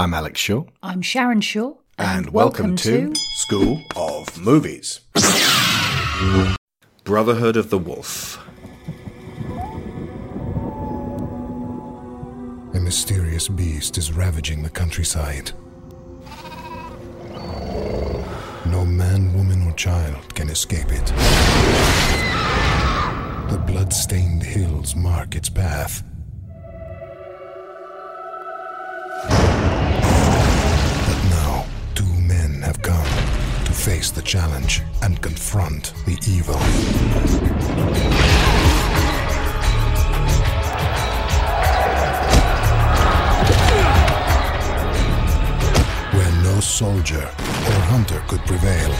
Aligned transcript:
I'm 0.00 0.14
Alex 0.14 0.40
Shaw. 0.40 0.64
I'm 0.82 1.02
Sharon 1.02 1.42
Shaw. 1.42 1.74
And, 1.98 2.30
welcome, 2.30 2.74
to, 2.76 3.12
School 3.34 3.82
of 3.94 4.40
Movies. 4.40 5.00
Brotherhood 7.04 7.58
of 7.58 7.68
the 7.68 7.76
Wolf. 7.76 8.42
A 12.72 12.80
mysterious 12.80 13.48
beast 13.48 13.98
is 13.98 14.10
ravaging 14.10 14.62
the 14.62 14.70
countryside. 14.70 15.52
No 18.64 18.86
man, 18.86 19.34
woman, 19.34 19.66
or 19.66 19.72
child 19.74 20.34
can 20.34 20.48
escape 20.48 20.88
it. 20.88 21.06
The 23.50 23.62
blood-stained 23.66 24.44
hills 24.44 24.96
mark 24.96 25.36
its 25.36 25.50
path. 25.50 26.02
Face 33.80 34.10
the 34.10 34.20
challenge 34.20 34.82
and 35.00 35.22
confront 35.22 35.94
the 36.04 36.18
evil. 36.28 36.54
Where 46.12 46.32
no 46.42 46.60
soldier 46.60 47.22
or 47.22 47.80
hunter 47.88 48.22
could 48.28 48.40
prevail, 48.40 48.90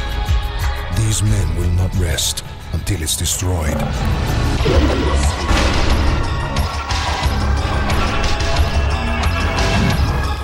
these 0.96 1.22
men 1.22 1.56
will 1.56 1.72
not 1.72 1.94
rest 1.96 2.42
until 2.72 3.02
it's 3.02 3.18
destroyed. 3.18 3.76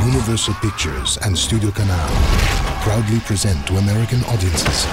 Universal 0.05 0.55
Pictures 0.61 1.17
and 1.23 1.37
Studio 1.37 1.71
Canal 1.71 2.56
proudly 2.87 3.19
present 3.19 3.67
to 3.67 3.75
American 3.79 4.23
audiences 4.27 4.85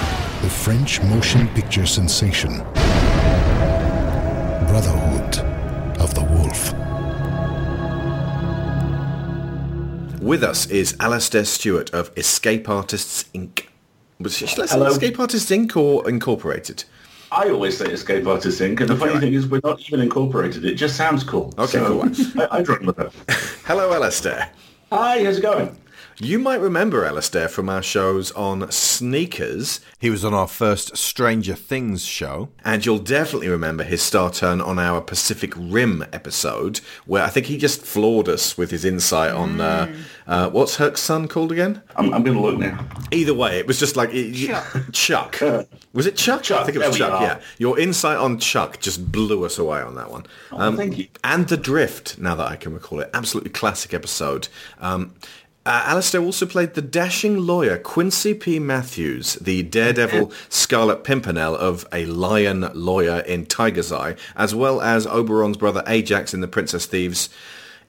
the 0.42 0.50
French 0.50 1.00
motion 1.04 1.46
picture 1.54 1.86
sensation 1.86 2.58
Brotherhood 4.66 5.38
of 6.00 6.12
the 6.12 6.24
Wolf. 6.24 6.72
With 10.20 10.42
us 10.42 10.66
is 10.66 10.96
Alastair 10.98 11.44
Stewart 11.44 11.94
of 11.94 12.10
Escape 12.18 12.68
Artists 12.68 13.26
Inc. 13.32 13.66
Was 14.18 14.38
should 14.38 14.58
I 14.58 14.66
Hello. 14.66 14.86
Escape 14.86 15.20
Artists 15.20 15.48
Inc. 15.52 15.76
or 15.76 16.08
Incorporated? 16.08 16.82
I 17.30 17.48
always 17.50 17.78
say 17.78 17.86
Escape 17.86 18.26
Artists 18.26 18.60
Inc. 18.60 18.80
And 18.80 18.88
the 18.90 18.96
funny 18.96 19.20
thing 19.20 19.34
is, 19.34 19.46
we're 19.46 19.60
not 19.62 19.80
even 19.82 20.00
incorporated. 20.00 20.64
It 20.64 20.74
just 20.74 20.96
sounds 20.96 21.22
cool. 21.22 21.54
Okay, 21.58 21.78
so 21.78 21.86
cool. 21.86 22.42
I, 22.42 22.58
I'd 22.58 22.68
run 22.68 22.86
with 22.86 22.98
it. 22.98 23.12
Hello, 23.64 23.92
Alastair. 23.92 24.50
Hi, 24.90 25.22
how's 25.22 25.38
it 25.38 25.42
going? 25.42 25.76
You 26.20 26.38
might 26.38 26.60
remember 26.60 27.04
Alastair 27.04 27.48
from 27.48 27.68
our 27.68 27.82
shows 27.82 28.30
on 28.32 28.70
Sneakers. 28.70 29.80
He 29.98 30.10
was 30.10 30.24
on 30.24 30.32
our 30.32 30.46
first 30.46 30.96
Stranger 30.96 31.54
Things 31.56 32.04
show. 32.04 32.50
And 32.64 32.86
you'll 32.86 33.00
definitely 33.00 33.48
remember 33.48 33.82
his 33.82 34.00
star 34.00 34.30
turn 34.30 34.60
on 34.60 34.78
our 34.78 35.00
Pacific 35.00 35.52
Rim 35.56 36.04
episode, 36.12 36.78
where 37.04 37.24
I 37.24 37.30
think 37.30 37.46
he 37.46 37.58
just 37.58 37.82
floored 37.82 38.28
us 38.28 38.56
with 38.56 38.70
his 38.70 38.84
insight 38.84 39.32
on, 39.32 39.60
uh, 39.60 39.92
uh, 40.28 40.50
what's 40.50 40.76
Herc's 40.76 41.00
son 41.00 41.26
called 41.26 41.50
again? 41.50 41.82
I'm, 41.96 42.14
I'm 42.14 42.22
going 42.22 42.36
to 42.36 42.42
look 42.42 42.58
now. 42.58 42.86
Either 43.10 43.34
way, 43.34 43.58
it 43.58 43.66
was 43.66 43.80
just 43.80 43.96
like... 43.96 44.10
It, 44.12 44.34
Chuck. 44.92 45.40
Was 45.92 46.06
it 46.06 46.16
Chuck? 46.16 46.44
Chuck, 46.44 46.60
I 46.60 46.64
think 46.64 46.76
it 46.76 46.86
was 46.86 46.96
there 46.96 47.08
we 47.08 47.12
Chuck, 47.12 47.20
are. 47.20 47.24
yeah. 47.24 47.40
Your 47.58 47.78
insight 47.78 48.18
on 48.18 48.38
Chuck 48.38 48.78
just 48.78 49.10
blew 49.10 49.44
us 49.44 49.58
away 49.58 49.80
on 49.80 49.96
that 49.96 50.10
one. 50.12 50.26
Oh, 50.52 50.76
thank 50.76 50.96
you. 50.96 51.08
And 51.24 51.48
The 51.48 51.56
Drift, 51.56 52.18
now 52.18 52.36
that 52.36 52.46
I 52.48 52.54
can 52.54 52.72
recall 52.72 53.00
it. 53.00 53.10
Absolutely 53.12 53.50
classic 53.50 53.92
episode. 53.92 54.46
Um, 54.78 55.14
uh, 55.66 55.82
Alistair 55.86 56.20
also 56.20 56.44
played 56.44 56.74
the 56.74 56.82
dashing 56.82 57.38
lawyer 57.38 57.78
Quincy 57.78 58.34
P. 58.34 58.58
Matthews, 58.58 59.34
the 59.34 59.62
daredevil 59.62 60.30
Scarlet 60.50 61.04
Pimpernel 61.04 61.56
of 61.56 61.86
a 61.92 62.04
lion 62.04 62.70
lawyer 62.74 63.20
in 63.20 63.46
Tiger's 63.46 63.90
Eye, 63.90 64.16
as 64.36 64.54
well 64.54 64.80
as 64.82 65.06
Oberon's 65.06 65.56
brother 65.56 65.82
Ajax 65.86 66.34
in 66.34 66.40
The 66.40 66.48
Princess 66.48 66.84
Thieves. 66.84 67.30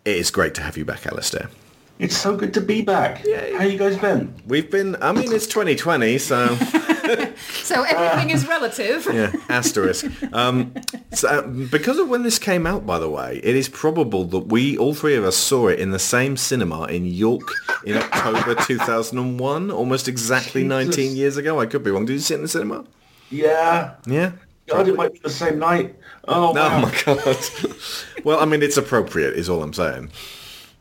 It 0.05 0.16
is 0.16 0.31
great 0.31 0.55
to 0.55 0.61
have 0.61 0.77
you 0.77 0.85
back, 0.85 1.05
Alistair. 1.05 1.50
It's 1.97 2.17
so 2.17 2.35
good 2.35 2.53
to 2.56 2.61
be 2.61 2.81
back. 2.81 3.19
How 3.57 3.63
you 3.63 3.78
guys 3.78 3.97
been? 3.97 4.33
We've 4.45 4.69
been, 4.69 4.97
I 5.01 5.13
mean, 5.13 5.31
it's 5.31 5.47
2020, 5.47 6.17
so... 6.17 6.57
So 7.51 7.83
everything 7.83 8.31
is 8.31 8.47
relative. 8.47 9.07
yeah, 9.13 9.31
asterisk. 9.50 10.06
Um, 10.33 10.73
so, 11.11 11.28
uh, 11.28 11.41
because 11.41 11.97
of 11.97 12.09
when 12.09 12.23
this 12.23 12.39
came 12.39 12.66
out, 12.66 12.85
by 12.85 13.00
the 13.00 13.09
way, 13.09 13.39
it 13.44 13.56
is 13.56 13.69
probable 13.69 14.23
that 14.25 14.47
we, 14.47 14.78
all 14.78 14.94
three 14.94 15.16
of 15.16 15.23
us, 15.23 15.35
saw 15.35 15.67
it 15.67 15.79
in 15.79 15.91
the 15.91 16.00
same 16.00 16.38
cinema 16.38 16.85
in 16.85 17.06
York 17.06 17.47
in 17.85 17.97
October 17.97 18.56
2001, 18.56 19.72
almost 19.72 20.07
exactly 20.07 20.63
Jesus. 20.63 20.69
19 20.97 21.16
years 21.16 21.38
ago. 21.38 21.59
I 21.59 21.66
could 21.66 21.83
be 21.83 21.91
wrong. 21.91 22.06
Did 22.06 22.13
you 22.13 22.19
see 22.19 22.33
it 22.33 22.38
in 22.38 22.44
the 22.44 22.50
cinema? 22.50 22.85
Yeah. 23.29 23.95
Yeah. 24.06 24.31
God, 24.67 24.88
it 24.88 24.95
might 24.95 25.13
be 25.13 25.19
the 25.19 25.29
same 25.29 25.59
night. 25.59 25.95
Oh, 26.27 26.50
Oh 26.50 26.53
wow. 26.53 26.81
my 26.81 27.01
god. 27.06 27.38
well, 28.23 28.39
I 28.39 28.45
mean, 28.45 28.63
it's 28.63 28.77
appropriate, 28.77 29.33
is 29.33 29.50
all 29.50 29.62
I'm 29.62 29.73
saying. 29.73 30.09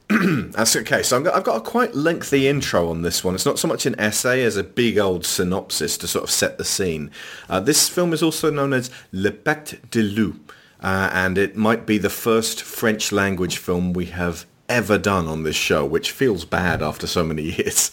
That's 0.10 0.76
okay. 0.76 1.02
So 1.02 1.16
I've 1.16 1.24
got, 1.24 1.34
I've 1.34 1.44
got 1.44 1.56
a 1.56 1.60
quite 1.60 1.94
lengthy 1.94 2.46
intro 2.46 2.90
on 2.90 3.02
this 3.02 3.24
one. 3.24 3.34
It's 3.34 3.46
not 3.46 3.58
so 3.58 3.68
much 3.68 3.86
an 3.86 3.98
essay 3.98 4.44
as 4.44 4.56
a 4.56 4.62
big 4.62 4.98
old 4.98 5.24
synopsis 5.24 5.96
to 5.98 6.06
sort 6.06 6.24
of 6.24 6.30
set 6.30 6.58
the 6.58 6.64
scene. 6.64 7.10
Uh, 7.48 7.60
this 7.60 7.88
film 7.88 8.12
is 8.12 8.22
also 8.22 8.50
known 8.50 8.72
as 8.72 8.90
Le 9.12 9.30
Pacte 9.30 9.90
de 9.90 10.02
Loup, 10.02 10.52
uh, 10.80 11.10
and 11.12 11.38
it 11.38 11.56
might 11.56 11.86
be 11.86 11.96
the 11.96 12.10
first 12.10 12.62
French 12.62 13.12
language 13.12 13.56
film 13.56 13.92
we 13.94 14.06
have 14.06 14.44
ever 14.68 14.98
done 14.98 15.26
on 15.26 15.42
this 15.42 15.56
show, 15.56 15.84
which 15.86 16.10
feels 16.10 16.44
bad 16.44 16.82
after 16.82 17.06
so 17.06 17.24
many 17.24 17.42
years. 17.56 17.90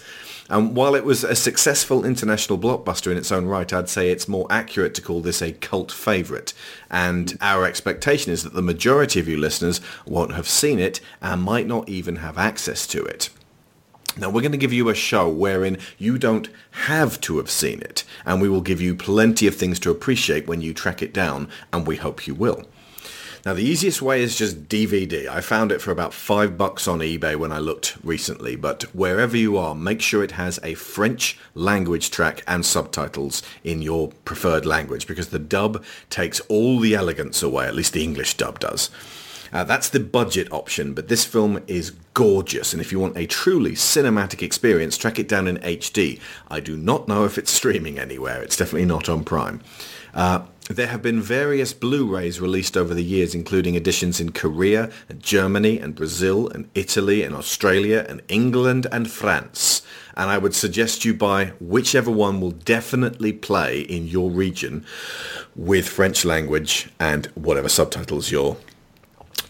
And 0.51 0.75
while 0.75 0.95
it 0.95 1.05
was 1.05 1.23
a 1.23 1.33
successful 1.33 2.03
international 2.03 2.59
blockbuster 2.59 3.09
in 3.09 3.17
its 3.17 3.31
own 3.31 3.45
right, 3.45 3.71
I'd 3.71 3.87
say 3.87 4.09
it's 4.09 4.27
more 4.27 4.47
accurate 4.49 4.93
to 4.95 5.01
call 5.01 5.21
this 5.21 5.41
a 5.41 5.53
cult 5.53 5.93
favourite. 5.93 6.53
And 6.89 7.37
our 7.39 7.65
expectation 7.65 8.33
is 8.33 8.43
that 8.43 8.51
the 8.51 8.61
majority 8.61 9.21
of 9.21 9.29
you 9.29 9.37
listeners 9.37 9.79
won't 10.05 10.33
have 10.33 10.49
seen 10.49 10.77
it 10.77 10.99
and 11.21 11.41
might 11.41 11.67
not 11.67 11.87
even 11.87 12.17
have 12.17 12.37
access 12.37 12.85
to 12.87 13.01
it. 13.01 13.29
Now 14.17 14.29
we're 14.29 14.41
going 14.41 14.51
to 14.51 14.57
give 14.57 14.73
you 14.73 14.89
a 14.89 14.93
show 14.93 15.29
wherein 15.29 15.77
you 15.97 16.17
don't 16.17 16.49
have 16.71 17.21
to 17.21 17.37
have 17.37 17.49
seen 17.49 17.79
it, 17.79 18.03
and 18.25 18.41
we 18.41 18.49
will 18.49 18.59
give 18.59 18.81
you 18.81 18.93
plenty 18.93 19.47
of 19.47 19.55
things 19.55 19.79
to 19.79 19.89
appreciate 19.89 20.47
when 20.47 20.59
you 20.59 20.73
track 20.73 21.01
it 21.01 21.13
down, 21.13 21.47
and 21.71 21.87
we 21.87 21.95
hope 21.95 22.27
you 22.27 22.35
will. 22.35 22.65
Now 23.43 23.55
the 23.55 23.63
easiest 23.63 24.03
way 24.03 24.21
is 24.21 24.37
just 24.37 24.69
DVD. 24.69 25.27
I 25.27 25.41
found 25.41 25.71
it 25.71 25.81
for 25.81 25.89
about 25.89 26.13
five 26.13 26.59
bucks 26.59 26.87
on 26.87 26.99
eBay 26.99 27.35
when 27.35 27.51
I 27.51 27.57
looked 27.57 27.97
recently, 28.03 28.55
but 28.55 28.83
wherever 28.93 29.35
you 29.35 29.57
are, 29.57 29.73
make 29.73 29.99
sure 29.99 30.23
it 30.23 30.33
has 30.33 30.59
a 30.61 30.75
French 30.75 31.39
language 31.55 32.11
track 32.11 32.43
and 32.47 32.63
subtitles 32.63 33.41
in 33.63 33.81
your 33.81 34.09
preferred 34.25 34.65
language 34.65 35.07
because 35.07 35.29
the 35.29 35.39
dub 35.39 35.83
takes 36.11 36.39
all 36.41 36.79
the 36.79 36.93
elegance 36.93 37.41
away, 37.41 37.65
at 37.65 37.73
least 37.73 37.93
the 37.93 38.03
English 38.03 38.37
dub 38.37 38.59
does. 38.59 38.91
Uh, 39.51 39.63
that's 39.63 39.89
the 39.89 39.99
budget 39.99 40.47
option, 40.53 40.93
but 40.93 41.07
this 41.07 41.25
film 41.25 41.61
is 41.67 41.91
gorgeous, 42.13 42.71
and 42.71 42.81
if 42.81 42.91
you 42.91 42.99
want 42.99 43.17
a 43.17 43.25
truly 43.25 43.71
cinematic 43.71 44.41
experience, 44.41 44.97
track 44.97 45.19
it 45.19 45.27
down 45.27 45.47
in 45.47 45.57
HD. 45.57 46.19
I 46.47 46.61
do 46.61 46.77
not 46.77 47.07
know 47.07 47.25
if 47.25 47.37
it's 47.37 47.51
streaming 47.51 47.99
anywhere. 47.99 48.41
It's 48.41 48.55
definitely 48.55 48.85
not 48.85 49.09
on 49.09 49.25
Prime. 49.25 49.61
Uh, 50.13 50.43
there 50.71 50.87
have 50.87 51.01
been 51.01 51.21
various 51.21 51.73
Blu-rays 51.73 52.41
released 52.41 52.77
over 52.77 52.93
the 52.93 53.03
years, 53.03 53.35
including 53.35 53.75
editions 53.75 54.19
in 54.19 54.31
Korea, 54.31 54.91
and 55.09 55.21
Germany, 55.21 55.79
and 55.79 55.95
Brazil, 55.95 56.49
and 56.49 56.69
Italy, 56.75 57.23
and 57.23 57.35
Australia, 57.35 58.05
and 58.07 58.21
England, 58.27 58.87
and 58.91 59.09
France. 59.09 59.81
And 60.15 60.29
I 60.29 60.37
would 60.37 60.55
suggest 60.55 61.05
you 61.05 61.13
buy 61.13 61.53
whichever 61.59 62.11
one 62.11 62.41
will 62.41 62.51
definitely 62.51 63.33
play 63.33 63.81
in 63.81 64.07
your 64.07 64.29
region 64.29 64.85
with 65.55 65.87
French 65.87 66.25
language 66.25 66.89
and 66.99 67.27
whatever 67.27 67.69
subtitles 67.69 68.31
you're 68.31 68.57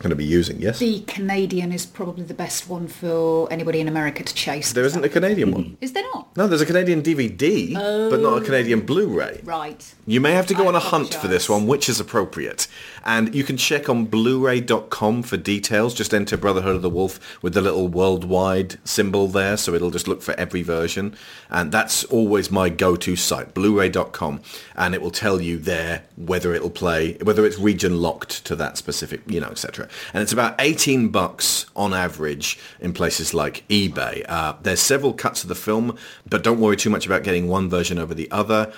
going 0.01 0.09
to 0.09 0.15
be 0.15 0.25
using, 0.25 0.59
yes? 0.59 0.79
The 0.79 1.01
Canadian 1.01 1.71
is 1.71 1.85
probably 1.85 2.23
the 2.23 2.33
best 2.33 2.67
one 2.69 2.87
for 2.87 3.51
anybody 3.51 3.79
in 3.79 3.87
America 3.87 4.23
to 4.23 4.33
chase. 4.33 4.73
There 4.73 4.85
isn't 4.85 5.03
a 5.03 5.09
Canadian 5.09 5.51
one. 5.51 5.63
Mm-hmm. 5.63 5.83
Is 5.83 5.93
there 5.93 6.03
not? 6.13 6.35
No, 6.35 6.47
there's 6.47 6.61
a 6.61 6.65
Canadian 6.65 7.01
DVD, 7.01 7.73
but 8.09 8.19
not 8.19 8.33
a 8.33 8.35
oh. 8.37 8.41
Canadian 8.41 8.81
Blu-ray. 8.81 9.41
Right. 9.43 9.93
You 10.05 10.19
may 10.19 10.31
have 10.33 10.47
to 10.47 10.53
go 10.53 10.65
I 10.65 10.67
on 10.67 10.75
a 10.75 10.79
hunt 10.79 11.13
for 11.13 11.27
this 11.27 11.49
one, 11.49 11.67
which 11.67 11.87
is 11.87 11.99
appropriate. 11.99 12.67
And 13.05 13.33
you 13.33 13.43
can 13.43 13.57
check 13.57 13.89
on 13.89 14.05
Blu-ray.com 14.05 15.23
for 15.23 15.37
details. 15.37 15.93
Just 15.93 16.13
enter 16.13 16.37
Brotherhood 16.37 16.75
of 16.75 16.81
the 16.81 16.89
Wolf 16.89 17.41
with 17.41 17.53
the 17.53 17.61
little 17.61 17.87
worldwide 17.87 18.79
symbol 18.87 19.27
there, 19.27 19.57
so 19.57 19.73
it'll 19.73 19.91
just 19.91 20.07
look 20.07 20.21
for 20.21 20.33
every 20.35 20.61
version. 20.61 21.15
And 21.49 21.71
that's 21.71 22.03
always 22.05 22.49
my 22.51 22.69
go-to 22.69 23.15
site, 23.15 23.53
Blu-ray.com, 23.53 24.41
and 24.75 24.95
it 24.95 25.01
will 25.01 25.11
tell 25.11 25.41
you 25.41 25.57
there 25.57 26.03
whether 26.15 26.53
it'll 26.53 26.69
play, 26.69 27.17
whether 27.21 27.45
it's 27.45 27.59
region 27.59 28.01
locked 28.01 28.45
to 28.45 28.55
that 28.55 28.77
specific, 28.77 29.21
you 29.27 29.39
know, 29.39 29.47
etc. 29.47 29.87
And 30.13 30.21
it's 30.21 30.33
about 30.33 30.55
18 30.59 31.09
bucks 31.09 31.65
on 31.75 31.93
average 31.93 32.57
in 32.79 32.93
places 32.93 33.33
like 33.33 33.67
eBay. 33.67 34.25
Uh, 34.27 34.55
there's 34.61 34.81
several 34.81 35.13
cuts 35.13 35.43
of 35.43 35.49
the 35.49 35.55
film, 35.55 35.97
but 36.27 36.43
don't 36.43 36.59
worry 36.59 36.77
too 36.77 36.89
much 36.89 37.05
about 37.05 37.23
getting 37.23 37.47
one 37.47 37.69
version 37.69 37.97
over 37.97 38.13
the 38.13 38.29
other. 38.31 38.71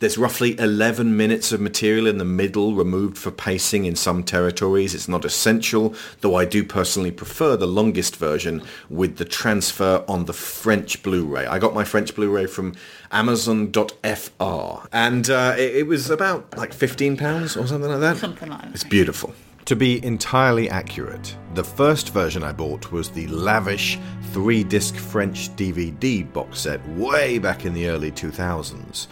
There's 0.00 0.18
roughly 0.18 0.58
11 0.58 1.16
minutes 1.16 1.52
of 1.52 1.60
material 1.60 2.06
in 2.06 2.18
the 2.18 2.24
middle 2.24 2.74
removed 2.74 3.16
for 3.16 3.30
pacing 3.30 3.84
in 3.84 3.96
some 3.96 4.24
territories. 4.24 4.94
It's 4.94 5.08
not 5.08 5.24
essential, 5.24 5.94
though 6.20 6.34
I 6.34 6.44
do 6.44 6.64
personally 6.64 7.10
prefer 7.10 7.56
the 7.56 7.66
longest 7.66 8.16
version 8.16 8.62
with 8.90 9.16
the 9.16 9.24
transfer 9.24 10.04
on 10.08 10.24
the 10.24 10.32
French 10.32 11.02
Blu-ray. 11.02 11.46
I 11.46 11.58
got 11.58 11.74
my 11.74 11.84
French 11.84 12.14
Blu-ray 12.14 12.46
from 12.46 12.74
Amazon.fr 13.12 14.88
and 14.92 15.30
uh, 15.30 15.54
it, 15.56 15.76
it 15.76 15.86
was 15.86 16.10
about 16.10 16.56
like 16.56 16.72
15 16.72 17.16
pounds 17.16 17.56
or 17.56 17.66
something 17.66 17.90
like 17.90 18.00
that. 18.00 18.16
Something 18.16 18.50
like 18.50 18.62
that. 18.62 18.74
It's 18.74 18.84
beautiful. 18.84 19.32
To 19.66 19.74
be 19.74 20.04
entirely 20.04 20.68
accurate, 20.68 21.34
the 21.54 21.64
first 21.64 22.10
version 22.10 22.42
I 22.42 22.52
bought 22.52 22.92
was 22.92 23.08
the 23.08 23.26
lavish 23.28 23.98
three 24.32 24.62
disc 24.62 24.94
French 24.94 25.56
DVD 25.56 26.30
box 26.30 26.60
set 26.60 26.86
way 26.90 27.38
back 27.38 27.64
in 27.64 27.72
the 27.72 27.88
early 27.88 28.12
2000s. 28.12 29.06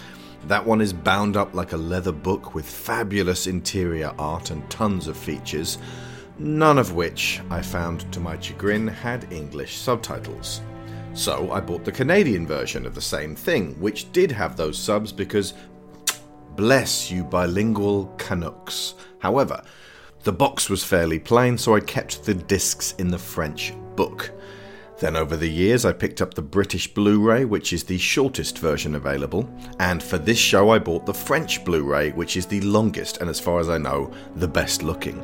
That 0.49 0.66
one 0.66 0.82
is 0.82 0.93
bound 0.93 1.38
up 1.38 1.54
like 1.54 1.72
a 1.72 1.78
leather 1.78 2.12
book 2.12 2.54
with 2.54 2.66
fabulous 2.66 3.46
interior 3.46 4.12
art 4.19 4.50
and 4.50 4.69
tons 4.69 5.08
of 5.08 5.16
features, 5.16 5.78
none 6.38 6.76
of 6.76 6.93
which 6.93 7.40
I 7.48 7.62
found 7.62 8.12
to 8.12 8.20
my 8.20 8.38
chagrin 8.38 8.87
had 8.87 9.32
English 9.32 9.78
subtitles. 9.78 10.60
So 11.14 11.50
I 11.50 11.60
bought 11.60 11.87
the 11.87 11.93
Canadian 11.93 12.46
version 12.46 12.84
of 12.84 12.94
the 12.94 13.00
same 13.00 13.34
thing, 13.34 13.81
which 13.81 14.12
did 14.12 14.31
have 14.31 14.58
those 14.58 14.78
subs 14.78 15.12
because 15.12 15.55
bless 16.56 17.10
you 17.10 17.25
bilingual 17.25 18.14
Canucks. 18.19 18.96
However, 19.19 19.62
the 20.24 20.32
box 20.32 20.70
was 20.70 20.84
fairly 20.84 21.19
plain, 21.19 21.58
so 21.58 21.74
I 21.74 21.80
kept 21.80 22.24
the 22.24 22.34
discs 22.34 22.94
in 22.98 23.08
the 23.08 23.19
French 23.19 23.72
book. 23.96 24.30
Then 25.00 25.16
over 25.16 25.36
the 25.36 25.50
years, 25.50 25.84
I 25.84 25.92
picked 25.92 26.22
up 26.22 26.34
the 26.34 26.42
British 26.42 26.86
Blu 26.94 27.20
ray, 27.20 27.44
which 27.44 27.72
is 27.72 27.82
the 27.82 27.98
shortest 27.98 28.58
version 28.58 28.94
available, 28.94 29.52
and 29.80 30.00
for 30.00 30.19
this 30.19 30.38
show, 30.38 30.70
I 30.70 30.78
bought 30.78 31.06
the 31.06 31.12
French 31.14 31.64
Blu 31.64 31.82
ray, 31.84 32.12
which 32.12 32.36
is 32.36 32.46
the 32.46 32.60
longest 32.60 33.16
and, 33.16 33.28
as 33.28 33.40
far 33.40 33.58
as 33.58 33.69
I 33.69 33.78
know, 33.78 34.12
the 34.36 34.46
best 34.46 34.84
looking. 34.84 35.20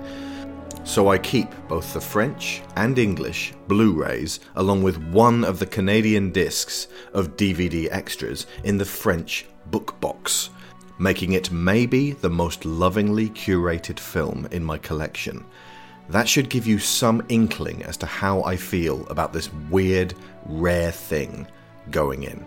So 0.82 1.08
I 1.10 1.18
keep 1.18 1.48
both 1.68 1.94
the 1.94 2.00
French 2.00 2.62
and 2.74 2.98
English 2.98 3.52
Blu 3.68 3.92
rays, 3.92 4.40
along 4.56 4.82
with 4.82 4.96
one 5.12 5.44
of 5.44 5.60
the 5.60 5.66
Canadian 5.66 6.32
discs 6.32 6.88
of 7.12 7.36
DVD 7.36 7.88
extras 7.92 8.46
in 8.64 8.78
the 8.78 8.84
French 8.84 9.46
book 9.66 10.00
box, 10.00 10.50
making 10.98 11.32
it 11.32 11.50
maybe 11.50 12.12
the 12.12 12.30
most 12.30 12.64
lovingly 12.64 13.30
curated 13.30 13.98
film 13.98 14.48
in 14.50 14.64
my 14.64 14.78
collection. 14.78 15.44
That 16.08 16.28
should 16.28 16.48
give 16.48 16.66
you 16.66 16.78
some 16.78 17.24
inkling 17.28 17.82
as 17.82 17.96
to 17.98 18.06
how 18.06 18.42
I 18.42 18.56
feel 18.56 19.06
about 19.08 19.32
this 19.32 19.52
weird, 19.70 20.14
rare 20.46 20.90
thing 20.90 21.46
going 21.90 22.22
in. 22.22 22.44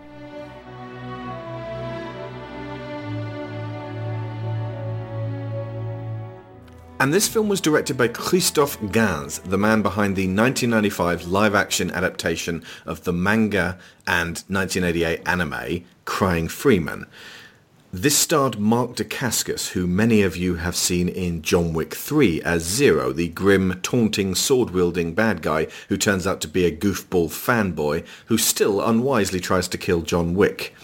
And 7.02 7.12
this 7.12 7.26
film 7.26 7.48
was 7.48 7.60
directed 7.60 7.96
by 7.96 8.06
Christophe 8.06 8.78
Gans, 8.92 9.40
the 9.40 9.58
man 9.58 9.82
behind 9.82 10.14
the 10.14 10.28
1995 10.28 11.26
live-action 11.26 11.90
adaptation 11.90 12.62
of 12.86 13.02
the 13.02 13.12
manga 13.12 13.76
and 14.06 14.44
1988 14.46 15.20
anime 15.26 15.84
Crying 16.04 16.46
Freeman. 16.46 17.06
This 17.94 18.16
starred 18.16 18.58
Mark 18.58 18.96
Dacascos, 18.96 19.72
who 19.72 19.86
many 19.86 20.22
of 20.22 20.34
you 20.34 20.54
have 20.54 20.74
seen 20.74 21.10
in 21.10 21.42
John 21.42 21.74
Wick 21.74 21.94
3 21.94 22.40
as 22.40 22.62
Zero, 22.62 23.12
the 23.12 23.28
grim, 23.28 23.80
taunting, 23.82 24.34
sword-wielding 24.34 25.12
bad 25.12 25.42
guy 25.42 25.66
who 25.90 25.98
turns 25.98 26.26
out 26.26 26.40
to 26.40 26.48
be 26.48 26.64
a 26.64 26.74
goofball 26.74 27.28
fanboy 27.28 28.06
who 28.26 28.38
still 28.38 28.80
unwisely 28.80 29.40
tries 29.40 29.68
to 29.68 29.76
kill 29.76 30.00
John 30.00 30.32
Wick. 30.32 30.74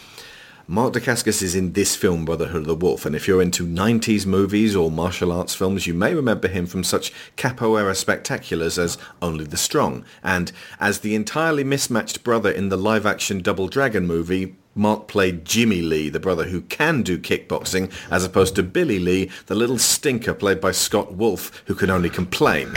Mark 0.67 0.93
Dacascos 0.93 1.41
is 1.41 1.55
in 1.55 1.73
this 1.73 1.97
film, 1.97 2.27
Brotherhood 2.27 2.61
of 2.61 2.67
the 2.67 2.75
Wolf, 2.75 3.07
and 3.07 3.17
if 3.17 3.27
you're 3.27 3.41
into 3.41 3.67
90s 3.67 4.27
movies 4.27 4.77
or 4.77 4.91
martial 4.91 5.33
arts 5.33 5.55
films, 5.55 5.87
you 5.87 5.95
may 5.95 6.15
remember 6.15 6.47
him 6.47 6.67
from 6.67 6.85
such 6.85 7.11
capoeira 7.39 7.95
spectaculars 7.95 8.77
as 8.77 8.99
Only 9.23 9.47
the 9.47 9.57
Strong, 9.57 10.05
and 10.23 10.53
as 10.79 11.01
the 11.01 11.15
entirely 11.15 11.65
mismatched 11.65 12.23
brother 12.23 12.51
in 12.51 12.69
the 12.69 12.77
live-action 12.77 13.41
Double 13.41 13.69
Dragon 13.69 14.07
movie, 14.07 14.57
Mark 14.79 15.09
played 15.09 15.45
Jimmy 15.45 15.83
Lee, 15.83 16.09
the 16.09 16.21
brother 16.21 16.45
who 16.45 16.63
can 16.63 17.03
do 17.03 17.19
kickboxing, 17.19 17.93
as 18.11 18.25
opposed 18.25 18.55
to 18.55 18.63
Billy 18.63 18.99
Lee, 18.99 19.31
the 19.47 19.55
little 19.55 19.79
stinker 19.79 20.33
played 20.33 20.61
by 20.61 20.71
Scott 20.71 21.15
Wolf, 21.15 21.63
who 21.67 21.75
can 21.75 21.91
only 21.91 22.09
complain. 22.09 22.75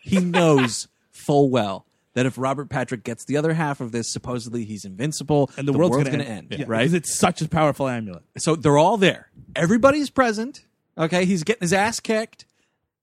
he 0.00 0.20
knows 0.20 0.88
full 1.10 1.50
well 1.50 1.84
that 2.14 2.26
if 2.26 2.38
Robert 2.38 2.68
Patrick 2.68 3.04
gets 3.04 3.24
the 3.24 3.36
other 3.36 3.52
half 3.52 3.80
of 3.80 3.92
this, 3.92 4.10
supposedly 4.12 4.64
he's 4.64 4.84
invincible 4.84 5.50
and 5.56 5.68
the, 5.68 5.72
world's, 5.72 5.96
world's 5.96 6.08
going 6.08 6.20
to 6.20 6.28
end, 6.28 6.48
Yeah, 6.50 6.64
right? 6.66 6.80
Because 6.80 6.94
it's 6.94 7.18
such 7.18 7.42
a 7.42 7.48
powerful 7.48 7.86
amulet. 7.88 8.22
So 8.38 8.56
they're 8.56 8.78
all 8.78 8.96
there. 8.96 9.30
Everybody's 9.54 10.10
present. 10.10 10.64
Okay, 10.96 11.24
he's 11.24 11.44
getting 11.44 11.60
his 11.60 11.72
ass 11.72 12.00
kicked. 12.00 12.44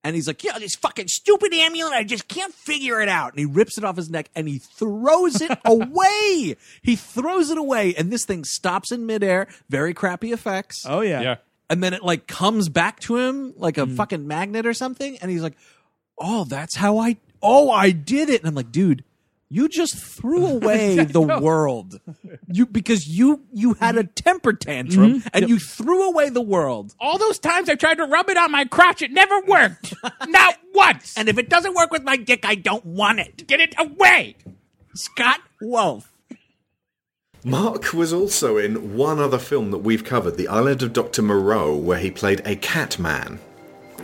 And 0.05 0.15
he's 0.15 0.27
like, 0.27 0.43
yeah, 0.43 0.59
this 0.59 0.75
fucking 0.75 1.07
stupid 1.07 1.51
amulet, 1.51 1.93
I 1.93 2.03
just 2.03 2.27
can't 2.27 2.53
figure 2.53 3.01
it 3.01 3.09
out. 3.09 3.31
And 3.31 3.39
he 3.39 3.45
rips 3.45 3.79
it 3.79 3.83
off 3.83 3.95
his 3.95 4.07
neck 4.07 4.29
and 4.35 4.47
he 4.47 4.59
throws 4.59 5.41
it 5.41 5.57
away. 5.65 6.55
He 6.83 6.95
throws 6.95 7.49
it 7.49 7.57
away. 7.57 7.95
And 7.95 8.11
this 8.13 8.23
thing 8.23 8.43
stops 8.43 8.91
in 8.91 9.07
midair. 9.07 9.47
Very 9.67 9.95
crappy 9.95 10.31
effects. 10.31 10.85
Oh 10.87 11.01
yeah. 11.01 11.21
Yeah. 11.21 11.35
And 11.71 11.83
then 11.83 11.95
it 11.95 12.03
like 12.03 12.27
comes 12.27 12.69
back 12.69 12.99
to 13.01 13.17
him 13.17 13.55
like 13.57 13.79
a 13.79 13.87
mm. 13.87 13.95
fucking 13.95 14.27
magnet 14.27 14.67
or 14.67 14.75
something. 14.75 15.17
And 15.23 15.31
he's 15.31 15.41
like, 15.41 15.57
oh, 16.19 16.43
that's 16.43 16.75
how 16.75 16.99
I, 16.99 17.17
oh, 17.41 17.71
I 17.71 17.89
did 17.89 18.29
it. 18.29 18.41
And 18.41 18.47
I'm 18.47 18.53
like, 18.53 18.71
dude, 18.71 19.03
you 19.50 19.69
just 19.69 19.95
threw 19.95 20.45
away 20.57 21.03
the 21.03 21.21
world. 21.21 22.00
You 22.47 22.65
because 22.65 23.07
you 23.07 23.44
you 23.51 23.74
had 23.75 23.95
a 23.95 24.03
mm-hmm. 24.03 24.13
temper 24.13 24.53
tantrum 24.53 25.19
mm-hmm. 25.19 25.27
and 25.33 25.50
you 25.50 25.59
threw 25.59 26.09
away 26.09 26.30
the 26.30 26.42
world. 26.42 26.95
All 27.00 27.18
those 27.18 27.39
times 27.39 27.69
I 27.69 27.75
tried 27.75 27.95
to 27.95 28.06
rub 28.06 28.30
it 28.30 28.38
on 28.38 28.51
my 28.51 28.65
crotch, 28.65 29.01
it 29.01 29.12
never 29.12 29.39
worked. 29.42 29.94
Not 30.27 30.57
once. 30.74 31.18
And 31.18 31.30
if 31.30 31.38
it 31.38 31.50
doesn't 31.50 31.75
work 31.75 31.92
with 31.92 32.03
my 32.03 32.18
dick, 32.18 32.45
I 32.45 32.56
don't 32.56 32.86
want 32.86 33.19
it. 33.19 33.47
Get 33.47 33.59
it 33.59 33.75
away. 33.77 34.36
Scott 34.94 35.42
Wolf. 35.62 36.12
Mark 37.44 37.94
was 37.94 38.12
also 38.12 38.57
in 38.57 38.98
one 38.98 39.19
other 39.19 39.38
film 39.38 39.69
that 39.69 39.77
we've 39.80 40.03
covered, 40.03 40.36
The 40.36 40.48
Island 40.48 40.81
of 40.81 40.94
Dr. 40.94 41.21
Moreau, 41.21 41.75
where 41.75 42.00
he 42.00 42.09
played 42.09 42.41
a 42.44 42.56
cat 42.56 42.98
man. 42.98 43.39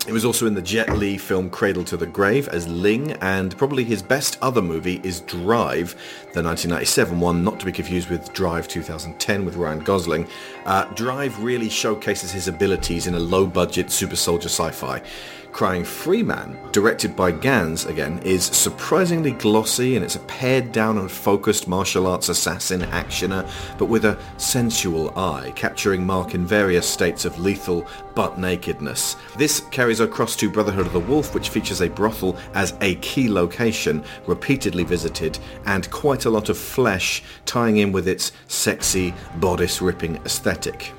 He 0.06 0.12
was 0.12 0.26
also 0.26 0.48
in 0.48 0.56
the 0.56 0.64
Jet 0.64 0.98
Li 0.98 1.16
film 1.16 1.52
Cradle 1.52 1.84
to 1.84 1.96
the 1.96 2.08
Grave 2.08 2.48
as 2.48 2.68
Ling, 2.68 3.12
and 3.22 3.56
probably 3.56 3.84
his 3.84 4.02
best 4.02 4.36
other 4.42 4.62
movie 4.62 5.00
is 5.04 5.22
Drive, 5.22 5.94
the 6.34 6.42
1997 6.42 7.20
one, 7.20 7.44
not 7.44 7.60
to 7.60 7.68
be 7.68 7.72
confused 7.72 8.10
with 8.10 8.34
Drive 8.34 8.68
2010 8.68 9.46
with 9.46 9.56
Ryan 9.58 9.80
Gosling. 9.80 10.28
Uh, 10.66 10.86
Drive 10.96 11.42
really 11.44 11.70
showcases 11.70 12.32
his 12.32 12.48
abilities 12.48 13.06
in 13.06 13.14
a 13.14 13.20
low-budget 13.20 13.92
super 13.92 14.16
soldier 14.16 14.50
sci-fi. 14.50 15.04
Crying 15.52 15.84
Freeman, 15.84 16.58
directed 16.72 17.16
by 17.16 17.32
Gans 17.32 17.86
again, 17.86 18.20
is 18.24 18.46
surprisingly 18.46 19.32
glossy 19.32 19.96
and 19.96 20.04
it's 20.04 20.16
a 20.16 20.20
pared 20.22 20.72
down 20.72 20.98
and 20.98 21.12
focused 21.12 21.68
martial 21.68 22.08
arts 22.08 22.30
assassin 22.30 22.82
actioner, 22.82 23.48
but 23.78 23.86
with 23.86 24.06
a 24.06 24.18
sensual 24.38 25.10
eye, 25.18 25.52
capturing 25.56 26.06
Mark 26.06 26.34
in 26.34 26.46
various 26.46 26.88
states 26.88 27.26
of 27.26 27.38
lethal 27.40 27.86
butt 28.16 28.40
nakedness. 28.40 29.18
This 29.38 29.60
carries 29.72 30.00
across 30.00 30.36
to 30.38 30.50
Brotherhood 30.50 30.88
of 30.88 30.94
the 30.94 31.00
Wolf, 31.00 31.36
which 31.36 31.50
features 31.50 31.82
a 31.82 31.90
brothel 31.90 32.38
as 32.54 32.74
a 32.82 32.96
key 32.96 33.30
location, 33.30 34.04
repeatedly 34.28 34.84
visited, 34.84 35.38
and 35.66 35.92
quite 35.92 36.26
a 36.26 36.30
lot 36.30 36.50
of 36.50 36.58
flesh 36.58 37.24
tying 37.46 37.78
in 37.78 37.92
with 37.92 38.08
its 38.08 38.32
sexy, 38.48 39.14
bodice-ripping 39.40 40.16
aesthetic 40.26 40.94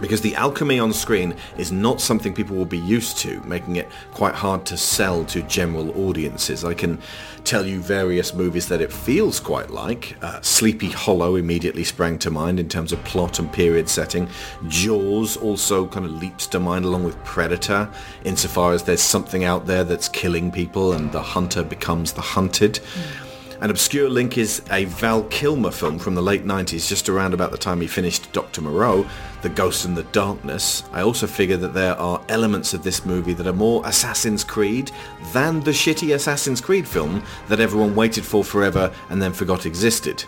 because 0.00 0.20
the 0.20 0.34
alchemy 0.34 0.78
on 0.78 0.92
screen 0.92 1.34
is 1.58 1.72
not 1.72 2.00
something 2.00 2.34
people 2.34 2.56
will 2.56 2.64
be 2.64 2.78
used 2.78 3.18
to, 3.18 3.40
making 3.42 3.76
it 3.76 3.88
quite 4.12 4.34
hard 4.34 4.64
to 4.66 4.76
sell 4.76 5.24
to 5.26 5.42
general 5.42 5.90
audiences. 6.06 6.64
I 6.64 6.74
can 6.74 6.98
tell 7.44 7.66
you 7.66 7.80
various 7.80 8.34
movies 8.34 8.68
that 8.68 8.80
it 8.80 8.92
feels 8.92 9.40
quite 9.40 9.70
like. 9.70 10.16
Uh, 10.22 10.40
Sleepy 10.40 10.88
Hollow 10.88 11.36
immediately 11.36 11.84
sprang 11.84 12.18
to 12.20 12.30
mind 12.30 12.60
in 12.60 12.68
terms 12.68 12.92
of 12.92 13.02
plot 13.04 13.38
and 13.38 13.52
period 13.52 13.88
setting. 13.88 14.28
Jaws 14.68 15.36
also 15.36 15.86
kind 15.86 16.06
of 16.06 16.12
leaps 16.12 16.46
to 16.48 16.60
mind 16.60 16.84
along 16.84 17.04
with 17.04 17.22
Predator, 17.24 17.88
insofar 18.24 18.72
as 18.72 18.82
there's 18.84 19.02
something 19.02 19.44
out 19.44 19.66
there 19.66 19.84
that's 19.84 20.08
killing 20.08 20.50
people 20.50 20.92
and 20.92 21.10
the 21.12 21.22
hunter 21.22 21.62
becomes 21.62 22.12
the 22.12 22.20
hunted. 22.20 22.80
An 23.62 23.70
obscure 23.70 24.10
link 24.10 24.38
is 24.38 24.60
a 24.72 24.86
Val 24.86 25.22
Kilmer 25.22 25.70
film 25.70 25.96
from 25.96 26.16
the 26.16 26.20
late 26.20 26.44
90s, 26.44 26.88
just 26.88 27.08
around 27.08 27.32
about 27.32 27.52
the 27.52 27.56
time 27.56 27.80
he 27.80 27.86
finished 27.86 28.32
Dr. 28.32 28.60
Moreau, 28.60 29.06
The 29.42 29.50
Ghost 29.50 29.84
and 29.84 29.96
the 29.96 30.02
Darkness. 30.02 30.82
I 30.90 31.02
also 31.02 31.28
figure 31.28 31.56
that 31.58 31.72
there 31.72 31.94
are 31.94 32.20
elements 32.28 32.74
of 32.74 32.82
this 32.82 33.06
movie 33.06 33.34
that 33.34 33.46
are 33.46 33.52
more 33.52 33.80
Assassin's 33.86 34.42
Creed 34.42 34.90
than 35.32 35.60
the 35.60 35.70
shitty 35.70 36.12
Assassin's 36.12 36.60
Creed 36.60 36.88
film 36.88 37.22
that 37.46 37.60
everyone 37.60 37.94
waited 37.94 38.24
for 38.24 38.42
forever 38.42 38.92
and 39.10 39.22
then 39.22 39.32
forgot 39.32 39.64
existed. 39.64 40.24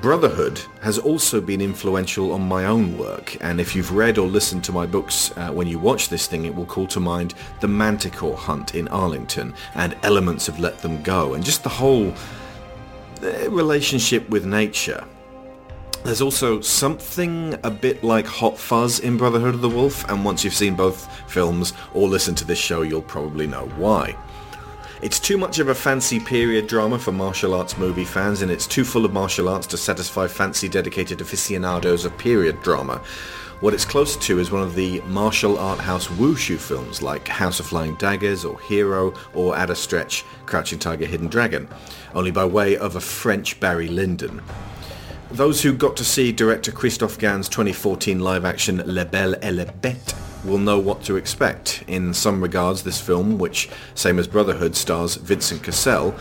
Brotherhood 0.00 0.60
has 0.80 0.96
also 0.96 1.40
been 1.40 1.60
influential 1.60 2.30
on 2.30 2.42
my 2.42 2.66
own 2.66 2.96
work, 2.96 3.36
and 3.40 3.60
if 3.60 3.74
you've 3.74 3.92
read 3.92 4.16
or 4.16 4.28
listened 4.28 4.62
to 4.64 4.72
my 4.72 4.86
books 4.86 5.36
uh, 5.36 5.50
when 5.50 5.66
you 5.66 5.80
watch 5.80 6.08
this 6.08 6.28
thing, 6.28 6.44
it 6.44 6.54
will 6.54 6.66
call 6.66 6.86
to 6.86 7.00
mind 7.00 7.34
the 7.60 7.66
Manticore 7.66 8.36
hunt 8.36 8.76
in 8.76 8.86
Arlington 8.88 9.52
and 9.74 9.96
elements 10.04 10.46
of 10.46 10.60
Let 10.60 10.78
Them 10.78 11.02
Go, 11.02 11.34
and 11.34 11.44
just 11.44 11.64
the 11.64 11.68
whole 11.68 12.14
uh, 13.24 13.50
relationship 13.50 14.28
with 14.30 14.46
nature. 14.46 15.04
There's 16.04 16.22
also 16.22 16.60
something 16.60 17.58
a 17.64 17.70
bit 17.70 18.04
like 18.04 18.24
Hot 18.24 18.56
Fuzz 18.56 19.00
in 19.00 19.16
Brotherhood 19.16 19.54
of 19.56 19.62
the 19.62 19.68
Wolf, 19.68 20.08
and 20.08 20.24
once 20.24 20.44
you've 20.44 20.54
seen 20.54 20.76
both 20.76 21.12
films 21.28 21.72
or 21.92 22.06
listened 22.06 22.38
to 22.38 22.44
this 22.44 22.58
show, 22.58 22.82
you'll 22.82 23.02
probably 23.02 23.48
know 23.48 23.66
why. 23.76 24.16
It's 25.00 25.20
too 25.20 25.38
much 25.38 25.60
of 25.60 25.68
a 25.68 25.76
fancy 25.76 26.18
period 26.18 26.66
drama 26.66 26.98
for 26.98 27.12
martial 27.12 27.54
arts 27.54 27.78
movie 27.78 28.04
fans, 28.04 28.42
and 28.42 28.50
it's 28.50 28.66
too 28.66 28.84
full 28.84 29.04
of 29.04 29.12
martial 29.12 29.48
arts 29.48 29.68
to 29.68 29.76
satisfy 29.76 30.26
fancy 30.26 30.68
dedicated 30.68 31.20
aficionados 31.20 32.04
of 32.04 32.18
period 32.18 32.60
drama. 32.62 33.00
What 33.60 33.74
it's 33.74 33.84
closer 33.84 34.18
to 34.18 34.40
is 34.40 34.50
one 34.50 34.64
of 34.64 34.74
the 34.74 35.00
martial 35.02 35.56
art 35.56 35.78
house 35.78 36.08
wushu 36.08 36.58
films 36.58 37.00
like 37.00 37.28
House 37.28 37.60
of 37.60 37.66
Flying 37.66 37.94
Daggers 37.94 38.44
or 38.44 38.58
Hero 38.62 39.14
or 39.34 39.56
at 39.56 39.70
a 39.70 39.76
stretch 39.76 40.24
Crouching 40.46 40.80
Tiger 40.80 41.06
Hidden 41.06 41.28
Dragon, 41.28 41.68
only 42.16 42.32
by 42.32 42.44
way 42.44 42.76
of 42.76 42.96
a 42.96 43.00
French 43.00 43.60
Barry 43.60 43.86
Lyndon. 43.86 44.42
Those 45.30 45.62
who 45.62 45.74
got 45.74 45.96
to 45.98 46.04
see 46.04 46.32
director 46.32 46.72
Christophe 46.72 47.20
Gans's 47.20 47.48
2014 47.50 48.18
live-action 48.18 48.82
La 48.84 49.04
Belle 49.04 49.36
et 49.42 49.52
la 49.52 49.64
Bête 49.64 50.27
will 50.44 50.58
know 50.58 50.78
what 50.78 51.02
to 51.04 51.16
expect. 51.16 51.84
In 51.86 52.14
some 52.14 52.40
regards, 52.40 52.82
this 52.82 53.00
film, 53.00 53.38
which, 53.38 53.68
same 53.94 54.18
as 54.18 54.26
Brotherhood, 54.26 54.76
stars 54.76 55.16
Vincent 55.16 55.62
Cassel, 55.62 56.14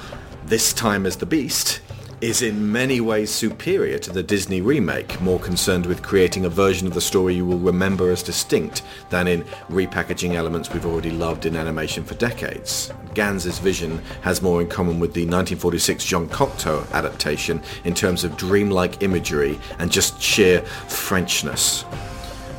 this 0.46 0.74
time 0.74 1.06
as 1.06 1.18
the 1.18 1.26
Beast, 1.26 1.82
is 2.20 2.42
in 2.42 2.72
many 2.72 3.00
ways 3.00 3.30
superior 3.30 4.00
to 4.00 4.12
the 4.12 4.24
Disney 4.24 4.60
remake, 4.60 5.22
more 5.22 5.40
concerned 5.40 5.86
with 5.86 6.02
creating 6.02 6.46
a 6.46 6.50
version 6.50 6.88
of 6.88 6.96
the 6.96 7.02
story 7.02 7.36
you 7.36 7.46
will 7.46 7.60
remember 7.60 8.10
as 8.10 8.24
distinct 8.24 8.82
than 9.12 9.28
in 9.28 9.44
repackaging 9.70 10.34
elements 10.34 10.74
we've 10.74 10.86
already 10.86 11.12
loved 11.12 11.46
in 11.46 11.56
animation 11.56 12.04
for 12.04 12.16
decades. 12.16 12.92
Gans's 13.14 13.60
vision 13.60 14.02
has 14.22 14.42
more 14.42 14.62
in 14.62 14.68
common 14.68 15.00
with 15.00 15.14
the 15.14 15.22
1946 15.22 16.06
Jean 16.06 16.28
Cocteau 16.28 16.92
adaptation 16.92 17.62
in 17.84 17.94
terms 17.94 18.24
of 18.24 18.36
dreamlike 18.36 19.04
imagery 19.04 19.60
and 19.78 19.92
just 19.92 20.20
sheer 20.20 20.62
Frenchness. 20.88 21.86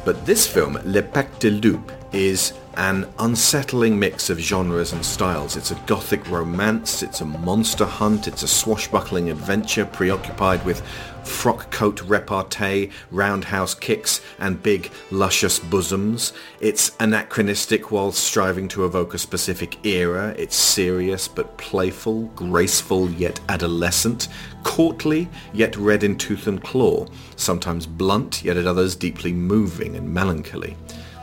But 0.09 0.25
this 0.25 0.47
film, 0.47 0.79
Le 0.87 1.03
Pacte 1.03 1.39
de 1.39 1.51
Loup, 1.51 1.93
is 2.13 2.55
an 2.79 3.07
unsettling 3.19 3.99
mix 3.99 4.31
of 4.31 4.39
genres 4.39 4.95
and 4.95 5.05
styles. 5.05 5.55
It's 5.55 5.71
a 5.71 5.75
gothic 5.85 6.27
romance, 6.31 7.03
it's 7.03 7.21
a 7.21 7.27
monster 7.27 7.85
hunt, 7.85 8.27
it's 8.27 8.43
a 8.43 8.49
swashbuckling 8.49 9.29
adventure 9.29 9.85
preoccupied 9.85 10.65
with 10.65 10.81
frock 11.29 11.71
coat 11.71 12.03
repartee, 12.03 12.91
roundhouse 13.11 13.75
kicks, 13.75 14.21
and 14.39 14.63
big, 14.63 14.91
luscious 15.11 15.59
bosoms. 15.59 16.33
It's 16.61 16.93
anachronistic 16.99 17.91
while 17.91 18.13
striving 18.13 18.69
to 18.69 18.85
evoke 18.85 19.15
a 19.15 19.19
specific 19.19 19.85
era. 19.87 20.35
It's 20.39 20.57
serious 20.57 21.29
but 21.29 21.57
playful, 21.59 22.25
graceful 22.35 23.11
yet 23.11 23.39
adolescent, 23.49 24.29
courtly 24.65 25.29
yet 25.53 25.77
red 25.77 26.03
in 26.03 26.17
tooth 26.17 26.47
and 26.47 26.63
claw, 26.63 27.07
sometimes 27.37 27.87
blunt 27.87 28.43
yet 28.43 28.57
at 28.57 28.67
others 28.67 28.97
deeply 28.97 29.33
moving 29.33 29.97
and 29.97 30.13
melancholy. 30.13 30.77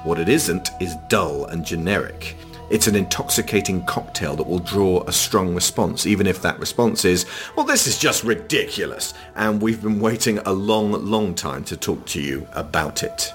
What 0.04 0.20
it 0.20 0.30
isn't 0.30 0.70
is 0.80 0.96
dull 1.10 1.46
and 1.46 1.66
generic. 1.66 2.38
It's 2.70 2.88
an 2.88 2.96
intoxicating 2.96 3.86
cocktail 3.86 4.36
that 4.36 4.48
will 4.48 4.60
draw 4.60 5.04
a 5.04 5.12
strong 5.12 5.54
response, 5.54 6.06
even 6.06 6.26
if 6.26 6.42
that 6.42 6.60
response 6.60 7.06
is, 7.06 7.26
well, 7.56 7.66
this 7.66 7.86
is 7.86 8.00
just 8.00 8.24
ridiculous, 8.24 9.14
and 9.36 9.62
we've 9.62 9.82
been 9.82 10.00
waiting 10.00 10.40
a 10.40 10.54
long, 10.54 10.92
long 10.92 11.36
time 11.36 11.64
to 11.66 11.78
talk 11.78 12.06
to 12.08 12.22
you 12.22 12.48
about 12.54 13.04
it. 13.04 13.34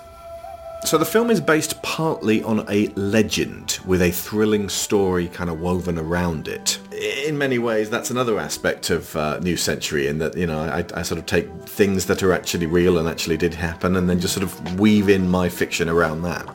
So 0.85 0.97
the 0.97 1.05
film 1.05 1.31
is 1.31 1.43
based 1.43 1.81
partly 1.83 2.43
on 2.43 2.65
a 2.71 2.87
legend 2.97 3.79
with 3.85 4.01
a 4.01 4.11
thrilling 4.11 4.71
story 4.71 5.29
kind 5.29 5.51
of 5.51 5.61
woven 5.61 5.99
around 5.99 6.49
it. 6.49 6.79
In 7.27 7.37
many 7.37 7.59
ways, 7.59 7.91
that's 7.91 8.11
another 8.11 8.39
aspect 8.39 8.89
of 8.89 9.15
uh, 9.15 9.39
New 9.41 9.59
Century 9.59 10.07
in 10.07 10.19
that, 10.19 10.37
you 10.39 10.47
know, 10.47 10.59
I, 10.59 10.85
I 10.95 11.03
sort 11.03 11.19
of 11.19 11.27
take 11.27 11.49
things 11.67 12.07
that 12.07 12.23
are 12.23 12.33
actually 12.33 12.65
real 12.65 12.97
and 12.97 13.07
actually 13.07 13.37
did 13.37 13.53
happen 13.53 13.95
and 13.95 14.09
then 14.09 14.21
just 14.21 14.33
sort 14.33 14.43
of 14.43 14.81
weave 14.81 15.11
in 15.11 15.29
my 15.29 15.51
fiction 15.51 15.89
around 15.89 16.23
that. 16.23 16.49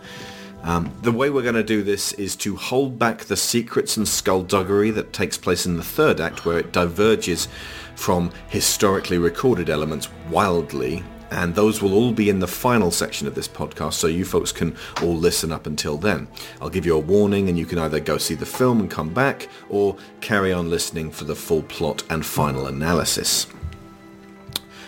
Um, 0.66 0.92
the 1.04 1.12
way 1.12 1.30
we're 1.30 1.44
going 1.44 1.54
to 1.54 1.64
do 1.64 1.84
this 1.84 2.12
is 2.14 2.36
to 2.38 2.56
hold 2.56 2.98
back 2.98 3.26
the 3.26 3.38
secrets 3.38 3.98
and 3.98 4.08
skullduggery 4.08 4.90
that 4.92 5.14
takes 5.14 5.38
place 5.38 5.68
in 5.68 5.78
the 5.78 5.84
third 5.84 6.20
act 6.20 6.44
where 6.44 6.58
it 6.58 6.74
diverges 6.74 7.48
from 7.96 8.32
historically 8.48 9.20
recorded 9.20 9.70
elements 9.70 10.10
wildly 10.30 11.04
and 11.30 11.54
those 11.54 11.84
will 11.84 11.94
all 11.94 12.12
be 12.12 12.30
in 12.30 12.40
the 12.40 12.48
final 12.48 12.90
section 12.90 13.28
of 13.28 13.36
this 13.36 13.48
podcast 13.48 13.94
so 13.94 14.08
you 14.08 14.26
folks 14.26 14.52
can 14.52 14.76
all 15.04 15.16
listen 15.16 15.52
up 15.52 15.68
until 15.68 15.98
then. 15.98 16.28
I'll 16.60 16.70
give 16.70 16.86
you 16.86 16.96
a 16.96 17.00
warning 17.00 17.48
and 17.48 17.58
you 17.58 17.66
can 17.66 17.78
either 17.78 18.00
go 18.00 18.18
see 18.18 18.36
the 18.36 18.46
film 18.46 18.80
and 18.80 18.90
come 18.90 19.14
back 19.14 19.48
or 19.70 19.96
carry 20.22 20.52
on 20.52 20.70
listening 20.70 21.12
for 21.12 21.26
the 21.26 21.36
full 21.36 21.64
plot 21.64 22.04
and 22.10 22.26
final 22.26 22.68
analysis. 22.68 23.48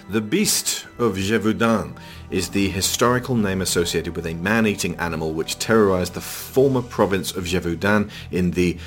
The 0.10 0.22
Beast 0.22 0.86
of 1.00 1.18
Gévaudan 1.18 1.98
is 2.30 2.50
the 2.50 2.70
historical 2.70 3.36
name 3.36 3.62
associated 3.62 4.16
with 4.16 4.26
a 4.26 4.34
man-eating 4.34 4.96
animal 4.98 5.34
which 5.34 5.60
terrorized 5.60 6.14
the 6.14 6.22
former 6.22 6.82
province 6.82 7.32
of 7.32 7.46
Gévaudan 7.46 8.10
in 8.32 8.52
the 8.52 8.78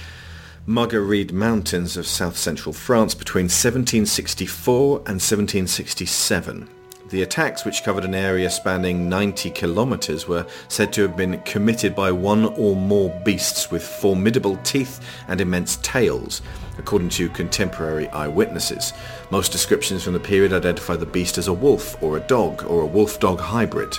Margeride 0.66 1.32
Mountains 1.32 1.96
of 1.96 2.06
south-central 2.06 2.72
France 2.72 3.14
between 3.14 3.44
1764 3.44 4.98
and 4.98 5.20
1767. 5.20 6.68
The 7.08 7.22
attacks, 7.22 7.64
which 7.64 7.82
covered 7.82 8.04
an 8.04 8.14
area 8.14 8.48
spanning 8.50 9.08
90 9.08 9.50
kilometers, 9.50 10.28
were 10.28 10.46
said 10.68 10.92
to 10.92 11.02
have 11.02 11.16
been 11.16 11.40
committed 11.40 11.96
by 11.96 12.12
one 12.12 12.44
or 12.44 12.76
more 12.76 13.10
beasts 13.24 13.68
with 13.68 13.82
formidable 13.82 14.58
teeth 14.58 15.00
and 15.26 15.40
immense 15.40 15.76
tails, 15.82 16.40
according 16.80 17.10
to 17.10 17.28
contemporary 17.28 18.08
eyewitnesses. 18.08 18.92
Most 19.30 19.52
descriptions 19.52 20.02
from 20.02 20.14
the 20.14 20.18
period 20.18 20.52
identify 20.52 20.96
the 20.96 21.06
beast 21.06 21.38
as 21.38 21.46
a 21.46 21.52
wolf 21.52 22.02
or 22.02 22.16
a 22.16 22.26
dog 22.26 22.64
or 22.64 22.80
a 22.82 22.86
wolf-dog 22.86 23.38
hybrid. 23.38 23.96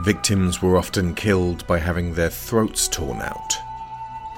Victims 0.00 0.62
were 0.62 0.78
often 0.78 1.14
killed 1.14 1.66
by 1.66 1.78
having 1.78 2.14
their 2.14 2.30
throats 2.30 2.88
torn 2.88 3.20
out. 3.20 3.58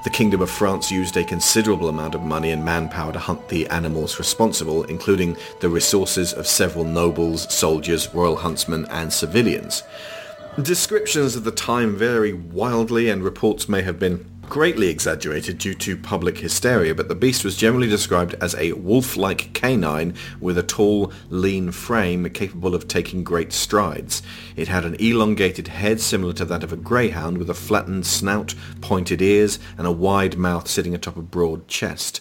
The 0.04 0.11
Kingdom 0.11 0.40
of 0.40 0.50
France 0.50 0.90
used 0.90 1.16
a 1.16 1.25
considerable 1.25 1.88
amount 1.88 2.14
of 2.14 2.23
money 2.23 2.50
and 2.52 2.64
manpower 2.64 3.12
to 3.12 3.18
hunt 3.18 3.49
the 3.49 3.66
animals 3.68 4.18
responsible, 4.18 4.85
including 4.85 5.37
the 5.61 5.68
resources 5.68 6.33
of 6.33 6.47
several 6.47 6.85
nobles, 6.85 7.52
soldiers, 7.52 8.14
royal 8.14 8.37
huntsmen, 8.37 8.87
and 8.87 9.12
civilians. 9.12 9.83
Descriptions 10.62 11.37
of 11.37 11.45
the 11.45 11.50
time 11.50 11.97
vary 11.97 12.33
wildly 12.33 13.09
and 13.11 13.23
reports 13.23 13.68
may 13.68 13.83
have 13.83 13.99
been 13.99 14.25
greatly 14.49 14.88
exaggerated 14.88 15.59
due 15.59 15.75
to 15.75 15.97
public 15.97 16.38
hysteria, 16.38 16.95
but 16.95 17.09
the 17.09 17.15
beast 17.15 17.45
was 17.45 17.57
generally 17.57 17.88
described 17.88 18.35
as 18.41 18.55
a 18.55 18.73
wolf-like 18.73 19.53
canine 19.53 20.15
with 20.41 20.57
a 20.57 20.62
tall, 20.62 21.12
lean 21.29 21.71
frame 21.71 22.29
capable 22.31 22.75
of 22.75 22.88
taking 22.88 23.25
great 23.25 23.53
strides. 23.53 24.23
It 24.57 24.69
had 24.69 24.85
an 24.85 24.95
elongated 24.97 25.69
head 25.69 26.00
similar 26.00 26.33
to 26.35 26.45
that 26.47 26.65
of 26.65 26.73
a 26.73 26.76
greyhound 26.76 27.38
with 27.38 27.50
a 27.50 27.55
flattened 27.55 28.07
snout, 28.07 28.55
pointed 28.81 29.21
ears, 29.21 29.59
and 29.76 29.87
a 29.87 29.93
wide 29.93 30.37
mouth 30.37 30.69
sitting 30.69 30.95
atop 30.95 31.17
a 31.17 31.23
broad 31.23 31.69
chest. 31.69 32.21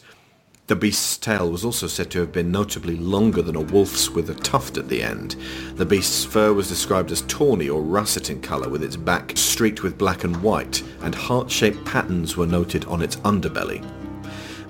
The 0.68 0.76
beast's 0.76 1.18
tail 1.18 1.52
was 1.52 1.64
also 1.64 1.86
said 1.86 2.10
to 2.10 2.20
have 2.22 2.32
been 2.32 2.50
notably 2.50 2.96
longer 2.96 3.44
than 3.44 3.56
a 3.56 3.62
wolf's 3.62 4.10
with 4.10 4.32
a 4.32 4.34
tuft 4.34 4.78
at 4.78 4.90
the 4.90 5.04
end. 5.04 5.36
The 5.76 5.86
beast's 5.86 6.26
fur 6.26 6.54
was 6.54 6.68
described 6.68 7.12
as 7.12 7.22
tawny 7.28 7.70
or 7.70 7.84
russet 7.84 8.32
in 8.32 8.42
colour 8.42 8.68
with 8.68 8.82
its 8.82 8.96
back 8.96 9.34
streaked 9.36 9.84
with 9.84 10.00
black 10.00 10.24
and 10.24 10.42
white, 10.42 10.82
and 11.02 11.14
heart-shaped 11.14 11.86
patterns 11.86 12.36
were 12.36 12.48
noted 12.48 12.84
on 12.86 13.04
its 13.04 13.18
underbelly. 13.18 13.88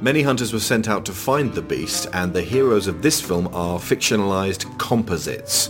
Many 0.01 0.21
hunters 0.21 0.51
were 0.51 0.59
sent 0.59 0.89
out 0.89 1.05
to 1.05 1.13
find 1.13 1.53
the 1.53 1.61
beast, 1.61 2.07
and 2.11 2.33
the 2.33 2.41
heroes 2.41 2.87
of 2.87 3.01
this 3.01 3.21
film 3.21 3.47
are 3.53 3.79
fictionalized 3.79 4.77
composites. 4.77 5.69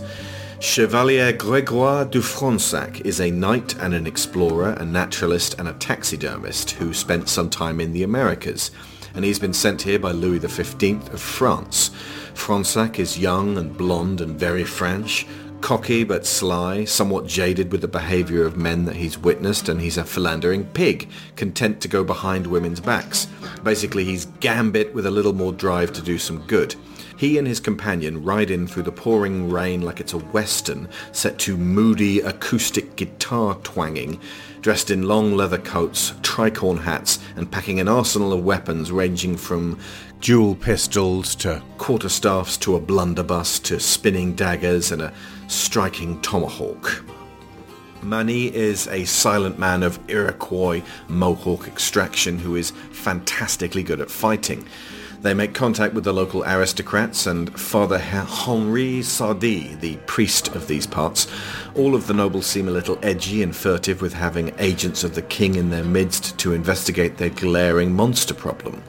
Chevalier 0.60 1.34
Grégoire 1.34 2.10
du 2.10 2.22
Fronsac 2.22 3.01
is 3.01 3.22
a 3.22 3.29
knight 3.29 3.75
and 3.79 3.94
an 3.94 4.08
explorer, 4.08 4.72
a 4.72 4.86
naturalist 4.86 5.60
and 5.60 5.67
a 5.67 5.74
taxidermist 5.74 6.72
who 6.72 6.96
spent 6.96 7.29
some 7.29 7.51
time 7.51 7.79
in 7.79 7.94
the 7.94 8.01
Americas 8.01 8.72
and 9.15 9.25
he's 9.25 9.39
been 9.39 9.53
sent 9.53 9.81
here 9.81 10.00
by 10.00 10.12
Louis 10.12 10.39
XV 10.39 11.13
of 11.13 11.22
France. 11.22 11.91
Fronsac 12.34 13.00
is 13.00 13.17
young 13.17 13.57
and 13.57 13.77
blonde 13.77 14.22
and 14.22 14.38
very 14.38 14.63
French, 14.63 15.25
cocky 15.62 16.03
but 16.03 16.25
sly, 16.25 16.86
somewhat 16.86 17.25
jaded 17.25 17.72
with 17.72 17.81
the 17.81 17.88
behaviour 17.88 18.45
of 18.45 18.57
men 18.57 18.86
that 18.86 18.98
he's 18.98 19.17
witnessed, 19.17 19.67
and 19.69 19.81
he's 19.81 19.98
a 19.98 20.03
philandering 20.03 20.65
pig, 20.65 21.10
content 21.36 21.81
to 21.81 21.88
go 21.88 22.03
behind 22.03 22.45
women's 22.45 22.79
backs. 22.79 23.27
Basically, 23.63 24.03
he's 24.03 24.25
Gambit 24.41 24.93
with 24.93 25.05
a 25.05 25.12
little 25.12 25.34
more 25.34 25.53
drive 25.53 25.91
to 25.93 26.01
do 26.01 26.17
some 26.17 26.45
good. 26.45 26.75
He 27.17 27.38
and 27.38 27.48
his 27.48 27.60
companion 27.60 28.24
ride 28.24 28.51
in 28.51 28.67
through 28.67 28.84
the 28.84 28.91
pouring 28.91 29.50
rain 29.50 29.81
like 29.81 30.00
it's 30.00 30.13
a 30.13 30.17
western, 30.17 30.89
set 31.13 31.39
to 31.39 31.55
moody 31.55 32.19
acoustic 32.19 32.95
guitar 32.98 33.55
twanging, 33.63 34.19
dressed 34.62 34.91
in 34.91 35.07
long 35.07 35.36
leather 35.36 35.57
coats, 35.57 36.12
tricorn 36.22 36.81
hats, 36.81 37.19
and 37.36 37.50
packing 37.50 37.79
an 37.79 37.88
arsenal 37.88 38.34
of 38.34 38.43
weapons 38.43 38.91
ranging 38.91 39.38
from 39.38 39.79
dual 40.19 40.55
pistols 40.55 41.36
to 41.36 41.62
quarterstaffs 41.77 42.60
to 42.60 42.75
a 42.75 42.81
blunderbuss 42.81 43.60
to 43.60 43.79
spinning 43.79 44.34
daggers 44.34 44.91
and 44.91 45.01
a 45.01 45.13
striking 45.48 46.19
tomahawk. 46.22 47.03
Mani 48.01 48.53
is 48.53 48.88
a 48.88 49.05
silent 49.05 49.57
man 49.57 49.84
of 49.84 50.00
Iroquois 50.10 50.84
Mohawk 51.07 51.67
extraction 51.67 52.38
who 52.38 52.55
is 52.55 52.72
fantastically 52.91 53.84
good 53.84 54.00
at 54.00 54.12
fighting. 54.12 54.67
They 55.22 55.34
make 55.34 55.53
contact 55.53 55.93
with 55.93 56.03
the 56.03 56.13
local 56.13 56.43
aristocrats 56.43 57.25
and 57.25 57.57
Father 57.60 57.98
Henri 57.98 59.01
Sardi, 59.01 59.75
the 59.75 59.95
priest 60.05 60.50
of 60.50 60.67
these 60.67 60.86
parts. 60.86 61.27
All 61.75 61.95
of 61.95 62.07
the 62.07 62.13
nobles 62.13 62.45
seem 62.45 62.67
a 62.67 62.72
little 62.72 63.00
edgy 63.01 63.41
and 63.41 63.55
furtive 63.55 64.01
with 64.01 64.13
having 64.13 64.53
agents 64.60 65.03
of 65.03 65.15
the 65.15 65.24
king 65.24 65.55
in 65.55 65.72
their 65.72 65.84
midst 65.84 66.38
to 66.39 66.53
investigate 66.53 67.17
their 67.17 67.31
glaring 67.31 67.93
monster 67.93 68.34
problem. 68.34 68.84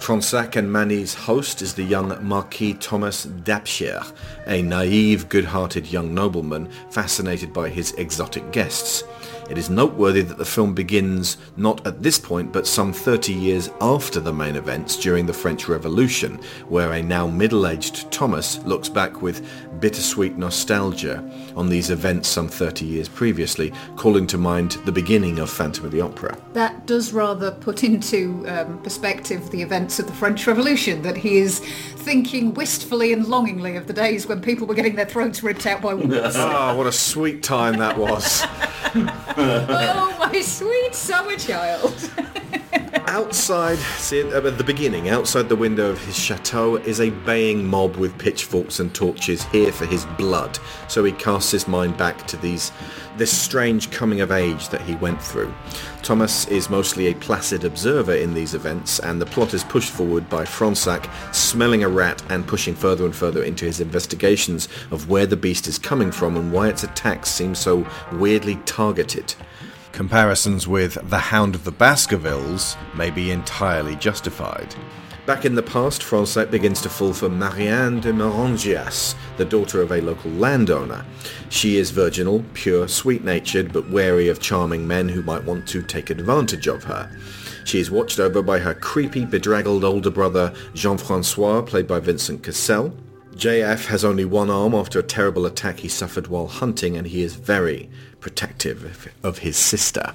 Fronsac 0.00 0.56
and 0.56 0.72
Mani's 0.72 1.14
host 1.14 1.62
is 1.62 1.74
the 1.74 1.84
young 1.84 2.26
Marquis 2.26 2.74
Thomas 2.74 3.22
d'Apcher, 3.22 4.02
a 4.48 4.60
naive, 4.60 5.28
good-hearted 5.28 5.92
young 5.92 6.12
nobleman 6.12 6.68
fascinated 6.90 7.52
by 7.52 7.68
his 7.68 7.92
exotic 7.92 8.50
guests. 8.50 9.04
It 9.52 9.58
is 9.58 9.68
noteworthy 9.68 10.22
that 10.22 10.38
the 10.38 10.46
film 10.46 10.72
begins 10.72 11.36
not 11.58 11.86
at 11.86 12.02
this 12.02 12.18
point 12.18 12.54
but 12.54 12.66
some 12.66 12.90
30 12.90 13.34
years 13.34 13.68
after 13.82 14.18
the 14.18 14.32
main 14.32 14.56
events 14.56 14.96
during 14.96 15.26
the 15.26 15.34
French 15.34 15.68
Revolution, 15.68 16.40
where 16.68 16.94
a 16.94 17.02
now 17.02 17.26
middle-aged 17.26 18.10
Thomas 18.10 18.60
looks 18.60 18.88
back 18.88 19.20
with 19.20 19.46
bittersweet 19.78 20.38
nostalgia 20.38 21.22
on 21.54 21.68
these 21.68 21.90
events 21.90 22.30
some 22.30 22.48
30 22.48 22.86
years 22.86 23.10
previously, 23.10 23.74
calling 23.96 24.26
to 24.28 24.38
mind 24.38 24.78
the 24.86 24.92
beginning 24.92 25.38
of 25.38 25.50
Phantom 25.50 25.84
of 25.84 25.90
the 25.90 26.00
Opera. 26.00 26.34
That 26.54 26.86
does 26.86 27.12
rather 27.12 27.50
put 27.50 27.84
into 27.84 28.46
um, 28.48 28.80
perspective 28.82 29.50
the 29.50 29.60
events 29.60 29.98
of 29.98 30.06
the 30.06 30.14
French 30.14 30.46
Revolution, 30.46 31.02
that 31.02 31.18
he 31.18 31.36
is 31.36 31.60
thinking 32.02 32.54
wistfully 32.54 33.12
and 33.12 33.26
longingly 33.26 33.76
of 33.76 33.86
the 33.86 33.92
days 33.92 34.26
when 34.26 34.40
people 34.40 34.66
were 34.66 34.74
getting 34.74 34.96
their 34.96 35.06
throats 35.06 35.42
ripped 35.42 35.66
out 35.66 35.80
by 35.80 35.94
wolves. 35.94 36.36
Ah, 36.42 36.74
what 36.76 36.86
a 36.86 36.92
sweet 36.92 37.42
time 37.42 37.78
that 37.78 37.96
was. 37.96 38.42
oh, 38.94 40.28
my 40.32 40.40
sweet 40.40 40.94
summer 40.94 41.36
child. 41.36 42.10
Outside, 43.06 43.78
see 43.78 44.20
at 44.20 44.58
the 44.58 44.64
beginning, 44.64 45.08
outside 45.08 45.48
the 45.48 45.56
window 45.56 45.90
of 45.90 46.02
his 46.04 46.16
chateau 46.16 46.76
is 46.76 47.00
a 47.00 47.10
baying 47.10 47.66
mob 47.66 47.96
with 47.96 48.16
pitchforks 48.16 48.78
and 48.78 48.94
torches 48.94 49.42
here 49.44 49.72
for 49.72 49.86
his 49.86 50.04
blood. 50.16 50.58
So 50.88 51.02
he 51.02 51.12
casts 51.12 51.50
his 51.50 51.66
mind 51.66 51.96
back 51.96 52.26
to 52.28 52.36
these 52.36 52.70
this 53.16 53.36
strange 53.36 53.90
coming 53.90 54.20
of 54.20 54.30
age 54.30 54.68
that 54.68 54.80
he 54.82 54.94
went 54.94 55.20
through. 55.20 55.52
Thomas 56.02 56.46
is 56.46 56.70
mostly 56.70 57.08
a 57.08 57.14
placid 57.14 57.64
observer 57.64 58.14
in 58.14 58.34
these 58.34 58.54
events, 58.54 59.00
and 59.00 59.20
the 59.20 59.26
plot 59.26 59.52
is 59.52 59.64
pushed 59.64 59.90
forward 59.90 60.30
by 60.30 60.44
Fronsac 60.44 61.10
smelling 61.34 61.84
a 61.84 61.88
rat 61.88 62.22
and 62.30 62.46
pushing 62.46 62.74
further 62.74 63.04
and 63.04 63.14
further 63.14 63.42
into 63.42 63.64
his 63.64 63.80
investigations 63.80 64.68
of 64.90 65.10
where 65.10 65.26
the 65.26 65.36
beast 65.36 65.66
is 65.66 65.78
coming 65.78 66.12
from 66.12 66.36
and 66.36 66.52
why 66.52 66.68
its 66.68 66.84
attacks 66.84 67.30
seem 67.30 67.54
so 67.54 67.86
weirdly 68.12 68.56
targeted. 68.64 69.34
Comparisons 69.92 70.66
with 70.66 70.98
The 71.10 71.18
Hound 71.18 71.54
of 71.54 71.64
the 71.64 71.70
Baskervilles 71.70 72.76
may 72.94 73.10
be 73.10 73.30
entirely 73.30 73.94
justified. 73.96 74.74
Back 75.26 75.44
in 75.44 75.54
the 75.54 75.62
past, 75.62 76.02
Fronsac 76.02 76.50
begins 76.50 76.80
to 76.80 76.88
fall 76.88 77.12
for 77.12 77.28
Marianne 77.28 78.00
de 78.00 78.10
Morangias, 78.10 79.14
the 79.36 79.44
daughter 79.44 79.82
of 79.82 79.92
a 79.92 80.00
local 80.00 80.30
landowner. 80.32 81.04
She 81.50 81.76
is 81.76 81.90
virginal, 81.90 82.42
pure, 82.54 82.88
sweet-natured, 82.88 83.72
but 83.72 83.90
wary 83.90 84.28
of 84.28 84.40
charming 84.40 84.86
men 84.86 85.10
who 85.10 85.22
might 85.22 85.44
want 85.44 85.68
to 85.68 85.82
take 85.82 86.08
advantage 86.08 86.66
of 86.66 86.84
her. 86.84 87.08
She 87.64 87.78
is 87.78 87.90
watched 87.90 88.18
over 88.18 88.42
by 88.42 88.58
her 88.60 88.74
creepy, 88.74 89.26
bedraggled 89.26 89.84
older 89.84 90.10
brother 90.10 90.54
Jean-Francois, 90.74 91.62
played 91.62 91.86
by 91.86 92.00
Vincent 92.00 92.42
Cassel. 92.42 92.96
JF 93.36 93.86
has 93.86 94.04
only 94.04 94.24
one 94.24 94.50
arm 94.50 94.74
after 94.74 94.98
a 94.98 95.04
terrible 95.04 95.46
attack 95.46 95.78
he 95.78 95.88
suffered 95.88 96.26
while 96.26 96.48
hunting, 96.48 96.96
and 96.96 97.06
he 97.06 97.22
is 97.22 97.34
very 97.34 97.88
protective 98.22 99.12
of 99.22 99.38
his 99.38 99.58
sister. 99.58 100.14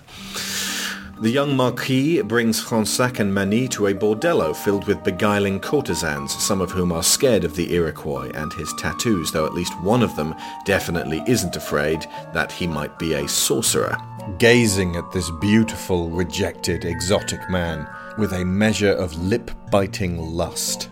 The 1.20 1.32
young 1.32 1.58
Marquis 1.58 2.22
brings 2.22 2.64
Fronsac 2.64 3.20
and 3.20 3.34
Mani 3.34 3.68
to 3.70 3.88
a 3.88 3.94
bordello 3.94 4.56
filled 4.56 4.86
with 4.86 5.04
beguiling 5.04 5.60
courtesans, 5.60 6.32
some 6.32 6.62
of 6.62 6.70
whom 6.70 6.92
are 6.92 7.02
scared 7.02 7.44
of 7.44 7.56
the 7.56 7.74
Iroquois 7.74 8.30
and 8.36 8.54
his 8.54 8.72
tattoos, 8.74 9.32
though 9.32 9.48
at 9.48 9.56
least 9.56 9.74
one 9.82 10.04
of 10.04 10.16
them 10.16 10.36
definitely 10.64 11.24
isn't 11.26 11.56
afraid 11.56 12.06
that 12.34 12.52
he 12.52 12.68
might 12.68 13.00
be 13.00 13.14
a 13.14 13.28
sorcerer. 13.28 13.98
Gazing 14.38 14.96
at 14.96 15.12
this 15.12 15.32
beautiful, 15.42 16.12
rejected, 16.12 16.86
exotic 16.86 17.50
man 17.50 17.88
with 18.20 18.34
a 18.34 18.46
measure 18.46 18.92
of 18.92 19.16
lip-biting 19.18 20.20
lust. 20.20 20.90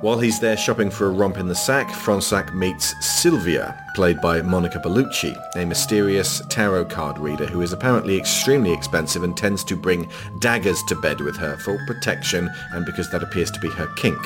While 0.00 0.18
he's 0.18 0.40
there 0.40 0.56
shopping 0.56 0.90
for 0.90 1.06
a 1.06 1.10
romp 1.10 1.36
in 1.36 1.46
the 1.46 1.54
sack, 1.54 1.90
Fronsac 1.90 2.54
meets 2.54 2.94
Sylvia, 3.06 3.86
played 3.94 4.20
by 4.20 4.42
Monica 4.42 4.78
Bellucci, 4.78 5.36
a 5.56 5.64
mysterious 5.64 6.42
tarot 6.48 6.86
card 6.86 7.18
reader 7.18 7.46
who 7.46 7.62
is 7.62 7.72
apparently 7.72 8.16
extremely 8.16 8.72
expensive 8.72 9.22
and 9.22 9.36
tends 9.36 9.64
to 9.64 9.76
bring 9.76 10.10
daggers 10.40 10.82
to 10.84 10.94
bed 10.94 11.20
with 11.20 11.36
her 11.36 11.56
for 11.58 11.78
protection 11.86 12.50
and 12.72 12.86
because 12.86 13.10
that 13.10 13.22
appears 13.22 13.50
to 13.50 13.60
be 13.60 13.68
her 13.70 13.86
kink. 13.96 14.18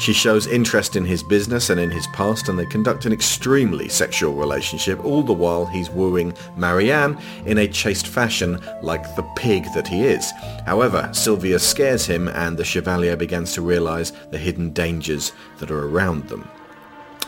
She 0.00 0.12
shows 0.12 0.46
interest 0.46 0.96
in 0.96 1.04
his 1.04 1.22
business 1.22 1.70
and 1.70 1.78
in 1.78 1.90
his 1.90 2.06
past 2.08 2.48
and 2.48 2.58
they 2.58 2.66
conduct 2.66 3.06
an 3.06 3.12
extremely 3.12 3.88
sexual 3.88 4.34
relationship, 4.34 5.04
all 5.04 5.22
the 5.22 5.32
while 5.32 5.66
he's 5.66 5.90
wooing 5.90 6.34
Marianne 6.56 7.18
in 7.46 7.58
a 7.58 7.68
chaste 7.68 8.08
fashion 8.08 8.60
like 8.82 9.14
the 9.14 9.22
pig 9.36 9.64
that 9.74 9.86
he 9.86 10.04
is. 10.04 10.32
However, 10.66 11.08
Sylvia 11.12 11.58
scares 11.58 12.06
him 12.06 12.28
and 12.28 12.56
the 12.56 12.64
Chevalier 12.64 13.16
begins 13.16 13.52
to 13.54 13.62
realize 13.62 14.12
the 14.30 14.38
hidden 14.38 14.72
dangers 14.72 15.32
that 15.58 15.70
are 15.70 15.86
around 15.86 16.28
them. 16.28 16.48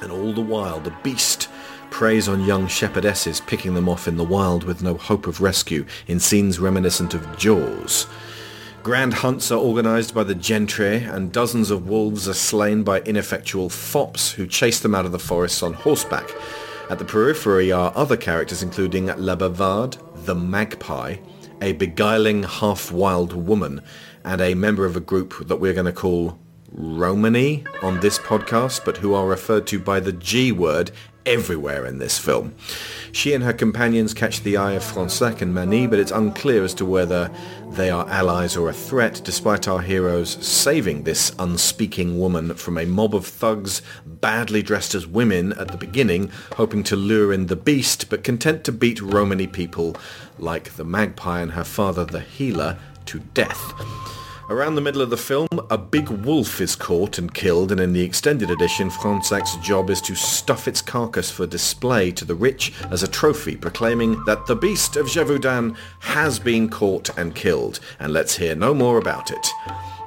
And 0.02 0.10
all 0.10 0.32
the 0.32 0.40
while 0.40 0.80
the 0.80 0.96
beast 1.02 1.48
preys 1.94 2.26
on 2.26 2.44
young 2.44 2.66
shepherdesses, 2.66 3.46
picking 3.46 3.74
them 3.74 3.88
off 3.88 4.08
in 4.08 4.16
the 4.16 4.24
wild 4.24 4.64
with 4.64 4.82
no 4.82 4.94
hope 4.94 5.28
of 5.28 5.40
rescue 5.40 5.86
in 6.08 6.18
scenes 6.18 6.58
reminiscent 6.58 7.14
of 7.14 7.38
Jaws. 7.38 8.08
Grand 8.82 9.14
hunts 9.14 9.52
are 9.52 9.60
organised 9.60 10.12
by 10.12 10.24
the 10.24 10.34
gentry, 10.34 10.96
and 10.96 11.30
dozens 11.30 11.70
of 11.70 11.88
wolves 11.88 12.28
are 12.28 12.34
slain 12.34 12.82
by 12.82 13.00
ineffectual 13.02 13.68
fops 13.70 14.32
who 14.32 14.44
chase 14.44 14.80
them 14.80 14.92
out 14.92 15.06
of 15.06 15.12
the 15.12 15.20
forests 15.20 15.62
on 15.62 15.72
horseback. 15.72 16.28
At 16.90 16.98
the 16.98 17.04
periphery 17.04 17.70
are 17.70 17.92
other 17.94 18.16
characters 18.16 18.60
including 18.60 19.06
La 19.16 19.36
Bavarde, 19.36 19.96
the 20.24 20.34
Magpie, 20.34 21.18
a 21.62 21.74
beguiling 21.74 22.42
half-wild 22.42 23.34
woman, 23.34 23.80
and 24.24 24.40
a 24.40 24.54
member 24.54 24.84
of 24.84 24.96
a 24.96 25.00
group 25.00 25.46
that 25.46 25.60
we're 25.60 25.72
going 25.72 25.86
to 25.86 25.92
call 25.92 26.40
Romany 26.72 27.62
on 27.82 28.00
this 28.00 28.18
podcast, 28.18 28.84
but 28.84 28.96
who 28.96 29.14
are 29.14 29.28
referred 29.28 29.68
to 29.68 29.78
by 29.78 30.00
the 30.00 30.12
G 30.12 30.50
word 30.50 30.90
everywhere 31.26 31.86
in 31.86 31.98
this 31.98 32.18
film. 32.18 32.54
She 33.12 33.32
and 33.32 33.44
her 33.44 33.52
companions 33.52 34.14
catch 34.14 34.42
the 34.42 34.56
eye 34.56 34.72
of 34.72 34.82
Fronsac 34.82 35.40
and 35.40 35.54
Mani, 35.54 35.86
but 35.86 35.98
it's 35.98 36.10
unclear 36.10 36.64
as 36.64 36.74
to 36.74 36.84
whether 36.84 37.30
they 37.70 37.90
are 37.90 38.08
allies 38.08 38.56
or 38.56 38.68
a 38.68 38.72
threat, 38.72 39.20
despite 39.24 39.68
our 39.68 39.80
heroes 39.80 40.30
saving 40.44 41.04
this 41.04 41.32
unspeaking 41.38 42.18
woman 42.18 42.54
from 42.54 42.78
a 42.78 42.86
mob 42.86 43.14
of 43.14 43.26
thugs 43.26 43.82
badly 44.06 44.62
dressed 44.62 44.94
as 44.94 45.06
women 45.06 45.52
at 45.54 45.68
the 45.68 45.76
beginning, 45.76 46.30
hoping 46.56 46.82
to 46.84 46.96
lure 46.96 47.32
in 47.32 47.46
the 47.46 47.56
beast, 47.56 48.10
but 48.10 48.24
content 48.24 48.64
to 48.64 48.72
beat 48.72 49.00
Romany 49.00 49.46
people 49.46 49.96
like 50.38 50.74
the 50.76 50.84
magpie 50.84 51.40
and 51.40 51.52
her 51.52 51.64
father, 51.64 52.04
the 52.04 52.20
healer, 52.20 52.78
to 53.06 53.18
death. 53.18 54.23
Around 54.50 54.74
the 54.74 54.82
middle 54.82 55.00
of 55.00 55.08
the 55.08 55.16
film, 55.16 55.48
a 55.70 55.78
big 55.78 56.10
wolf 56.10 56.60
is 56.60 56.76
caught 56.76 57.16
and 57.16 57.32
killed, 57.32 57.72
and 57.72 57.80
in 57.80 57.94
the 57.94 58.02
extended 58.02 58.50
edition, 58.50 58.90
Fronsac's 58.90 59.56
job 59.66 59.88
is 59.88 60.02
to 60.02 60.14
stuff 60.14 60.68
its 60.68 60.82
carcass 60.82 61.30
for 61.30 61.46
display 61.46 62.10
to 62.10 62.26
the 62.26 62.34
rich 62.34 62.70
as 62.90 63.02
a 63.02 63.08
trophy, 63.08 63.56
proclaiming 63.56 64.22
that 64.26 64.44
the 64.46 64.54
beast 64.54 64.96
of 64.96 65.06
Gévaudan 65.06 65.74
has 66.00 66.38
been 66.38 66.68
caught 66.68 67.16
and 67.16 67.34
killed, 67.34 67.80
and 67.98 68.12
let's 68.12 68.36
hear 68.36 68.54
no 68.54 68.74
more 68.74 68.98
about 68.98 69.30
it. 69.30 69.48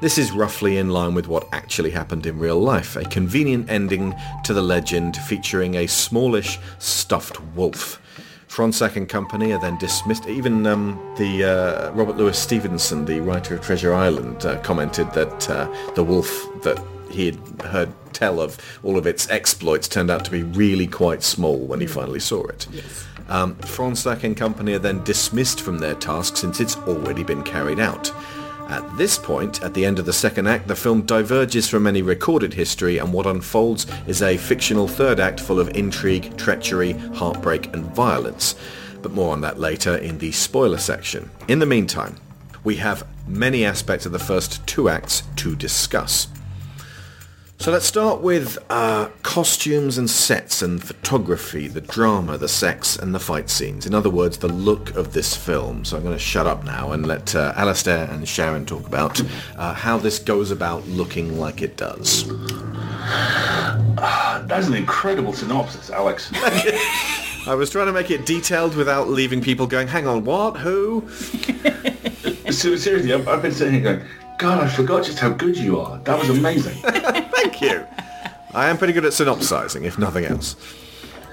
This 0.01 0.19
is 0.19 0.31
roughly 0.31 0.77
in 0.77 0.89
line 0.89 1.15
with 1.15 1.27
what 1.27 1.49
actually 1.51 1.89
happened 1.89 2.27
in 2.27 2.37
real 2.37 2.59
life, 2.59 2.95
a 2.95 3.05
convenient 3.05 3.71
ending 3.71 4.13
to 4.43 4.53
the 4.53 4.61
legend 4.61 5.17
featuring 5.17 5.73
a 5.73 5.87
smallish, 5.87 6.59
stuffed 6.77 7.41
wolf. 7.55 7.99
Fronsac 8.57 8.95
and 8.95 9.07
company 9.07 9.51
are 9.51 9.59
then 9.59 9.77
dismissed. 9.77 10.27
Even 10.27 10.65
um, 10.65 10.99
the 11.15 11.43
uh, 11.43 11.91
Robert 11.91 12.17
Louis 12.17 12.35
Stevenson, 12.35 13.05
the 13.05 13.19
writer 13.19 13.53
of 13.53 13.61
Treasure 13.61 13.93
Island, 13.93 14.47
uh, 14.47 14.59
commented 14.61 15.13
that 15.13 15.47
uh, 15.47 15.71
the 15.93 16.03
wolf 16.03 16.27
that 16.63 16.83
he 17.11 17.27
had 17.27 17.61
heard 17.61 17.93
tell 18.13 18.41
of 18.41 18.57
all 18.81 18.97
of 18.97 19.05
its 19.05 19.29
exploits 19.29 19.87
turned 19.87 20.09
out 20.09 20.25
to 20.25 20.31
be 20.31 20.41
really 20.41 20.87
quite 20.87 21.21
small 21.21 21.59
when 21.67 21.79
he 21.79 21.85
finally 21.85 22.19
saw 22.19 22.47
it. 22.47 22.67
Um, 23.29 23.53
Fronsac 23.57 24.23
and 24.23 24.35
company 24.35 24.73
are 24.73 24.79
then 24.79 25.03
dismissed 25.03 25.61
from 25.61 25.77
their 25.77 25.93
task 25.93 26.35
since 26.35 26.59
it's 26.59 26.77
already 26.77 27.23
been 27.23 27.43
carried 27.43 27.79
out. 27.79 28.11
At 28.69 28.97
this 28.97 29.17
point, 29.17 29.63
at 29.63 29.73
the 29.73 29.85
end 29.85 29.97
of 29.97 30.05
the 30.05 30.11
second 30.11 30.47
act, 30.47 30.67
the 30.67 30.75
film 30.75 31.03
diverges 31.03 31.69
from 31.69 31.87
any 31.87 32.01
recorded 32.01 32.53
history 32.53 32.97
and 32.97 33.13
what 33.13 33.25
unfolds 33.25 33.87
is 34.07 34.21
a 34.21 34.35
fictional 34.35 34.89
third 34.89 35.21
act 35.21 35.39
full 35.39 35.59
of 35.59 35.69
intrigue, 35.69 36.35
treachery, 36.35 36.91
heartbreak 36.91 37.73
and 37.73 37.85
violence. 37.95 38.55
But 39.01 39.13
more 39.13 39.31
on 39.31 39.41
that 39.41 39.59
later 39.59 39.95
in 39.95 40.17
the 40.17 40.33
spoiler 40.33 40.79
section. 40.79 41.29
In 41.47 41.59
the 41.59 41.65
meantime, 41.65 42.17
we 42.65 42.75
have 42.75 43.07
many 43.25 43.63
aspects 43.63 44.05
of 44.05 44.11
the 44.11 44.19
first 44.19 44.65
two 44.67 44.89
acts 44.89 45.23
to 45.37 45.55
discuss. 45.55 46.27
So 47.59 47.71
let's 47.71 47.87
start 47.87 48.21
with 48.21 48.59
uh, 48.69 49.09
costumes 49.23 49.97
and 49.97 50.07
sets 50.07 50.61
and 50.61 50.81
photography, 50.81 51.67
the 51.67 51.81
drama, 51.81 52.37
the 52.37 52.47
sex 52.47 52.95
and 52.95 53.15
the 53.15 53.19
fight 53.19 53.49
scenes. 53.49 53.87
In 53.87 53.95
other 53.95 54.11
words, 54.11 54.37
the 54.37 54.47
look 54.47 54.95
of 54.95 55.13
this 55.13 55.35
film. 55.35 55.83
So 55.83 55.97
I'm 55.97 56.03
going 56.03 56.15
to 56.15 56.19
shut 56.19 56.45
up 56.45 56.63
now 56.63 56.91
and 56.91 57.07
let 57.07 57.35
uh, 57.35 57.53
Alistair 57.55 58.07
and 58.11 58.27
Sharon 58.27 58.67
talk 58.67 58.85
about 58.85 59.19
uh, 59.57 59.73
how 59.73 59.97
this 59.97 60.19
goes 60.19 60.51
about 60.51 60.87
looking 60.87 61.39
like 61.39 61.63
it 61.63 61.77
does. 61.77 62.27
That's 63.97 64.67
an 64.67 64.75
incredible 64.75 65.33
synopsis, 65.33 65.89
Alex. 65.89 66.31
I 67.47 67.55
was 67.55 67.71
trying 67.71 67.87
to 67.87 67.93
make 67.93 68.11
it 68.11 68.25
detailed 68.25 68.75
without 68.75 69.09
leaving 69.09 69.41
people 69.41 69.65
going, 69.65 69.87
hang 69.87 70.05
on, 70.05 70.25
what? 70.25 70.57
Who? 70.57 71.09
So, 72.51 72.75
seriously, 72.75 73.13
I've, 73.13 73.27
I've 73.27 73.41
been 73.41 73.51
sitting 73.51 73.73
here 73.73 73.83
going, 73.83 74.07
God, 74.37 74.63
I 74.63 74.67
forgot 74.67 75.03
just 75.03 75.17
how 75.17 75.29
good 75.29 75.57
you 75.57 75.79
are. 75.79 75.97
That 75.99 76.19
was 76.19 76.29
amazing. 76.29 76.75
Thank 76.81 77.61
you. 77.61 77.85
I 78.53 78.69
am 78.69 78.77
pretty 78.77 78.93
good 78.93 79.05
at 79.05 79.13
synopsizing, 79.13 79.83
if 79.83 79.97
nothing 79.97 80.25
else. 80.25 80.55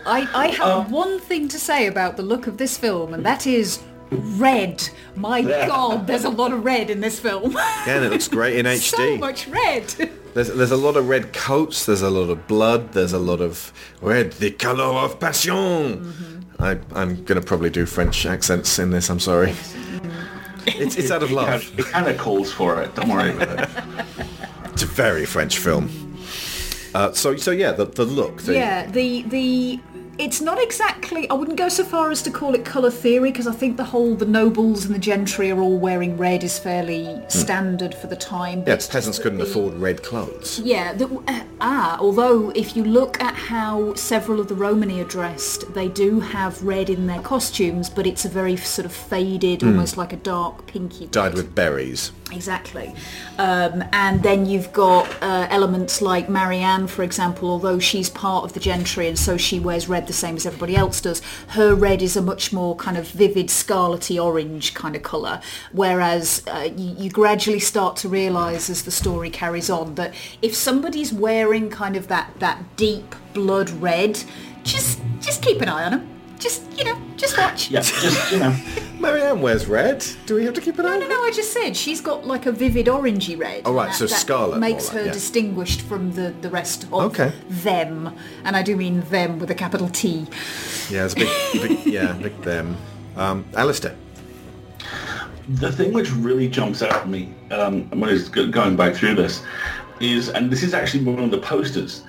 I, 0.07 0.29
I 0.35 0.49
have 0.49 0.87
um, 0.87 0.90
one 0.90 1.21
thing 1.21 1.49
to 1.49 1.59
say 1.59 1.87
about 1.87 2.17
the 2.17 2.23
look 2.23 2.47
of 2.47 2.57
this 2.57 2.77
film, 2.79 3.14
and 3.14 3.25
that 3.25 3.47
is 3.47 3.83
red. 4.11 4.88
My 5.17 5.43
God, 5.43 6.07
there's 6.07 6.25
a 6.25 6.31
lot 6.31 6.53
of 6.53 6.64
red 6.64 6.90
in 6.90 7.01
this 7.01 7.19
film. 7.19 7.57
Again, 7.83 8.05
it 8.05 8.11
looks 8.11 8.29
great 8.29 8.57
in 8.57 8.67
HD. 8.67 8.81
so 8.90 8.99
HD. 8.99 9.21
much 9.21 9.49
red. 9.49 10.11
There's, 10.35 10.49
there's 10.49 10.73
a 10.73 10.77
lot 10.77 10.97
of 10.97 11.09
red 11.09 11.33
coats, 11.33 11.87
there's 11.87 12.03
a 12.03 12.11
lot 12.11 12.31
of 12.31 12.47
blood, 12.47 12.93
there's 12.93 13.12
a 13.12 13.19
lot 13.19 13.40
of 13.40 13.73
red, 14.01 14.33
the 14.33 14.51
color 14.51 14.85
of 14.85 15.21
passion. 15.21 15.55
Mm-hmm. 15.55 16.62
I, 16.62 16.79
I'm 16.95 17.25
going 17.25 17.40
to 17.40 17.47
probably 17.47 17.71
do 17.71 17.87
French 17.87 18.27
accents 18.27 18.79
in 18.79 18.90
this, 18.90 19.11
I'm 19.11 19.21
sorry. 19.21 19.55
It's, 20.66 20.96
it's 20.96 21.11
out 21.11 21.22
of 21.22 21.31
love. 21.31 21.46
kind- 21.48 21.79
It 21.79 21.85
kind 21.87 22.09
of 22.09 22.18
calls 22.18 22.53
for 22.53 22.81
it. 22.83 22.94
Don't 22.94 23.09
worry 23.09 23.31
about 23.33 23.61
it. 23.61 23.68
It's 24.72 24.83
a 24.83 24.87
very 24.87 25.24
French 25.24 25.59
film. 25.59 25.88
Uh, 26.96 27.12
so, 27.12 27.37
so 27.37 27.53
yeah, 27.53 27.70
the, 27.70 27.85
the 27.87 28.05
look. 28.05 28.42
The, 28.42 28.55
Yeah, 28.55 28.87
the 28.90 29.22
the 29.22 29.79
it's 30.18 30.40
not 30.40 30.62
exactly. 30.62 31.29
I 31.29 31.35
wouldn't 31.35 31.59
go 31.59 31.68
so 31.68 31.85
far 31.85 32.11
as 32.11 32.22
to 32.22 32.31
call 32.31 32.55
it 32.55 32.64
colour 32.64 32.90
theory 32.90 33.31
because 33.31 33.46
I 33.46 33.53
think 33.53 33.77
the 33.77 33.85
whole 33.85 34.14
the 34.14 34.27
nobles 34.27 34.85
and 34.85 34.94
the 34.94 34.98
gentry 34.98 35.50
are 35.50 35.61
all 35.61 35.79
wearing 35.79 36.16
red 36.16 36.44
is 36.44 36.59
fairly 36.59 37.20
standard 37.29 37.94
for 37.94 38.07
the 38.07 38.16
time. 38.16 38.61
Yeah, 38.66 38.77
peasants 38.77 39.18
couldn't 39.18 39.38
the- 39.38 39.44
afford 39.44 39.74
red 39.74 40.03
clothes. 40.03 40.61
Yeah, 40.61 40.92
the, 40.92 41.07
uh, 41.29 41.40
ah, 41.61 41.96
although 42.00 42.50
if 42.50 42.77
you 42.77 42.85
look 42.85 43.20
at 43.22 43.35
how 43.35 43.94
several 43.94 44.40
of 44.40 44.48
the 44.48 44.55
Romani 44.55 45.00
are 45.00 45.05
dressed, 45.05 45.72
they 45.74 45.88
do 45.88 46.20
have 46.20 46.62
red 46.62 46.90
in 46.90 47.07
their 47.07 47.20
costumes, 47.20 47.90
but 47.90 48.07
it's 48.07 48.24
a 48.24 48.29
very 48.29 48.57
sort 48.57 48.87
of 48.87 48.92
faded, 48.92 49.62
almost 49.64 49.96
like 49.96 50.12
a 50.12 50.16
dark 50.16 50.66
pinky. 50.66 51.07
Dyed 51.07 51.35
with 51.35 51.55
berries. 51.55 52.12
Exactly. 52.33 52.95
Um, 53.39 53.85
and 53.93 54.23
then 54.23 54.47
you've 54.47 54.73
got 54.73 55.09
uh, 55.23 55.47
elements 55.51 56.01
like 56.01 56.29
Marianne, 56.29 56.87
for 56.87 57.03
example, 57.03 57.51
although 57.51 57.79
she's 57.79 58.09
part 58.09 58.45
of 58.45 58.55
the 58.55 58.61
gentry 58.61 59.09
and 59.09 59.19
so 59.19 59.37
she 59.37 59.61
wears 59.61 59.89
red 59.89 60.07
the 60.07 60.13
same 60.13 60.37
as 60.37 60.47
everybody 60.47 60.75
else 60.75 61.01
does, 61.01 61.21
her 61.49 61.75
red 61.75 62.03
is 62.03 62.17
a 62.17 62.23
much 62.23 62.53
more 62.53 62.75
kind 62.77 62.97
of 62.97 63.07
vivid 63.09 63.49
scarlety 63.49 64.23
orange 64.23 64.75
kind 64.75 64.97
of 64.97 65.03
colour. 65.03 65.41
Whereas 65.73 66.43
uh, 66.47 66.71
you, 66.75 66.97
you 66.99 67.11
gradually 67.11 67.61
start 67.61 67.97
to 67.99 68.09
realise 68.09 68.71
as 68.71 68.83
the 68.83 68.91
story 68.91 69.31
carries 69.31 69.69
on 69.69 69.95
that 69.97 70.15
if 70.41 70.55
somebody's 70.55 71.13
wearing 71.13 71.69
kind 71.69 71.95
of 71.95 72.09
that, 72.09 72.33
that 72.41 72.77
deep 72.77 73.15
blood 73.35 73.71
red, 73.71 74.23
just 74.63 75.01
just 75.21 75.43
keep 75.43 75.61
an 75.61 75.69
eye 75.69 75.85
on 75.85 75.91
them. 75.93 76.13
Just, 76.38 76.62
you 76.79 76.85
know, 76.85 76.99
just 77.16 77.38
watch. 77.38 77.70
Yeah, 77.70 77.81
just, 77.81 78.33
you 78.33 78.38
know. 78.38 78.55
Marianne 79.01 79.40
wears 79.40 79.66
red. 79.66 80.05
Do 80.27 80.35
we 80.35 80.44
have 80.44 80.55
to 80.55 80.61
keep 80.61 80.79
an 80.79 80.87
eye 80.87 80.90
No, 80.90 80.94
on 80.94 81.01
no, 81.01 81.07
her? 81.07 81.11
no, 81.12 81.25
I 81.25 81.31
just 81.31 81.53
said 81.53 81.77
she's 81.77 82.01
got 82.01 82.27
like 82.27 82.47
a 82.47 82.53
vivid 82.53 82.87
orangey 82.87 83.38
red. 83.38 83.62
Oh, 83.64 83.75
right, 83.75 83.87
and 83.87 83.94
so 83.94 84.07
scarlet 84.07 84.51
more 84.53 84.59
makes 84.61 84.88
like, 84.88 84.99
her 84.99 85.05
yeah. 85.07 85.12
distinguished 85.12 85.81
from 85.83 86.12
the, 86.12 86.35
the 86.40 86.51
rest 86.51 86.85
of 86.85 86.94
Okay. 86.94 87.33
them. 87.49 88.14
And 88.44 88.57
I 88.57 88.62
do 88.62 88.77
mean 88.77 89.01
them 89.03 89.38
with 89.38 89.51
a 89.51 89.55
capital 89.55 89.88
T. 89.88 90.27
Yeah, 90.90 91.05
it's 91.05 91.14
a 91.14 91.16
big, 91.16 91.29
big 91.53 91.87
yeah, 91.87 92.12
big 92.14 92.40
them. 92.42 92.77
Um, 93.16 93.44
Alistair. 93.55 93.94
The 95.49 95.70
thing 95.70 95.92
which 95.92 96.11
really 96.12 96.49
jumps 96.49 96.83
out 96.83 96.92
at 96.92 97.09
me 97.09 97.33
um, 97.51 97.88
when 97.90 98.05
I 98.09 98.12
was 98.12 98.29
go- 98.29 98.49
going 98.49 98.77
back 98.77 98.94
through 98.94 99.14
this 99.16 99.42
is, 100.01 100.31
and 100.31 100.51
this 100.51 100.62
is 100.62 100.73
actually 100.73 101.05
one 101.05 101.23
of 101.23 101.31
the 101.31 101.38
posters, 101.38 102.03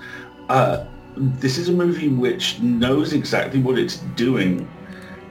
uh, 0.49 0.85
this 1.17 1.57
is 1.57 1.69
a 1.69 1.71
movie 1.71 2.09
which 2.09 2.59
knows 2.59 3.13
exactly 3.13 3.59
what 3.61 3.77
it's 3.79 3.97
doing 4.15 4.67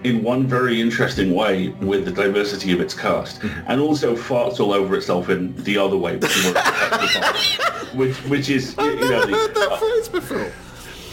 in 0.05 0.23
one 0.23 0.47
very 0.47 0.81
interesting 0.81 1.35
way 1.35 1.69
with 1.81 2.05
the 2.05 2.11
diversity 2.11 2.73
of 2.73 2.81
its 2.81 2.93
cast, 2.93 3.43
and 3.67 3.81
also 3.81 4.15
farts 4.15 4.61
all 4.61 4.73
over 4.73 4.97
itself 4.97 5.31
in 5.31 5.55
the 5.65 5.79
other 5.79 5.97
way, 5.97 6.17
which 6.17 6.37
is, 6.37 6.45
more 6.53 6.63
which, 7.95 8.17
which 8.29 8.51
is 8.51 8.77
you, 8.77 8.85
you 8.85 8.97
know, 9.09 9.25
the- 9.27 9.69
uh, 9.71 9.77
phrase 9.79 10.09
before. 10.09 10.53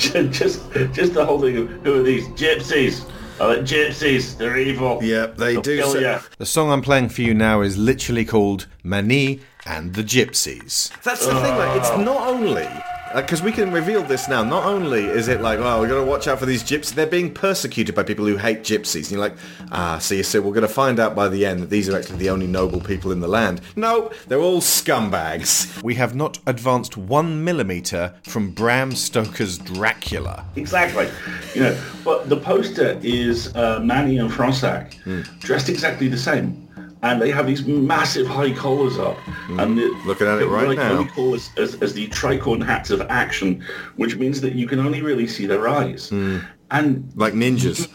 just 0.32 0.72
just 0.94 1.14
the 1.14 1.24
whole 1.26 1.40
thing 1.40 1.56
of 1.58 1.70
who 1.84 2.00
are 2.00 2.04
these 2.04 2.28
gypsies? 2.30 3.10
Oh, 3.40 3.54
they're 3.54 3.64
gypsies, 3.64 4.38
they're 4.38 4.58
evil. 4.58 5.00
Yep, 5.02 5.38
they 5.38 5.54
They'll 5.54 5.62
do. 5.62 5.78
kill 5.78 5.92
So, 5.94 6.00
ya. 6.00 6.20
the 6.38 6.46
song 6.46 6.70
I'm 6.72 6.82
playing 6.82 7.10
for 7.10 7.22
you 7.22 7.34
now 7.34 7.62
is 7.62 7.78
literally 7.78 8.26
called 8.26 8.68
Mani 8.84 9.40
and 9.66 9.94
the 9.96 10.04
Gypsies. 10.04 10.92
That's 11.02 11.26
the 11.26 11.32
thing, 11.40 11.56
like, 11.58 11.80
it's 11.80 11.90
not 11.98 12.28
only... 12.28 12.68
Because 13.16 13.42
we 13.42 13.52
can 13.52 13.72
reveal 13.72 14.04
this 14.04 14.28
now. 14.28 14.44
Not 14.44 14.66
only 14.66 15.06
is 15.06 15.28
it 15.28 15.42
like, 15.42 15.60
oh, 15.60 15.82
we've 15.82 15.90
got 15.90 16.00
to 16.00 16.04
watch 16.04 16.28
out 16.28 16.40
for 16.40 16.46
these 16.46 16.64
gypsies. 16.64 16.94
They're 16.94 17.08
being 17.08 17.34
persecuted 17.34 17.96
by 17.96 18.04
people 18.04 18.26
who 18.26 18.38
hate 18.38 18.62
gypsies. 18.64 19.04
And 19.04 19.12
you're 19.12 19.20
like, 19.20 19.36
ah, 19.72 19.98
see, 19.98 20.24
so 20.24 20.42
we're 20.42 20.54
going 20.54 20.62
to 20.62 20.74
find 20.74 21.00
out 21.00 21.16
by 21.16 21.28
the 21.28 21.46
end 21.46 21.62
that 21.62 21.70
these 21.70 21.90
are 21.90 21.98
actually 21.98 22.18
the 22.18 22.30
only 22.30 22.48
noble 22.48 22.80
people 22.80 23.12
in 23.12 23.20
the 23.20 23.28
land. 23.28 23.62
No, 23.76 24.12
they're 24.28 24.40
all 24.40 24.62
scumbags. 24.62 25.82
We 25.84 25.96
have 25.96 26.16
not 26.16 26.40
advanced 26.48 26.98
one 26.98 27.44
millimeter 27.44 28.14
from 28.24 28.52
Bram 28.52 28.94
Stoker's 28.94 29.58
Dracula. 29.58 30.46
Exactly. 30.56 31.10
You 31.54 31.62
know, 31.62 31.82
but 32.04 32.30
the 32.30 32.38
poster 32.38 33.00
is 33.04 33.54
uh, 33.56 33.80
Mani 33.84 34.18
and 34.18 34.30
Fronsac 34.32 34.96
dressed 35.40 35.70
exactly 35.70 36.08
the 36.08 36.18
same. 36.18 36.68
And 37.04 37.20
they 37.22 37.32
have 37.32 37.48
these 37.48 37.66
massive 37.66 38.28
high 38.28 38.52
collars 38.54 39.00
up. 39.00 39.18
Hmm. 39.18 39.60
And 39.60 39.78
the, 39.78 39.88
Looking 40.06 40.28
at 40.28 40.40
it 40.40 40.46
right 40.48 40.70
I 40.70 40.76
now. 40.76 41.08
call 41.08 41.34
as, 41.34 41.50
as, 41.58 41.82
as 41.82 41.94
the 41.96 42.08
tricorn 42.10 42.64
hats 42.64 42.92
of 42.92 43.02
action, 43.10 43.64
which 43.96 44.18
means 44.18 44.40
that 44.42 44.54
you 44.54 44.68
can 44.68 44.80
only 44.80 45.02
really 45.02 45.26
see 45.28 45.46
their 45.48 45.68
eyes. 45.68 46.10
Hmm. 46.10 46.40
And 46.70 47.12
Like 47.16 47.34
ninjas. 47.34 47.88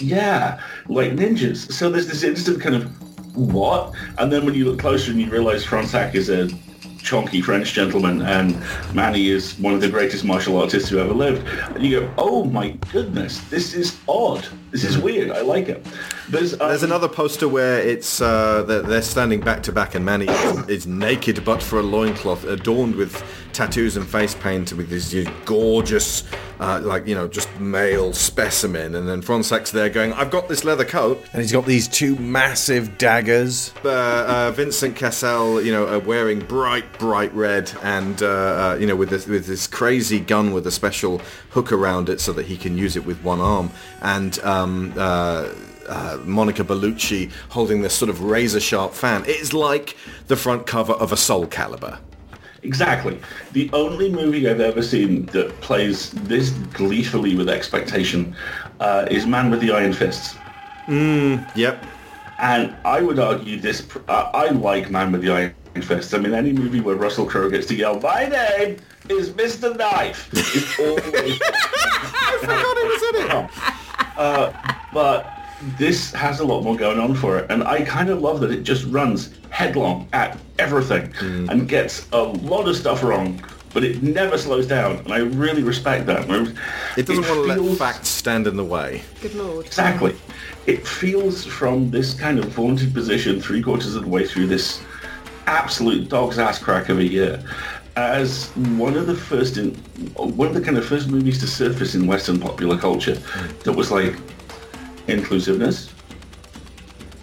yeah, 0.00 0.60
like 0.88 1.12
ninjas. 1.12 1.70
So 1.72 1.88
there's 1.88 2.08
this 2.08 2.22
instant 2.24 2.60
kind 2.60 2.74
of 2.74 3.36
what? 3.36 3.94
And 4.18 4.32
then 4.32 4.44
when 4.44 4.54
you 4.54 4.64
look 4.64 4.80
closer 4.80 5.12
and 5.12 5.20
you 5.20 5.30
realise 5.30 5.64
Fronsac 5.64 6.14
is 6.16 6.28
a 6.28 6.48
chonky 6.98 7.42
French 7.42 7.72
gentleman 7.72 8.22
and 8.22 8.56
Mani 8.94 9.28
is 9.28 9.58
one 9.58 9.74
of 9.74 9.80
the 9.80 9.88
greatest 9.88 10.24
martial 10.24 10.60
artists 10.60 10.88
who 10.88 10.98
ever 10.98 11.14
lived. 11.14 11.46
And 11.74 11.84
you 11.84 12.00
go, 12.00 12.14
oh 12.18 12.44
my 12.44 12.70
goodness, 12.92 13.40
this 13.48 13.74
is 13.74 13.98
odd. 14.08 14.46
This 14.70 14.84
is 14.84 14.98
weird. 14.98 15.30
I 15.30 15.40
like 15.40 15.68
it. 15.68 15.86
There's, 16.28 16.52
um, 16.54 16.68
There's 16.68 16.82
another 16.82 17.08
poster 17.08 17.48
where 17.48 17.80
it's 17.80 18.20
uh, 18.20 18.62
they're, 18.64 18.82
they're 18.82 19.02
standing 19.02 19.40
back 19.40 19.62
to 19.64 19.72
back 19.72 19.94
and 19.94 20.04
Mani 20.04 20.26
is, 20.26 20.68
is 20.68 20.86
naked 20.86 21.44
but 21.44 21.62
for 21.62 21.78
a 21.78 21.82
loincloth 21.82 22.44
adorned 22.44 22.94
with 22.96 23.22
tattoos 23.58 23.96
and 23.96 24.06
face 24.06 24.36
paint 24.36 24.72
with 24.74 24.88
this 24.88 25.12
gorgeous 25.44 26.22
uh, 26.60 26.80
like 26.84 27.04
you 27.08 27.14
know 27.16 27.26
just 27.26 27.48
male 27.58 28.12
specimen 28.12 28.94
and 28.94 29.08
then 29.08 29.20
Fronsac's 29.20 29.72
there 29.72 29.88
going 29.88 30.12
I've 30.12 30.30
got 30.30 30.46
this 30.46 30.62
leather 30.62 30.84
coat 30.84 31.20
and 31.32 31.42
he's 31.42 31.50
got 31.50 31.66
these 31.66 31.88
two 31.88 32.14
massive 32.18 32.98
daggers 32.98 33.74
uh, 33.84 33.88
uh, 33.88 34.52
Vincent 34.52 34.94
Cassel 34.94 35.60
you 35.60 35.72
know 35.72 35.88
uh, 35.88 35.98
wearing 35.98 36.38
bright 36.38 37.00
bright 37.00 37.34
red 37.34 37.72
and 37.82 38.22
uh, 38.22 38.26
uh, 38.26 38.76
you 38.78 38.86
know 38.86 38.94
with 38.94 39.10
this 39.10 39.26
with 39.26 39.46
this 39.46 39.66
crazy 39.66 40.20
gun 40.20 40.52
with 40.52 40.64
a 40.68 40.70
special 40.70 41.20
hook 41.50 41.72
around 41.72 42.08
it 42.08 42.20
so 42.20 42.32
that 42.34 42.46
he 42.46 42.56
can 42.56 42.78
use 42.78 42.94
it 42.94 43.04
with 43.04 43.20
one 43.24 43.40
arm 43.40 43.72
and 44.02 44.38
um, 44.44 44.94
uh, 44.96 45.52
uh, 45.88 46.16
Monica 46.22 46.62
Bellucci 46.62 47.32
holding 47.48 47.82
this 47.82 47.94
sort 47.94 48.08
of 48.08 48.22
razor 48.22 48.60
sharp 48.60 48.92
fan. 48.92 49.22
It 49.22 49.40
is 49.40 49.52
like 49.54 49.96
the 50.26 50.36
front 50.36 50.66
cover 50.66 50.92
of 50.92 51.12
a 51.12 51.16
Soul 51.16 51.46
Calibur. 51.46 51.98
Exactly. 52.62 53.18
The 53.52 53.70
only 53.72 54.10
movie 54.10 54.48
I've 54.48 54.60
ever 54.60 54.82
seen 54.82 55.26
that 55.26 55.60
plays 55.60 56.10
this 56.10 56.50
gleefully 56.50 57.36
with 57.36 57.48
expectation 57.48 58.34
uh, 58.80 59.06
is 59.10 59.26
Man 59.26 59.50
with 59.50 59.60
the 59.60 59.72
Iron 59.72 59.92
Fists. 59.92 60.36
Yep. 61.54 61.86
And 62.38 62.74
I 62.84 63.00
would 63.00 63.18
argue 63.18 63.60
this. 63.60 63.86
Uh, 64.08 64.30
I 64.32 64.48
like 64.50 64.90
Man 64.90 65.12
with 65.12 65.22
the 65.22 65.30
Iron 65.30 65.54
Fist. 65.82 66.14
I 66.14 66.18
mean, 66.18 66.34
any 66.34 66.52
movie 66.52 66.80
where 66.80 66.96
Russell 66.96 67.26
Crowe 67.26 67.50
gets 67.50 67.66
to 67.66 67.74
yell, 67.74 68.00
my 68.00 68.26
name 68.26 68.76
is 69.08 69.30
Mr. 69.30 69.76
Knife, 69.76 70.32
is 70.34 70.78
always... 70.78 71.40
I 71.42 72.38
forgot 72.40 72.76
he 72.76 72.84
was 72.84 73.02
in 73.02 73.16
it. 73.26 73.50
Uh, 74.16 74.52
but 74.92 75.37
this 75.78 76.12
has 76.12 76.40
a 76.40 76.44
lot 76.44 76.62
more 76.62 76.76
going 76.76 76.98
on 76.98 77.14
for 77.14 77.38
it. 77.38 77.50
And 77.50 77.64
I 77.64 77.82
kind 77.82 78.10
of 78.10 78.20
love 78.20 78.40
that 78.40 78.50
it 78.50 78.62
just 78.62 78.84
runs 78.86 79.34
headlong 79.50 80.08
at 80.12 80.38
everything 80.58 81.10
mm. 81.12 81.48
and 81.48 81.68
gets 81.68 82.08
a 82.12 82.22
lot 82.22 82.68
of 82.68 82.76
stuff 82.76 83.02
wrong. 83.02 83.42
But 83.74 83.84
it 83.84 84.02
never 84.02 84.38
slows 84.38 84.66
down, 84.66 84.96
and 84.96 85.12
I 85.12 85.18
really 85.18 85.62
respect 85.62 86.06
that. 86.06 86.24
It 86.96 87.06
doesn't 87.06 87.28
want 87.28 87.58
to 87.58 87.62
let 87.62 87.78
facts 87.78 88.08
stand 88.08 88.46
in 88.46 88.56
the 88.56 88.64
way. 88.64 89.02
Good 89.20 89.34
lord. 89.34 89.66
Exactly. 89.66 90.16
It 90.66 90.86
feels 90.86 91.44
from 91.44 91.90
this 91.90 92.14
kind 92.14 92.38
of 92.38 92.46
vaunted 92.46 92.94
position 92.94 93.42
three 93.42 93.62
quarters 93.62 93.94
of 93.94 94.04
the 94.04 94.08
way 94.08 94.26
through 94.26 94.46
this 94.46 94.82
absolute 95.46 96.08
dog's 96.08 96.38
ass 96.38 96.58
crack 96.58 96.88
of 96.88 96.98
a 96.98 97.04
year. 97.04 97.44
as 97.96 98.46
one 98.78 98.96
of 98.96 99.06
the 99.06 99.14
first 99.14 99.56
in 99.58 99.74
one 100.14 100.48
of 100.48 100.54
the 100.54 100.60
kind 100.60 100.78
of 100.78 100.84
first 100.84 101.10
movies 101.10 101.38
to 101.40 101.46
surface 101.46 101.94
in 101.94 102.06
Western 102.06 102.38
popular 102.38 102.78
culture 102.78 103.18
that 103.64 103.72
was 103.72 103.90
like 103.90 104.16
inclusiveness, 105.08 105.92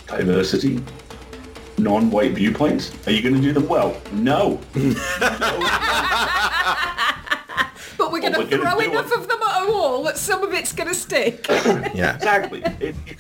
diversity, 0.08 0.84
non-white 1.78 2.32
viewpoints. 2.34 2.92
Are 3.08 3.12
you 3.12 3.22
going 3.22 3.36
to 3.36 3.42
do 3.42 3.54
them 3.54 3.68
well? 3.68 3.96
No. 4.12 4.60
But 7.98 8.12
we're 8.12 8.20
going 8.20 8.34
we're 8.34 8.44
to 8.44 8.58
gonna 8.58 8.70
throw 8.72 8.80
enough 8.80 9.10
it. 9.12 9.18
of 9.20 9.28
them 9.30 9.40
at 9.42 9.64
a 9.68 9.72
wall 9.72 10.04
that 10.04 10.18
some 10.18 10.44
of 10.44 10.54
it's 10.54 10.74
going 10.74 10.90
to 10.90 10.94
stick. 10.96 11.46
Yeah. 11.96 12.16
Exactly. 12.16 12.62
It, 12.62 12.96
it- 13.08 13.18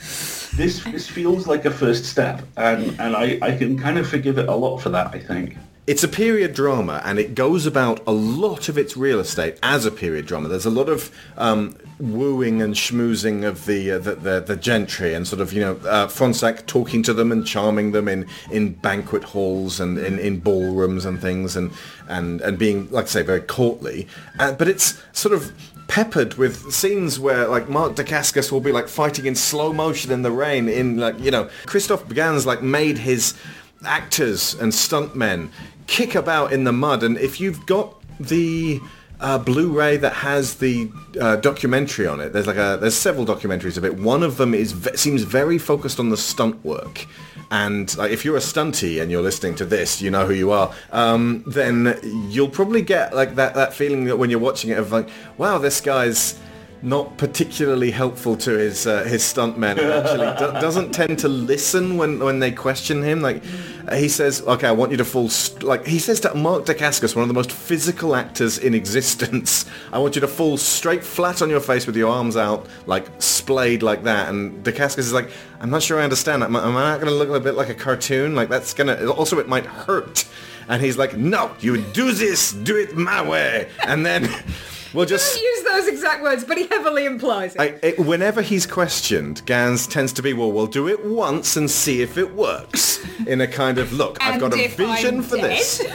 this 0.57 0.83
this 0.85 1.05
feels 1.09 1.47
like 1.47 1.65
a 1.65 1.71
first 1.71 2.05
step, 2.05 2.41
and 2.55 2.97
and 2.99 3.13
I, 3.15 3.37
I 3.41 3.57
can 3.57 3.77
kind 3.77 3.97
of 3.97 4.07
forgive 4.07 4.37
it 4.37 4.47
a 4.47 4.55
lot 4.55 4.77
for 4.77 4.87
that. 4.89 5.07
I 5.13 5.19
think. 5.19 5.57
It's 5.87 6.03
a 6.03 6.07
period 6.07 6.55
drama, 6.55 6.99
and 7.05 7.19
it 7.19 7.35
goes 7.35 7.67
about 7.67 8.01
a 8.07 8.11
lot 8.11 8.69
of 8.69 8.77
its 8.77 8.97
real 8.97 9.19
estate 9.19 9.59
as 9.61 9.85
a 9.85 9.91
period 9.91 10.25
drama. 10.25 10.47
There's 10.47 10.65
a 10.65 10.71
lot 10.71 10.89
of 10.89 11.11
um, 11.37 11.77
wooing 11.99 12.59
and 12.59 12.73
schmoozing 12.73 13.47
of 13.47 13.67
the, 13.67 13.91
uh, 13.91 13.99
the, 13.99 14.15
the 14.15 14.39
the 14.39 14.55
gentry, 14.55 15.13
and 15.13 15.27
sort 15.27 15.41
of 15.41 15.53
you 15.53 15.61
know 15.61 15.73
uh, 15.85 16.07
Fronsac 16.07 16.65
talking 16.65 17.03
to 17.03 17.13
them 17.13 17.31
and 17.31 17.45
charming 17.45 17.91
them 17.91 18.07
in, 18.07 18.25
in 18.49 18.73
banquet 18.73 19.25
halls 19.25 19.79
and 19.79 19.99
in, 19.99 20.17
in 20.17 20.39
ballrooms 20.39 21.05
and 21.05 21.21
things, 21.21 21.55
and 21.55 21.71
and 22.07 22.41
and 22.41 22.57
being 22.57 22.89
like 22.89 23.05
I 23.05 23.09
say 23.09 23.21
very 23.21 23.41
courtly. 23.41 24.07
Uh, 24.39 24.53
but 24.53 24.67
it's 24.67 24.99
sort 25.13 25.35
of 25.35 25.53
peppered 25.87 26.33
with 26.33 26.73
scenes 26.73 27.19
where 27.19 27.47
like 27.47 27.69
Mark 27.69 27.93
Dacascos 27.93 28.51
will 28.51 28.59
be 28.59 28.71
like 28.71 28.87
fighting 28.87 29.27
in 29.27 29.35
slow 29.35 29.71
motion 29.71 30.11
in 30.11 30.23
the 30.23 30.31
rain 30.31 30.67
in 30.67 30.97
like 30.97 31.19
you 31.19 31.29
know 31.29 31.47
Christophe 31.67 32.11
Gans 32.11 32.47
like 32.47 32.63
made 32.63 32.97
his 32.97 33.35
actors 33.83 34.55
and 34.55 34.71
stuntmen 34.71 35.49
kick 35.87 36.15
about 36.15 36.51
in 36.51 36.63
the 36.63 36.71
mud 36.71 37.03
and 37.03 37.17
if 37.17 37.39
you've 37.39 37.65
got 37.65 37.95
the 38.19 38.79
uh, 39.19 39.37
Blu-ray 39.37 39.97
that 39.97 40.13
has 40.13 40.55
the 40.55 40.91
uh, 41.19 41.37
documentary 41.37 42.07
on 42.07 42.19
it. 42.19 42.33
There's 42.33 42.47
like 42.47 42.57
a 42.57 42.77
there's 42.79 42.95
several 42.95 43.25
documentaries 43.25 43.77
of 43.77 43.85
it. 43.85 43.95
One 43.97 44.23
of 44.23 44.37
them 44.37 44.53
is 44.53 44.73
seems 44.95 45.23
very 45.23 45.57
focused 45.57 45.99
on 45.99 46.09
the 46.09 46.17
stunt 46.17 46.63
work. 46.65 47.05
And 47.51 47.95
like, 47.97 48.11
if 48.11 48.25
you're 48.25 48.37
a 48.37 48.41
stunty 48.41 49.01
and 49.01 49.11
you're 49.11 49.21
listening 49.21 49.55
to 49.55 49.65
this, 49.65 50.01
you 50.01 50.09
know 50.09 50.25
who 50.25 50.33
you 50.33 50.51
are. 50.51 50.73
Um, 50.91 51.43
then 51.45 51.99
you'll 52.29 52.49
probably 52.49 52.81
get 52.81 53.15
like 53.15 53.35
that 53.35 53.53
that 53.55 53.73
feeling 53.73 54.05
that 54.05 54.17
when 54.17 54.29
you're 54.29 54.39
watching 54.39 54.71
it 54.71 54.77
of 54.77 54.91
like, 54.91 55.09
wow, 55.37 55.57
this 55.57 55.79
guy's 55.79 56.39
not 56.81 57.17
particularly 57.17 57.91
helpful 57.91 58.35
to 58.37 58.51
his 58.51 58.85
uh, 58.85 59.03
his 59.03 59.23
stuntmen 59.23 59.77
actually. 59.77 60.27
Do- 60.37 60.59
doesn't 60.59 60.91
tend 60.91 61.19
to 61.19 61.27
listen 61.27 61.97
when 61.97 62.19
when 62.19 62.39
they 62.39 62.51
question 62.51 63.01
him. 63.01 63.21
Like 63.21 63.43
uh, 63.87 63.95
he 63.95 64.09
says 64.09 64.41
okay 64.43 64.67
I 64.67 64.71
want 64.71 64.91
you 64.91 64.97
to 64.97 65.05
fall 65.05 65.29
st-, 65.29 65.63
like 65.63 65.85
he 65.85 65.99
says 65.99 66.19
to 66.21 66.33
Mark 66.35 66.65
Dacascos 66.65 67.15
one 67.15 67.23
of 67.23 67.27
the 67.27 67.33
most 67.33 67.51
physical 67.51 68.15
actors 68.15 68.57
in 68.57 68.73
existence 68.73 69.65
I 69.91 69.99
want 69.99 70.15
you 70.15 70.21
to 70.21 70.27
fall 70.27 70.57
straight 70.57 71.03
flat 71.03 71.41
on 71.41 71.49
your 71.49 71.59
face 71.59 71.87
with 71.87 71.95
your 71.95 72.11
arms 72.11 72.37
out 72.37 72.67
like 72.85 73.07
splayed 73.19 73.81
like 73.83 74.03
that. 74.03 74.29
And 74.29 74.63
Dacascos 74.63 74.99
is 74.99 75.13
like 75.13 75.31
I'm 75.59 75.69
not 75.69 75.81
sure 75.81 75.99
I 75.99 76.03
understand. 76.03 76.43
Am 76.43 76.55
I 76.55 76.67
am 76.67 76.77
I 76.77 76.91
not 76.91 76.99
going 76.99 77.11
to 77.11 77.17
look 77.17 77.29
a 77.29 77.39
bit 77.39 77.55
like 77.55 77.69
a 77.69 77.75
cartoon? 77.75 78.35
Like 78.35 78.49
that's 78.49 78.73
gonna 78.73 79.09
also 79.11 79.39
it 79.39 79.47
might 79.47 79.65
hurt. 79.65 80.25
And 80.67 80.81
he's 80.81 80.97
like 80.97 81.15
no 81.15 81.51
you 81.59 81.81
do 81.81 82.11
this 82.11 82.51
do 82.51 82.77
it 82.77 82.95
my 82.95 83.27
way. 83.27 83.69
And 83.83 84.05
then 84.05 84.29
we'll 84.95 85.05
just 85.05 85.39
use 85.41 85.63
those 85.63 85.87
exact 85.87 86.23
words, 86.23 86.43
but 86.43 86.57
he 86.57 86.67
heavily 86.67 87.05
implies 87.05 87.55
it. 87.55 87.61
I, 87.61 87.65
it, 87.83 87.99
whenever 87.99 88.41
he's 88.41 88.65
questioned, 88.65 89.45
Gans 89.45 89.85
tends 89.87 90.13
to 90.13 90.21
be, 90.21 90.33
well, 90.33 90.51
we'll 90.51 90.67
do 90.67 90.87
it 90.87 91.05
once 91.05 91.55
and 91.57 91.69
see 91.69 92.01
if 92.01 92.17
it 92.17 92.33
works. 92.33 92.99
In 93.27 93.41
a 93.41 93.47
kind 93.47 93.77
of, 93.77 93.93
look, 93.93 94.17
I've 94.21 94.39
got 94.39 94.53
a 94.53 94.67
vision 94.67 95.17
I'm 95.17 95.23
for 95.23 95.37
this. 95.37 95.79
dead- 95.79 95.91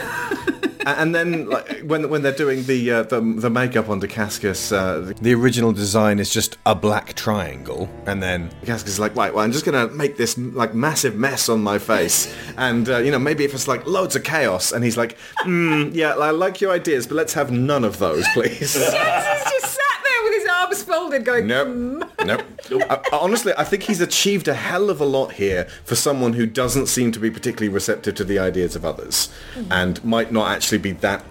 A- 0.83 0.99
and 0.99 1.13
then 1.13 1.47
like, 1.47 1.81
when 1.81 2.09
when 2.09 2.23
they're 2.23 2.31
doing 2.35 2.63
the 2.63 2.89
uh, 2.91 3.03
the, 3.03 3.21
the 3.21 3.51
makeup 3.51 3.87
on 3.87 4.01
Dacascos, 4.01 4.75
uh, 4.75 4.99
the, 4.99 5.13
the 5.13 5.33
original 5.35 5.71
design 5.71 6.17
is 6.17 6.31
just 6.33 6.57
a 6.65 6.73
black 6.73 7.13
triangle, 7.13 7.87
and 8.07 8.21
then 8.23 8.49
Dacascos 8.63 8.87
is 8.87 8.99
like, 8.99 9.15
right, 9.15 9.31
well, 9.31 9.45
I'm 9.45 9.51
just 9.51 9.63
gonna 9.63 9.89
make 9.89 10.17
this 10.17 10.35
like 10.39 10.73
massive 10.73 11.15
mess 11.15 11.49
on 11.49 11.61
my 11.61 11.77
face, 11.77 12.33
and 12.57 12.89
uh, 12.89 12.97
you 12.97 13.11
know 13.11 13.19
maybe 13.19 13.43
if 13.45 13.53
it's 13.53 13.67
like 13.67 13.85
loads 13.85 14.15
of 14.15 14.23
chaos, 14.23 14.71
and 14.71 14.83
he's 14.83 14.97
like, 14.97 15.19
mm, 15.45 15.93
yeah, 15.93 16.15
I 16.15 16.31
like 16.31 16.59
your 16.61 16.71
ideas, 16.71 17.05
but 17.05 17.13
let's 17.13 17.33
have 17.35 17.51
none 17.51 17.83
of 17.83 17.99
those, 17.99 18.25
please. 18.33 18.75
Gans 18.93 19.25
is 19.45 19.51
just 19.51 19.73
sat 19.73 20.03
there 20.03 20.23
with 20.23 20.33
his 20.41 20.49
arms 20.49 20.83
folded 20.83 21.25
going, 21.25 21.47
Nope. 21.47 22.11
Nope. 22.25 22.43
I, 22.89 22.95
I- 22.95 23.17
honestly, 23.19 23.53
I 23.57 23.63
think 23.63 23.83
he's 23.83 24.01
achieved 24.01 24.47
a 24.47 24.53
hell 24.53 24.89
of 24.89 25.01
a 25.01 25.05
lot 25.05 25.33
here 25.33 25.65
for 25.85 25.95
someone 25.95 26.33
who 26.33 26.45
doesn't 26.45 26.87
seem 26.87 27.11
to 27.13 27.19
be 27.19 27.29
particularly 27.31 27.69
receptive 27.73 28.15
to 28.15 28.23
the 28.23 28.39
ideas 28.39 28.75
of 28.75 28.85
others 28.85 29.29
and 29.69 30.03
might 30.03 30.31
not 30.31 30.49
actually 30.51 30.77
be 30.79 30.91
that 30.93 31.23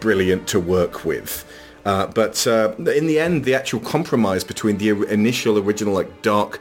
brilliant 0.00 0.46
to 0.48 0.60
work 0.60 1.04
with. 1.04 1.44
Uh, 1.84 2.06
but 2.08 2.46
uh, 2.46 2.72
in 2.78 3.06
the 3.06 3.18
end, 3.18 3.44
the 3.44 3.54
actual 3.54 3.80
compromise 3.80 4.44
between 4.44 4.78
the 4.78 4.90
initial 5.08 5.58
original 5.58 5.94
like 5.94 6.22
dark 6.22 6.60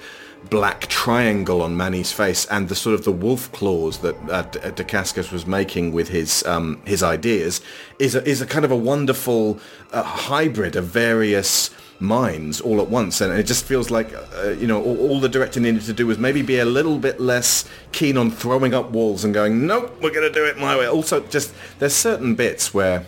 black 0.50 0.88
triangle 0.88 1.62
on 1.62 1.76
Mani's 1.76 2.12
face 2.12 2.46
and 2.46 2.70
the 2.70 2.76
sort 2.76 2.94
of 2.94 3.04
the 3.04 3.12
wolf 3.12 3.52
claws 3.52 4.00
that 4.00 4.16
uh, 4.30 4.34
uh, 4.34 4.44
Dacascos 4.72 5.32
was 5.32 5.46
making 5.46 5.92
with 5.92 6.10
his 6.10 6.46
um, 6.46 6.82
his 6.86 7.04
ideas 7.04 7.62
is 8.00 8.16
a, 8.16 8.28
is 8.28 8.42
a 8.42 8.46
kind 8.46 8.64
of 8.64 8.72
a 8.72 8.76
wonderful 8.76 9.60
uh, 9.92 10.04
hybrid 10.04 10.76
of 10.76 10.86
various 10.86 11.70
minds 12.00 12.62
all 12.62 12.80
at 12.82 12.90
once. 12.90 13.22
And 13.22 13.38
it 13.38 13.44
just 13.44 13.66
feels 13.66 13.90
like 13.90 14.14
uh, 14.14 14.50
you 14.50 14.68
know 14.68 14.82
all, 14.82 14.98
all 15.10 15.20
the 15.20 15.30
director 15.30 15.60
needed 15.60 15.82
to 15.84 15.94
do 15.94 16.08
was 16.08 16.18
maybe 16.18 16.42
be 16.42 16.60
a 16.60 16.66
little 16.66 16.98
bit 16.98 17.20
less 17.20 17.68
keen 17.92 18.18
on 18.18 18.32
throwing 18.32 18.74
up 18.74 18.92
walls 18.92 19.26
and 19.26 19.34
going 19.34 19.66
nope 19.66 19.96
we're 20.02 20.12
going 20.14 20.28
to 20.28 20.34
do 20.34 20.46
it 20.46 20.58
my 20.58 20.78
way. 20.78 20.88
Also 20.88 21.20
just 21.22 21.54
there's 21.80 21.96
certain 21.96 22.36
bits 22.36 22.74
where 22.74 23.06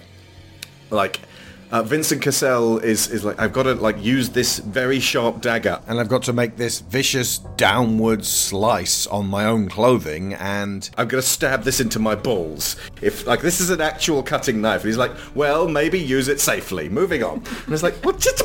like 0.89 1.19
uh, 1.71 1.83
Vincent 1.83 2.21
Cassel 2.21 2.79
is, 2.79 3.07
is 3.09 3.23
like 3.23 3.39
I've 3.39 3.53
got 3.53 3.63
to 3.63 3.75
like 3.75 4.01
use 4.03 4.29
this 4.29 4.59
very 4.59 4.99
sharp 4.99 5.41
dagger 5.41 5.79
and 5.87 5.99
I've 5.99 6.09
got 6.09 6.23
to 6.23 6.33
make 6.33 6.57
this 6.57 6.79
vicious 6.79 7.39
downward 7.57 8.25
slice 8.25 9.05
on 9.07 9.27
my 9.27 9.45
own 9.45 9.69
clothing 9.69 10.33
and 10.33 10.89
I'm 10.97 11.07
going 11.07 11.21
to 11.21 11.27
stab 11.27 11.63
this 11.63 11.79
into 11.79 11.99
my 11.99 12.15
balls. 12.15 12.75
If 13.01 13.27
like 13.27 13.41
this 13.41 13.61
is 13.61 13.69
an 13.69 13.81
actual 13.81 14.23
cutting 14.23 14.61
knife, 14.61 14.81
and 14.81 14.87
he's 14.87 14.97
like, 14.97 15.11
well, 15.35 15.67
maybe 15.67 15.99
use 15.99 16.27
it 16.27 16.39
safely. 16.39 16.89
Moving 16.89 17.23
on. 17.23 17.43
And 17.65 17.73
it's 17.73 17.83
like, 17.83 17.95
what? 18.03 18.19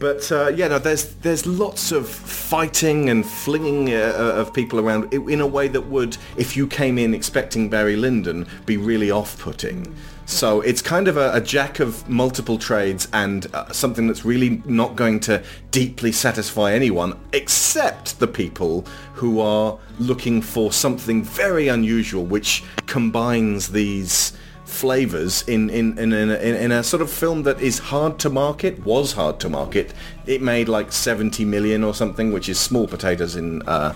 But 0.00 0.32
uh, 0.32 0.48
yeah, 0.48 0.68
no, 0.68 0.78
there's 0.78 1.14
there's 1.16 1.46
lots 1.46 1.92
of 1.92 2.08
fighting 2.08 3.10
and 3.10 3.24
flinging 3.24 3.92
uh, 3.92 4.14
of 4.34 4.54
people 4.54 4.80
around 4.80 5.12
in 5.12 5.42
a 5.42 5.46
way 5.46 5.68
that 5.68 5.82
would, 5.88 6.16
if 6.38 6.56
you 6.56 6.66
came 6.66 6.96
in 6.96 7.12
expecting 7.12 7.68
Barry 7.68 7.96
Lyndon, 7.96 8.48
be 8.64 8.78
really 8.78 9.10
off-putting. 9.10 9.94
So 10.30 10.60
it's 10.60 10.80
kind 10.80 11.08
of 11.08 11.16
a, 11.16 11.32
a 11.34 11.40
jack 11.40 11.80
of 11.80 12.08
multiple 12.08 12.56
trades 12.56 13.08
and 13.12 13.52
uh, 13.52 13.70
something 13.72 14.06
that's 14.06 14.24
really 14.24 14.62
not 14.64 14.94
going 14.94 15.18
to 15.20 15.42
deeply 15.72 16.12
satisfy 16.12 16.72
anyone 16.72 17.18
except 17.32 18.20
the 18.20 18.28
people 18.28 18.86
who 19.14 19.40
are 19.40 19.76
looking 19.98 20.40
for 20.40 20.72
something 20.72 21.24
very 21.24 21.66
unusual 21.66 22.24
which 22.24 22.62
combines 22.86 23.72
these 23.72 24.32
flavors 24.64 25.42
in 25.48 25.68
in, 25.68 25.98
in, 25.98 26.12
in, 26.12 26.30
a, 26.30 26.36
in 26.36 26.72
a 26.72 26.84
sort 26.84 27.02
of 27.02 27.10
film 27.10 27.42
that 27.42 27.60
is 27.60 27.80
hard 27.80 28.16
to 28.20 28.30
market 28.30 28.78
was 28.84 29.12
hard 29.12 29.40
to 29.40 29.48
market. 29.48 29.92
It 30.26 30.40
made 30.40 30.68
like 30.68 30.92
70 30.92 31.44
million 31.44 31.82
or 31.82 31.92
something 31.92 32.32
which 32.32 32.48
is 32.48 32.58
small 32.58 32.86
potatoes 32.86 33.34
in 33.34 33.62
uh, 33.62 33.94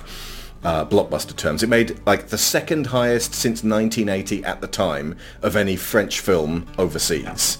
uh, 0.64 0.84
blockbuster 0.84 1.36
terms 1.36 1.62
it 1.62 1.68
made 1.68 2.00
like 2.06 2.28
the 2.28 2.38
second 2.38 2.86
highest 2.86 3.34
since 3.34 3.62
1980 3.62 4.44
at 4.44 4.60
the 4.60 4.66
time 4.66 5.16
of 5.42 5.56
any 5.56 5.76
french 5.76 6.20
film 6.20 6.66
overseas 6.78 7.58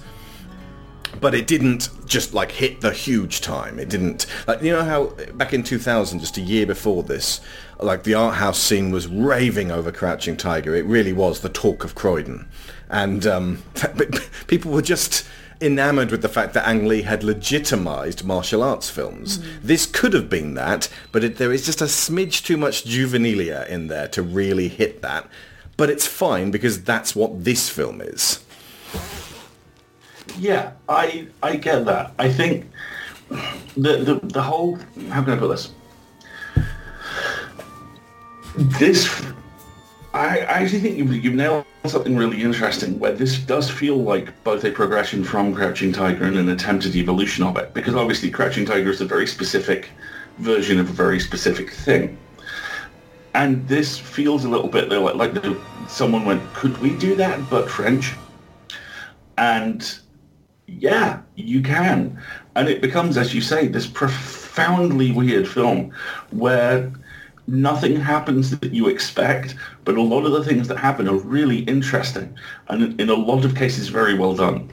but 1.20 1.34
it 1.34 1.46
didn't 1.46 1.88
just 2.06 2.34
like 2.34 2.50
hit 2.50 2.80
the 2.80 2.90
huge 2.90 3.40
time. 3.40 3.78
It 3.78 3.88
didn't 3.88 4.26
like 4.46 4.62
you 4.62 4.72
know 4.72 4.84
how 4.84 5.06
back 5.34 5.52
in 5.52 5.62
2000, 5.62 6.18
just 6.20 6.36
a 6.36 6.40
year 6.40 6.66
before 6.66 7.02
this, 7.02 7.40
like 7.80 8.02
the 8.02 8.14
art 8.14 8.34
house 8.34 8.58
scene 8.58 8.90
was 8.90 9.06
raving 9.06 9.70
over 9.70 9.92
Crouching 9.92 10.36
Tiger. 10.36 10.74
It 10.74 10.84
really 10.84 11.12
was 11.12 11.40
the 11.40 11.48
talk 11.48 11.84
of 11.84 11.94
Croydon, 11.94 12.48
and 12.88 13.26
um, 13.26 13.62
people 14.46 14.70
were 14.70 14.82
just 14.82 15.26
enamored 15.64 16.10
with 16.10 16.22
the 16.22 16.28
fact 16.28 16.54
that 16.54 16.68
Ang 16.68 16.86
Lee 16.86 17.02
had 17.02 17.24
legitimized 17.24 18.24
martial 18.24 18.62
arts 18.62 18.90
films. 18.90 19.38
Mm. 19.38 19.62
This 19.62 19.86
could 19.86 20.12
have 20.12 20.28
been 20.28 20.54
that, 20.54 20.88
but 21.12 21.24
it, 21.24 21.36
there 21.36 21.52
is 21.52 21.64
just 21.64 21.80
a 21.80 21.86
smidge 21.86 22.44
too 22.44 22.56
much 22.56 22.84
juvenilia 22.84 23.66
in 23.68 23.88
there 23.88 24.08
to 24.08 24.22
really 24.22 24.68
hit 24.68 25.02
that. 25.02 25.28
But 25.76 25.90
it's 25.90 26.06
fine 26.06 26.50
because 26.50 26.84
that's 26.84 27.16
what 27.16 27.44
this 27.44 27.68
film 27.68 28.00
is. 28.00 28.44
Yeah, 30.38 30.72
I 30.88 31.28
I 31.42 31.56
get 31.56 31.84
that. 31.86 32.12
I 32.18 32.28
think 32.28 32.70
the 33.76 33.96
the, 33.98 34.20
the 34.22 34.42
whole 34.42 34.78
how 35.08 35.22
can 35.22 35.32
I 35.32 35.36
put 35.36 35.48
this? 35.48 35.72
This 38.56 39.08
I, 40.14 40.38
I 40.38 40.62
actually 40.62 40.78
think 40.78 40.96
you've, 40.96 41.24
you've 41.24 41.34
nailed 41.34 41.66
something 41.86 42.16
really 42.16 42.40
interesting 42.40 43.00
where 43.00 43.12
this 43.12 43.36
does 43.36 43.68
feel 43.68 43.96
like 43.96 44.32
both 44.44 44.64
a 44.64 44.70
progression 44.70 45.24
from 45.24 45.52
Crouching 45.52 45.92
Tiger 45.92 46.24
and 46.24 46.36
an 46.38 46.48
attempted 46.50 46.94
evolution 46.94 47.44
of 47.44 47.56
it 47.56 47.74
because 47.74 47.96
obviously 47.96 48.30
Crouching 48.30 48.64
Tiger 48.64 48.90
is 48.90 49.00
a 49.00 49.04
very 49.04 49.26
specific 49.26 49.90
version 50.38 50.78
of 50.78 50.88
a 50.88 50.92
very 50.92 51.18
specific 51.18 51.72
thing. 51.72 52.16
and 53.34 53.66
this 53.66 53.98
feels 53.98 54.44
a 54.44 54.48
little 54.48 54.68
bit 54.68 54.88
like, 54.88 55.34
like 55.34 55.56
someone 55.88 56.24
went, 56.24 56.40
could 56.54 56.78
we 56.78 56.96
do 56.96 57.16
that 57.16 57.50
but 57.50 57.68
French? 57.68 58.14
And 59.36 59.98
yeah, 60.68 61.22
you 61.34 61.60
can. 61.60 62.22
And 62.54 62.68
it 62.68 62.80
becomes, 62.80 63.18
as 63.18 63.34
you 63.34 63.40
say, 63.40 63.66
this 63.66 63.88
profoundly 63.88 65.10
weird 65.10 65.48
film 65.48 65.92
where 66.30 66.92
nothing 67.46 67.96
happens 67.96 68.58
that 68.58 68.72
you 68.72 68.88
expect, 68.88 69.54
but 69.84 69.96
a 69.96 70.02
lot 70.02 70.24
of 70.24 70.32
the 70.32 70.44
things 70.44 70.68
that 70.68 70.78
happen 70.78 71.08
are 71.08 71.16
really 71.16 71.60
interesting 71.60 72.34
and 72.68 73.00
in 73.00 73.10
a 73.10 73.14
lot 73.14 73.44
of 73.44 73.54
cases 73.54 73.88
very 73.88 74.14
well 74.14 74.34
done. 74.34 74.70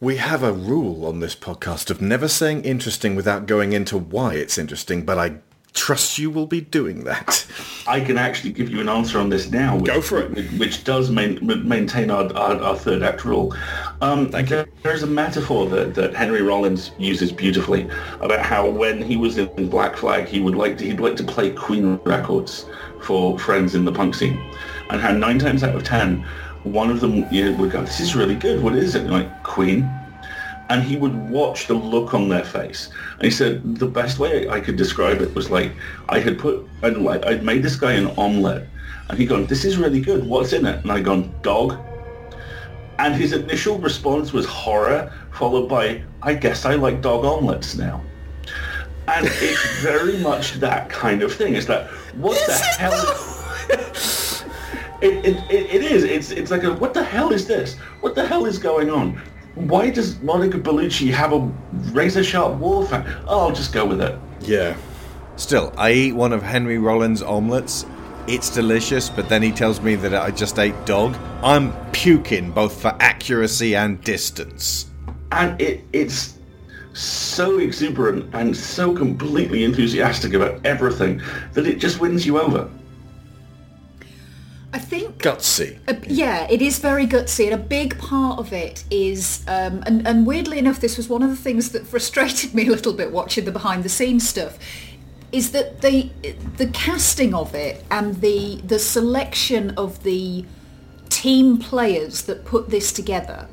We 0.00 0.16
have 0.16 0.42
a 0.42 0.52
rule 0.52 1.04
on 1.06 1.20
this 1.20 1.34
podcast 1.34 1.90
of 1.90 2.00
never 2.00 2.28
saying 2.28 2.64
interesting 2.64 3.16
without 3.16 3.46
going 3.46 3.72
into 3.72 3.98
why 3.98 4.34
it's 4.34 4.56
interesting, 4.56 5.04
but 5.04 5.18
I 5.18 5.38
trust 5.74 6.18
you 6.18 6.30
will 6.30 6.46
be 6.46 6.60
doing 6.60 7.04
that. 7.04 7.46
I 7.86 8.00
can 8.00 8.18
actually 8.18 8.52
give 8.52 8.68
you 8.68 8.80
an 8.80 8.88
answer 8.88 9.18
on 9.18 9.30
this 9.30 9.50
now. 9.50 9.76
Which, 9.76 9.86
Go 9.86 10.00
for 10.00 10.20
it. 10.20 10.50
Which, 10.58 10.84
does 10.84 11.10
main, 11.10 11.38
maintain 11.66 12.10
our, 12.10 12.30
our, 12.36 12.60
our, 12.60 12.76
third 12.76 13.02
act 13.02 13.24
rule. 13.24 13.54
Um, 14.00 14.30
Thank 14.30 14.48
there, 14.48 14.66
you. 14.66 14.72
There's 14.82 15.02
a 15.02 15.06
metaphor 15.06 15.66
that, 15.70 15.94
that 15.94 16.14
Henry 16.14 16.42
Rollins 16.42 16.90
uses 16.98 17.32
beautifully 17.32 17.88
about 18.20 18.40
how 18.40 18.68
when 18.68 19.00
he 19.00 19.16
was 19.16 19.38
in 19.38 19.68
Black 19.68 19.96
Flag, 19.96 20.26
he 20.26 20.40
would 20.40 20.54
like 20.54 20.78
to, 20.78 20.84
he'd 20.84 21.00
like 21.00 21.16
to 21.16 21.24
play 21.24 21.50
Queen 21.50 21.96
records 22.04 22.66
for 23.00 23.38
friends 23.38 23.74
in 23.74 23.84
the 23.84 23.92
punk 23.92 24.14
scene, 24.14 24.38
and 24.90 25.00
how 25.00 25.12
nine 25.12 25.38
times 25.38 25.62
out 25.62 25.74
of 25.74 25.84
ten, 25.84 26.24
one 26.64 26.90
of 26.90 27.00
them 27.00 27.24
you 27.32 27.50
know, 27.50 27.56
would 27.58 27.70
go, 27.70 27.82
"This 27.82 28.00
is 28.00 28.14
really 28.14 28.34
good. 28.34 28.62
What 28.62 28.74
is 28.74 28.94
it?" 28.94 29.02
And 29.02 29.12
like 29.12 29.42
Queen, 29.44 29.88
and 30.70 30.82
he 30.82 30.96
would 30.96 31.30
watch 31.30 31.66
the 31.66 31.74
look 31.74 32.14
on 32.14 32.28
their 32.28 32.44
face. 32.44 32.90
And 33.14 33.24
he 33.24 33.30
said 33.30 33.76
the 33.78 33.86
best 33.86 34.18
way 34.18 34.48
I 34.48 34.60
could 34.60 34.76
describe 34.76 35.20
it 35.20 35.34
was 35.34 35.50
like 35.50 35.72
I 36.08 36.18
had 36.18 36.38
put 36.38 36.68
I'd 36.82 36.96
like 36.96 37.24
I'd 37.24 37.42
made 37.42 37.62
this 37.62 37.76
guy 37.76 37.92
an 37.92 38.08
omelette, 38.18 38.66
and 39.08 39.18
he'd 39.18 39.26
gone, 39.26 39.46
"This 39.46 39.64
is 39.64 39.78
really 39.78 40.00
good. 40.00 40.26
What's 40.26 40.52
in 40.52 40.66
it?" 40.66 40.82
And 40.82 40.92
I'd 40.92 41.04
gone, 41.04 41.32
"Dog." 41.42 41.76
And 42.98 43.14
his 43.14 43.32
initial 43.32 43.78
response 43.78 44.32
was 44.32 44.44
horror, 44.44 45.12
followed 45.32 45.68
by, 45.68 46.02
"I 46.22 46.34
guess 46.34 46.64
I 46.64 46.74
like 46.74 47.00
dog 47.00 47.24
omelets 47.24 47.76
now." 47.76 48.02
And 49.06 49.26
it's 49.26 49.80
very 49.80 50.18
much 50.18 50.54
that 50.60 50.90
kind 50.90 51.22
of 51.22 51.32
thing. 51.32 51.54
It's 51.54 51.66
that 51.66 51.88
what 52.16 52.38
the 52.46 52.54
hell? 52.54 53.24
It, 55.00 55.24
it, 55.24 55.36
it, 55.48 55.74
it 55.76 55.92
is. 55.92 56.02
It's 56.02 56.32
it's 56.32 56.50
like 56.50 56.64
a 56.64 56.74
what 56.74 56.92
the 56.92 57.04
hell 57.04 57.30
is 57.32 57.46
this? 57.46 57.76
What 58.00 58.16
the 58.16 58.26
hell 58.26 58.46
is 58.46 58.58
going 58.58 58.90
on? 58.90 59.22
Why 59.66 59.90
does 59.90 60.20
Monica 60.22 60.58
Bellucci 60.58 61.10
have 61.12 61.32
a 61.32 61.40
razor 61.92 62.22
sharp 62.22 62.58
war 62.58 62.86
fan? 62.86 63.04
Oh, 63.26 63.40
I'll 63.40 63.52
just 63.52 63.72
go 63.72 63.84
with 63.84 64.00
it. 64.00 64.16
Yeah. 64.40 64.76
Still, 65.36 65.72
I 65.76 65.92
eat 65.92 66.12
one 66.12 66.32
of 66.32 66.42
Henry 66.42 66.78
Rollins' 66.78 67.22
omelets. 67.22 67.84
It's 68.28 68.50
delicious, 68.50 69.10
but 69.10 69.28
then 69.28 69.42
he 69.42 69.50
tells 69.50 69.80
me 69.80 69.94
that 69.96 70.14
I 70.14 70.30
just 70.30 70.58
ate 70.58 70.74
dog. 70.86 71.16
I'm 71.42 71.72
puking 71.90 72.52
both 72.52 72.80
for 72.80 72.96
accuracy 73.00 73.74
and 73.74 74.00
distance. 74.02 74.86
And 75.32 75.60
it 75.60 75.84
it's 75.92 76.38
so 76.92 77.58
exuberant 77.58 78.32
and 78.34 78.56
so 78.56 78.94
completely 78.94 79.64
enthusiastic 79.64 80.34
about 80.34 80.64
everything 80.64 81.20
that 81.54 81.66
it 81.66 81.78
just 81.78 82.00
wins 82.00 82.26
you 82.26 82.40
over. 82.40 82.70
I 84.78 84.80
think 84.80 85.18
Gutsy. 85.18 85.76
Uh, 85.88 85.94
yeah, 86.06 86.46
it 86.48 86.62
is 86.62 86.78
very 86.78 87.04
gutsy, 87.04 87.46
and 87.46 87.54
a 87.54 87.64
big 87.64 87.98
part 87.98 88.38
of 88.38 88.52
it 88.52 88.84
is, 88.92 89.42
um, 89.48 89.82
and, 89.86 90.06
and 90.06 90.24
weirdly 90.24 90.56
enough, 90.56 90.78
this 90.78 90.96
was 90.96 91.08
one 91.08 91.20
of 91.20 91.30
the 91.30 91.36
things 91.36 91.72
that 91.72 91.84
frustrated 91.84 92.54
me 92.58 92.68
a 92.68 92.70
little 92.70 92.92
bit 92.92 93.10
watching 93.10 93.44
the 93.44 93.50
behind-the-scenes 93.50 94.28
stuff, 94.28 94.56
is 95.32 95.50
that 95.50 95.82
the 95.82 96.10
the 96.58 96.68
casting 96.68 97.34
of 97.34 97.56
it 97.56 97.84
and 97.90 98.20
the 98.20 98.60
the 98.64 98.78
selection 98.78 99.70
of 99.70 100.04
the 100.04 100.44
team 101.08 101.58
players 101.58 102.22
that 102.22 102.44
put 102.44 102.70
this 102.70 102.92
together. 102.92 103.48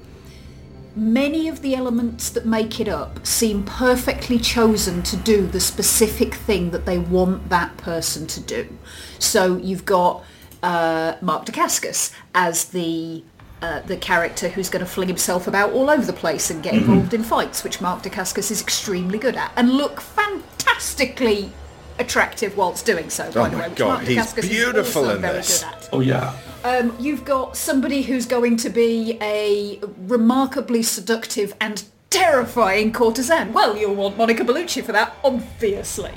Many 0.96 1.48
of 1.48 1.64
the 1.64 1.74
elements 1.74 2.30
that 2.30 2.46
make 2.46 2.80
it 2.80 2.88
up 2.88 3.26
seem 3.26 3.64
perfectly 3.64 4.38
chosen 4.38 5.02
to 5.02 5.18
do 5.18 5.48
the 5.48 5.60
specific 5.60 6.36
thing 6.36 6.70
that 6.70 6.86
they 6.86 7.00
want 7.00 7.50
that 7.50 7.76
person 7.78 8.28
to 8.28 8.40
do. 8.42 8.78
So 9.18 9.58
you've 9.58 9.86
got 9.86 10.24
uh, 10.66 11.16
Mark 11.22 11.46
Dacascos 11.46 12.12
as 12.34 12.66
the 12.66 13.24
uh, 13.62 13.82
the 13.82 13.98
character 13.98 14.50
who's 14.50 14.70
going 14.70 14.84
to 14.84 14.92
fling 14.92 15.08
himself 15.08 15.48
about 15.48 15.72
all 15.72 15.90
over 15.90 16.06
the 16.06 16.14
place 16.14 16.50
and 16.50 16.62
get 16.62 16.74
involved 16.74 17.14
in 17.14 17.24
fights, 17.24 17.64
which 17.64 17.80
Mark 17.80 18.04
Dacascos 18.04 18.52
is 18.52 18.62
extremely 18.62 19.18
good 19.18 19.36
at, 19.36 19.52
and 19.56 19.72
look 19.72 20.02
fantastically 20.02 21.52
attractive 22.00 22.58
whilst 22.58 22.86
doing 22.86 23.10
so. 23.10 23.32
By 23.32 23.48
Oh 23.48 23.50
the 23.50 23.58
way, 23.58 23.70
which 23.70 23.78
God, 23.78 23.88
Mark 23.88 24.04
he's 24.04 24.18
Dacascos 24.18 24.38
is 24.40 24.50
beautiful 24.50 25.04
also 25.04 25.16
in 25.16 25.22
very 25.22 25.34
this. 25.38 25.64
good 25.64 25.74
at. 25.74 25.90
Oh 25.94 26.00
yeah. 26.02 26.36
Um, 26.64 26.96
you've 27.00 27.24
got 27.26 27.56
somebody 27.56 28.02
who's 28.02 28.26
going 28.26 28.58
to 28.58 28.70
be 28.70 29.18
a 29.22 29.80
remarkably 30.08 30.82
seductive 30.82 31.54
and 31.62 31.84
terrifying 32.10 32.92
courtesan. 32.92 33.54
Well, 33.54 33.78
you'll 33.78 33.94
want 33.96 34.18
Monica 34.18 34.44
Bellucci 34.44 34.84
for 34.84 34.92
that, 34.92 35.16
obviously. 35.24 36.14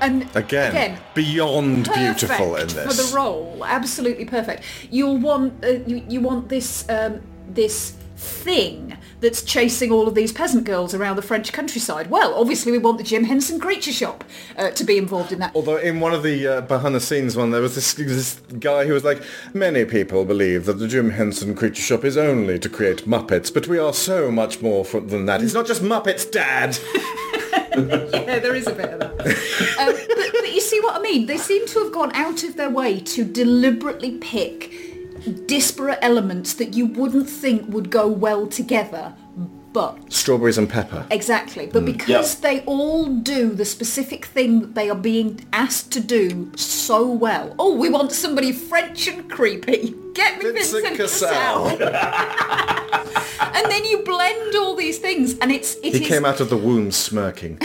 And 0.00 0.28
Again, 0.36 0.98
beyond 1.14 1.90
beautiful 1.92 2.56
in 2.56 2.68
this. 2.68 2.84
for 2.84 3.02
the 3.02 3.16
role. 3.16 3.62
Absolutely 3.64 4.24
perfect. 4.24 4.62
You'll 4.90 5.18
want 5.18 5.64
uh, 5.64 5.78
you, 5.86 6.04
you 6.08 6.20
want 6.20 6.48
this 6.48 6.88
um, 6.88 7.20
this 7.48 7.96
thing 8.16 8.96
that's 9.20 9.42
chasing 9.42 9.90
all 9.92 10.08
of 10.08 10.14
these 10.14 10.32
peasant 10.32 10.64
girls 10.64 10.94
around 10.94 11.16
the 11.16 11.22
French 11.22 11.52
countryside. 11.52 12.08
Well, 12.10 12.34
obviously 12.34 12.72
we 12.72 12.78
want 12.78 12.98
the 12.98 13.04
Jim 13.04 13.24
Henson 13.24 13.60
Creature 13.60 13.92
Shop 13.92 14.24
uh, 14.56 14.70
to 14.70 14.84
be 14.84 14.96
involved 14.96 15.32
in 15.32 15.38
that. 15.40 15.52
Although 15.54 15.76
in 15.76 16.00
one 16.00 16.14
of 16.14 16.22
the 16.22 16.46
uh, 16.46 16.60
behind 16.62 16.94
the 16.94 17.00
scenes 17.00 17.36
one, 17.36 17.50
there 17.50 17.60
was 17.60 17.74
this, 17.74 17.94
this 17.94 18.40
guy 18.58 18.86
who 18.86 18.94
was 18.94 19.04
like, 19.04 19.22
many 19.52 19.84
people 19.84 20.24
believe 20.24 20.64
that 20.66 20.74
the 20.74 20.88
Jim 20.88 21.10
Henson 21.10 21.54
Creature 21.54 21.82
Shop 21.82 22.04
is 22.04 22.16
only 22.16 22.58
to 22.58 22.68
create 22.68 23.06
Muppets, 23.06 23.52
but 23.52 23.68
we 23.68 23.78
are 23.78 23.92
so 23.92 24.30
much 24.30 24.62
more 24.62 24.84
than 24.84 25.26
that. 25.26 25.42
It's 25.42 25.54
not 25.54 25.66
just 25.66 25.82
Muppets, 25.82 26.30
Dad. 26.30 26.78
yeah, 28.12 28.38
there 28.38 28.54
is 28.54 28.66
a 28.66 28.74
bit 28.74 28.90
of 28.90 29.00
that. 29.00 29.10
um, 29.78 29.94
but, 30.08 30.32
but 30.32 30.52
you 30.52 30.60
see 30.60 30.80
what 30.80 30.96
I 30.96 31.02
mean? 31.02 31.26
They 31.26 31.36
seem 31.36 31.66
to 31.68 31.84
have 31.84 31.92
gone 31.92 32.12
out 32.14 32.42
of 32.44 32.56
their 32.56 32.70
way 32.70 33.00
to 33.00 33.24
deliberately 33.24 34.18
pick 34.18 34.72
disparate 35.46 35.98
elements 36.02 36.54
that 36.54 36.74
you 36.74 36.86
wouldn't 36.86 37.28
think 37.28 37.68
would 37.68 37.90
go 37.90 38.06
well 38.06 38.46
together, 38.46 39.14
but 39.76 40.10
Strawberries 40.10 40.56
and 40.56 40.70
pepper. 40.70 41.04
exactly. 41.10 41.66
But 41.66 41.84
because 41.84 42.40
they 42.40 42.62
all 42.62 43.04
do 43.04 43.52
the 43.52 43.66
specific 43.66 44.24
thing 44.24 44.60
that 44.60 44.74
they 44.74 44.88
are 44.88 44.96
being 44.96 45.44
asked 45.52 45.92
to 45.92 46.00
do 46.00 46.50
so 46.56 47.06
well. 47.06 47.54
Oh, 47.58 47.74
we 47.76 47.90
want 47.90 48.10
somebody 48.12 48.52
French 48.52 49.06
and 49.06 49.30
creepy. 49.30 49.94
Get 50.14 50.38
me 50.42 50.52
Vincent 50.52 50.96
Vincent, 50.96 50.96
Cassel. 50.96 51.76
Cassel. 51.76 51.88
and 53.54 53.70
then 53.70 53.84
you 53.84 53.98
blend 53.98 54.54
all 54.56 54.74
these 54.76 54.98
things, 54.98 55.36
and 55.40 55.52
it's 55.52 55.74
it 55.82 55.92
He 55.94 56.04
is- 56.04 56.08
came 56.08 56.24
out 56.24 56.40
of 56.40 56.48
the 56.48 56.56
womb 56.56 56.90
smirking, 56.90 57.58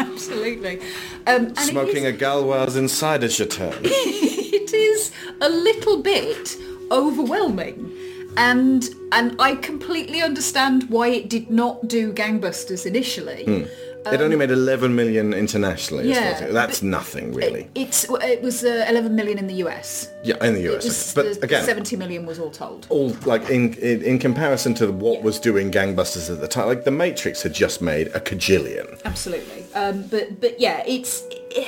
absolutely 0.00 0.80
um, 1.28 1.54
smoking 1.54 2.06
is- 2.06 2.14
a 2.14 2.18
Gauloise 2.18 2.74
inside 2.74 3.22
a 3.22 3.28
chateau. 3.28 3.70
it 3.84 4.72
is 4.74 5.12
a 5.40 5.48
little 5.48 6.02
bit 6.02 6.56
overwhelming 6.90 7.92
and 8.36 8.88
and 9.12 9.36
I 9.40 9.54
completely 9.56 10.20
understand 10.22 10.88
why 10.90 11.08
it 11.08 11.28
did 11.30 11.50
not 11.50 11.88
do 11.88 12.12
gangbusters 12.12 12.84
initially. 12.86 13.68
it 14.12 14.20
only 14.20 14.36
made 14.36 14.50
11 14.52 14.94
million 14.94 15.32
internationally. 15.34 16.04
Um, 16.04 16.10
yeah, 16.10 16.44
it- 16.44 16.52
That's 16.52 16.80
nothing, 16.82 17.32
really. 17.32 17.68
It's 17.74 18.04
it 18.34 18.40
was 18.42 18.62
uh, 18.64 18.86
11 18.88 19.14
million 19.16 19.38
in 19.38 19.46
the 19.46 19.54
US. 19.66 20.08
yeah, 20.22 20.36
in 20.44 20.54
the 20.54 20.62
US. 20.74 20.84
was 20.84 21.14
but 21.14 21.40
the 21.40 21.44
again, 21.46 21.64
70 21.64 21.96
million 21.96 22.26
was 22.26 22.38
all 22.38 22.50
told. 22.50 22.86
all 22.88 23.08
like 23.24 23.48
in, 23.50 23.74
in 23.74 24.02
in 24.02 24.18
comparison 24.18 24.74
to 24.74 24.92
what 24.92 25.22
was 25.22 25.38
doing 25.40 25.70
gangbusters 25.70 26.30
at 26.30 26.40
the 26.40 26.48
time, 26.48 26.66
like 26.68 26.84
The 26.84 26.90
Matrix 26.92 27.42
had 27.42 27.52
just 27.54 27.80
made 27.82 28.08
a 28.08 28.20
cajillion. 28.20 29.00
Absolutely. 29.04 29.64
Um, 29.74 30.02
but 30.08 30.40
but 30.40 30.60
yeah, 30.60 30.82
it's 30.86 31.22
it 31.30 31.66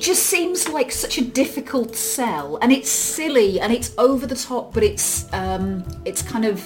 just 0.00 0.24
seems 0.26 0.68
like 0.68 0.92
such 0.92 1.18
a 1.18 1.24
difficult 1.24 1.96
sell, 1.96 2.58
and 2.62 2.70
it's 2.72 2.90
silly 2.90 3.58
and 3.60 3.72
it's 3.72 3.92
over 3.98 4.26
the 4.26 4.34
top, 4.36 4.72
but 4.74 4.82
it's 4.82 5.32
um, 5.32 5.84
it's 6.04 6.22
kind 6.22 6.44
of 6.44 6.62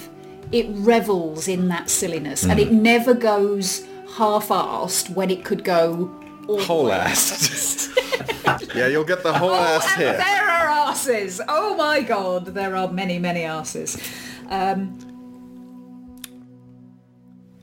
it 0.51 0.67
revels 0.71 1.49
in 1.49 1.69
that 1.69 1.89
silliness, 1.89 2.45
and 2.45 2.59
it 2.61 2.71
never 2.73 3.15
goes 3.15 3.87
half-assed 4.17 5.09
when 5.15 5.31
it 5.31 5.45
could 5.45 5.65
go 5.65 6.11
Whole 6.49 6.87
way. 6.87 6.93
ass. 6.93 7.89
yeah, 8.75 8.87
you'll 8.89 9.05
get 9.05 9.23
the 9.23 9.33
whole 9.33 9.51
Oh, 9.51 9.55
ass 9.55 9.95
here. 9.95 10.13
there 10.13 10.45
are 10.51 10.69
asses. 10.89 11.41
Oh 11.49 11.75
my 11.77 12.03
god, 12.03 12.47
there 12.47 12.77
are 12.77 12.91
many, 12.93 13.19
many 13.19 13.45
asses. 13.45 13.97
Um, 14.51 14.99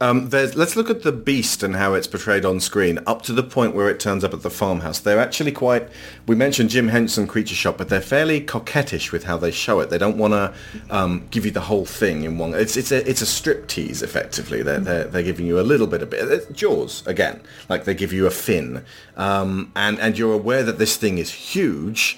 Um, 0.02 0.30
let's 0.30 0.78
look 0.78 0.90
at 0.90 1.04
the 1.04 1.12
beast 1.12 1.62
and 1.62 1.76
how 1.76 1.94
it's 1.94 2.08
portrayed 2.08 2.46
on 2.46 2.62
screen 2.62 3.00
up 3.06 3.22
to 3.24 3.34
the 3.34 3.44
point 3.44 3.76
where 3.76 3.90
it 3.90 4.00
turns 4.00 4.24
up 4.24 4.34
at 4.34 4.44
the 4.44 4.50
farmhouse. 4.50 5.00
They're 5.00 5.20
actually 5.20 5.52
quite, 5.52 5.90
we 6.26 6.36
mentioned 6.36 6.70
Jim 6.70 6.88
Henson 6.88 7.28
Creature 7.28 7.56
Shop, 7.56 7.78
but 7.78 7.90
they're 7.90 8.00
fairly 8.00 8.40
coquettish 8.40 9.12
with 9.12 9.26
how 9.26 9.36
they 9.36 9.52
show 9.52 9.82
it. 9.82 9.90
They 9.90 9.98
don't 9.98 10.18
want 10.18 10.34
to 10.34 10.54
um, 10.90 11.28
give 11.32 11.44
you 11.46 11.52
the 11.52 11.60
whole 11.62 11.86
thing 11.86 12.24
in 12.24 12.38
one. 12.38 12.54
It's, 12.54 12.78
it's, 12.78 12.94
a, 12.94 13.10
it's 13.10 13.22
a 13.22 13.26
strip 13.26 13.68
tease, 13.68 14.02
effectively. 14.02 14.64
They're, 14.64 14.80
they're, 14.80 15.04
they're 15.04 15.24
giving 15.24 15.46
you 15.46 15.60
a 15.60 15.68
little 15.68 15.88
bit 15.88 16.02
of 16.02 16.14
it. 16.14 16.32
It's 16.32 16.46
Jaws, 16.58 17.06
again. 17.06 17.42
Like 17.68 17.84
they 17.84 17.94
give 17.94 18.14
you 18.14 18.26
a 18.26 18.32
fin. 18.32 18.86
Um, 19.18 19.70
and, 19.76 20.00
and 20.00 20.18
you're 20.18 20.34
aware 20.34 20.64
that 20.64 20.78
this 20.78 20.96
thing 20.96 21.18
is 21.18 21.30
huge 21.30 22.18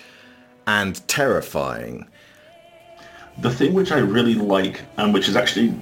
and 0.68 1.08
terrifying. 1.08 2.08
The 3.40 3.50
thing 3.50 3.74
which 3.74 3.92
I 3.92 3.98
really 3.98 4.36
like, 4.36 4.82
and 4.98 5.16
which 5.16 5.28
is 5.28 5.36
actually 5.36 5.74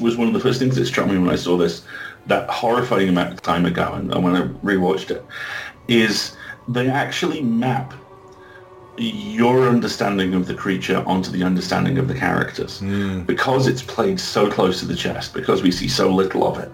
was 0.00 0.16
one 0.16 0.28
of 0.28 0.34
the 0.34 0.40
first 0.40 0.58
things 0.58 0.76
that 0.76 0.86
struck 0.86 1.08
me 1.08 1.18
when 1.18 1.30
I 1.30 1.36
saw 1.36 1.56
this 1.56 1.82
that 2.26 2.48
horrifying 2.48 3.08
amount 3.08 3.32
of 3.32 3.42
time 3.42 3.66
ago, 3.66 3.92
and, 3.94 4.12
and 4.12 4.22
when 4.22 4.36
I 4.36 4.42
rewatched 4.64 5.10
it, 5.10 5.24
is 5.88 6.36
they 6.68 6.88
actually 6.88 7.40
map 7.40 7.94
your 8.98 9.68
understanding 9.68 10.34
of 10.34 10.46
the 10.46 10.54
creature 10.54 11.02
onto 11.06 11.30
the 11.30 11.42
understanding 11.42 11.98
of 11.98 12.08
the 12.08 12.14
characters. 12.14 12.80
Hmm. 12.80 13.22
Because 13.22 13.66
it's 13.66 13.82
played 13.82 14.20
so 14.20 14.50
close 14.50 14.80
to 14.80 14.86
the 14.86 14.94
chest, 14.94 15.32
because 15.32 15.62
we 15.62 15.70
see 15.70 15.88
so 15.88 16.12
little 16.14 16.46
of 16.46 16.58
it, 16.58 16.70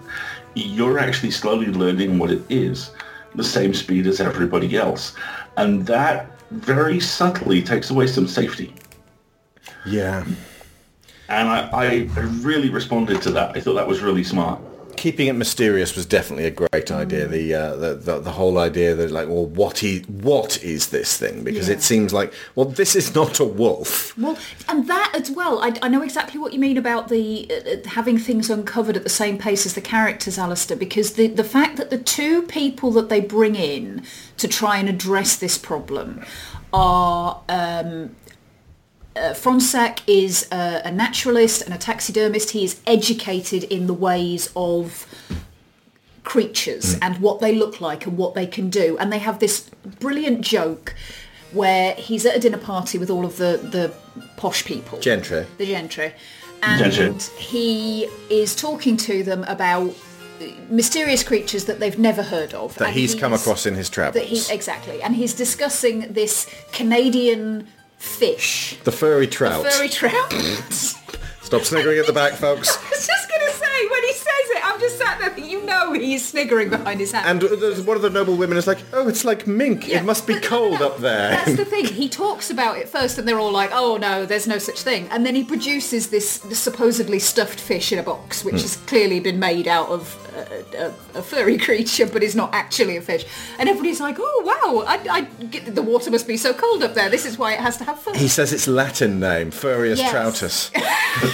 you're 0.55 0.99
actually 0.99 1.31
slowly 1.31 1.67
learning 1.67 2.17
what 2.17 2.31
it 2.31 2.41
is, 2.49 2.91
the 3.35 3.43
same 3.43 3.73
speed 3.73 4.07
as 4.07 4.19
everybody 4.19 4.75
else. 4.75 5.15
And 5.55 5.85
that 5.87 6.41
very 6.51 6.99
subtly 6.99 7.61
takes 7.61 7.89
away 7.89 8.07
some 8.07 8.27
safety. 8.27 8.73
Yeah. 9.85 10.25
And 11.29 11.47
I, 11.49 11.69
I 11.73 12.09
really 12.41 12.69
responded 12.69 13.21
to 13.23 13.31
that. 13.31 13.55
I 13.55 13.59
thought 13.61 13.73
that 13.75 13.87
was 13.87 14.01
really 14.01 14.23
smart. 14.23 14.59
keeping 14.97 15.27
it 15.27 15.33
mysterious 15.33 15.95
was 15.95 16.07
definitely 16.07 16.45
a 16.45 16.55
great 16.63 16.89
idea. 16.89 17.27
The, 17.27 17.53
uh, 17.53 17.75
the 17.75 17.93
the 18.07 18.19
the 18.19 18.31
whole 18.31 18.57
idea 18.57 18.95
that 18.95 19.11
like, 19.11 19.27
well, 19.27 19.45
what 19.45 19.83
is 19.83 20.01
what 20.07 20.51
is 20.63 20.87
this 20.87 21.09
thing? 21.17 21.43
Because 21.43 21.67
Yeah. 21.69 21.75
it 21.75 21.83
seems 21.83 22.09
like, 22.19 22.33
well, 22.55 22.65
this 22.65 22.95
is 22.95 23.13
not 23.13 23.39
a 23.39 23.45
wolf. 23.45 24.17
Well, 24.17 24.37
and 24.67 24.87
that 24.87 25.11
as 25.13 25.29
well, 25.29 25.55
I, 25.67 25.69
I 25.85 25.87
know 25.93 26.01
exactly 26.01 26.39
what 26.39 26.51
you 26.53 26.59
mean 26.59 26.77
about 26.79 27.09
the 27.09 27.27
uh, 27.51 27.53
uh, 27.73 27.89
having 27.89 28.17
things 28.17 28.49
uncovered 28.49 28.97
at 28.97 29.03
the 29.03 29.15
same 29.23 29.37
pace 29.37 29.67
as 29.67 29.73
the 29.75 29.81
characters, 29.95 30.39
Alistair, 30.39 30.77
because 30.77 31.13
the, 31.13 31.27
the 31.27 31.43
fact 31.43 31.77
that 31.77 31.89
the 31.91 31.99
two 32.17 32.41
people 32.41 32.89
that 32.97 33.07
they 33.09 33.21
bring 33.21 33.55
in 33.55 34.01
to 34.37 34.47
try 34.47 34.77
and 34.79 34.89
address 34.89 35.35
this 35.35 35.57
problem 35.59 36.09
are 36.73 37.41
um, 37.49 38.15
uh, 39.17 39.33
Fronsac 39.33 40.01
is 40.07 40.47
a, 40.51 40.81
a 40.85 40.91
naturalist 40.91 41.61
and 41.63 41.73
a 41.73 41.77
taxidermist. 41.77 42.51
He 42.51 42.63
is 42.63 42.79
educated 42.85 43.63
in 43.65 43.87
the 43.87 43.93
ways 43.93 44.51
of 44.55 45.05
creatures 46.23 46.97
and 47.01 47.19
what 47.19 47.39
they 47.39 47.55
look 47.55 47.79
like 47.79 48.05
and 48.05 48.17
what 48.17 48.33
they 48.35 48.45
can 48.45 48.69
do. 48.69 48.97
And 48.99 49.11
they 49.11 49.19
have 49.19 49.39
this 49.39 49.69
brilliant 49.99 50.41
joke 50.41 50.93
where 51.53 51.93
he's 51.93 52.25
at 52.25 52.35
a 52.35 52.39
dinner 52.39 52.57
party 52.57 52.97
with 52.97 53.09
all 53.09 53.25
of 53.25 53.37
the, 53.37 53.59
the 53.71 53.93
posh 54.35 54.65
people. 54.65 54.99
Gentry. 54.99 55.45
The 55.57 55.65
gentry. 55.65 56.13
And 56.63 56.91
Gentry. 56.91 57.33
he 57.37 58.03
is 58.29 58.55
talking 58.55 58.97
to 58.97 59.23
them 59.23 59.43
about 59.45 59.93
mysterious 60.69 61.23
creatures 61.23 61.65
that 61.65 61.79
they've 61.79 61.97
never 61.97 62.21
heard 62.23 62.53
of. 62.53 62.75
That 62.75 62.89
And 62.89 62.93
he's 62.97 63.15
come 63.15 63.33
across 63.33 63.65
in 63.65 63.75
his 63.75 63.89
that 63.89 64.15
he, 64.15 64.35
travels. 64.35 64.49
exactly. 64.49 65.01
And 65.01 65.15
he's 65.15 65.33
discussing 65.33 66.11
this 66.13 66.53
Canadian 66.73 67.67
fish. 67.97 68.77
The 68.83 68.91
furry 68.91 69.27
trout. 69.27 69.65
Furry 69.71 69.89
trout. 69.89 70.33
Stop 71.47 71.61
sniggering 71.61 71.97
at 71.97 72.05
the 72.05 72.11
back, 72.11 72.33
folks. 72.33 72.77
I 72.85 72.89
was 72.89 73.07
just 73.07 73.29
going 73.29 73.39
to 73.39 73.53
say, 73.53 73.87
when 73.89 74.03
he 74.03 74.11
says 74.11 74.27
it, 74.27 74.65
I'm 74.65 74.79
just 74.81 74.97
sat 74.97 75.17
there 75.17 75.29
thinking, 75.29 75.49
you 75.49 75.65
know 75.65 75.93
he's 75.93 76.27
sniggering 76.27 76.69
behind 76.69 76.99
his 76.99 77.13
hand. 77.13 77.41
And 77.41 77.87
one 77.87 77.95
of 77.95 78.01
the 78.01 78.09
noble 78.09 78.35
women 78.35 78.57
is 78.57 78.67
like, 78.67 78.79
oh, 78.93 79.07
it's 79.07 79.23
like 79.23 79.47
mink. 79.47 79.87
Yeah. 79.87 79.99
It 79.99 80.03
must 80.03 80.27
be 80.27 80.33
But 80.33 80.43
cold 80.43 80.73
no, 80.73 80.79
no. 80.79 80.87
up 80.87 80.97
there. 80.97 81.31
That's 81.31 81.55
the 81.55 81.65
thing. 81.73 81.85
He 81.85 82.09
talks 82.09 82.49
about 82.49 82.77
it 82.77 82.89
first, 82.89 83.17
and 83.17 83.27
they're 83.27 83.39
all 83.39 83.51
like, 83.51 83.69
"Oh 83.73 83.97
no, 83.97 84.25
there's 84.25 84.47
no 84.47 84.57
such 84.57 84.81
thing." 84.81 85.07
And 85.09 85.25
then 85.25 85.35
he 85.35 85.43
produces 85.43 86.09
this, 86.09 86.39
this 86.39 86.59
supposedly 86.59 87.19
stuffed 87.19 87.59
fish 87.59 87.91
in 87.91 87.99
a 87.99 88.03
box, 88.03 88.43
which 88.43 88.55
hmm. 88.55 88.61
has 88.61 88.75
clearly 88.75 89.19
been 89.19 89.39
made 89.39 89.67
out 89.67 89.89
of 89.89 90.15
a, 90.35 90.85
a, 91.15 91.19
a 91.19 91.21
furry 91.21 91.57
creature, 91.67 92.05
but 92.05 92.23
is 92.23 92.35
not 92.35 92.53
actually 92.53 92.97
a 92.97 93.01
fish. 93.01 93.25
And 93.59 93.69
everybody's 93.69 94.01
like, 94.01 94.17
"Oh 94.19 94.43
wow, 94.45 94.83
I, 94.85 95.07
I 95.09 95.21
get, 95.45 95.73
the 95.75 95.81
water 95.81 96.11
must 96.11 96.27
be 96.27 96.37
so 96.37 96.53
cold 96.53 96.83
up 96.83 96.93
there. 96.93 97.09
This 97.09 97.25
is 97.25 97.37
why 97.37 97.53
it 97.53 97.59
has 97.59 97.77
to 97.77 97.83
have 97.85 97.99
fur." 97.99 98.13
he 98.15 98.27
says 98.27 98.53
its 98.53 98.67
Latin 98.67 99.19
name, 99.19 99.51
Furious 99.51 99.99
Yes. 99.99 100.11
Troutus. 100.11 100.71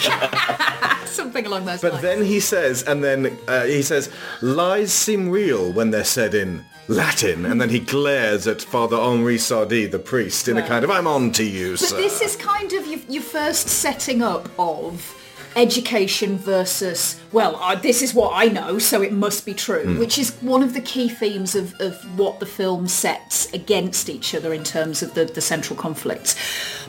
Something 1.06 1.46
along 1.46 1.66
those 1.66 1.82
But 1.82 1.94
lines. 1.94 2.02
But 2.02 2.08
then 2.08 2.26
he 2.26 2.40
says, 2.40 2.84
and 2.84 3.04
then 3.04 3.38
uh, 3.48 3.66
he 3.66 3.82
says, 3.82 4.10
lies 4.42 4.92
seem 4.92 5.30
real 5.30 5.72
when 5.72 5.92
they're 5.92 6.04
said 6.04 6.34
in 6.34 6.66
Latin, 6.88 7.46
and 7.46 7.62
then 7.62 7.70
he 7.70 7.80
glares 7.80 8.46
at 8.48 8.62
Father 8.62 8.98
Henri 8.98 9.38
Sardi, 9.38 9.86
the 9.86 10.00
priest, 10.00 10.48
in 10.48 10.58
a 10.58 10.68
kind 10.68 10.84
of, 10.84 10.92
I'm 10.92 11.08
on 11.08 11.32
to 11.34 11.44
you, 11.44 11.72
But 11.72 11.80
sir. 11.80 11.98
this 11.98 12.22
is 12.22 12.36
kind 12.36 12.74
of 12.74 12.86
your, 12.88 13.00
your 13.08 13.24
first 13.24 13.68
setting 13.70 14.22
up 14.22 14.50
of 14.60 15.16
education 15.56 16.38
versus, 16.38 17.20
well, 17.32 17.56
uh, 17.58 17.76
this 17.76 18.02
is 18.02 18.14
what 18.14 18.32
I 18.34 18.48
know, 18.48 18.80
so 18.80 19.02
it 19.02 19.12
must 19.12 19.46
be 19.46 19.54
true, 19.54 19.98
which 20.00 20.18
is 20.18 20.32
one 20.42 20.64
of 20.64 20.74
the 20.74 20.82
key 20.82 21.10
themes 21.10 21.56
of, 21.56 21.74
of 21.80 21.96
what 22.18 22.40
the 22.40 22.46
film 22.46 22.88
sets 22.88 23.52
against 23.54 24.10
each 24.10 24.34
other 24.36 24.54
in 24.54 24.64
terms 24.64 25.02
of 25.04 25.14
the, 25.14 25.26
the 25.26 25.42
central 25.42 25.78
conflicts. 25.78 26.36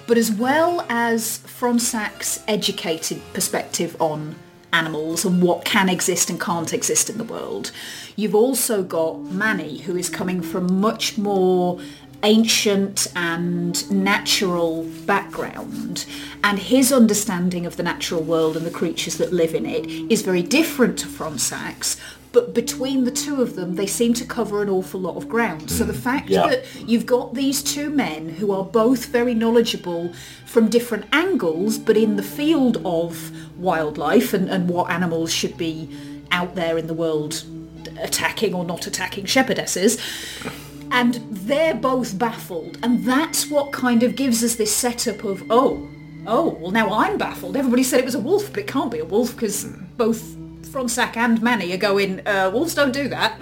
But 0.07 0.19
as 0.19 0.31
well 0.31 0.85
as 0.89 1.39
Fronsac's 1.39 2.43
educated 2.47 3.21
perspective 3.33 3.97
on 4.01 4.37
animals 4.75 5.25
and 5.25 5.41
what 5.41 5.65
can 5.65 5.89
exist 5.89 6.29
and 6.29 6.41
can't 6.41 6.73
exist 6.73 7.09
in 7.09 7.17
the 7.17 7.25
world. 7.25 7.71
You've 8.17 8.35
also 8.35 8.83
got 8.83 9.21
Mani, 9.21 9.79
who 9.79 9.97
is 9.97 10.09
coming 10.11 10.43
from 10.43 10.81
much 10.81 11.17
more 11.17 11.81
ancient 12.25 13.07
and 13.15 13.91
natural 13.91 14.85
background 15.05 16.07
and 16.43 16.59
his 16.59 16.91
understanding 16.91 17.67
of 17.67 17.77
the 17.77 17.83
natural 17.83 18.23
world 18.23 18.57
and 18.57 18.65
the 18.65 18.71
creatures 18.71 19.19
that 19.19 19.31
live 19.33 19.55
in 19.55 19.67
it 19.67 19.87
is 20.11 20.23
very 20.23 20.43
different 20.43 20.99
to 20.99 21.07
Fronsac's 21.07 22.01
but 22.33 22.53
between 22.53 23.05
the 23.05 23.11
two 23.11 23.43
of 23.43 23.57
them 23.57 23.75
they 23.77 23.87
seem 23.87 24.15
to 24.15 24.25
cover 24.25 24.63
an 24.63 24.71
awful 24.71 24.99
lot 25.01 25.17
of 25.17 25.29
ground 25.29 25.71
so 25.71 25.85
the 25.85 25.93
mm, 25.93 25.97
fact 26.03 26.31
Yeah. 26.31 26.47
that 26.49 26.65
you've 26.87 27.05
got 27.07 27.35
these 27.35 27.63
two 27.63 27.91
men 27.91 28.31
who 28.31 28.53
are 28.53 28.65
both 28.65 29.07
very 29.07 29.35
knowledgeable 29.35 30.13
from 30.47 30.71
different 30.71 31.05
angles 31.13 31.77
but 31.79 31.97
in 31.97 32.17
the 32.17 32.23
field 32.23 32.81
of 32.87 33.31
wildlife 33.59 34.33
and, 34.33 34.49
and 34.49 34.71
what 34.71 34.91
animals 34.91 35.31
should 35.31 35.59
be 35.59 35.95
out 36.33 36.55
there 36.55 36.79
in 36.79 36.87
the 36.87 36.95
world 36.95 37.45
attacking 38.01 38.55
or 38.55 38.65
not 38.65 38.87
attacking 38.87 39.25
shepherdesses 39.25 40.01
and 40.95 41.15
they're 41.29 41.75
both 41.75 42.17
baffled. 42.17 42.79
And 42.85 43.05
that's 43.05 43.51
what 43.51 43.73
kind 43.73 44.05
of 44.05 44.15
gives 44.15 44.45
us 44.45 44.55
this 44.55 44.75
setup 44.75 45.25
of 45.25 45.45
oh 45.51 45.91
oh 46.27 46.51
well 46.61 46.71
now 46.71 46.89
i'm 46.91 47.19
baffled. 47.19 47.57
Everybody 47.57 47.83
said 47.83 47.99
it 47.99 48.05
was 48.05 48.15
a 48.15 48.21
wolf 48.21 48.51
but 48.51 48.61
it 48.61 48.67
can't 48.69 48.93
be 48.93 49.01
a 49.01 49.05
wolf 49.05 49.35
because 49.35 49.65
both 49.97 50.23
Fronsac 50.73 51.17
and 51.17 51.43
Mani 51.43 51.73
are 51.73 51.77
going 51.77 52.27
uh, 52.27 52.51
wolves 52.53 52.75
don't 52.75 52.93
do 52.93 53.09
that 53.09 53.41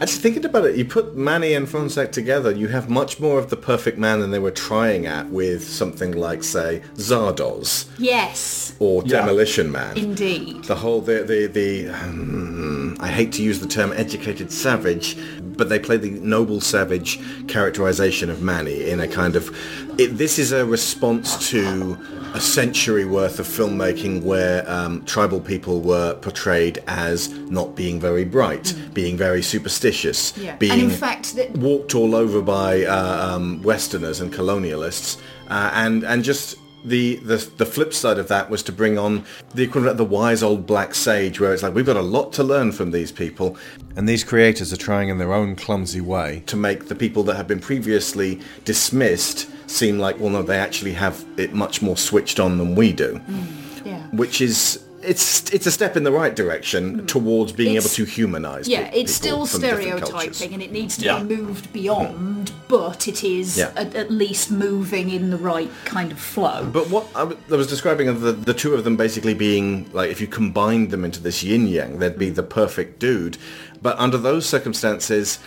Actually, 0.00 0.20
thinking 0.22 0.44
about 0.44 0.64
it, 0.64 0.76
you 0.76 0.84
put 0.84 1.16
Mani 1.16 1.54
and 1.54 1.66
Fronsac 1.68 2.10
together, 2.12 2.50
you 2.50 2.68
have 2.68 2.90
much 2.90 3.20
more 3.20 3.38
of 3.38 3.48
the 3.50 3.56
perfect 3.56 3.96
man 3.96 4.20
than 4.20 4.30
they 4.32 4.38
were 4.40 4.50
trying 4.50 5.06
at 5.06 5.28
with 5.30 5.62
something 5.66 6.12
like, 6.12 6.42
say, 6.42 6.82
Zardoz 6.96 7.86
yes 7.98 8.74
or 8.80 9.02
Yeah. 9.04 9.20
Demolition 9.20 9.70
Man. 9.70 9.96
indeed 9.96 10.64
the 10.64 10.74
whole 10.74 11.00
the 11.00 11.22
the, 11.22 11.46
the 11.46 11.88
um, 11.90 12.96
I 13.00 13.08
hate 13.08 13.32
to 13.32 13.42
use 13.42 13.60
the 13.60 13.68
term 13.68 13.92
educated 13.92 14.50
savage, 14.50 15.16
but 15.56 15.68
they 15.68 15.78
play 15.78 15.96
the 15.96 16.10
noble 16.10 16.60
savage 16.60 17.20
characterization 17.46 18.30
of 18.30 18.42
Mani 18.42 18.88
in 18.90 19.00
a 19.00 19.06
kind 19.08 19.36
of 19.36 19.54
it, 19.98 20.18
this 20.18 20.38
is 20.38 20.50
a 20.50 20.64
response 20.66 21.48
to 21.50 21.96
a 22.34 22.40
century 22.40 23.04
worth 23.04 23.38
of 23.38 23.46
filmmaking 23.46 24.22
where 24.24 24.68
um, 24.68 25.04
tribal 25.04 25.40
people 25.40 25.80
were 25.80 26.14
portrayed 26.16 26.82
as 26.88 27.28
not 27.48 27.76
being 27.76 28.00
very 28.00 28.24
bright, 28.24 28.74
being 28.92 29.16
very 29.16 29.40
superstitious, 29.40 30.32
Mm. 30.32 30.44
Yeah. 30.44 30.56
being 30.56 30.72
And 30.72 30.82
in 30.82 30.90
fact, 30.90 31.36
that- 31.36 31.52
walked 31.56 31.94
all 31.94 32.14
over 32.14 32.42
by 32.42 32.84
uh, 32.84 33.34
um, 33.36 33.62
Westerners 33.62 34.20
and 34.20 34.32
colonialists, 34.32 35.16
uh, 35.48 35.70
and 35.74 36.02
and 36.02 36.24
just 36.24 36.56
the, 36.84 37.16
the 37.16 37.36
the 37.56 37.64
flip 37.64 37.94
side 37.94 38.18
of 38.18 38.26
that 38.28 38.50
was 38.50 38.62
to 38.64 38.72
bring 38.72 38.98
on 38.98 39.24
the 39.54 39.62
equivalent 39.62 39.92
of 39.92 39.96
the 39.98 40.04
wise 40.04 40.42
old 40.42 40.66
black 40.66 40.94
sage, 40.94 41.38
where 41.40 41.54
it's 41.54 41.62
like 41.62 41.74
we've 41.74 41.86
got 41.86 41.96
a 41.96 42.02
lot 42.02 42.32
to 42.34 42.42
learn 42.42 42.72
from 42.72 42.90
these 42.90 43.12
people, 43.12 43.56
and 43.96 44.08
these 44.08 44.24
creators 44.24 44.72
are 44.72 44.76
trying 44.76 45.08
in 45.08 45.18
their 45.18 45.32
own 45.32 45.54
clumsy 45.54 46.00
way 46.00 46.42
to 46.46 46.56
make 46.56 46.88
the 46.88 46.94
people 46.96 47.22
that 47.22 47.36
have 47.36 47.46
been 47.46 47.60
previously 47.60 48.40
dismissed 48.64 49.48
seem 49.66 49.98
like 49.98 50.18
well 50.18 50.30
no 50.30 50.42
they 50.42 50.58
actually 50.58 50.92
have 50.92 51.24
it 51.36 51.52
much 51.52 51.82
more 51.82 51.96
switched 51.96 52.38
on 52.40 52.58
than 52.58 52.74
we 52.74 52.92
do 52.92 53.20
mm, 53.28 53.86
yeah 53.86 54.06
which 54.08 54.40
is 54.40 54.84
it's 55.04 55.52
it's 55.52 55.66
a 55.66 55.70
step 55.70 55.96
in 55.96 56.04
the 56.04 56.12
right 56.12 56.34
direction 56.34 57.02
mm. 57.02 57.06
towards 57.06 57.52
being 57.52 57.76
It's- 57.76 57.98
able 57.98 58.06
to 58.06 58.10
humanize. 58.10 58.68
Yeah, 58.68 58.90
it's 58.92 59.14
still 59.14 59.46
stereotyping 59.46 60.54
and 60.54 60.62
it 60.62 60.72
needs 60.72 60.96
to 60.98 61.04
Yeah. 61.04 61.22
be 61.22 61.36
moved 61.36 61.72
beyond, 61.72 62.52
but 62.68 63.06
it 63.06 63.22
is 63.22 63.56
Yeah. 63.56 63.70
at, 63.76 63.94
at 63.94 64.10
least 64.10 64.50
moving 64.50 65.10
in 65.10 65.30
the 65.30 65.36
right 65.36 65.70
kind 65.84 66.10
of 66.12 66.18
flow. 66.18 66.68
But 66.72 66.88
what 66.90 67.06
I 67.14 67.20
w- 67.20 67.38
I 67.50 67.56
was 67.56 67.66
describing 67.66 68.08
of 68.08 68.20
the, 68.20 68.32
the 68.32 68.54
two 68.54 68.74
of 68.74 68.84
them 68.84 68.96
basically 68.96 69.34
being 69.34 69.90
like 69.92 70.10
if 70.10 70.20
you 70.20 70.26
combined 70.26 70.90
them 70.90 71.04
into 71.04 71.20
this 71.20 71.42
yin 71.42 71.66
yang, 71.66 71.98
they'd 71.98 72.18
be 72.18 72.30
mm. 72.30 72.34
the 72.34 72.42
perfect 72.42 72.98
dude. 72.98 73.36
But 73.82 73.98
under 73.98 74.16
those 74.16 74.46
circumstances, 74.46 75.38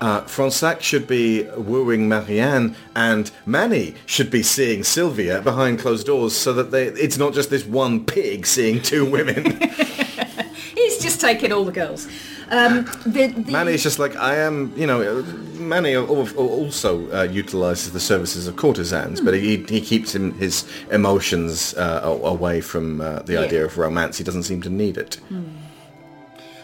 uh, 0.00 0.20
Fronsac 0.22 0.80
should 0.80 1.06
be 1.06 1.44
wooing 1.56 2.08
Marianne, 2.08 2.76
and 2.94 3.30
Mani 3.46 3.94
should 4.06 4.30
be 4.30 4.42
seeing 4.42 4.84
Sylvia 4.84 5.40
behind 5.40 5.78
closed 5.78 6.06
doors, 6.06 6.34
so 6.36 6.52
that 6.52 6.70
they 6.70 6.86
it's 6.88 7.18
not 7.18 7.32
just 7.34 7.50
this 7.50 7.64
one 7.64 8.04
pig 8.04 8.46
seeing 8.46 8.80
two 8.82 9.04
women. 9.10 9.58
He's 10.74 10.98
just 11.02 11.20
taking 11.20 11.52
all 11.52 11.64
the 11.64 11.72
girls. 11.72 12.06
Um, 12.48 12.84
the, 13.04 13.26
the, 13.26 13.50
Mani's 13.50 13.82
just 13.82 13.98
like 13.98 14.14
I 14.16 14.36
am, 14.36 14.72
you 14.76 14.86
know. 14.86 15.00
uh, 15.18 15.22
Mani 15.56 15.94
al- 15.96 16.06
al- 16.16 16.36
also 16.38 17.10
uh, 17.12 17.22
utilizes 17.24 17.92
the 17.92 17.98
services 17.98 18.46
of 18.46 18.54
courtesans, 18.56 19.20
but 19.20 19.34
he 19.34 19.64
he 19.68 19.80
keeps 19.80 20.14
him 20.14 20.32
his 20.38 20.64
emotions 20.92 21.74
uh, 21.74 22.00
away 22.22 22.60
from 22.60 23.00
uh, 23.00 23.20
the 23.20 23.32
Yeah. 23.32 23.40
idea 23.40 23.64
of 23.64 23.78
romance. 23.78 24.18
He 24.18 24.24
doesn't 24.24 24.44
seem 24.44 24.60
to 24.62 24.70
need 24.70 24.96
it. 24.98 25.18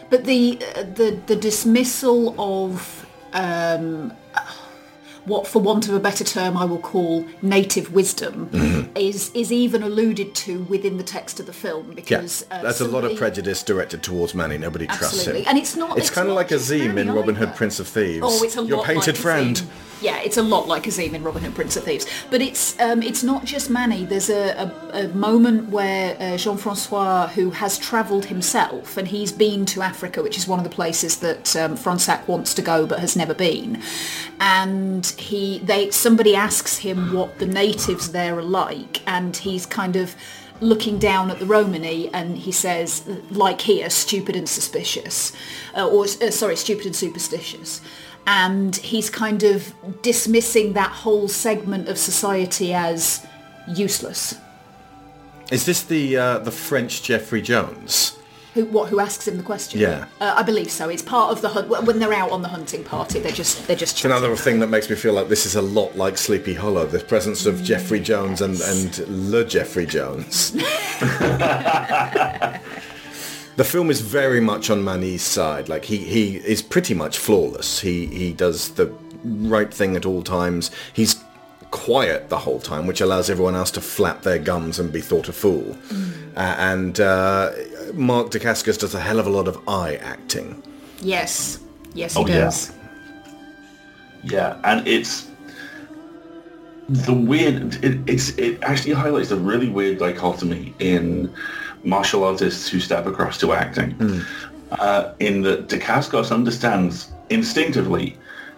But 0.09 0.25
the 0.25 0.59
uh, 0.75 0.83
the 0.83 1.19
the 1.25 1.35
dismissal 1.35 2.35
of 2.39 3.02
um, 3.33 4.13
what, 5.25 5.47
for 5.47 5.61
want 5.61 5.87
of 5.87 5.93
a 5.93 5.99
better 5.99 6.23
term, 6.25 6.57
I 6.57 6.65
will 6.65 6.79
call 6.79 7.25
native 7.41 7.93
wisdom, 7.93 8.49
Mm-hmm. 8.51 8.97
is 8.97 9.31
is 9.33 9.51
even 9.51 9.81
alluded 9.83 10.35
to 10.35 10.63
within 10.63 10.97
the 10.97 11.03
text 11.03 11.39
of 11.39 11.45
the 11.45 11.53
film 11.53 11.87
Yeah, 11.89 11.93
because 11.95 12.45
uh, 12.51 12.61
that's 12.61 12.81
a 12.81 12.87
lot 12.87 13.05
of 13.05 13.17
prejudice 13.17 13.63
directed 13.63 14.03
towards 14.03 14.35
Mani. 14.35 14.57
Nobody 14.57 14.85
trusts 14.85 15.03
Absolutely, 15.19 15.41
him. 15.43 15.47
and 15.49 15.57
it's 15.57 15.75
not. 15.77 15.97
It's, 15.97 16.09
kind 16.09 16.27
of 16.27 16.35
like 16.35 16.49
Azeem 16.49 16.97
in 16.97 17.11
Robin 17.13 17.35
Hood. 17.35 17.55
Prince 17.55 17.79
of 17.79 17.87
Thieves. 17.87 18.21
Oh, 18.23 18.43
it's 18.43 18.57
a 18.57 18.63
Your 18.63 18.77
lot 18.77 18.85
painted 18.87 19.15
like 19.15 19.21
friend. 19.23 19.55
Azeem. 19.57 19.67
Yeah, 20.03 20.19
it's 20.19 20.35
a 20.35 20.43
lot 20.43 20.67
like 20.67 20.83
Azeem 20.83 21.13
in 21.13 21.23
Robin 21.23 21.41
Hood, 21.41 21.55
Prince 21.55 21.77
of 21.77 21.85
Thieves. 21.85 22.05
But 22.29 22.41
it's 22.41 22.77
um, 22.77 23.01
it's 23.01 23.23
not 23.23 23.45
just 23.45 23.69
Mani. 23.69 24.03
There's 24.03 24.29
a, 24.29 24.73
a, 24.91 25.05
a 25.05 25.07
moment 25.13 25.69
where 25.69 26.17
uh, 26.19 26.35
Jean-Francois, 26.35 27.27
who 27.27 27.51
has 27.51 27.77
travelled 27.77 28.25
himself, 28.25 28.97
and 28.97 29.07
he's 29.07 29.31
been 29.31 29.65
to 29.67 29.81
Africa, 29.81 30.21
which 30.21 30.37
is 30.37 30.45
one 30.45 30.59
of 30.59 30.65
the 30.65 30.75
places 30.75 31.19
that 31.19 31.55
um, 31.55 31.77
Fronsac 31.77 32.27
wants 32.27 32.53
to 32.55 32.61
go 32.61 32.85
but 32.85 32.99
has 32.99 33.15
never 33.15 33.33
been. 33.33 33.81
And 34.41 35.05
he, 35.17 35.59
they, 35.59 35.89
somebody 35.91 36.35
asks 36.35 36.79
him 36.79 37.13
what 37.13 37.39
the 37.39 37.45
natives 37.45 38.11
there 38.11 38.37
are 38.37 38.43
like, 38.43 39.01
and 39.07 39.37
he's 39.37 39.65
kind 39.65 39.95
of 39.95 40.17
looking 40.59 40.99
down 40.99 41.31
at 41.31 41.39
the 41.39 41.45
Romany 41.45 42.09
and 42.13 42.37
he 42.37 42.51
says, 42.51 43.07
like 43.29 43.61
here, 43.61 43.89
stupid 43.89 44.35
and 44.35 44.47
suspicious. 44.47 45.33
Uh, 45.75 45.87
or, 45.87 46.03
uh, 46.03 46.29
sorry, 46.29 46.55
stupid 46.55 46.85
and 46.85 46.95
superstitious. 46.95 47.81
And 48.25 48.75
he's 48.77 49.09
kind 49.09 49.43
of 49.43 49.73
dismissing 50.01 50.73
that 50.73 50.91
whole 50.91 51.27
segment 51.27 51.89
of 51.89 51.97
society 51.97 52.73
as 52.73 53.25
useless. 53.67 54.39
Is 55.51 55.65
this 55.65 55.83
the 55.83 56.17
uh, 56.17 56.39
the 56.39 56.51
French 56.51 57.03
Jeffrey 57.03 57.41
Jones? 57.41 58.17
Who, 58.53 58.65
what, 58.65 58.89
who 58.89 58.99
asks 58.99 59.27
him 59.27 59.37
the 59.37 59.43
question? 59.43 59.79
Yeah. 59.79 60.05
Uh, 60.21 60.35
I 60.37 60.43
believe 60.43 60.69
so. 60.69 60.87
It's 60.87 61.01
part 61.01 61.31
of 61.31 61.41
the 61.41 61.49
hunt. 61.49 61.69
When 61.69 61.97
they're 61.97 62.13
out 62.13 62.29
on 62.29 62.43
the 62.43 62.47
hunting 62.49 62.83
party, 62.83 63.19
they're 63.19 63.31
just, 63.31 63.65
they're 63.65 63.75
just 63.75 63.95
It's 63.95 64.05
another 64.05 64.35
thing 64.35 64.59
that 64.59 64.67
makes 64.67 64.87
me 64.91 64.95
feel 64.95 65.13
like 65.13 65.27
this 65.27 65.47
is 65.47 65.55
a 65.55 65.61
lot 65.61 65.95
like 65.97 66.19
Sleepy 66.19 66.53
Hollow. 66.53 66.85
The 66.85 66.99
presence 66.99 67.47
of 67.47 67.63
Jeffrey 67.63 67.99
Jones 67.99 68.41
and 68.41 68.61
and 68.61 68.99
Le 69.31 69.43
Jeffrey 69.43 69.87
Jones. 69.87 70.55
the 73.55 73.63
film 73.63 73.89
is 73.89 74.01
very 74.01 74.39
much 74.39 74.69
on 74.69 74.83
Mani's 74.83 75.21
side. 75.23 75.69
Like 75.69 75.85
he 75.85 75.97
he 75.97 76.37
is 76.37 76.61
pretty 76.61 76.93
much 76.93 77.17
flawless. 77.17 77.79
He 77.79 78.05
he 78.07 78.33
does 78.33 78.69
the 78.71 78.93
right 79.23 79.73
thing 79.73 79.95
at 79.95 80.05
all 80.05 80.21
times. 80.23 80.71
He's 80.93 81.15
quiet 81.71 82.29
the 82.29 82.37
whole 82.37 82.59
time, 82.59 82.85
which 82.85 83.01
allows 83.01 83.29
everyone 83.29 83.55
else 83.55 83.71
to 83.71 83.81
flap 83.81 84.21
their 84.21 84.37
gums 84.37 84.79
and 84.79 84.91
be 84.91 85.01
thought 85.01 85.27
a 85.27 85.33
fool. 85.33 85.75
Uh, 86.35 86.55
and 86.59 86.99
uh, 86.99 87.51
Mark 87.93 88.29
Dacascos 88.29 88.77
does 88.77 88.93
a 88.93 88.99
hell 88.99 89.19
of 89.19 89.25
a 89.25 89.29
lot 89.31 89.47
of 89.47 89.57
eye 89.67 89.95
acting. 89.95 90.61
Yes. 91.01 91.59
Yes, 91.95 92.13
he 92.15 92.19
Oh, 92.23 92.27
yeah. 92.27 92.39
does. 92.41 92.71
Yeah, 94.23 94.59
and 94.63 94.87
it's 94.87 95.27
the 96.89 97.13
weird. 97.13 97.83
It, 97.83 97.99
it's 98.07 98.29
it 98.37 98.61
actually 98.63 98.93
highlights 98.93 99.31
a 99.31 99.35
really 99.37 99.69
weird 99.69 99.99
dichotomy 99.99 100.73
in 100.79 101.33
martial 101.83 102.23
artists 102.23 102.67
who 102.67 102.79
step 102.79 103.05
across 103.05 103.37
to 103.39 103.53
acting. 103.53 103.91
Hmm. 103.91 104.19
Uh, 104.71 105.13
in 105.19 105.43
that 105.43 105.67
Dacascos 105.67 106.31
understands 106.31 107.11
instinctively 107.29 108.17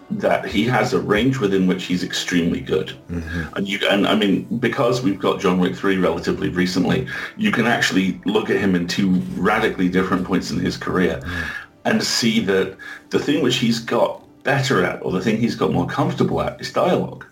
that 0.09 0.45
he 0.45 0.63
has 0.63 0.93
a 0.93 0.99
range 0.99 1.39
within 1.39 1.67
which 1.67 1.85
he's 1.85 2.03
extremely 2.03 2.61
good, 2.61 2.93
mm-hmm. 3.09 3.53
and 3.55 3.67
you 3.67 3.79
and 3.89 4.07
I 4.07 4.15
mean 4.15 4.43
because 4.59 5.01
we've 5.01 5.19
got 5.19 5.41
John 5.41 5.59
Wick 5.59 5.75
three 5.75 5.97
relatively 5.97 6.49
recently, 6.49 7.07
you 7.37 7.51
can 7.51 7.65
actually 7.65 8.21
look 8.25 8.49
at 8.49 8.57
him 8.57 8.75
in 8.75 8.87
two 8.87 9.09
radically 9.35 9.89
different 9.89 10.25
points 10.25 10.51
in 10.51 10.59
his 10.59 10.77
career, 10.77 11.19
hmm. 11.25 11.43
and 11.83 12.03
see 12.03 12.39
that 12.41 12.77
the 13.09 13.19
thing 13.19 13.43
which 13.43 13.57
he's 13.57 13.79
got 13.79 14.21
better 14.43 14.85
at, 14.85 15.03
or 15.03 15.11
the 15.11 15.21
thing 15.21 15.37
he's 15.37 15.55
got 15.55 15.73
more 15.73 15.87
comfortable 15.87 16.39
at, 16.41 16.61
is 16.61 16.71
dialogue. 16.71 17.25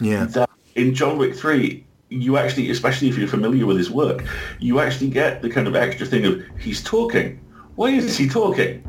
Yeah. 0.00 0.26
That 0.26 0.50
in 0.74 0.94
John 0.94 1.18
Wick 1.18 1.34
3, 1.34 1.84
you 2.08 2.36
actually, 2.36 2.70
especially 2.70 3.08
if 3.08 3.18
you're 3.18 3.28
familiar 3.28 3.66
with 3.66 3.76
his 3.76 3.90
work, 3.90 4.24
you 4.60 4.80
actually 4.80 5.10
get 5.10 5.42
the 5.42 5.50
kind 5.50 5.66
of 5.66 5.74
extra 5.74 6.06
thing 6.06 6.24
of 6.24 6.42
he's 6.58 6.82
talking. 6.82 7.40
Why 7.74 7.90
is 7.90 8.16
he 8.16 8.28
talking? 8.28 8.84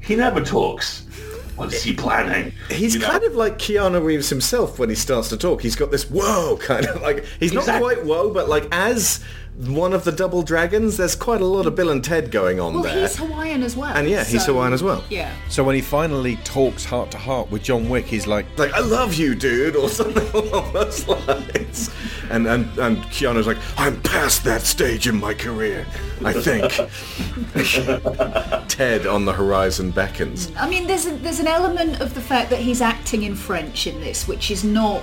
He 0.00 0.16
never 0.16 0.44
talks. 0.44 1.06
What 1.56 1.72
is 1.72 1.82
he 1.82 1.92
planning? 1.92 2.52
He's 2.70 2.94
You 2.94 3.00
know? 3.00 3.08
kind 3.08 3.24
of 3.24 3.34
like 3.34 3.58
Keanu 3.58 4.04
Reeves 4.04 4.28
himself 4.28 4.78
when 4.78 4.88
he 4.88 4.94
starts 4.94 5.28
to 5.30 5.36
talk. 5.36 5.60
He's 5.60 5.74
got 5.74 5.90
this 5.90 6.04
whoa 6.08 6.56
kind 6.58 6.86
of 6.86 7.02
like 7.02 7.24
he's 7.40 7.52
not 7.52 7.64
quite 7.64 8.04
whoa, 8.04 8.32
but 8.32 8.48
like 8.48 8.68
as 8.70 9.24
one 9.66 9.92
of 9.92 10.04
the 10.04 10.12
double 10.12 10.42
dragons, 10.42 10.96
there's 10.98 11.16
quite 11.16 11.40
a 11.40 11.44
lot 11.44 11.66
of 11.66 11.74
Bill 11.74 11.90
and 11.90 12.02
Ted 12.02 12.30
going 12.30 12.60
on 12.60 12.74
there. 12.74 12.82
Well, 12.82 12.92
there. 12.94 13.02
he's 13.08 13.16
Hawaiian 13.16 13.62
as 13.64 13.76
well. 13.76 13.92
And 13.96 14.08
yeah, 14.08 14.22
he's 14.24 14.44
so- 14.44 14.52
Hawaiian 14.52 14.72
as 14.72 14.82
well. 14.84 15.02
Yeah. 15.10 15.34
So 15.48 15.64
when 15.64 15.74
he 15.74 15.80
finally 15.82 16.36
talks 16.44 16.84
heart 16.84 17.10
to 17.10 17.18
heart 17.18 17.50
with 17.50 17.64
John 17.64 17.88
Wick, 17.88 18.04
he's 18.04 18.26
like, 18.28 18.46
Like 18.56 18.72
I 18.72 18.80
love 18.80 19.14
you, 19.14 19.34
dude, 19.34 19.74
or 19.74 19.88
something 20.00 20.28
along 20.28 20.72
those 20.72 21.08
lines. 21.08 21.90
And 22.30 22.46
and 22.46 22.66
and 22.78 22.98
Keanu's 23.04 23.46
like, 23.46 23.58
I'm 23.76 24.00
past 24.02 24.44
that 24.44 24.62
stage 24.62 25.08
in 25.08 25.18
my 25.18 25.34
career. 25.34 25.86
I 26.24 26.32
think. 26.34 26.72
Ted 28.68 29.06
on 29.06 29.24
the 29.24 29.32
horizon 29.32 29.90
beckons. 29.90 30.52
I 30.56 30.68
mean, 30.68 30.86
there's 30.86 31.06
a, 31.06 31.10
there's 31.16 31.40
an 31.40 31.46
element 31.46 32.00
of 32.00 32.14
the 32.14 32.20
fact 32.20 32.50
that 32.50 32.60
he's 32.60 32.80
acting 32.80 33.22
in 33.24 33.34
French 33.34 33.86
in 33.86 34.00
this, 34.00 34.28
which 34.28 34.50
is 34.50 34.62
not 34.62 35.02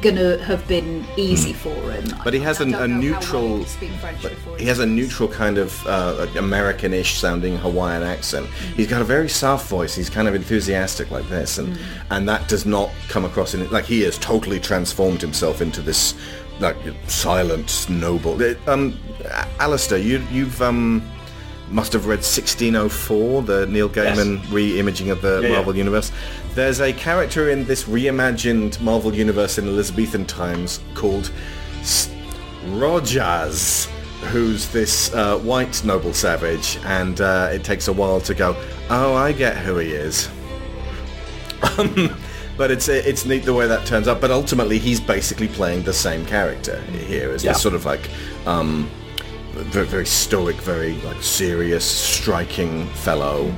gonna 0.00 0.38
have 0.44 0.66
been 0.68 1.04
easy 1.16 1.52
for 1.52 1.70
him. 1.90 2.04
Hmm. 2.10 2.20
But 2.24 2.32
he 2.34 2.40
has 2.40 2.60
an- 2.60 2.74
a 2.74 2.86
neutral- 2.86 3.58
he 3.58 3.64
can 3.64 3.66
speak 3.68 3.90
French 4.00 4.22
before 4.22 4.56
He 4.56 4.66
has 4.66 4.78
a 4.78 4.86
neutral 4.86 5.28
kind 5.28 5.58
of 5.58 5.84
uh, 5.86 6.26
American-ish 6.36 7.18
sounding 7.18 7.56
Hawaiian 7.58 8.02
accent. 8.02 8.46
He's 8.76 8.86
got 8.86 9.00
a 9.00 9.04
very 9.04 9.28
soft 9.28 9.68
voice. 9.68 9.94
He's 9.94 10.08
kind 10.10 10.28
of 10.28 10.34
enthusiastic 10.34 11.10
like 11.10 11.28
this, 11.28 11.58
and 11.58 11.76
and 12.10 12.28
that 12.28 12.46
does 12.48 12.64
not 12.66 12.90
come 13.08 13.24
across 13.24 13.54
in 13.54 13.62
it. 13.62 13.72
Like 13.72 13.84
he 13.84 14.02
has 14.02 14.16
totally 14.18 14.60
transformed 14.60 15.20
himself 15.20 15.60
into 15.60 15.80
this 15.82 16.14
like 16.60 16.76
silent 17.08 17.86
noble. 17.88 18.40
Uh, 18.42 18.54
Um, 18.70 18.98
Alistair, 19.58 19.98
you 19.98 20.22
you've 20.30 20.60
um 20.62 21.02
must 21.70 21.92
have 21.92 22.06
read 22.06 22.18
1604, 22.18 23.42
the 23.42 23.66
Neil 23.66 23.88
Gaiman 23.88 24.40
re-imaging 24.52 25.10
of 25.10 25.22
the 25.22 25.40
Yeah, 25.42 25.48
yeah. 25.48 25.54
Marvel 25.54 25.76
universe. 25.76 26.10
There's 26.54 26.80
a 26.80 26.92
character 26.92 27.50
in 27.50 27.64
this 27.64 27.84
reimagined 27.84 28.80
Marvel 28.80 29.14
universe 29.14 29.56
in 29.58 29.68
Elizabethan 29.68 30.26
times 30.26 30.80
called 30.94 31.30
S- 31.80 32.10
Rogers, 32.66 33.86
who's 34.32 34.68
this 34.68 35.14
uh, 35.14 35.38
white 35.38 35.82
noble 35.84 36.12
savage, 36.12 36.78
and 36.84 37.20
uh, 37.20 37.50
it 37.52 37.62
takes 37.64 37.88
a 37.88 37.92
while 37.92 38.20
to 38.22 38.34
go, 38.34 38.56
oh, 38.90 39.14
I 39.14 39.32
get 39.32 39.56
who 39.56 39.78
he 39.78 39.92
is. 39.92 40.28
But 42.56 42.70
it's 42.70 42.88
it's 42.90 43.24
neat 43.24 43.46
the 43.46 43.54
way 43.54 43.66
that 43.66 43.86
turns 43.86 44.06
out. 44.06 44.20
But 44.20 44.30
ultimately, 44.30 44.78
he's 44.78 45.00
basically 45.00 45.48
playing 45.48 45.84
the 45.84 45.94
same 45.94 46.26
character 46.26 46.78
here 46.82 47.30
as 47.30 47.42
Yeah. 47.42 47.52
this 47.52 47.62
sort 47.62 47.74
of 47.74 47.86
like 47.86 48.10
um, 48.44 48.90
very, 49.52 49.86
very 49.86 50.06
stoic, 50.06 50.56
very 50.56 50.94
like 51.02 51.22
serious, 51.22 51.84
striking 51.84 52.86
fellow 52.88 53.48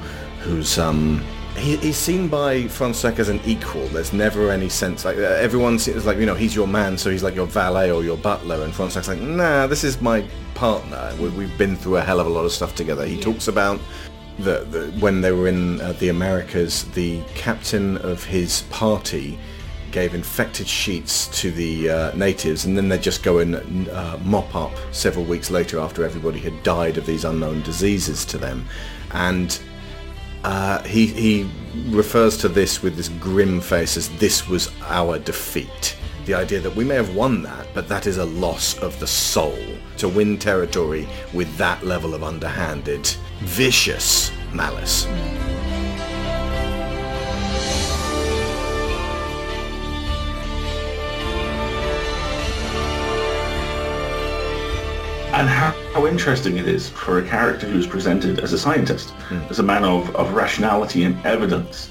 who's 0.41 0.79
um 0.79 1.25
he, 1.57 1.77
he's 1.77 1.97
seen 1.97 2.29
by 2.29 2.63
Fronsac 2.63 3.19
as 3.19 3.29
an 3.29 3.41
equal. 3.45 3.87
There's 3.89 4.13
never 4.13 4.51
any 4.51 4.69
sense 4.69 5.05
like 5.05 5.19
uh, 5.19 5.21
everyone 5.21 5.79
seems 5.79 6.07
like 6.07 6.19
you 6.19 6.27
know 6.27 6.35
he's 6.35 6.55
your 6.55 6.67
man, 6.67 6.97
so 6.97 7.11
he's 7.11 7.23
like 7.23 7.35
your 7.35 7.47
valet 7.47 7.91
or 7.91 8.03
your 8.03 8.17
butler, 8.17 8.63
and 8.63 8.73
Fronsac's 8.73 9.09
like 9.09 9.21
nah, 9.21 9.67
this 9.67 9.85
is 9.85 10.01
my 10.01 10.25
partner. 10.55 11.15
We, 11.21 11.29
we've 11.31 11.59
been 11.59 11.77
through 11.77 11.97
a 11.97 12.03
hell 12.03 12.21
of 12.21 12.27
a 12.27 12.31
lot 12.31 12.45
of 12.45 12.53
stuff 12.53 12.75
together. 12.75 13.05
He 13.05 13.21
talks 13.21 13.49
about 13.49 13.81
the, 14.39 14.65
the 14.71 14.87
when 14.99 15.21
they 15.21 15.33
were 15.33 15.49
in 15.49 15.81
uh, 15.81 15.93
the 15.95 16.09
Americas, 16.09 16.85
the 16.93 17.21
captain 17.35 17.99
of 17.99 18.25
his 18.25 18.63
party 18.71 19.39
gave 19.93 20.15
infected 20.15 20.67
sheets 20.67 21.29
to 21.41 21.51
the 21.51 21.91
uh, 21.91 22.17
natives, 22.17 22.65
and 22.65 22.77
then 22.77 22.89
they 22.89 22.99
just 22.99 23.23
go 23.23 23.39
and 23.39 23.89
uh, 23.91 24.19
mop 24.25 24.55
up 24.55 24.73
several 24.91 25.25
weeks 25.25 25.51
later 25.51 25.79
after 25.79 26.05
everybody 26.05 26.41
had 26.41 26.63
died 26.63 26.99
of 26.99 27.07
these 27.07 27.25
unknown 27.25 27.63
diseases 27.63 28.25
to 28.25 28.39
them. 28.39 28.65
And 29.13 29.61
uh, 30.45 30.83
he, 30.83 31.07
he 31.07 31.51
refers 31.91 32.37
to 32.39 32.49
this 32.49 32.83
with 32.83 32.97
this 32.97 33.09
grim 33.09 33.61
face 33.61 33.97
as 33.97 34.09
this 34.19 34.49
was 34.49 34.73
our 34.83 35.19
defeat. 35.19 35.97
The 36.25 36.35
idea 36.35 36.61
that 36.61 36.75
we 36.75 36.85
may 36.85 36.95
have 36.95 37.15
won 37.15 37.43
that, 37.43 37.67
but 37.75 37.89
that 37.89 38.07
is 38.07 38.19
a 38.19 38.25
loss 38.25 38.79
of 38.79 38.99
the 38.99 39.07
soul. 39.07 39.59
To 39.99 40.09
win 40.09 40.39
territory 40.39 41.09
with 41.33 41.57
that 41.59 41.85
level 41.85 42.15
of 42.15 42.25
underhanded, 42.25 43.07
vicious 43.41 44.33
malice. 44.53 45.07
And 55.43 55.51
how, 55.51 55.73
how 55.93 56.07
interesting 56.07 56.57
it 56.57 56.69
is 56.69 56.89
for 56.89 57.19
a 57.19 57.27
character 57.27 57.67
who's 57.67 57.85
presented 57.85 58.39
as 58.39 58.53
a 58.53 58.59
scientist, 58.59 59.13
as 59.51 59.59
a 59.59 59.63
man 59.63 59.83
of, 59.83 60.15
of 60.15 60.35
rationality 60.35 61.03
and 61.03 61.27
evidence, 61.27 61.91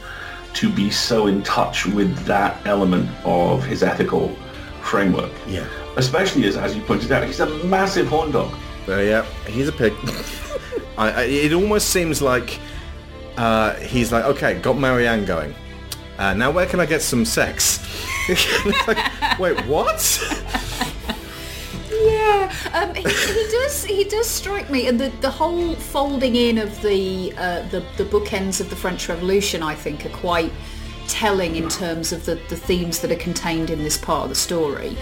to 0.54 0.72
be 0.72 0.90
so 0.90 1.28
in 1.28 1.44
touch 1.44 1.86
with 1.86 2.18
that 2.20 2.66
element 2.66 3.10
of 3.26 3.66
his 3.66 3.84
ethical 3.84 4.34
framework. 4.82 5.34
Yeah. 5.50 5.68
Especially 5.98 6.48
as, 6.48 6.56
as 6.56 6.78
you 6.78 6.82
pointed 6.84 7.12
out, 7.12 7.26
he's 7.26 7.42
a 7.42 7.48
massive 7.66 8.08
horn 8.08 8.32
dog. 8.32 8.54
Uh, 8.88 9.00
yeah, 9.00 9.26
he's 9.46 9.68
a 9.68 9.74
pig. 9.74 9.92
I, 10.98 11.12
I, 11.12 11.24
it 11.24 11.52
almost 11.52 11.90
seems 11.90 12.22
like 12.22 12.58
uh, 13.36 13.74
he's 13.76 14.14
like, 14.14 14.24
okay, 14.24 14.62
got 14.62 14.78
Marianne 14.78 15.26
going. 15.26 15.54
Uh, 16.18 16.34
now 16.36 16.52
where 16.52 16.68
can 16.68 16.80
I 16.80 16.86
get 16.86 17.02
some 17.02 17.26
sex? 17.26 17.86
like, 18.88 19.40
wait, 19.40 19.60
what? 19.66 20.00
Um, 22.74 22.94
he, 22.96 23.02
he 23.04 23.48
does. 23.52 23.84
He 23.84 24.04
does 24.06 24.28
strike 24.28 24.70
me, 24.70 24.88
and 24.88 25.00
the, 25.00 25.10
the 25.20 25.30
whole 25.30 25.74
folding 25.76 26.36
in 26.36 26.58
of 26.58 26.82
the, 26.82 27.34
uh, 27.38 27.68
the 27.70 27.84
the 27.98 28.06
bookends 28.06 28.62
of 28.62 28.70
the 28.70 28.76
French 28.76 29.10
Revolution, 29.10 29.62
I 29.62 29.76
think, 29.76 30.06
are 30.06 30.10
quite 30.10 30.52
telling 31.08 31.56
in 31.58 31.68
terms 31.68 32.14
of 32.14 32.26
the, 32.26 32.36
the 32.48 32.56
themes 32.56 33.00
that 33.02 33.12
are 33.12 33.18
contained 33.18 33.70
in 33.70 33.84
this 33.84 33.98
part 33.98 34.24
of 34.24 34.30
the 34.30 34.36
story, 34.36 34.96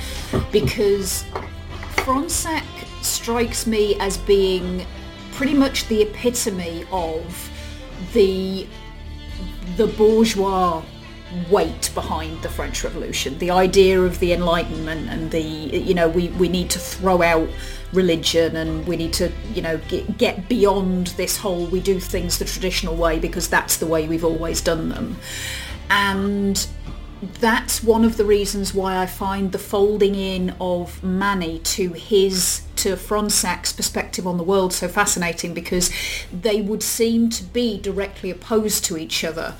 because 0.51 1.25
Fronsac 1.97 2.63
strikes 3.03 3.67
me 3.67 3.95
as 3.99 4.17
being 4.17 4.85
pretty 5.33 5.53
much 5.53 5.87
the 5.87 6.01
epitome 6.01 6.85
of 6.91 7.51
the 8.13 8.67
the 9.77 9.87
bourgeois 9.87 10.83
weight 11.49 11.91
behind 11.93 12.41
the 12.41 12.49
French 12.49 12.83
Revolution. 12.83 13.37
The 13.37 13.51
idea 13.51 14.01
of 14.01 14.19
the 14.19 14.33
Enlightenment 14.33 15.09
and 15.09 15.31
the, 15.31 15.41
you 15.41 15.93
know, 15.93 16.07
we, 16.07 16.29
we 16.29 16.49
need 16.49 16.69
to 16.71 16.79
throw 16.79 17.21
out 17.21 17.49
religion 17.93 18.55
and 18.55 18.87
we 18.87 18.97
need 18.97 19.13
to, 19.13 19.31
you 19.53 19.61
know, 19.61 19.77
get, 19.87 20.17
get 20.17 20.49
beyond 20.49 21.07
this 21.17 21.37
whole 21.37 21.65
we 21.67 21.79
do 21.79 21.99
things 21.99 22.39
the 22.39 22.45
traditional 22.45 22.95
way 22.95 23.19
because 23.19 23.47
that's 23.47 23.77
the 23.77 23.85
way 23.85 24.07
we've 24.07 24.25
always 24.25 24.61
done 24.61 24.89
them. 24.89 25.17
And 25.89 26.67
that's 27.21 27.83
one 27.83 28.05
of 28.05 28.17
the 28.17 28.25
reasons 28.25 28.73
why 28.73 28.97
I 28.97 29.05
find 29.05 29.51
the 29.51 29.59
folding 29.59 30.15
in 30.15 30.55
of 30.61 31.03
Manny 31.03 31.59
to 31.59 31.93
his 31.93 32.63
to 32.77 32.95
Fronsac's 32.95 33.73
perspective 33.73 34.25
on 34.25 34.37
the 34.37 34.43
world 34.43 34.71
so 34.71 34.87
fascinating 34.87 35.53
because 35.53 35.91
they 36.31 36.61
would 36.61 36.81
seem 36.81 37.29
to 37.29 37.43
be 37.43 37.77
directly 37.77 38.29
opposed 38.29 38.85
to 38.85 38.97
each 38.97 39.25
other 39.25 39.55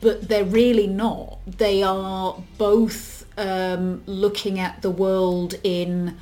but 0.00 0.28
they're 0.28 0.44
really 0.44 0.86
not. 0.86 1.38
They 1.46 1.82
are 1.82 2.42
both 2.56 3.26
um, 3.38 4.02
looking 4.06 4.58
at 4.58 4.82
the 4.82 4.90
world 4.90 5.54
in 5.62 6.16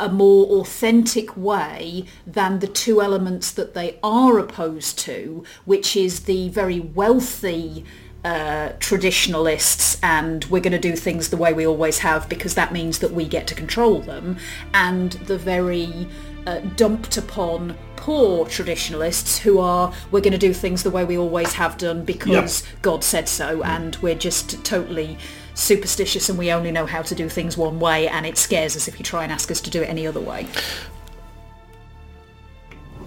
a 0.00 0.08
more 0.08 0.60
authentic 0.60 1.36
way 1.36 2.04
than 2.26 2.58
the 2.58 2.66
two 2.66 3.00
elements 3.00 3.50
that 3.52 3.74
they 3.74 3.98
are 4.02 4.38
opposed 4.38 4.98
to, 5.00 5.44
which 5.64 5.96
is 5.96 6.20
the 6.20 6.48
very 6.48 6.80
wealthy 6.80 7.84
uh, 8.24 8.72
traditionalists 8.80 9.96
and 10.02 10.44
we're 10.46 10.60
going 10.60 10.72
to 10.72 10.78
do 10.78 10.96
things 10.96 11.30
the 11.30 11.36
way 11.36 11.52
we 11.52 11.66
always 11.66 11.98
have 11.98 12.28
because 12.28 12.54
that 12.54 12.72
means 12.72 12.98
that 12.98 13.12
we 13.12 13.24
get 13.24 13.46
to 13.46 13.54
control 13.54 14.00
them, 14.00 14.36
and 14.74 15.12
the 15.12 15.38
very 15.38 16.08
uh, 16.48 16.60
dumped 16.76 17.18
upon 17.18 17.76
poor 17.96 18.46
traditionalists 18.46 19.38
who 19.38 19.58
are 19.58 19.92
we're 20.10 20.20
going 20.20 20.32
to 20.32 20.38
do 20.38 20.54
things 20.54 20.82
the 20.82 20.90
way 20.90 21.04
we 21.04 21.18
always 21.18 21.52
have 21.52 21.76
done 21.76 22.04
because 22.04 22.62
God 22.80 23.04
said 23.04 23.28
so 23.28 23.62
and 23.64 23.96
we're 23.96 24.14
just 24.14 24.64
totally 24.64 25.18
superstitious 25.52 26.30
and 26.30 26.38
we 26.38 26.50
only 26.50 26.70
know 26.70 26.86
how 26.86 27.02
to 27.02 27.14
do 27.14 27.28
things 27.28 27.58
one 27.58 27.78
way 27.78 28.08
and 28.08 28.24
it 28.24 28.38
scares 28.38 28.76
us 28.76 28.88
if 28.88 28.98
you 28.98 29.04
try 29.04 29.24
and 29.24 29.32
ask 29.32 29.50
us 29.50 29.60
to 29.60 29.68
do 29.68 29.82
it 29.82 29.90
any 29.90 30.06
other 30.06 30.20
way. 30.20 30.46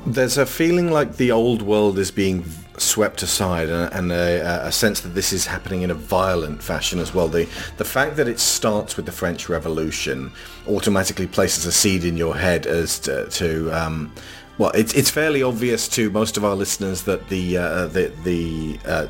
There's 0.05 0.37
a 0.37 0.45
feeling 0.45 0.91
like 0.91 1.17
the 1.17 1.31
old 1.31 1.63
world 1.63 1.97
is 1.97 2.11
being 2.11 2.43
swept 2.81 3.21
aside 3.23 3.69
and, 3.69 3.93
and 3.93 4.11
a, 4.11 4.67
a, 4.67 4.71
sense 4.71 5.01
that 5.01 5.09
this 5.09 5.31
is 5.31 5.45
happening 5.45 5.83
in 5.83 5.91
a 5.91 5.95
violent 5.95 6.61
fashion 6.61 6.99
as 6.99 7.13
well. 7.13 7.27
The, 7.27 7.47
the 7.77 7.85
fact 7.85 8.15
that 8.17 8.27
it 8.27 8.39
starts 8.39 8.97
with 8.97 9.05
the 9.05 9.11
French 9.11 9.49
Revolution 9.49 10.31
automatically 10.67 11.27
places 11.27 11.65
a 11.65 11.71
seed 11.71 12.03
in 12.03 12.17
your 12.17 12.35
head 12.35 12.65
as 12.65 12.99
to, 12.99 13.27
to 13.29 13.69
um, 13.71 14.11
well, 14.57 14.71
it's, 14.71 14.93
it's 14.93 15.09
fairly 15.09 15.43
obvious 15.43 15.87
to 15.89 16.09
most 16.11 16.37
of 16.37 16.45
our 16.45 16.55
listeners 16.55 17.03
that 17.03 17.29
the, 17.29 17.57
uh, 17.57 17.87
the, 17.87 18.13
the 18.23 18.79
uh, 18.85 19.07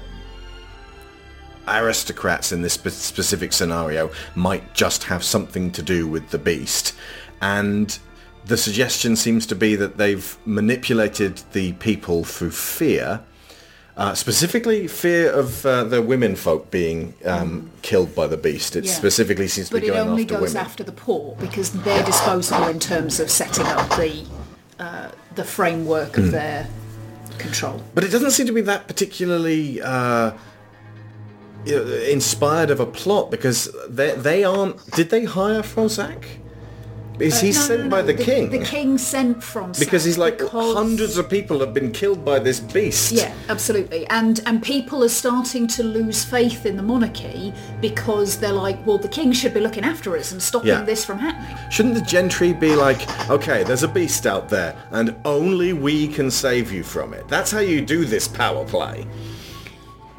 aristocrats 1.67 2.51
in 2.51 2.61
this 2.61 2.73
spe- 2.73 2.89
specific 2.89 3.53
scenario 3.53 4.11
might 4.35 4.73
just 4.73 5.03
have 5.03 5.23
something 5.23 5.71
to 5.71 5.81
do 5.81 6.07
with 6.07 6.29
the 6.29 6.37
beast. 6.37 6.95
And 7.41 7.97
the 8.45 8.57
suggestion 8.57 9.15
seems 9.15 9.45
to 9.47 9.55
be 9.55 9.75
that 9.75 9.97
they've 9.97 10.37
manipulated 10.45 11.37
the 11.53 11.73
people 11.73 12.23
through 12.23 12.51
fear, 12.51 13.23
uh, 13.97 14.13
specifically 14.15 14.87
fear 14.87 15.31
of 15.31 15.65
uh, 15.65 15.83
the 15.83 16.01
women 16.01 16.35
folk 16.35 16.71
being 16.71 17.13
um, 17.25 17.69
killed 17.81 18.15
by 18.15 18.27
the 18.27 18.37
beast. 18.37 18.75
It 18.75 18.85
Yeah. 18.85 18.93
specifically 18.93 19.47
seems 19.47 19.67
to 19.69 19.75
But 19.75 19.81
be 19.81 19.87
going 19.87 19.99
after 19.99 20.09
women. 20.11 20.25
But 20.25 20.31
it 20.31 20.35
only 20.35 20.45
goes 20.45 20.53
women. 20.53 20.65
after 20.67 20.83
the 20.83 20.91
poor 20.93 21.35
because 21.39 21.71
they're 21.71 22.03
disposable 22.03 22.67
in 22.67 22.79
terms 22.79 23.19
of 23.19 23.29
setting 23.29 23.65
up 23.65 23.89
the 23.97 24.23
uh, 24.79 25.09
the 25.35 25.43
framework 25.43 26.17
of 26.17 26.31
their 26.31 26.67
control. 27.37 27.81
But 27.93 28.03
it 28.03 28.11
doesn't 28.11 28.31
seem 28.31 28.47
to 28.47 28.53
be 28.53 28.61
that 28.61 28.87
particularly 28.87 29.79
uh, 29.81 30.31
inspired 31.65 32.71
of 32.71 32.79
a 32.79 32.85
plot 32.85 33.29
because 33.31 33.69
they 33.87 34.15
they 34.15 34.43
aren't. 34.43 34.83
Did 34.91 35.09
they 35.09 35.25
hire 35.25 35.61
Fronsac? 35.61 36.23
Is 37.21 37.39
he 37.39 37.49
Uh, 37.49 37.53
No, 37.53 37.59
sent 37.59 37.83
no, 37.83 37.89
by 37.89 38.01
no, 38.01 38.07
the, 38.07 38.13
king? 38.15 38.49
The 38.49 38.59
king 38.65 38.97
sent 38.97 39.43
from 39.43 39.71
because 39.79 40.03
he's 40.03 40.17
like 40.17 40.37
because- 40.39 40.75
hundreds 40.75 41.17
of 41.17 41.29
people 41.29 41.59
have 41.59 41.73
been 41.73 41.91
killed 41.91 42.25
by 42.25 42.39
this 42.39 42.59
beast. 42.59 43.11
Yeah, 43.11 43.31
absolutely. 43.49 44.07
And 44.07 44.41
and 44.45 44.61
people 44.61 45.03
are 45.03 45.09
starting 45.23 45.67
to 45.67 45.83
lose 45.83 46.23
faith 46.23 46.65
in 46.65 46.75
the 46.77 46.83
monarchy 46.83 47.53
because 47.79 48.37
they're 48.39 48.51
like, 48.67 48.77
well, 48.85 48.97
the 48.97 49.07
king 49.07 49.31
should 49.33 49.53
be 49.53 49.59
looking 49.59 49.83
after 49.83 50.17
us 50.17 50.31
and 50.31 50.41
stopping 50.41 50.69
Yeah. 50.69 50.83
this 50.83 51.05
from 51.05 51.19
happening. 51.19 51.57
Shouldn't 51.69 51.95
the 51.95 52.01
gentry 52.01 52.53
be 52.53 52.75
like, 52.75 53.01
okay, 53.29 53.63
there's 53.63 53.83
a 53.83 53.87
beast 53.87 54.25
out 54.25 54.49
there, 54.49 54.75
and 54.91 55.15
only 55.25 55.73
we 55.73 56.07
can 56.07 56.31
save 56.31 56.71
you 56.71 56.83
from 56.83 57.13
it? 57.13 57.27
That's 57.27 57.51
how 57.51 57.59
you 57.59 57.81
do 57.81 58.05
this 58.05 58.27
power 58.27 58.65
play. 58.65 59.05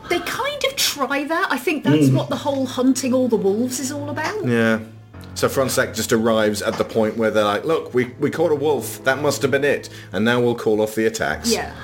They 0.09 0.19
kind 0.21 0.63
of 0.69 0.77
try 0.77 1.25
that. 1.25 1.49
I 1.51 1.57
think 1.59 1.85
that's 1.85 2.09
what 2.11 2.29
the 2.29 2.37
whole 2.37 2.67
hunting 2.67 3.15
all 3.15 3.29
the 3.29 3.37
wolves 3.37 3.81
is 3.81 3.91
all 3.93 4.11
about. 4.11 4.45
Yeah. 4.47 4.81
So 5.35 5.49
Fronsac 5.49 5.95
just 5.95 6.13
arrives 6.13 6.63
at 6.63 6.75
the 6.75 6.85
point 6.85 7.17
where 7.17 7.31
they're 7.31 7.45
like, 7.45 7.65
look, 7.65 7.95
we, 7.95 8.07
we 8.21 8.31
caught 8.31 8.53
a 8.53 8.55
wolf. 8.55 9.03
That 9.05 9.21
must 9.21 9.43
have 9.43 9.51
been 9.51 9.65
it. 9.65 9.89
And 10.13 10.25
now 10.25 10.41
we'll 10.41 10.55
call 10.55 10.81
off 10.81 10.95
the 10.95 11.07
attacks. 11.07 11.53
Yeah. 11.53 11.75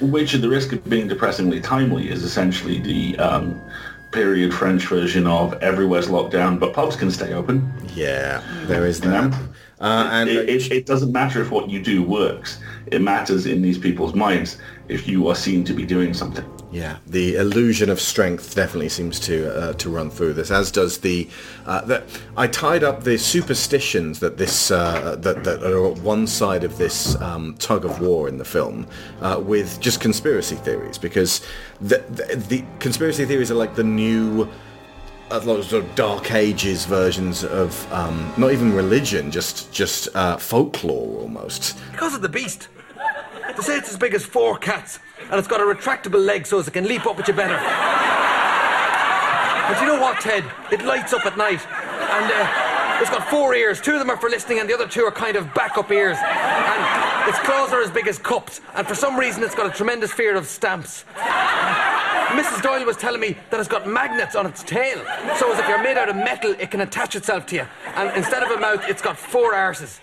Which, 0.00 0.34
at 0.34 0.40
the 0.40 0.48
risk 0.48 0.72
of 0.72 0.88
being 0.88 1.08
depressingly 1.08 1.60
timely, 1.60 2.10
is 2.10 2.24
essentially 2.24 2.78
the 2.80 3.18
um, 3.18 3.60
period 4.12 4.52
French 4.54 4.86
version 4.86 5.26
of 5.26 5.54
everywhere's 5.62 6.08
locked 6.08 6.32
down, 6.32 6.58
but 6.58 6.72
pubs 6.74 6.96
can 6.96 7.10
stay 7.10 7.32
open. 7.32 7.72
Yeah, 7.94 8.42
there 8.66 8.86
is 8.86 9.00
You 9.00 9.10
know? 9.10 9.30
Uh, 9.82 10.08
and 10.12 10.30
it, 10.30 10.48
it, 10.48 10.70
it 10.70 10.86
doesn't 10.86 11.10
matter 11.10 11.42
if 11.42 11.50
what 11.50 11.68
you 11.68 11.82
do 11.82 12.04
works. 12.04 12.60
It 12.86 13.02
matters 13.02 13.46
in 13.46 13.62
these 13.62 13.78
people's 13.78 14.14
minds 14.14 14.58
if 14.88 15.08
you 15.08 15.26
are 15.26 15.34
seen 15.34 15.64
to 15.64 15.72
be 15.72 15.84
doing 15.84 16.14
something. 16.14 16.44
Yeah, 16.70 16.98
the 17.06 17.34
illusion 17.34 17.90
of 17.90 18.00
strength 18.00 18.54
definitely 18.54 18.88
seems 18.88 19.20
to 19.20 19.54
uh, 19.54 19.72
to 19.74 19.90
run 19.90 20.08
through 20.08 20.34
this, 20.34 20.50
as 20.50 20.70
does 20.70 20.98
the 20.98 21.28
uh, 21.66 21.82
that 21.82 22.04
I 22.36 22.46
tied 22.46 22.82
up 22.82 23.02
the 23.02 23.18
superstitions 23.18 24.20
that 24.20 24.38
this 24.38 24.70
uh, 24.70 25.16
that 25.16 25.44
that 25.44 25.62
are 25.64 25.90
at 25.90 25.98
one 25.98 26.26
side 26.26 26.64
of 26.64 26.78
this 26.78 27.20
um, 27.20 27.56
tug 27.58 27.84
of 27.84 28.00
war 28.00 28.28
in 28.28 28.38
the 28.38 28.44
film 28.44 28.86
uh, 29.20 29.38
with 29.44 29.80
just 29.80 30.00
conspiracy 30.00 30.56
theories 30.56 30.96
because 30.96 31.42
the, 31.80 31.98
the 32.08 32.36
the 32.36 32.64
conspiracy 32.78 33.26
theories 33.26 33.50
are 33.50 33.56
like 33.56 33.74
the 33.74 33.84
new 33.84 34.48
uh, 35.32 35.38
those 35.38 35.68
sort 35.68 35.84
of 35.84 35.94
dark 35.94 36.32
ages 36.32 36.84
versions 36.84 37.42
of 37.42 37.90
um, 37.92 38.32
not 38.36 38.52
even 38.52 38.74
religion, 38.74 39.30
just 39.30 39.72
just 39.72 40.14
uh, 40.14 40.36
folklore 40.36 41.20
almost. 41.20 41.80
Because 41.90 42.14
of 42.14 42.22
the 42.22 42.28
beast. 42.28 42.68
They 43.56 43.62
say 43.62 43.76
it's 43.76 43.90
as 43.90 43.98
big 43.98 44.14
as 44.14 44.24
four 44.24 44.56
cats, 44.58 44.98
and 45.30 45.34
it's 45.34 45.48
got 45.48 45.60
a 45.60 45.64
retractable 45.64 46.24
leg 46.24 46.46
so 46.46 46.58
it 46.58 46.72
can 46.72 46.86
leap 46.86 47.06
up 47.06 47.18
at 47.18 47.28
you 47.28 47.34
better. 47.34 47.58
But 49.68 49.80
you 49.80 49.86
know 49.86 50.00
what, 50.00 50.20
Ted? 50.20 50.44
It 50.70 50.84
lights 50.84 51.12
up 51.12 51.24
at 51.24 51.36
night. 51.36 51.66
And 51.66 52.30
uh, 52.30 53.00
it's 53.00 53.10
got 53.10 53.28
four 53.28 53.54
ears. 53.54 53.80
Two 53.80 53.94
of 53.94 53.98
them 54.00 54.10
are 54.10 54.16
for 54.16 54.28
listening, 54.28 54.58
and 54.58 54.68
the 54.68 54.74
other 54.74 54.86
two 54.86 55.02
are 55.02 55.10
kind 55.10 55.36
of 55.36 55.52
backup 55.54 55.90
ears. 55.90 56.18
And 56.20 57.28
its 57.28 57.38
claws 57.40 57.72
are 57.72 57.82
as 57.82 57.90
big 57.90 58.06
as 58.06 58.18
cups. 58.18 58.60
And 58.74 58.86
for 58.86 58.94
some 58.94 59.18
reason, 59.18 59.42
it's 59.42 59.54
got 59.54 59.66
a 59.66 59.74
tremendous 59.74 60.12
fear 60.12 60.36
of 60.36 60.46
stamps. 60.46 61.04
Mrs. 62.32 62.62
Doyle 62.62 62.84
was 62.84 62.96
telling 62.96 63.20
me 63.20 63.36
that 63.50 63.60
it's 63.60 63.68
got 63.68 63.86
magnets 63.86 64.34
on 64.34 64.46
its 64.46 64.62
tail. 64.62 64.98
So 65.38 65.52
as 65.52 65.58
if 65.58 65.68
you're 65.68 65.82
made 65.82 65.98
out 65.98 66.08
of 66.08 66.16
metal, 66.16 66.54
it 66.58 66.70
can 66.70 66.80
attach 66.80 67.14
itself 67.14 67.46
to 67.46 67.56
you. 67.56 67.66
And 67.94 68.16
instead 68.16 68.42
of 68.42 68.50
a 68.50 68.58
mouth, 68.58 68.84
it's 68.88 69.02
got 69.02 69.18
four 69.18 69.52
arses. 69.52 70.00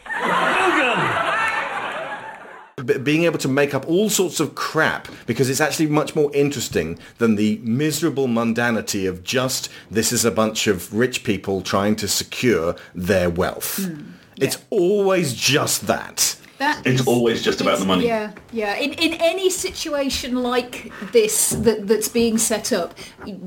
B- 2.86 2.97
being 2.99 3.23
able 3.23 3.39
to 3.39 3.47
make 3.47 3.73
up 3.73 3.88
all 3.89 4.09
sorts 4.09 4.39
of 4.39 4.55
crap 4.55 5.07
because 5.25 5.49
it's 5.49 5.59
actually 5.59 5.88
much 5.88 6.15
more 6.15 6.32
interesting 6.34 6.97
than 7.17 7.36
the 7.36 7.59
miserable 7.63 8.27
mundanity 8.27 9.07
of 9.09 9.23
just 9.23 9.69
this 9.91 10.11
is 10.11 10.23
a 10.23 10.32
bunch 10.32 10.67
of 10.67 10.93
rich 10.93 11.23
people 11.23 11.61
trying 11.61 11.95
to 11.97 12.07
secure 12.07 12.75
their 12.95 13.30
wealth. 13.30 13.84
Hmm. 13.84 14.11
It's 14.38 14.63
always 14.69 15.34
just 15.34 15.88
that. 15.88 16.38
That 16.60 16.86
It's 16.86 17.01
is- 17.01 17.07
always 17.07 17.41
just 17.41 17.62
about 17.62 17.80
the 17.80 17.86
money. 17.86 18.05
Yeah, 18.05 18.32
yeah. 18.51 18.76
In 18.76 18.91
in 18.93 19.14
any 19.14 19.49
situation 19.49 20.43
like 20.43 20.91
this 21.14 21.49
that 21.51 21.88
that's 21.88 22.10
being 22.10 22.38
set 22.38 22.72
up, 22.74 22.93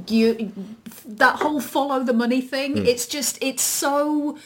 you 0.08 0.50
that 1.06 1.36
whole 1.36 1.60
follow 1.60 2.02
the 2.04 2.14
money 2.14 2.40
thing. 2.40 2.72
Hmm. 2.78 2.86
It's 2.86 3.06
just 3.06 3.38
it's 3.40 3.62
so 3.62 4.38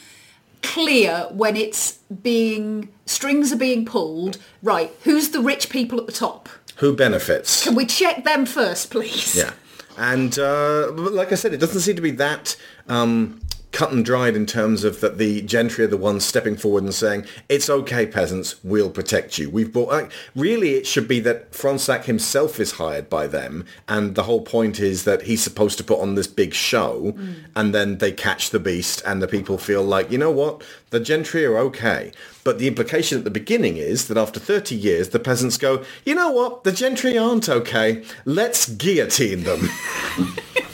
clear 0.61 1.27
when 1.31 1.55
it's 1.55 1.99
being 2.21 2.89
strings 3.05 3.51
are 3.53 3.57
being 3.57 3.85
pulled. 3.85 4.37
Right, 4.61 4.91
who's 5.03 5.29
the 5.29 5.39
rich 5.41 5.69
people 5.69 5.99
at 5.99 6.05
the 6.05 6.11
top? 6.13 6.49
Who 6.77 6.93
benefits? 6.95 7.63
Can 7.63 7.73
we 7.75 7.85
check 7.85 8.23
them 8.23 8.45
first, 8.45 8.91
please? 8.91 9.35
Yeah. 9.35 9.53
And 9.97 10.37
uh, 10.37 10.91
but 10.91 11.13
like 11.13 11.31
I 11.31 11.35
said, 11.35 11.53
it 11.53 11.57
doesn't 11.59 11.81
seem 11.81 11.95
to 11.95 12.01
be 12.01 12.11
that 12.11 12.55
um, 12.87 13.39
cut 13.71 13.91
and 13.91 14.03
dried 14.03 14.35
in 14.35 14.45
terms 14.45 14.83
of 14.83 15.01
that 15.01 15.17
the 15.17 15.41
gentry 15.41 15.85
are 15.85 15.89
the 15.89 15.97
ones 15.97 16.25
stepping 16.25 16.55
forward 16.55 16.83
and 16.83 16.93
saying, 16.93 17.25
it's 17.49 17.69
okay, 17.69 18.05
peasants, 18.05 18.55
we'll 18.63 18.89
protect 18.89 19.37
you. 19.37 19.49
We've 19.49 19.71
bought... 19.71 19.89
Like, 19.89 20.11
really, 20.35 20.75
it 20.75 20.87
should 20.87 21.07
be 21.07 21.19
that 21.21 21.51
Fronsac 21.51 22.05
himself 22.05 22.59
is 22.59 22.73
hired 22.73 23.09
by 23.09 23.27
them, 23.27 23.65
and 23.87 24.15
the 24.15 24.23
whole 24.23 24.41
point 24.41 24.79
is 24.79 25.03
that 25.03 25.23
he's 25.23 25.43
supposed 25.43 25.77
to 25.77 25.83
put 25.83 25.99
on 25.99 26.15
this 26.15 26.27
big 26.27 26.53
show, 26.53 27.13
mm. 27.15 27.35
and 27.55 27.73
then 27.73 27.97
they 27.97 28.11
catch 28.11 28.49
the 28.49 28.59
beast, 28.59 29.01
and 29.05 29.21
the 29.21 29.27
people 29.27 29.57
feel 29.57 29.83
like, 29.83 30.11
you 30.11 30.17
know 30.17 30.31
what, 30.31 30.63
the 30.89 30.99
gentry 30.99 31.45
are 31.45 31.57
okay. 31.57 32.11
But 32.43 32.59
the 32.59 32.67
implication 32.67 33.17
at 33.17 33.25
the 33.25 33.29
beginning 33.29 33.77
is 33.77 34.07
that 34.07 34.17
after 34.17 34.39
30 34.39 34.75
years, 34.75 35.09
the 35.09 35.19
peasants 35.19 35.57
go, 35.57 35.83
you 36.05 36.15
know 36.15 36.31
what, 36.31 36.63
the 36.63 36.71
gentry 36.71 37.17
aren't 37.17 37.49
okay. 37.49 38.03
Let's 38.25 38.69
guillotine 38.69 39.43
them. 39.43 39.69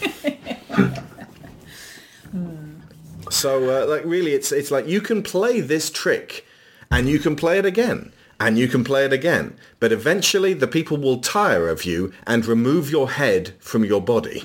So, 3.34 3.84
uh, 3.84 3.88
like, 3.88 4.04
really, 4.06 4.34
it's 4.34 4.52
it's 4.52 4.72
like 4.72 4.88
you 4.88 5.02
can 5.02 5.24
play 5.24 5.60
this 5.60 5.90
trick, 5.90 6.46
and 6.92 7.10
you 7.10 7.20
can 7.20 7.36
play 7.36 7.58
it 7.58 7.66
again, 7.66 8.14
and 8.40 8.58
you 8.58 8.68
can 8.68 8.84
play 8.84 9.06
it 9.06 9.14
again, 9.14 9.56
but 9.80 9.92
eventually 9.92 10.54
the 10.54 10.68
people 10.68 10.98
will 10.98 11.20
tire 11.20 11.70
of 11.70 11.86
you 11.86 12.14
and 12.28 12.46
remove 12.46 12.92
your 12.92 13.12
head 13.12 13.54
from 13.60 13.86
your 13.86 14.02
body. 14.02 14.44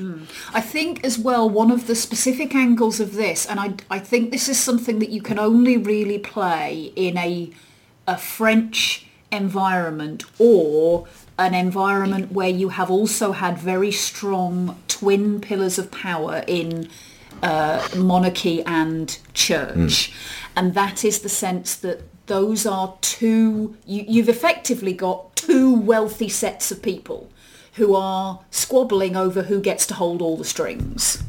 I 0.55 0.61
think 0.61 1.05
as 1.05 1.19
well 1.19 1.49
one 1.51 1.71
of 1.71 1.87
the 1.87 1.95
specific 1.95 2.55
angles 2.55 3.01
of 3.01 3.15
this, 3.15 3.47
and 3.47 3.59
I, 3.61 3.75
I 3.91 3.99
think 3.99 4.31
this 4.31 4.49
is 4.49 4.59
something 4.59 4.99
that 5.01 5.11
you 5.11 5.21
can 5.21 5.39
only 5.39 5.77
really 5.77 6.19
play 6.19 6.93
in 6.97 7.17
a 7.19 7.51
a 8.07 8.17
French 8.17 9.07
environment 9.31 10.25
or 10.39 11.07
an 11.39 11.55
environment 11.55 12.33
where 12.33 12.49
you 12.49 12.71
have 12.71 12.91
also 12.91 13.33
had 13.33 13.59
very 13.59 13.93
strong 13.93 14.79
twin 14.89 15.41
pillars 15.41 15.79
of 15.79 15.91
power 15.91 16.43
in 16.47 16.89
uh, 17.43 17.87
monarchy 17.97 18.63
and 18.65 19.19
church. 19.35 20.13
And 20.57 20.75
that 20.75 21.05
is 21.05 21.21
the 21.21 21.29
sense 21.29 21.77
that 21.77 22.03
those 22.27 22.67
are 22.67 22.97
two, 23.01 23.77
you, 23.87 24.05
you've 24.07 24.29
effectively 24.29 24.93
got 24.93 25.35
two 25.37 25.75
wealthy 25.75 26.29
sets 26.29 26.71
of 26.71 26.83
people 26.83 27.31
who 27.75 27.95
are 27.95 28.41
squabbling 28.51 29.17
over 29.17 29.45
who 29.45 29.61
gets 29.61 29.87
to 29.87 29.95
hold 29.95 30.21
all 30.21 30.37
the 30.37 30.45
strings. 30.45 31.23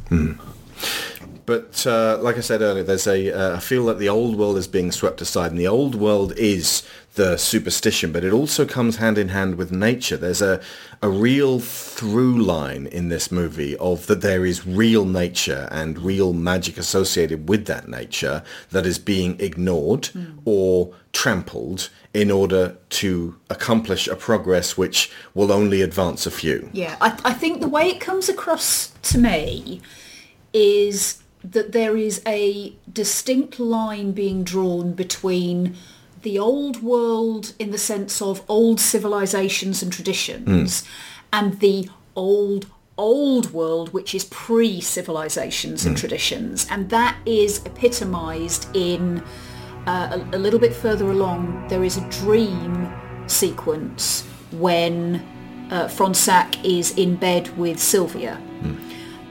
But 1.45 1.85
uh, 1.87 2.19
like 2.21 2.37
I 2.37 2.41
said 2.41 2.61
earlier, 2.61 2.83
there's 2.83 3.07
a 3.07 3.31
uh, 3.31 3.57
I 3.57 3.59
feel 3.59 3.85
that 3.87 3.97
the 3.97 4.07
old 4.07 4.37
world 4.37 4.55
is 4.55 4.67
being 4.67 4.91
swept 4.91 5.19
aside, 5.19 5.49
and 5.49 5.59
the 5.59 5.67
old 5.67 5.95
world 5.95 6.33
is 6.37 6.83
the 7.15 7.37
superstition, 7.37 8.11
but 8.11 8.23
it 8.23 8.31
also 8.31 8.65
comes 8.65 8.97
hand 8.97 9.17
in 9.17 9.29
hand 9.29 9.55
with 9.55 9.71
nature. 9.71 10.17
There's 10.17 10.41
a 10.41 10.61
a 11.01 11.09
real 11.09 11.59
through 11.59 12.43
line 12.43 12.85
in 12.87 13.07
this 13.07 13.31
movie 13.31 13.75
of 13.77 14.07
that 14.07 14.21
there 14.21 14.45
is 14.45 14.67
real 14.67 15.05
nature 15.05 15.67
and 15.71 15.97
real 15.99 16.33
magic 16.33 16.77
associated 16.77 17.47
with 17.47 17.65
that 17.67 17.87
nature 17.87 18.43
that 18.71 18.85
is 18.85 18.99
being 18.99 19.39
ignored 19.39 20.07
hmm. 20.07 20.39
or 20.43 20.93
trampled 21.13 21.89
in 22.13 22.29
order 22.31 22.75
to 22.89 23.35
accomplish 23.49 24.07
a 24.07 24.15
progress 24.15 24.77
which 24.77 25.11
will 25.33 25.51
only 25.51 25.81
advance 25.81 26.25
a 26.25 26.31
few. 26.31 26.69
Yeah, 26.73 26.97
I, 26.99 27.17
I 27.23 27.33
think 27.33 27.61
the 27.61 27.69
way 27.69 27.87
it 27.87 28.01
comes 28.01 28.27
across 28.27 28.87
to 29.03 29.17
me 29.17 29.81
is 30.51 31.23
that 31.43 31.71
there 31.71 31.95
is 31.95 32.21
a 32.27 32.73
distinct 32.91 33.59
line 33.59 34.11
being 34.11 34.43
drawn 34.43 34.91
between 34.91 35.75
the 36.21 36.39
old 36.39 36.81
world 36.81 37.53
in 37.59 37.71
the 37.71 37.77
sense 37.77 38.21
of 38.21 38.43
old 38.49 38.79
civilizations 38.79 39.81
and 39.81 39.91
traditions 39.91 40.83
and 41.31 41.59
the 41.59 41.89
old 42.15 42.65
old 42.97 43.53
world 43.53 43.93
which 43.93 44.13
is 44.13 44.25
pre-civilizations 44.25 45.85
and 45.85 45.97
traditions. 45.97 46.67
And 46.69 46.89
that 46.89 47.15
is 47.25 47.65
epitomized 47.65 48.67
in 48.75 49.23
uh, 49.87 50.19
a, 50.33 50.35
a 50.35 50.39
little 50.39 50.59
bit 50.59 50.73
further 50.73 51.09
along 51.09 51.67
there 51.69 51.83
is 51.85 51.95
a 51.95 52.09
dream 52.09 52.91
sequence 53.27 54.27
when 54.51 55.25
uh, 55.71 55.87
Fronsac 55.87 56.63
is 56.65 56.97
in 56.97 57.15
bed 57.15 57.57
with 57.57 57.79
Sylvia 57.79 58.37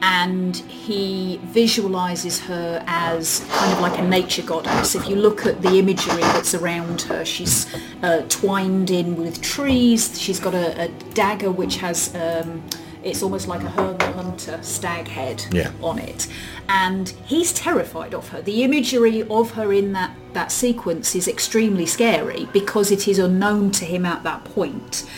and 0.01 0.57
he 0.57 1.41
visualizes 1.45 2.39
her 2.41 2.83
as 2.87 3.41
kind 3.51 3.73
of 3.73 3.81
like 3.81 3.99
a 3.99 4.03
nature 4.03 4.43
goddess. 4.43 4.95
If 4.95 5.09
you 5.09 5.17
look 5.17 5.45
at 5.45 5.61
the 5.61 5.77
imagery 5.79 6.23
that's 6.23 6.55
around 6.55 7.03
her, 7.03 7.25
she's 7.25 7.67
uh, 8.03 8.23
twined 8.29 8.91
in 8.91 9.17
with 9.17 9.43
trees. 9.43 10.21
She's 10.21 10.39
got 10.39 10.55
a, 10.55 10.83
a 10.83 10.89
dagger 11.15 11.51
which 11.51 11.77
has, 11.79 12.15
um, 12.15 12.63
it's 13.03 13.23
almost 13.25 13.49
like 13.49 13.63
a 13.63 13.71
Herne 13.71 13.99
the 13.99 14.13
Hunter 14.13 14.61
stag 14.63 15.09
head 15.09 15.45
Yeah. 15.51 15.73
on 15.83 15.99
it. 15.99 16.29
And 16.69 17.09
he's 17.27 17.53
terrified 17.53 18.15
of 18.15 18.29
her. 18.29 18.41
The 18.41 18.63
imagery 18.63 19.25
of 19.29 19.53
her 19.53 19.73
in 19.73 19.93
that, 19.95 20.15
that 20.33 20.53
sequence 20.53 21.17
is 21.17 21.27
extremely 21.27 21.87
scary 21.87 22.47
because 22.53 22.93
it 22.93 23.09
is 23.09 23.19
unknown 23.19 23.73
to 23.73 23.85
him 23.85 24.07
at 24.07 24.23
that 24.23 24.45
point. 24.45 25.09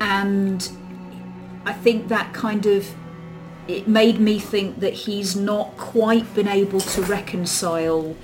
And 0.00 0.68
I 1.64 1.72
think 1.72 2.08
that 2.08 2.32
kind 2.32 2.66
of 2.66 2.92
it 3.68 3.88
made 3.88 4.18
me 4.20 4.38
think 4.38 4.80
that 4.80 4.92
he's 4.92 5.34
not 5.36 5.76
quite 5.76 6.32
been 6.34 6.48
able 6.48 6.80
to 6.80 7.02
reconcile 7.02 8.16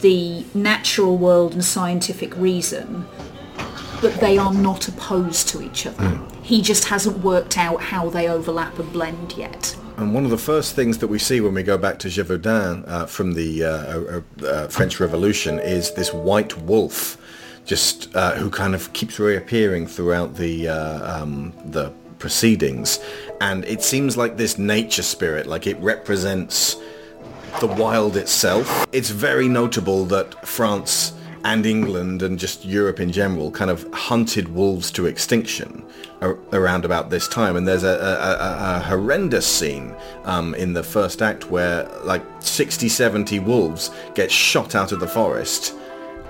the 0.00 0.44
natural 0.54 1.16
world 1.16 1.52
and 1.54 1.64
scientific 1.64 2.36
reason, 2.36 3.06
but 4.00 4.14
they 4.20 4.38
are 4.38 4.52
not 4.52 4.88
opposed 4.88 5.48
to 5.48 5.62
each 5.62 5.86
other. 5.86 6.20
He 6.42 6.62
just 6.62 6.84
hasn't 6.84 7.18
worked 7.18 7.58
out 7.58 7.80
how 7.80 8.10
they 8.10 8.28
overlap 8.28 8.78
and 8.78 8.92
blend 8.92 9.34
yet. 9.36 9.76
And 9.96 10.12
one 10.12 10.24
of 10.24 10.30
the 10.30 10.38
first 10.38 10.74
things 10.74 10.98
that 10.98 11.08
we 11.08 11.18
see 11.18 11.40
when 11.40 11.54
we 11.54 11.62
go 11.62 11.78
back 11.78 11.98
to 12.00 12.08
Gévaudan 12.08 12.86
uh, 12.86 13.06
from 13.06 13.32
the 13.32 13.64
uh, 13.64 13.70
uh, 13.70 14.46
uh, 14.46 14.68
French 14.68 15.00
Revolution 15.00 15.58
is 15.58 15.94
this 15.94 16.12
white 16.12 16.56
wolf, 16.58 17.16
just 17.64 18.14
uh, 18.14 18.34
who 18.34 18.50
kind 18.50 18.74
of 18.74 18.92
keeps 18.92 19.18
reappearing 19.18 19.86
throughout 19.86 20.36
the 20.36 20.68
uh, 20.68 21.22
um, 21.22 21.54
the 21.64 21.90
proceedings, 22.18 22.98
and 23.40 23.64
it 23.64 23.82
seems 23.82 24.16
like 24.16 24.36
this 24.36 24.58
nature 24.58 25.02
spirit, 25.02 25.46
like 25.46 25.66
it 25.66 25.78
represents 25.78 26.76
the 27.60 27.66
wild 27.66 28.16
itself. 28.16 28.86
It's 28.92 29.10
very 29.10 29.48
notable 29.48 30.04
that 30.06 30.46
France 30.46 31.12
and 31.44 31.64
England 31.64 32.22
and 32.22 32.38
just 32.38 32.64
Europe 32.64 32.98
in 32.98 33.12
general 33.12 33.50
kind 33.52 33.70
of 33.70 33.86
hunted 33.92 34.48
wolves 34.48 34.90
to 34.90 35.06
extinction 35.06 35.84
around 36.52 36.84
about 36.84 37.08
this 37.10 37.28
time. 37.28 37.56
And 37.56 37.68
there's 37.68 37.84
a, 37.84 37.88
a, 37.88 37.92
a, 37.92 38.76
a 38.76 38.80
horrendous 38.80 39.46
scene 39.46 39.94
um, 40.24 40.54
in 40.56 40.72
the 40.72 40.82
first 40.82 41.22
act 41.22 41.50
where 41.50 41.88
like 42.02 42.22
60, 42.40 42.88
70 42.88 43.38
wolves 43.40 43.90
get 44.14 44.30
shot 44.30 44.74
out 44.74 44.90
of 44.90 44.98
the 44.98 45.06
forest. 45.06 45.74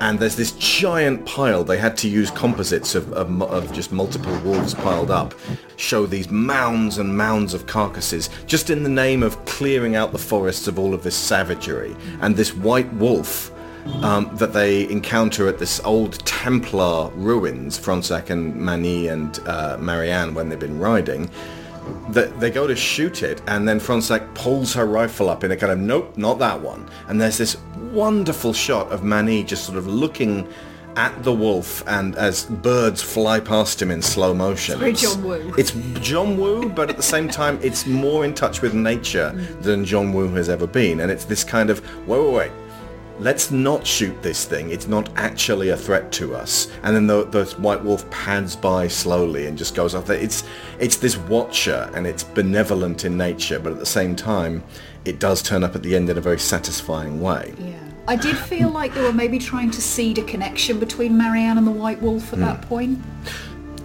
And 0.01 0.18
there's 0.18 0.36
this 0.36 0.53
giant 0.53 1.24
pile. 1.24 1.64
They 1.64 1.78
had 1.78 1.97
to 1.99 2.09
use 2.09 2.30
composites 2.30 2.94
of, 2.94 3.12
of, 3.12 3.42
of 3.42 3.72
just 3.72 3.92
multiple 3.92 4.38
wolves 4.40 4.74
piled 4.74 5.11
up, 5.11 5.34
show 5.76 6.07
these 6.07 6.30
mounds 6.30 6.99
and 6.99 7.16
mounds 7.16 7.55
of 7.55 7.66
carcasses, 7.66 8.28
just 8.47 8.68
in 8.68 8.82
the 8.82 8.88
name 8.88 9.22
of 9.22 9.42
clearing 9.47 9.97
out 9.97 10.12
the 10.12 10.18
forests 10.18 10.68
of 10.68 10.78
all 10.78 10.92
of 10.92 11.03
this 11.03 11.16
savagery. 11.16 11.97
And 12.20 12.36
this 12.36 12.55
white 12.55 12.92
wolf 12.94 13.53
um, 14.03 14.30
that 14.34 14.53
they 14.53 14.88
encounter 14.90 15.49
at 15.49 15.59
this 15.59 15.80
old 15.84 16.18
Templar 16.26 17.11
ruins, 17.14 17.78
Fronsac 17.78 18.30
and 18.30 18.55
Mani 18.57 19.09
and 19.09 19.38
uh, 19.47 19.78
Marianne, 19.80 20.34
when 20.34 20.49
they've 20.49 20.59
been 20.59 20.78
riding, 20.78 21.30
that 22.11 22.39
they 22.41 22.51
go 22.51 22.66
to 22.66 22.76
shoot 22.76 23.22
it, 23.22 23.43
and 23.47 23.68
then 23.68 23.78
Fronsac 23.80 24.34
pulls 24.34 24.74
her 24.74 24.87
rifle 24.87 25.28
up 25.28 25.45
in 25.45 25.51
a 25.51 25.57
kind 25.57 25.72
of 25.72 25.78
nope, 25.78 26.16
not 26.16 26.39
that 26.39 26.61
one. 26.61 26.89
And 27.09 27.20
there's 27.20 27.39
this 27.39 27.57
wonderful 27.93 28.53
shot 28.53 28.91
of 28.93 29.03
Mani 29.03 29.45
just 29.45 29.64
sort 29.64 29.78
of 29.78 29.87
looking 29.87 30.49
at 30.97 31.22
the 31.24 31.32
wolf, 31.32 31.87
and 31.87 32.16
as 32.16 32.47
birds 32.47 33.03
fly 33.03 33.39
past 33.39 33.80
him 33.80 33.91
in 33.91 34.01
slow 34.01 34.32
motion. 34.32 34.78
very 34.78 34.95
John 34.95 35.22
Woo. 35.22 35.55
It's 35.59 35.72
John 36.01 36.39
Woo, 36.39 36.70
but 36.70 36.89
at 36.89 36.97
the 36.97 37.03
same 37.03 37.28
time, 37.28 37.59
it's 37.62 37.87
more 37.87 38.24
in 38.24 38.34
touch 38.34 38.62
with 38.62 38.72
nature 38.72 39.30
than 39.61 39.84
John 39.84 40.12
Woo 40.14 40.28
has 40.28 40.49
ever 40.49 40.66
been, 40.66 41.01
and 41.01 41.11
it's 41.11 41.26
this 41.26 41.45
kind 41.45 41.68
of 41.68 41.82
wait, 42.07 42.20
wait, 42.20 42.32
wait. 42.32 42.53
Let's 43.19 43.51
not 43.51 43.87
shoot 43.87 44.23
this 44.23 44.45
thing. 44.45 44.71
It's 44.71 44.87
not 44.87 45.09
actually 45.17 45.71
a 45.71 45.77
threat 45.77 46.12
to 46.12 46.35
us. 46.35 46.71
And 46.83 46.95
then 46.95 47.07
the, 47.07 47.25
the 47.25 47.45
white 47.59 47.83
wolf 47.83 48.09
pads 48.11 48.55
by 48.55 48.89
slowly 48.89 49.47
and 49.47 49.57
just 49.57 49.75
goes 49.75 49.95
off. 49.95 50.07
there. 50.07 50.19
It's 50.19 50.45
it's 50.79 50.97
this 50.97 51.17
watcher 51.17 51.91
and 51.95 52.07
it's 52.07 52.23
benevolent 52.23 53.05
in 53.05 53.17
nature, 53.17 53.59
but 53.59 53.73
at 53.73 53.79
the 53.79 53.87
same 53.87 54.14
time, 54.14 54.62
it 55.07 55.19
does 55.19 55.43
turn 55.43 55.64
up 55.64 55.75
at 55.75 55.83
the 55.83 55.97
end 55.97 56.11
in 56.11 56.19
a 56.19 56.21
very 56.21 56.39
satisfying 56.39 57.21
way. 57.21 57.55
Yeah. 57.59 57.79
I 58.09 58.17
did 58.17 58.37
feel 58.37 58.69
like 58.69 58.95
they 58.95 59.03
were 59.03 59.12
maybe 59.12 59.39
trying 59.39 59.71
to 59.73 59.81
seed 59.81 60.19
a 60.19 60.23
connection 60.23 60.79
between 60.79 61.17
Marianne 61.17 61.59
and 61.59 61.67
the 61.67 61.73
White 61.73 62.01
Wolf 62.01 62.33
at 62.33 62.39
that 62.41 62.62
point. 62.62 63.01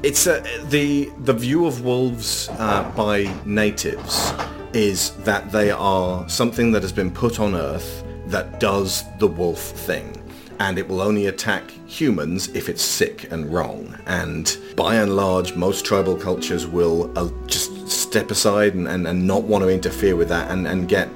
It's 0.03 0.27
uh, 0.27 0.45
the 0.69 1.11
the 1.19 1.33
view 1.33 1.65
of 1.65 1.83
wolves 1.83 2.49
uh, 2.53 2.91
by 2.95 3.33
natives 3.45 4.33
is 4.73 5.11
that 5.23 5.51
they 5.51 5.71
are 5.71 6.27
something 6.29 6.71
that 6.71 6.81
has 6.81 6.91
been 6.91 7.11
put 7.11 7.39
on 7.39 7.55
Earth 7.55 8.03
that 8.31 8.59
does 8.59 9.03
the 9.19 9.27
wolf 9.27 9.59
thing, 9.59 10.21
and 10.59 10.77
it 10.77 10.87
will 10.87 11.01
only 11.01 11.27
attack 11.27 11.69
humans 11.85 12.49
if 12.49 12.69
it's 12.69 12.81
sick 12.81 13.31
and 13.31 13.51
wrong. 13.53 13.97
And 14.05 14.57
by 14.75 14.95
and 14.95 15.15
large, 15.15 15.55
most 15.55 15.85
tribal 15.85 16.15
cultures 16.15 16.65
will 16.65 17.11
uh, 17.17 17.29
just 17.47 17.89
step 17.89 18.31
aside 18.31 18.73
and, 18.73 18.87
and, 18.87 19.07
and 19.07 19.27
not 19.27 19.43
want 19.43 19.63
to 19.63 19.69
interfere 19.69 20.15
with 20.15 20.29
that 20.29 20.49
and, 20.51 20.67
and 20.67 20.87
get 20.87 21.09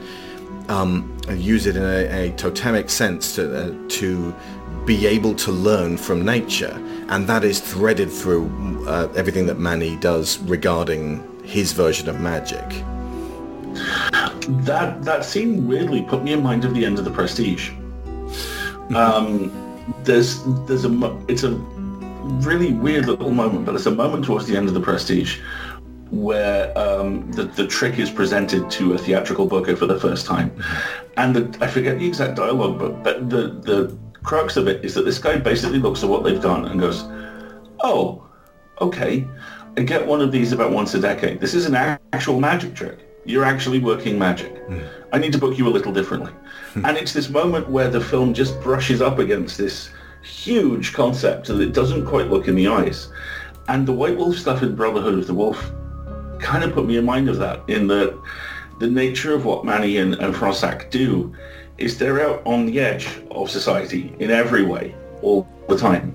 um, 0.70 1.16
use 1.30 1.66
it 1.68 1.76
in 1.76 1.84
a, 1.84 2.28
a 2.28 2.32
totemic 2.38 2.90
sense 2.90 3.36
to 3.36 3.44
uh, 3.56 3.74
to 3.88 4.36
be 4.86 5.08
able 5.08 5.34
to 5.34 5.52
learn 5.52 5.98
from 5.98 6.24
nature, 6.24 6.74
and 7.10 7.28
that 7.28 7.44
is 7.44 7.60
threaded 7.60 8.12
through 8.12 8.86
uh, 8.88 9.12
everything 9.16 9.46
that 9.48 9.58
Mani 9.58 9.96
does 9.98 10.38
regarding 10.40 11.24
his 11.44 11.72
version 11.72 12.10
of 12.10 12.20
magic. 12.20 12.64
That 14.48 15.04
that 15.04 15.26
scene 15.26 15.68
weirdly 15.68 16.04
put 16.04 16.24
me 16.24 16.34
in 16.34 16.44
mind 16.44 16.66
of 16.66 16.74
the 16.74 16.86
end 16.86 17.00
of 17.00 17.06
the 17.06 17.12
Prestige. 17.12 17.72
Um, 18.96 19.52
there's 20.04 20.44
there's 20.68 20.86
a 20.86 21.26
it's 21.28 21.44
a 21.44 21.52
really 21.52 22.74
weird 22.74 23.08
little 23.08 23.32
moment, 23.32 23.66
but 23.66 23.74
there's 23.74 23.88
a 23.88 23.92
moment 23.92 24.26
towards 24.26 24.46
the 24.48 24.56
end 24.56 24.68
of 24.68 24.74
the 24.74 24.82
Prestige 24.82 25.40
where 26.12 26.78
um, 26.78 27.32
the 27.32 27.46
the 27.46 27.66
trick 27.68 27.98
is 28.00 28.10
presented 28.10 28.70
to 28.72 28.94
a 28.94 28.98
theatrical 28.98 29.46
booker 29.46 29.76
for 29.76 29.86
the 29.86 30.00
first 30.00 30.26
time, 30.26 30.52
and 31.18 31.36
the, 31.36 31.64
I 31.64 31.68
forget 31.68 32.00
the 32.00 32.08
exact 32.08 32.36
dialogue, 32.36 32.80
but, 32.80 33.04
but 33.04 33.30
the 33.30 33.48
the 33.64 33.98
crux 34.24 34.58
of 34.58 34.68
it 34.68 34.84
is 34.84 34.94
that 34.96 35.06
this 35.06 35.20
guy 35.20 35.38
basically 35.38 35.80
looks 35.80 36.04
at 36.04 36.10
what 36.10 36.24
they've 36.24 36.42
done 36.42 36.66
and 36.66 36.80
goes, 36.80 37.04
"Oh, 37.82 38.28
okay, 38.82 39.28
I 39.78 39.82
get 39.82 40.06
one 40.06 40.22
of 40.22 40.32
these 40.32 40.52
about 40.52 40.72
once 40.72 40.94
a 40.94 41.00
decade. 41.00 41.40
This 41.42 41.54
is 41.54 41.66
an 41.66 41.76
actual 41.76 42.40
magic 42.40 42.76
trick. 42.76 43.05
You're 43.26 43.46
actually 43.46 43.80
working 43.80 44.18
magic. 44.18 44.58
Hmm. 44.68 44.80
I 45.12 45.18
need 45.18 45.34
to 45.34 45.40
book 45.40 45.58
you 45.58 45.68
a 45.68 45.70
little 45.70 45.92
differently." 45.92 46.32
Hmm. 46.74 46.86
and 46.86 46.98
it's 46.98 47.14
this 47.14 47.30
moment 47.30 47.70
where 47.70 47.90
the 47.90 48.02
film 48.02 48.34
just 48.34 48.60
brushes 48.62 49.02
up 49.02 49.20
against 49.20 49.58
this 49.58 49.90
huge 50.24 50.94
concept 50.94 51.48
that 51.48 51.60
it 51.62 51.74
doesn't 51.74 52.06
quite 52.06 52.30
look 52.30 52.48
in 52.48 52.56
the 52.56 52.68
eyes. 52.68 53.10
And 53.68 53.88
the 53.88 53.94
White 53.94 54.18
Wolf 54.18 54.38
stuff 54.38 54.62
in 54.64 54.76
Brotherhood 54.76 55.16
of 55.16 55.28
the 55.28 55.34
Wolf 55.34 55.72
kind 56.40 56.64
of 56.64 56.74
put 56.74 56.86
me 56.86 56.98
in 56.98 57.06
mind 57.06 57.30
of 57.30 57.38
that 57.38 57.64
in 57.68 57.88
that 57.88 58.18
the 58.80 58.88
nature 58.88 59.34
of 59.34 59.46
what 59.46 59.66
Mani 59.66 59.98
and, 59.98 60.16
and 60.16 60.36
Fronsac 60.36 60.92
do 60.92 61.34
is 61.78 61.98
they're 61.98 62.28
out 62.28 62.42
on 62.46 62.66
the 62.66 62.80
edge 62.80 63.08
of 63.32 63.50
society 63.50 64.16
in 64.20 64.32
every 64.32 64.64
way 64.64 64.94
all 65.22 65.48
the 65.70 65.78
time 65.78 66.14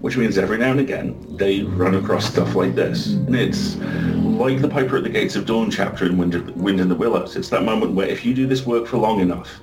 which 0.00 0.16
means 0.16 0.38
every 0.38 0.58
now 0.58 0.70
and 0.70 0.80
again 0.80 1.16
they 1.36 1.62
run 1.62 1.94
across 1.94 2.26
stuff 2.26 2.54
like 2.54 2.74
this. 2.74 3.08
And 3.08 3.34
it's 3.34 3.76
like 3.76 4.60
the 4.60 4.68
Piper 4.68 4.98
at 4.98 5.02
the 5.02 5.10
Gates 5.10 5.36
of 5.36 5.46
Dawn 5.46 5.70
chapter 5.70 6.06
in 6.06 6.18
Wind, 6.18 6.50
Wind 6.56 6.80
in 6.80 6.88
the 6.88 6.94
Willows. 6.94 7.36
It's 7.36 7.48
that 7.50 7.64
moment 7.64 7.92
where 7.92 8.08
if 8.08 8.24
you 8.24 8.34
do 8.34 8.46
this 8.46 8.66
work 8.66 8.86
for 8.86 8.98
long 8.98 9.20
enough 9.20 9.60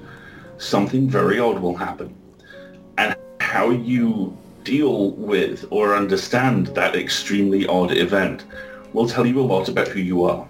something 0.57 1.09
very 1.09 1.39
odd 1.39 1.59
will 1.59 1.75
happen. 1.75 2.15
And 2.97 3.15
how 3.39 3.69
you 3.69 4.35
deal 4.63 5.11
with 5.11 5.65
or 5.69 5.95
understand 5.95 6.67
that 6.67 6.95
extremely 6.95 7.67
odd 7.67 7.91
event 7.91 8.45
will 8.93 9.07
tell 9.07 9.25
you 9.25 9.39
a 9.39 9.41
lot 9.41 9.67
about 9.67 9.87
who 9.87 9.99
you 9.99 10.23
are. 10.23 10.47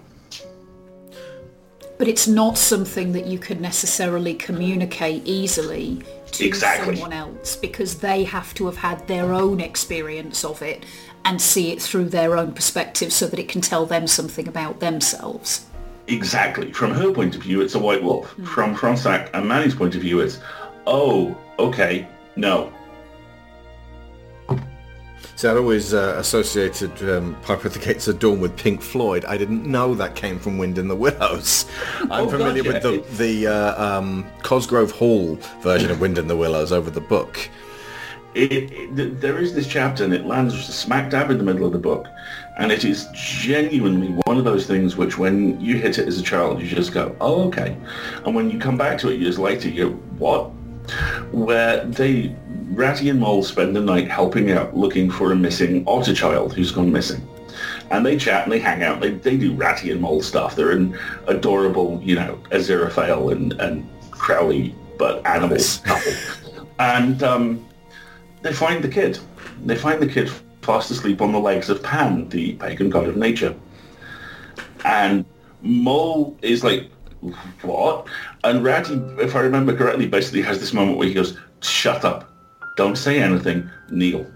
But 1.98 2.08
it's 2.08 2.26
not 2.26 2.58
something 2.58 3.12
that 3.12 3.26
you 3.26 3.38
could 3.38 3.60
necessarily 3.60 4.34
communicate 4.34 5.22
easily 5.24 6.02
to 6.38 6.46
Exactly. 6.46 6.96
someone 6.96 7.12
else 7.12 7.56
because 7.56 7.98
they 7.98 8.24
have 8.24 8.54
to 8.54 8.66
have 8.66 8.76
had 8.76 9.06
their 9.06 9.32
own 9.32 9.60
experience 9.60 10.44
of 10.44 10.62
it 10.62 10.84
and 11.24 11.40
see 11.40 11.72
it 11.72 11.80
through 11.80 12.08
their 12.08 12.36
own 12.36 12.52
perspective 12.52 13.12
so 13.12 13.26
that 13.26 13.38
it 13.38 13.48
can 13.48 13.60
tell 13.60 13.86
them 13.86 14.06
something 14.06 14.46
about 14.46 14.80
themselves. 14.80 15.66
Exactly. 16.06 16.72
From 16.72 16.90
her 16.92 17.12
point 17.12 17.34
of 17.34 17.42
view, 17.42 17.62
it's 17.62 17.74
a 17.74 17.78
white 17.78 18.02
wolf. 18.02 18.30
From 18.44 18.70
hmm. 18.70 18.76
Fronsac 18.76 19.30
and 19.32 19.48
Mani's 19.48 19.74
point 19.74 19.94
of 19.94 20.02
view, 20.02 20.20
it's, 20.20 20.38
oh, 20.86 21.36
okay, 21.58 22.06
no. 22.36 22.72
So 25.36 25.50
I'd 25.50 25.56
always 25.56 25.92
uh, 25.92 26.14
associated 26.18 26.92
um, 27.10 27.36
Piper 27.42 27.66
at 27.66 27.72
the 27.74 27.80
Gates 27.80 28.06
of 28.06 28.20
Dawn 28.20 28.38
with 28.40 28.56
Pink 28.56 28.80
Floyd. 28.80 29.24
I 29.24 29.36
didn't 29.36 29.66
know 29.66 29.94
that 29.96 30.14
came 30.14 30.38
from 30.38 30.58
Wind 30.58 30.78
in 30.78 30.86
the 30.86 30.94
Willows. 30.94 31.66
I'm 32.02 32.26
Oh, 32.26 32.28
familiar 32.28 32.62
God, 32.62 32.84
with 32.84 33.16
the, 33.18 33.24
the 33.24 33.46
uh, 33.48 33.84
um, 33.98 34.24
Cosgrove 34.44 34.92
Hall 34.92 35.34
version 35.60 35.90
of 35.90 36.00
Wind 36.00 36.18
in 36.18 36.28
the 36.28 36.36
Willows 36.36 36.70
over 36.70 36.88
the 36.88 37.00
book. 37.00 37.50
It, 38.34 38.52
it, 38.52 39.20
there 39.20 39.38
is 39.38 39.54
this 39.54 39.66
chapter 39.66 40.04
and 40.04 40.12
it 40.14 40.24
lands 40.24 40.54
smack 40.64 41.10
dab 41.10 41.30
in 41.30 41.38
the 41.38 41.44
middle 41.44 41.66
of 41.66 41.72
the 41.72 41.78
book. 41.78 42.06
And 42.56 42.70
it 42.70 42.84
is 42.84 43.08
genuinely 43.12 44.08
one 44.26 44.38
of 44.38 44.44
those 44.44 44.66
things 44.66 44.96
which 44.96 45.18
when 45.18 45.60
you 45.60 45.78
hit 45.78 45.98
it 45.98 46.06
as 46.06 46.18
a 46.18 46.22
child, 46.22 46.60
you 46.62 46.68
just 46.68 46.92
go, 46.92 47.14
oh, 47.20 47.42
okay. 47.48 47.76
And 48.24 48.34
when 48.36 48.50
you 48.50 48.58
come 48.60 48.76
back 48.78 48.98
to 48.98 49.08
it 49.10 49.18
years 49.20 49.38
later, 49.38 49.68
you 49.68 49.88
go, 49.90 49.94
what? 50.18 50.50
Where 51.32 51.84
they, 51.86 52.36
Ratty 52.76 53.08
and 53.08 53.20
Mole 53.20 53.42
spend 53.42 53.74
the 53.74 53.80
night 53.80 54.08
helping 54.10 54.50
out 54.50 54.76
looking 54.76 55.10
for 55.10 55.32
a 55.32 55.36
missing 55.36 55.84
otter 55.86 56.14
child 56.14 56.54
who's 56.54 56.72
gone 56.72 56.92
missing. 56.92 57.26
And 57.90 58.04
they 58.04 58.16
chat 58.16 58.44
and 58.44 58.52
they 58.52 58.58
hang 58.58 58.82
out. 58.82 59.00
They, 59.00 59.10
they 59.10 59.36
do 59.36 59.54
Ratty 59.54 59.90
and 59.90 60.00
Mole 60.00 60.22
stuff. 60.22 60.56
They're 60.56 60.72
an 60.72 60.98
adorable, 61.26 62.00
you 62.02 62.16
know, 62.16 62.38
Aziraphale 62.50 63.32
and, 63.32 63.52
and 63.54 63.88
Crowley, 64.10 64.74
but 64.98 65.24
animals 65.26 65.78
couple. 65.78 66.12
And 66.78 67.22
um, 67.22 67.64
they 68.42 68.52
find 68.52 68.82
the 68.82 68.88
kid. 68.88 69.18
They 69.64 69.76
find 69.76 70.02
the 70.02 70.08
kid 70.08 70.30
fast 70.62 70.90
asleep 70.90 71.20
on 71.20 71.32
the 71.32 71.38
legs 71.38 71.68
of 71.68 71.82
Pan, 71.82 72.28
the 72.28 72.54
pagan 72.54 72.90
god 72.90 73.06
of 73.06 73.16
nature. 73.16 73.54
And 74.84 75.24
Mole 75.62 76.36
is 76.42 76.64
like, 76.64 76.90
what? 77.62 78.06
And 78.42 78.64
Ratty, 78.64 78.94
if 79.18 79.36
I 79.36 79.40
remember 79.40 79.76
correctly, 79.76 80.06
basically 80.06 80.42
has 80.42 80.58
this 80.58 80.72
moment 80.72 80.98
where 80.98 81.06
he 81.06 81.14
goes, 81.14 81.38
shut 81.60 82.04
up. 82.04 82.33
Don't 82.76 82.96
say 82.96 83.20
anything. 83.20 83.70
Kneel. 83.90 84.30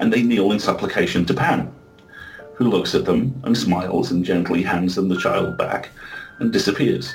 And 0.00 0.12
they 0.12 0.22
kneel 0.22 0.52
in 0.52 0.58
supplication 0.58 1.24
to 1.26 1.34
Pan, 1.34 1.72
who 2.54 2.68
looks 2.68 2.94
at 2.94 3.04
them 3.04 3.40
and 3.44 3.56
smiles 3.56 4.10
and 4.10 4.24
gently 4.24 4.62
hands 4.62 4.94
them 4.94 5.08
the 5.08 5.18
child 5.18 5.58
back 5.58 5.90
and 6.38 6.52
disappears. 6.52 7.14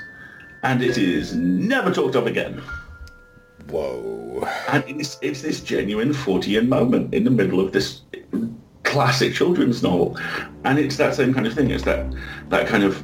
And 0.63 0.81
it 0.81 0.97
is 0.97 1.33
never 1.35 1.91
talked 1.91 2.15
of 2.15 2.27
again. 2.27 2.61
Whoa. 3.69 4.47
And 4.67 4.83
it's, 4.87 5.17
it's 5.21 5.41
this 5.41 5.61
genuine 5.61 6.13
Fortean 6.13 6.67
moment 6.67 7.13
in 7.13 7.23
the 7.23 7.31
middle 7.31 7.59
of 7.59 7.71
this 7.71 8.01
classic 8.83 9.33
children's 9.33 9.83
novel. 9.83 10.17
And 10.63 10.79
it's 10.79 10.97
that 10.97 11.15
same 11.15 11.33
kind 11.33 11.47
of 11.47 11.53
thing. 11.53 11.71
It's 11.71 11.83
that, 11.83 12.13
that 12.49 12.67
kind 12.67 12.83
of, 12.83 13.03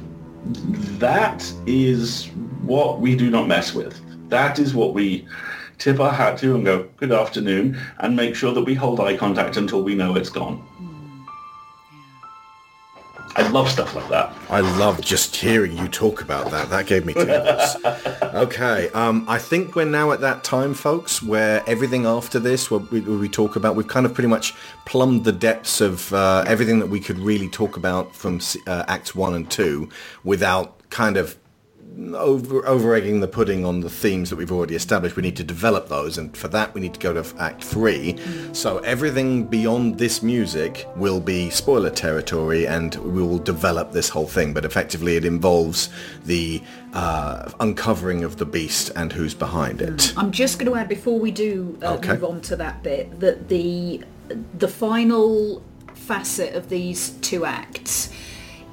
that 0.98 1.50
is 1.66 2.28
what 2.62 3.00
we 3.00 3.16
do 3.16 3.30
not 3.30 3.48
mess 3.48 3.74
with. 3.74 4.00
That 4.28 4.58
is 4.58 4.74
what 4.74 4.94
we 4.94 5.26
tip 5.78 6.00
our 6.00 6.12
hat 6.12 6.38
to 6.38 6.54
and 6.54 6.64
go, 6.64 6.88
good 6.96 7.12
afternoon, 7.12 7.78
and 7.98 8.16
make 8.16 8.34
sure 8.34 8.52
that 8.52 8.62
we 8.62 8.74
hold 8.74 9.00
eye 9.00 9.16
contact 9.16 9.56
until 9.56 9.82
we 9.82 9.94
know 9.94 10.16
it's 10.16 10.30
gone. 10.30 10.64
I 13.36 13.46
love 13.48 13.70
stuff 13.70 13.94
like 13.94 14.08
that. 14.08 14.34
I 14.48 14.60
love 14.60 15.02
just 15.02 15.36
hearing 15.36 15.76
you 15.76 15.88
talk 15.88 16.22
about 16.22 16.50
that. 16.52 16.70
That 16.70 16.86
gave 16.86 17.04
me 17.04 17.12
tingles. 17.12 17.76
okay, 18.34 18.88
um, 18.90 19.26
I 19.28 19.36
think 19.36 19.76
we're 19.76 19.84
now 19.84 20.12
at 20.12 20.20
that 20.22 20.42
time, 20.42 20.72
folks, 20.72 21.22
where 21.22 21.62
everything 21.66 22.06
after 22.06 22.38
this, 22.38 22.70
what 22.70 22.90
we, 22.90 23.02
what 23.02 23.20
we 23.20 23.28
talk 23.28 23.54
about, 23.54 23.76
we've 23.76 23.86
kind 23.86 24.06
of 24.06 24.14
pretty 24.14 24.28
much 24.28 24.54
plumbed 24.86 25.24
the 25.24 25.32
depths 25.32 25.82
of 25.82 26.14
uh, 26.14 26.44
everything 26.46 26.78
that 26.78 26.86
we 26.86 26.98
could 26.98 27.18
really 27.18 27.48
talk 27.50 27.76
about 27.76 28.16
from 28.16 28.40
uh, 28.66 28.84
Acts 28.88 29.14
1 29.14 29.34
and 29.34 29.50
2 29.50 29.86
without 30.24 30.88
kind 30.88 31.18
of 31.18 31.36
over 32.14 32.66
over 32.66 32.94
egging 32.94 33.20
the 33.20 33.28
pudding 33.28 33.64
on 33.64 33.80
the 33.80 33.88
themes 33.90 34.30
that 34.30 34.36
we've 34.36 34.52
already 34.52 34.74
established. 34.74 35.16
We 35.16 35.22
need 35.22 35.36
to 35.36 35.44
develop 35.44 35.88
those, 35.88 36.18
and 36.18 36.36
for 36.36 36.48
that 36.48 36.74
we 36.74 36.80
need 36.80 36.94
to 36.94 37.00
go 37.00 37.12
to 37.20 37.24
Act 37.40 37.64
Three. 37.64 38.16
So 38.52 38.78
everything 38.78 39.44
beyond 39.44 39.98
this 39.98 40.22
music 40.22 40.86
will 40.96 41.20
be 41.20 41.50
spoiler 41.50 41.90
territory, 41.90 42.66
and 42.66 42.94
we 42.96 43.22
will 43.22 43.38
develop 43.38 43.92
this 43.92 44.08
whole 44.08 44.26
thing. 44.26 44.52
But 44.52 44.64
effectively, 44.64 45.16
it 45.16 45.24
involves 45.24 45.88
the 46.24 46.62
uh, 46.92 47.50
uncovering 47.60 48.24
of 48.24 48.36
the 48.36 48.46
beast 48.46 48.90
and 48.96 49.12
who's 49.12 49.34
behind 49.34 49.80
it. 49.80 50.12
I'm 50.16 50.32
just 50.32 50.58
going 50.58 50.70
to 50.70 50.78
add 50.78 50.88
before 50.88 51.18
we 51.18 51.30
do 51.30 51.78
uh, 51.82 51.94
Okay. 51.94 52.12
move 52.12 52.24
on 52.24 52.40
to 52.42 52.56
that 52.56 52.82
bit 52.82 53.20
that 53.20 53.48
the 53.48 54.02
the 54.58 54.68
final 54.68 55.62
facet 55.94 56.54
of 56.54 56.68
these 56.68 57.10
two 57.22 57.44
acts 57.44 58.10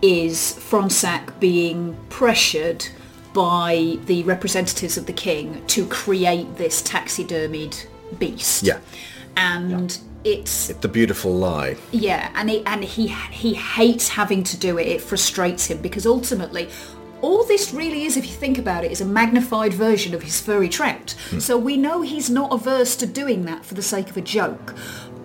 is 0.01 0.57
Fronsac 0.59 1.39
being 1.39 1.95
pressured 2.09 2.86
by 3.34 3.97
the 4.05 4.23
representatives 4.23 4.97
of 4.97 5.05
the 5.05 5.13
king 5.13 5.63
to 5.67 5.86
create 5.88 6.55
this 6.57 6.81
taxidermied 6.81 7.86
beast. 8.19 8.63
Yeah. 8.63 8.79
And 9.36 9.97
it's 10.23 10.67
The 10.67 10.88
beautiful 10.88 11.34
lie. 11.34 11.75
yeah, 11.91 12.31
and 12.36 12.49
he 12.49 12.63
and 12.65 12.84
he 12.84 13.07
he 13.07 13.53
hates 13.55 14.09
having 14.09 14.43
to 14.43 14.57
do 14.57 14.77
it. 14.77 14.88
It 14.88 15.01
frustrates 15.01 15.65
him 15.65 15.79
because 15.79 16.05
ultimately, 16.05 16.69
all 17.21 17.43
this 17.45 17.73
really 17.73 18.03
is, 18.03 18.15
if 18.15 18.25
you 18.25 18.31
think 18.34 18.57
about 18.59 18.84
it, 18.86 18.91
is 18.91 19.01
a 19.01 19.05
magnified 19.05 19.73
version 19.73 20.13
of 20.13 20.21
his 20.21 20.39
furry 20.39 20.69
trout. 20.69 21.15
Hmm. 21.31 21.39
So 21.39 21.57
we 21.57 21.75
know 21.77 22.01
he's 22.01 22.29
not 22.29 22.53
averse 22.53 22.95
to 22.97 23.05
doing 23.07 23.45
that 23.45 23.65
for 23.65 23.73
the 23.73 23.81
sake 23.81 24.09
of 24.11 24.17
a 24.17 24.21
joke. 24.21 24.75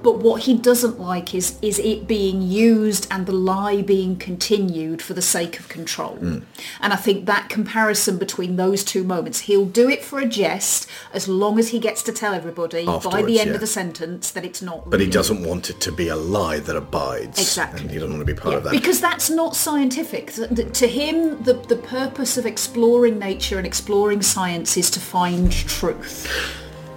But 0.02 0.18
what 0.18 0.42
he 0.42 0.56
doesn't 0.56 0.98
like 1.00 1.34
is 1.34 1.58
is 1.62 1.78
it 1.78 2.06
being 2.06 2.42
used 2.42 3.06
and 3.10 3.26
the 3.26 3.32
lie 3.32 3.82
being 3.82 4.16
continued 4.16 5.02
for 5.02 5.14
the 5.14 5.22
sake 5.22 5.58
of 5.58 5.68
control. 5.68 6.16
Hmm. 6.16 6.38
And 6.80 6.92
I 6.92 6.96
think 6.96 7.26
that 7.26 7.48
comparison 7.48 8.18
between 8.18 8.56
those 8.56 8.84
two 8.84 9.04
moments, 9.04 9.40
he'll 9.40 9.66
do 9.66 9.88
it 9.88 10.04
for 10.04 10.18
a 10.18 10.26
jest 10.26 10.88
as 11.12 11.28
long 11.28 11.58
as 11.58 11.68
he 11.68 11.78
gets 11.78 12.02
to 12.04 12.12
tell 12.12 12.34
everybody 12.34 12.84
by 12.84 13.22
the 13.22 13.40
end 13.40 13.48
yeah. 13.48 13.54
of 13.54 13.60
the 13.60 13.66
sentence 13.66 14.30
that 14.30 14.44
it's 14.44 14.62
not. 14.62 14.88
But 14.88 15.00
he 15.00 15.08
doesn't 15.08 15.42
want 15.44 15.70
it 15.70 15.80
to 15.80 15.92
be 15.92 16.08
a 16.08 16.16
lie 16.16 16.60
that 16.60 16.76
abides. 16.76 17.38
Exactly. 17.38 17.80
And 17.80 17.90
he 17.90 17.96
doesn't 17.96 18.12
want 18.12 18.26
to 18.26 18.32
be 18.32 18.38
part 18.38 18.52
Yeah, 18.52 18.58
of 18.58 18.64
that. 18.64 18.72
Because 18.72 19.00
that's 19.00 19.30
not 19.30 19.56
scientific. 19.56 20.32
To 20.32 20.86
him, 20.86 21.42
the, 21.42 21.54
the 21.54 21.76
purpose 21.76 22.36
of 22.38 22.46
exploring 22.46 23.18
nature 23.18 23.58
and 23.58 23.66
exploring 23.66 24.22
science 24.22 24.76
is 24.76 24.90
to 24.90 25.00
find 25.00 25.52
truth. 25.52 26.26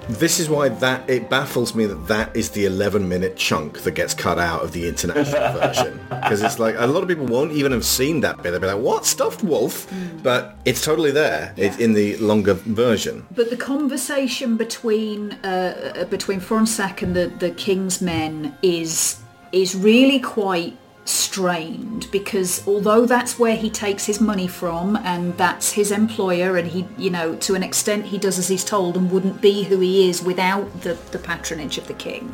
This 0.10 0.39
is 0.39 0.49
why 0.49 0.70
that 0.70 1.10
it 1.10 1.30
baffles 1.30 1.76
me 1.76 1.86
that 1.86 2.08
that 2.08 2.36
is 2.36 2.49
the 2.52 2.66
11 2.66 3.08
minute 3.08 3.36
chunk 3.38 3.80
that 3.80 3.91
gets 3.91 4.14
cut 4.14 4.39
out 4.39 4.64
of 4.64 4.72
the 4.72 4.88
international 4.88 5.54
version 5.60 5.99
because 6.10 6.41
it's 6.41 6.60
like 6.60 6.76
a 6.78 6.88
lot 6.88 7.04
of 7.04 7.10
people 7.10 7.26
won't 7.26 7.52
even 7.52 7.72
have 7.72 7.86
seen 7.86 8.22
that 8.22 8.41
bit. 8.41 8.52
They'll 8.52 8.60
be 8.60 8.68
like, 8.68 8.78
"What 8.78 9.06
stuffed 9.06 9.43
wolf?" 9.43 9.91
But 10.24 10.56
it's 10.66 10.84
totally 10.84 11.12
there. 11.12 11.54
It's 11.58 11.78
in 11.78 11.93
the 11.93 12.18
longer 12.18 12.54
version. 12.54 13.26
But 13.36 13.49
the 13.49 13.58
conversation 13.58 14.58
between 14.58 15.34
uh, 15.43 15.93
uh, 15.95 16.06
between 16.06 16.39
Fronsac 16.39 17.02
and 17.02 17.16
the, 17.16 17.28
the 17.28 17.52
King's 17.52 18.02
men 18.02 18.56
is 18.62 19.20
is 19.52 19.76
really 19.76 20.20
quite 20.20 20.78
strained 21.06 22.10
because 22.12 22.66
although 22.68 23.06
that's 23.06 23.39
where 23.39 23.56
he 23.56 23.70
takes 23.70 24.06
his 24.06 24.22
money 24.22 24.47
from 24.47 24.95
and 24.97 25.36
that's 25.38 25.72
his 25.72 25.91
employer 25.91 26.58
and 26.58 26.68
he 26.68 26.88
you 26.97 27.10
know 27.10 27.36
to 27.38 27.56
an 27.56 27.64
extent 27.64 28.06
he 28.06 28.18
does 28.18 28.38
as 28.38 28.47
he's 28.47 28.64
told 28.64 28.95
and 28.95 29.10
wouldn't 29.10 29.41
be 29.41 29.64
who 29.64 29.80
he 29.80 30.08
is 30.10 30.22
without 30.22 30.82
the, 30.82 30.93
the 31.12 31.18
patronage 31.18 31.78
of 31.78 31.88
the 31.88 31.93
king. 31.93 32.34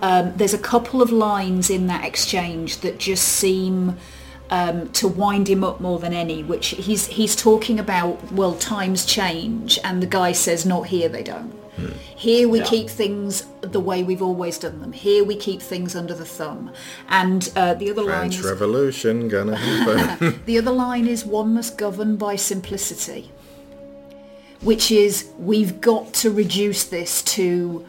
Um, 0.00 0.32
there's 0.36 0.54
a 0.54 0.58
couple 0.58 1.02
of 1.02 1.10
lines 1.10 1.70
in 1.70 1.86
that 1.88 2.04
exchange 2.04 2.78
that 2.78 2.98
just 2.98 3.26
seem 3.26 3.96
um, 4.50 4.88
to 4.92 5.08
wind 5.08 5.48
him 5.48 5.62
up 5.62 5.80
more 5.80 5.98
than 5.98 6.14
any 6.14 6.42
which 6.42 6.68
he's 6.68 7.06
he's 7.08 7.36
talking 7.36 7.78
about 7.78 8.32
well 8.32 8.54
times 8.54 9.04
change 9.04 9.78
and 9.84 10.02
the 10.02 10.06
guy 10.06 10.32
says 10.32 10.64
not 10.64 10.86
here 10.86 11.08
they 11.08 11.22
don't 11.22 11.52
here 12.16 12.48
we 12.48 12.60
keep 12.62 12.88
things 12.88 13.46
the 13.60 13.80
way 13.80 14.02
we've 14.02 14.22
always 14.22 14.58
done 14.58 14.80
them 14.80 14.92
here 14.92 15.22
we 15.24 15.36
keep 15.36 15.62
things 15.62 15.94
under 15.94 16.14
the 16.14 16.24
thumb 16.24 16.72
and 17.08 17.52
uh, 17.56 17.74
the 17.74 17.90
other 17.90 18.02
line 18.02 18.30
French 18.30 18.38
is 18.38 18.44
Revolution 18.44 19.28
gonna 19.28 19.56
happen. 19.56 20.42
the 20.46 20.58
other 20.58 20.72
line 20.72 21.06
is 21.06 21.24
one 21.24 21.54
must 21.54 21.78
govern 21.78 22.16
by 22.16 22.36
simplicity, 22.36 23.30
which 24.60 24.90
is 24.90 25.30
we've 25.38 25.80
got 25.80 26.12
to 26.14 26.30
reduce 26.30 26.84
this 26.84 27.22
to 27.22 27.86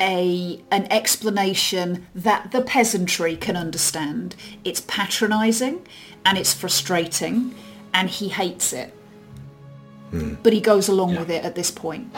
a 0.00 0.60
an 0.70 0.86
explanation 0.90 2.06
that 2.14 2.50
the 2.52 2.60
peasantry 2.62 3.36
can 3.36 3.56
understand. 3.56 4.34
It's 4.64 4.80
patronising 4.80 5.86
and 6.24 6.38
it's 6.38 6.52
frustrating 6.52 7.54
and 7.92 8.10
he 8.10 8.28
hates 8.28 8.72
it. 8.72 8.92
But 10.44 10.52
he 10.52 10.60
goes 10.60 10.88
along 10.88 11.16
with 11.16 11.28
it 11.28 11.44
at 11.44 11.56
this 11.56 11.72
point. 11.72 12.14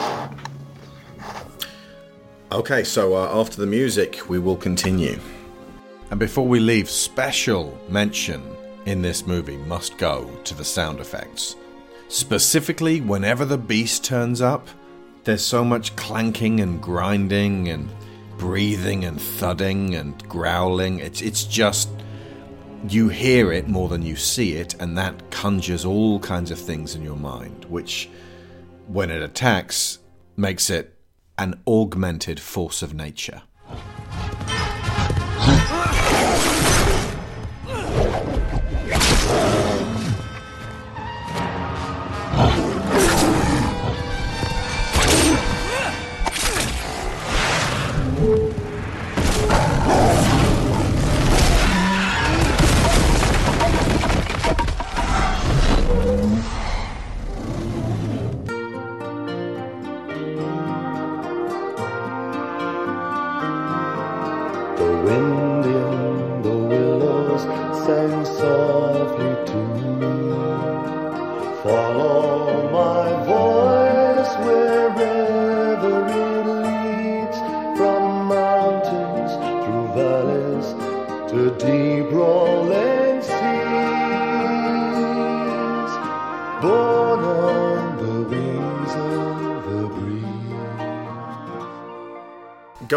Okay, 2.52 2.84
so 2.84 3.14
uh, 3.14 3.40
after 3.40 3.60
the 3.60 3.66
music, 3.66 4.28
we 4.28 4.38
will 4.38 4.56
continue. 4.56 5.18
And 6.10 6.20
before 6.20 6.46
we 6.46 6.60
leave, 6.60 6.88
special 6.88 7.78
mention 7.88 8.42
in 8.86 9.02
this 9.02 9.26
movie 9.26 9.56
must 9.56 9.98
go 9.98 10.30
to 10.44 10.54
the 10.54 10.64
sound 10.64 11.00
effects. 11.00 11.56
Specifically, 12.08 13.00
whenever 13.00 13.44
the 13.44 13.58
beast 13.58 14.04
turns 14.04 14.40
up, 14.40 14.68
there's 15.24 15.44
so 15.44 15.64
much 15.64 15.96
clanking 15.96 16.60
and 16.60 16.80
grinding 16.80 17.68
and 17.68 17.88
breathing 18.38 19.04
and 19.04 19.20
thudding 19.20 19.96
and 19.96 20.26
growling. 20.28 21.00
It's 21.00 21.20
it's 21.20 21.42
just 21.42 21.88
you 22.88 23.08
hear 23.08 23.52
it 23.52 23.66
more 23.66 23.88
than 23.88 24.02
you 24.02 24.14
see 24.14 24.52
it, 24.52 24.74
and 24.80 24.96
that 24.98 25.30
conjures 25.32 25.84
all 25.84 26.20
kinds 26.20 26.52
of 26.52 26.58
things 26.58 26.94
in 26.94 27.02
your 27.02 27.16
mind, 27.16 27.64
which, 27.64 28.08
when 28.86 29.10
it 29.10 29.22
attacks, 29.22 29.98
makes 30.36 30.70
it 30.70 30.95
an 31.38 31.60
augmented 31.66 32.40
force 32.40 32.82
of 32.82 32.94
nature. 32.94 33.42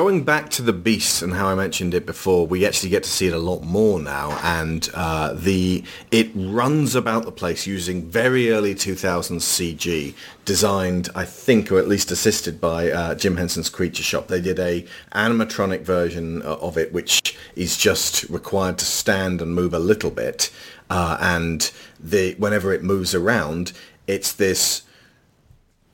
Going 0.09 0.23
back 0.23 0.49
to 0.49 0.63
the 0.63 0.73
beast 0.73 1.21
and 1.21 1.35
how 1.35 1.49
I 1.49 1.53
mentioned 1.53 1.93
it 1.93 2.07
before, 2.07 2.47
we 2.47 2.65
actually 2.65 2.89
get 2.89 3.03
to 3.03 3.09
see 3.11 3.27
it 3.27 3.33
a 3.33 3.37
lot 3.37 3.61
more 3.61 3.99
now, 3.99 4.39
and 4.41 4.89
uh, 4.95 5.33
the 5.33 5.83
it 6.09 6.31
runs 6.33 6.95
about 6.95 7.25
the 7.25 7.31
place 7.31 7.67
using 7.67 8.09
very 8.09 8.49
early 8.49 8.73
2000s 8.73 9.39
CG, 9.39 10.15
designed, 10.45 11.09
I 11.13 11.25
think, 11.25 11.71
or 11.71 11.77
at 11.77 11.87
least 11.87 12.09
assisted 12.09 12.59
by 12.59 12.89
uh, 12.89 13.13
Jim 13.13 13.37
Henson's 13.37 13.69
Creature 13.69 14.01
Shop. 14.01 14.27
They 14.29 14.41
did 14.41 14.57
a 14.57 14.83
animatronic 15.13 15.81
version 15.81 16.41
uh, 16.41 16.55
of 16.55 16.75
it, 16.75 16.91
which 16.91 17.37
is 17.55 17.77
just 17.77 18.23
required 18.31 18.79
to 18.79 18.85
stand 18.85 19.43
and 19.43 19.53
move 19.53 19.75
a 19.75 19.79
little 19.79 20.09
bit, 20.09 20.51
uh, 20.89 21.19
and 21.21 21.71
the 21.99 22.33
whenever 22.39 22.73
it 22.73 22.81
moves 22.81 23.13
around, 23.13 23.73
it's 24.07 24.33
this 24.33 24.81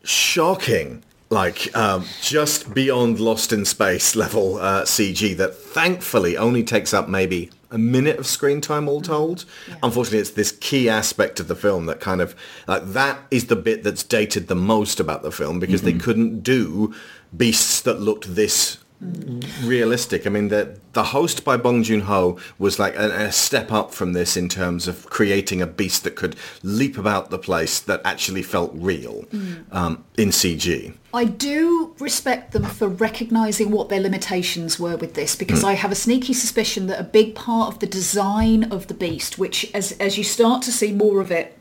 shocking 0.05 1.03
like 1.30 1.76
um, 1.76 2.05
just 2.21 2.73
beyond 2.73 3.19
lost 3.19 3.51
in 3.51 3.65
space 3.65 4.15
level 4.15 4.57
uh, 4.57 4.84
cg 4.84 5.36
that 5.38 5.55
thankfully 5.55 6.38
only 6.38 6.63
takes 6.63 6.93
up 6.93 7.09
maybe 7.09 7.49
a 7.71 7.78
minute 7.78 8.17
of 8.17 8.26
screen 8.26 8.61
time 8.61 8.88
all 8.88 9.01
told. 9.01 9.43
Unfortunately 9.84 10.19
it's 10.19 10.32
this 10.32 10.53
key 10.53 10.88
aspect 10.88 11.41
of 11.41 11.49
the 11.49 11.55
film 11.55 11.88
that 11.88 11.99
kind 11.99 12.21
of 12.21 12.36
like 12.67 12.86
that 12.86 13.19
is 13.30 13.47
the 13.47 13.55
bit 13.55 13.84
that's 13.84 14.03
dated 14.03 14.47
the 14.47 14.55
most 14.55 14.99
about 14.99 15.23
the 15.23 15.32
film 15.32 15.59
because 15.59 15.82
they 15.82 15.93
couldn't 15.93 16.41
do 16.41 16.93
beasts 17.36 17.82
that 17.82 17.99
looked 17.99 18.36
this 18.36 18.78
realistic. 19.64 20.26
I 20.26 20.30
mean, 20.30 20.48
the 20.48 20.80
the 20.93 21.04
host 21.04 21.43
by 21.43 21.58
Bong 21.58 21.84
Joon 21.84 22.02
Ho 22.02 22.38
was 22.58 22.80
like 22.80 22.96
a, 22.96 23.26
a 23.26 23.32
step 23.32 23.72
up 23.72 23.93
from 23.93 24.14
this 24.14 24.38
in 24.38 24.48
terms 24.48 24.88
of 24.88 25.10
creating 25.10 25.62
a 25.62 25.68
beast 25.68 26.04
that 26.06 26.16
could 26.16 26.36
leap 26.64 26.98
about 26.98 27.30
the 27.30 27.38
place 27.38 27.80
that 27.82 28.02
actually 28.06 28.41
felt 28.41 28.72
real 28.74 29.24
mm. 29.24 29.64
um, 29.74 30.06
in 30.18 30.30
CG. 30.30 30.93
I 31.14 31.26
do 31.26 31.93
respect 32.00 32.52
them 32.54 32.64
for 32.64 32.88
recognising 32.88 33.72
what 33.72 33.89
their 33.89 34.02
limitations 34.02 34.80
were 34.80 34.96
with 34.98 35.14
this 35.14 35.36
because 35.36 35.64
mm. 35.64 35.68
I 35.68 35.74
have 35.74 35.91
a 35.91 35.96
sneaky 35.96 36.34
suspicion 36.34 36.88
that 36.88 37.00
a 37.00 37.04
big 37.04 37.36
part 37.36 37.74
of 37.74 37.80
the 37.80 37.88
design 37.88 38.66
of 38.72 38.88
the 38.88 38.93
beast, 38.93 39.38
which 39.38 39.70
as 39.74 39.91
as 39.93 40.18
you 40.18 40.24
start 40.24 40.62
to 40.64 40.72
see 40.72 40.93
more 40.93 41.20
of 41.20 41.32
it, 41.32 41.58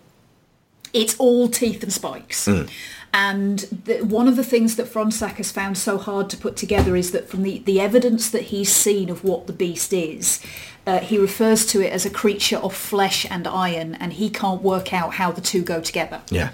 it's 0.92 1.16
all 1.18 1.48
teeth 1.48 1.82
and 1.82 1.92
spikes. 1.92 2.46
Mm. 2.46 2.70
And 3.16 3.60
the, 3.60 4.00
one 4.02 4.26
of 4.26 4.34
the 4.34 4.42
things 4.42 4.74
that 4.74 4.86
Fronsac 4.86 5.34
has 5.36 5.52
found 5.52 5.78
so 5.78 5.98
hard 5.98 6.28
to 6.30 6.36
put 6.36 6.56
together 6.56 6.96
is 6.96 7.12
that 7.12 7.28
from 7.28 7.44
the, 7.44 7.60
the 7.60 7.80
evidence 7.80 8.28
that 8.30 8.42
he's 8.42 8.74
seen 8.74 9.08
of 9.08 9.22
what 9.22 9.46
the 9.46 9.52
beast 9.52 9.92
is, 9.92 10.40
uh, 10.84 10.98
he 10.98 11.16
refers 11.16 11.64
to 11.66 11.80
it 11.80 11.92
as 11.92 12.04
a 12.04 12.10
creature 12.10 12.56
of 12.56 12.74
flesh 12.74 13.24
and 13.30 13.46
iron, 13.46 13.94
and 13.94 14.14
he 14.14 14.28
can't 14.28 14.62
work 14.62 14.92
out 14.92 15.14
how 15.14 15.30
the 15.30 15.40
two 15.40 15.62
go 15.62 15.80
together 15.80 16.22
Yeah. 16.30 16.50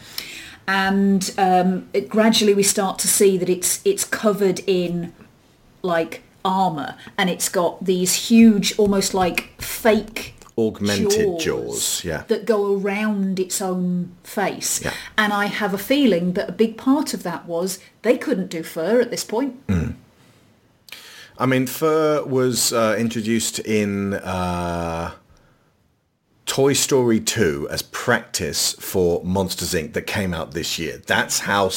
and 0.68 1.32
um, 1.38 1.88
it, 1.94 2.08
gradually 2.11 2.54
we 2.54 2.62
start 2.62 2.98
to 3.00 3.08
see 3.08 3.36
that 3.38 3.48
it's 3.48 3.80
it's 3.84 4.04
covered 4.04 4.61
in 4.66 5.12
like 5.82 6.22
armor 6.44 6.94
and 7.18 7.28
it's 7.30 7.48
got 7.48 7.84
these 7.84 8.28
huge 8.28 8.78
almost 8.78 9.14
like 9.14 9.50
fake 9.61 10.34
Augmented 10.66 11.40
jaws, 11.40 12.04
yeah. 12.04 12.24
that 12.28 12.44
go 12.44 12.74
around 12.76 13.38
its 13.40 13.61
own 13.62 14.14
face 14.24 14.82
Yeah. 14.84 14.92
and 15.16 15.32
i 15.32 15.46
have 15.46 15.72
a 15.74 15.78
feeling 15.78 16.34
that 16.34 16.48
a 16.48 16.52
big 16.52 16.76
part 16.76 17.14
of 17.14 17.22
that 17.22 17.46
was 17.46 17.78
they 18.02 18.16
couldn't 18.18 18.48
do 18.50 18.62
fur 18.62 19.00
at 19.00 19.11
this 19.11 19.24
point 19.24 19.54
I 21.38 21.46
mean, 21.46 21.66
fur 21.66 22.22
was 22.24 22.70
uh, 22.70 22.96
introduced 22.98 23.61
in 23.61 24.12
uh, 24.12 25.12
Toy 26.44 26.74
Story 26.74 27.18
2 27.18 27.68
as 27.70 27.80
practice 27.80 28.74
for 28.74 29.24
Monsters 29.24 29.72
Inc. 29.72 29.94
that 29.94 30.02
came 30.02 30.34
out 30.34 30.50
this 30.52 30.78
year. 30.78 31.00
That's 31.06 31.38
how 31.38 31.70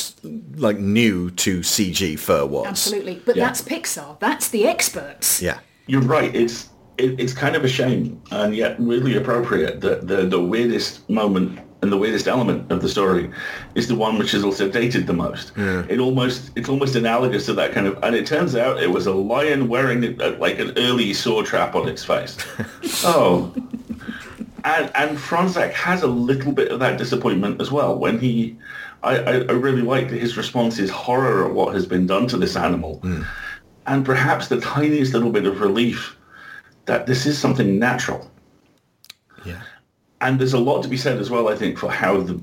like 0.55 0.79
new 0.79 1.29
to 1.31 1.59
CG 1.61 2.19
fur 2.19 2.45
was. 2.45 2.65
absolutely 2.67 3.21
but 3.25 3.37
Yeah. 3.37 3.45
that's 3.45 3.61
pixar 3.61 4.19
that's 4.19 4.49
the 4.49 4.67
experts 4.67 5.41
Yeah. 5.41 5.59
You're 5.87 6.01
right. 6.01 6.33
It's 6.35 6.67
it, 7.03 7.19
it's 7.19 7.33
kind 7.33 7.55
of 7.55 7.63
a 7.63 7.67
shame 7.67 8.21
and 8.31 8.55
yet 8.55 8.79
really 8.79 9.15
appropriate 9.17 9.81
that 9.81 10.07
the 10.07 10.25
the 10.25 10.39
weirdest 10.39 11.07
moment 11.09 11.59
and 11.81 11.91
the 11.91 11.97
weirdest 11.97 12.27
element 12.29 12.71
of 12.71 12.81
the 12.81 12.87
story 12.87 13.29
is 13.75 13.89
the 13.89 13.95
one 13.95 14.17
which 14.17 14.33
is 14.33 14.45
also 14.45 14.69
dated 14.69 15.05
the 15.05 15.13
most. 15.13 15.51
It 15.89 15.99
almost 15.99 16.51
it's 16.55 16.69
almost 16.69 16.95
analogous 16.95 17.45
to 17.47 17.53
that 17.55 17.73
kind 17.73 17.87
of 17.87 18.01
and 18.03 18.15
it 18.15 18.25
turns 18.25 18.55
out 18.55 18.81
it 18.81 18.89
was 18.89 19.05
a 19.05 19.13
lion 19.13 19.67
wearing 19.67 20.21
a, 20.21 20.29
like 20.37 20.59
an 20.59 20.71
early 20.77 21.13
saw 21.13 21.43
trap 21.43 21.75
on 21.75 21.89
its 21.89 22.03
face. 22.03 22.37
oh. 23.03 23.53
And 24.63 24.89
and 24.95 25.17
Fronsac 25.17 25.73
has 25.73 26.03
a 26.03 26.07
little 26.07 26.53
bit 26.53 26.71
of 26.71 26.79
that 26.79 26.97
disappointment 26.97 27.59
as 27.59 27.69
well 27.69 27.97
when 27.97 28.17
he 28.17 28.57
I, 29.03 29.17
I, 29.17 29.33
I 29.33 29.51
really 29.51 29.81
like 29.81 30.09
that 30.09 30.21
his 30.21 30.37
response 30.37 30.79
is 30.79 30.89
horror 30.89 31.45
at 31.45 31.53
what 31.53 31.73
has 31.73 31.85
been 31.85 32.07
done 32.07 32.27
to 32.27 32.37
this 32.37 32.55
animal 32.55 32.99
hmm. 32.99 33.23
and 33.87 34.05
perhaps 34.05 34.47
the 34.47 34.61
tiniest 34.61 35.13
little 35.13 35.31
bit 35.31 35.45
of 35.45 35.59
relief 35.59 36.15
that 36.85 37.05
this 37.05 37.25
is 37.25 37.37
something 37.37 37.79
natural. 37.79 38.29
Yeah. 39.45 39.61
And 40.21 40.39
there's 40.39 40.53
a 40.53 40.59
lot 40.59 40.83
to 40.83 40.89
be 40.89 40.97
said 40.97 41.17
as 41.19 41.29
well, 41.29 41.47
I 41.49 41.55
think, 41.55 41.77
for 41.77 41.91
how 41.91 42.21
the 42.21 42.41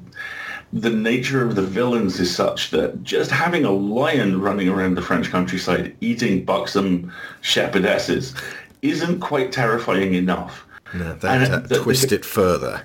the 0.73 0.91
nature 0.91 1.45
of 1.45 1.57
the 1.57 1.63
villains 1.63 2.21
is 2.21 2.33
such 2.33 2.71
that 2.71 3.03
just 3.03 3.29
having 3.29 3.65
a 3.65 3.73
lion 3.73 4.41
running 4.41 4.69
around 4.69 4.95
the 4.95 5.03
French 5.03 5.29
countryside 5.29 5.97
eating 6.01 6.45
buxom 6.45 7.13
shepherdesses 7.43 8.41
isn't 8.83 9.19
quite 9.19 9.51
terrifying 9.51 10.15
enough. 10.15 10.65
No, 10.95 11.11
And 11.11 11.21
that, 11.23 11.51
uh, 11.51 11.59
the- 11.59 11.81
twist 11.83 12.13
it 12.13 12.25
further. 12.25 12.83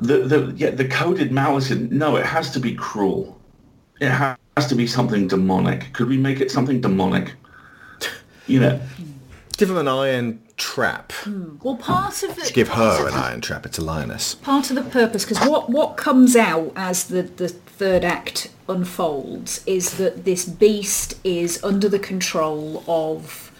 The, 0.00 0.18
the, 0.18 0.52
yeah, 0.56 0.70
the 0.70 0.88
coded 0.88 1.30
malice, 1.30 1.70
in, 1.70 1.96
no, 1.96 2.16
it 2.16 2.26
has 2.26 2.50
to 2.50 2.58
be 2.58 2.74
cruel. 2.74 3.40
It 4.00 4.10
ha- 4.10 4.36
has 4.56 4.66
to 4.66 4.74
be 4.74 4.88
something 4.88 5.28
demonic. 5.28 5.92
Could 5.92 6.08
we 6.08 6.16
make 6.18 6.40
it 6.40 6.50
something 6.50 6.80
demonic? 6.80 7.34
You 8.48 8.58
know, 8.58 8.80
Give 9.56 9.70
him 9.70 9.76
an 9.76 9.86
iron 9.86 10.41
trap. 10.56 11.12
well 11.62 11.76
part 11.76 12.22
of 12.22 12.38
it 12.38 12.52
Give 12.54 12.68
her 12.68 13.08
an 13.08 13.14
iron 13.14 13.40
trap. 13.40 13.66
It's 13.66 13.78
a 13.78 13.82
lioness. 13.84 14.34
part 14.36 14.70
of 14.70 14.76
the 14.76 14.82
purpose 14.82 15.24
because 15.24 15.46
what 15.48 15.70
what 15.70 15.96
comes 15.96 16.36
out 16.36 16.72
as 16.76 17.04
the 17.04 17.22
the 17.22 17.48
third 17.48 18.04
act 18.04 18.50
unfolds 18.68 19.62
is 19.66 19.96
that 19.98 20.24
this 20.24 20.44
beast 20.44 21.14
is 21.24 21.62
under 21.64 21.88
the 21.88 21.98
control 21.98 22.84
of 22.86 23.50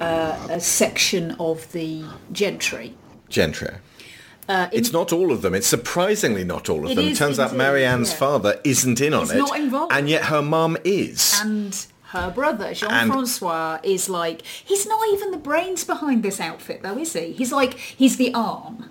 uh, 0.00 0.36
a 0.50 0.60
section 0.60 1.32
of 1.38 1.70
the 1.72 2.04
gentry 2.32 2.94
Gentry. 3.28 3.70
it's 4.48 4.92
not 4.92 5.12
all 5.12 5.30
of 5.30 5.42
them. 5.42 5.54
It's 5.54 5.66
surprisingly 5.68 6.42
not 6.42 6.68
all 6.68 6.84
of 6.84 6.90
Uh, 6.90 6.94
them. 6.94 7.04
It 7.04 7.16
turns 7.16 7.38
out 7.38 7.54
Marianne's 7.54 8.10
yeah. 8.10 8.16
father 8.16 8.60
isn't 8.64 9.00
in 9.00 9.14
on 9.14 9.22
He's 9.22 9.32
it. 9.32 9.38
not 9.38 9.58
involved. 9.60 9.92
And 9.92 10.08
yet 10.08 10.24
her 10.24 10.42
mum 10.42 10.76
is. 10.84 11.38
and 11.42 11.86
her 12.10 12.30
brother 12.30 12.74
Jean-Francois 12.74 13.78
is 13.82 14.08
like 14.08 14.42
he's 14.42 14.86
not 14.86 15.00
even 15.12 15.30
the 15.30 15.36
brains 15.36 15.84
behind 15.84 16.22
this 16.22 16.40
outfit 16.40 16.82
though 16.82 16.98
is 16.98 17.12
he? 17.12 17.32
He's 17.32 17.52
like 17.52 17.74
he's 17.74 18.16
the 18.16 18.32
arm. 18.34 18.90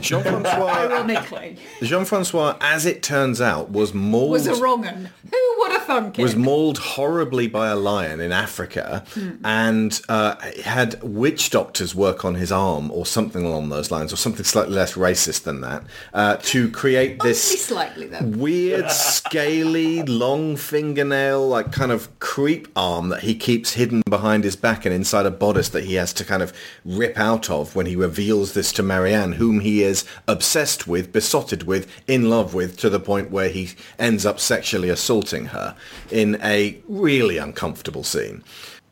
Jean-Francois, 0.00 0.66
ironically. 0.66 1.56
Jean-Francois, 1.82 2.56
as 2.60 2.86
it 2.86 3.02
turns 3.02 3.40
out, 3.40 3.70
was 3.70 3.92
mauled 3.92 4.30
was 4.30 4.46
a 4.46 4.54
wrong 4.54 4.86
un. 4.86 5.10
Who 5.30 5.54
would 5.58 5.72
have 5.72 5.84
thunk 5.84 6.18
it? 6.18 6.22
was 6.22 6.36
mauled 6.36 6.78
horribly 6.78 7.48
by 7.48 7.68
a 7.68 7.76
lion 7.76 8.20
in 8.20 8.32
Africa 8.32 9.04
and 9.44 10.00
uh, 10.08 10.36
had 10.64 11.02
witch 11.02 11.50
doctors 11.50 11.94
work 11.94 12.24
on 12.24 12.36
his 12.36 12.50
arm 12.50 12.90
or 12.90 13.04
something 13.04 13.44
along 13.44 13.68
those 13.68 13.90
lines 13.90 14.12
or 14.12 14.16
something 14.16 14.44
slightly 14.44 14.74
less 14.74 14.94
racist 14.94 15.42
than 15.42 15.60
that 15.60 15.82
uh, 16.14 16.36
to 16.42 16.70
create 16.70 17.20
this 17.20 17.66
slightly 17.66 18.08
weird 18.22 18.90
scaly 18.90 20.02
long 20.04 20.56
fingernail 20.56 21.46
like 21.46 21.72
kind 21.72 21.92
of 21.92 22.18
creep 22.38 22.68
arm 22.76 23.08
that 23.08 23.24
he 23.24 23.34
keeps 23.34 23.72
hidden 23.72 24.00
behind 24.08 24.44
his 24.44 24.54
back 24.54 24.84
and 24.84 24.94
inside 24.94 25.26
a 25.26 25.30
bodice 25.30 25.70
that 25.70 25.82
he 25.82 25.94
has 25.94 26.12
to 26.12 26.24
kind 26.24 26.40
of 26.40 26.52
rip 26.84 27.18
out 27.18 27.50
of 27.50 27.74
when 27.74 27.84
he 27.84 27.96
reveals 27.96 28.52
this 28.52 28.70
to 28.70 28.80
Marianne 28.80 29.32
whom 29.32 29.58
he 29.58 29.82
is 29.82 30.04
obsessed 30.28 30.86
with 30.86 31.12
besotted 31.12 31.64
with 31.64 31.90
in 32.06 32.30
love 32.30 32.54
with 32.54 32.76
to 32.76 32.88
the 32.88 33.00
point 33.00 33.32
where 33.32 33.48
he 33.48 33.70
ends 33.98 34.24
up 34.24 34.38
sexually 34.38 34.88
assaulting 34.88 35.46
her 35.46 35.74
in 36.12 36.38
a 36.40 36.78
really 36.86 37.38
uncomfortable 37.38 38.04
scene 38.04 38.44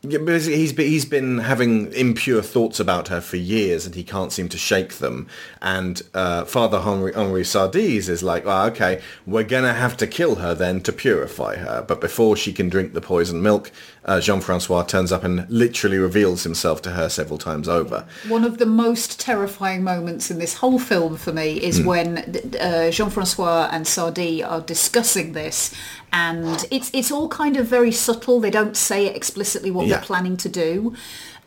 yeah, 0.09 0.19
because 0.19 0.47
he's 0.47 0.73
been, 0.73 0.87
he's 0.87 1.05
been 1.05 1.39
having 1.39 1.93
impure 1.93 2.43
thoughts 2.43 2.81
about 2.81 3.09
her 3.09 3.21
for 3.21 3.37
years 3.37 3.87
and 3.87 3.95
he 3.95 4.05
can't 4.05 4.33
seem 4.33 4.49
to 4.51 4.59
shake 4.59 4.95
them. 4.95 5.27
And 5.61 6.03
uh, 6.15 6.45
Father 6.45 6.79
Henri, 6.79 7.13
Henri 7.15 7.45
Sardis 7.45 8.09
is 8.09 8.23
like, 8.23 8.45
oh, 8.47 8.67
okay, 8.67 9.01
we're 9.27 9.45
going 9.45 9.65
to 9.65 9.73
have 9.73 9.97
to 9.99 10.07
kill 10.07 10.37
her 10.37 10.55
then 10.55 10.81
to 10.83 10.93
purify 10.93 11.57
her. 11.57 11.85
But 11.87 12.01
before 12.01 12.37
she 12.37 12.53
can 12.53 12.69
drink 12.69 12.93
the 12.93 13.01
poisoned 13.01 13.43
milk, 13.43 13.71
uh, 14.05 14.21
Jean-Francois 14.21 14.85
turns 14.85 15.11
up 15.11 15.25
and 15.25 15.49
literally 15.51 15.99
reveals 15.99 16.45
himself 16.45 16.81
to 16.83 16.91
her 16.91 17.09
several 17.09 17.39
times 17.39 17.69
over. 17.69 18.07
One 18.29 18.45
of 18.45 18.59
the 18.59 18.67
most 18.67 19.19
terrifying 19.19 19.83
moments 19.83 20.31
in 20.31 20.39
this 20.39 20.55
whole 20.55 20.79
film 20.79 21.17
for 21.17 21.33
me 21.33 21.61
is 21.61 21.79
Hmm. 21.79 21.85
when 21.87 22.37
uh, 22.61 22.91
Jean-Francois 22.91 23.69
and 23.73 23.87
Sardi 23.87 24.43
are 24.45 24.61
discussing 24.61 25.33
this, 25.33 25.75
and 26.17 26.67
it's 26.71 26.91
it's 26.95 27.13
all 27.13 27.29
kind 27.29 27.57
of 27.59 27.67
very 27.67 27.93
subtle. 27.93 28.41
They 28.41 28.51
don't 28.51 28.77
say 28.77 29.07
explicitly 29.07 29.71
what 29.71 29.87
Yeah. 29.87 29.97
they're 29.97 30.05
planning 30.05 30.37
to 30.39 30.49
do. 30.49 30.95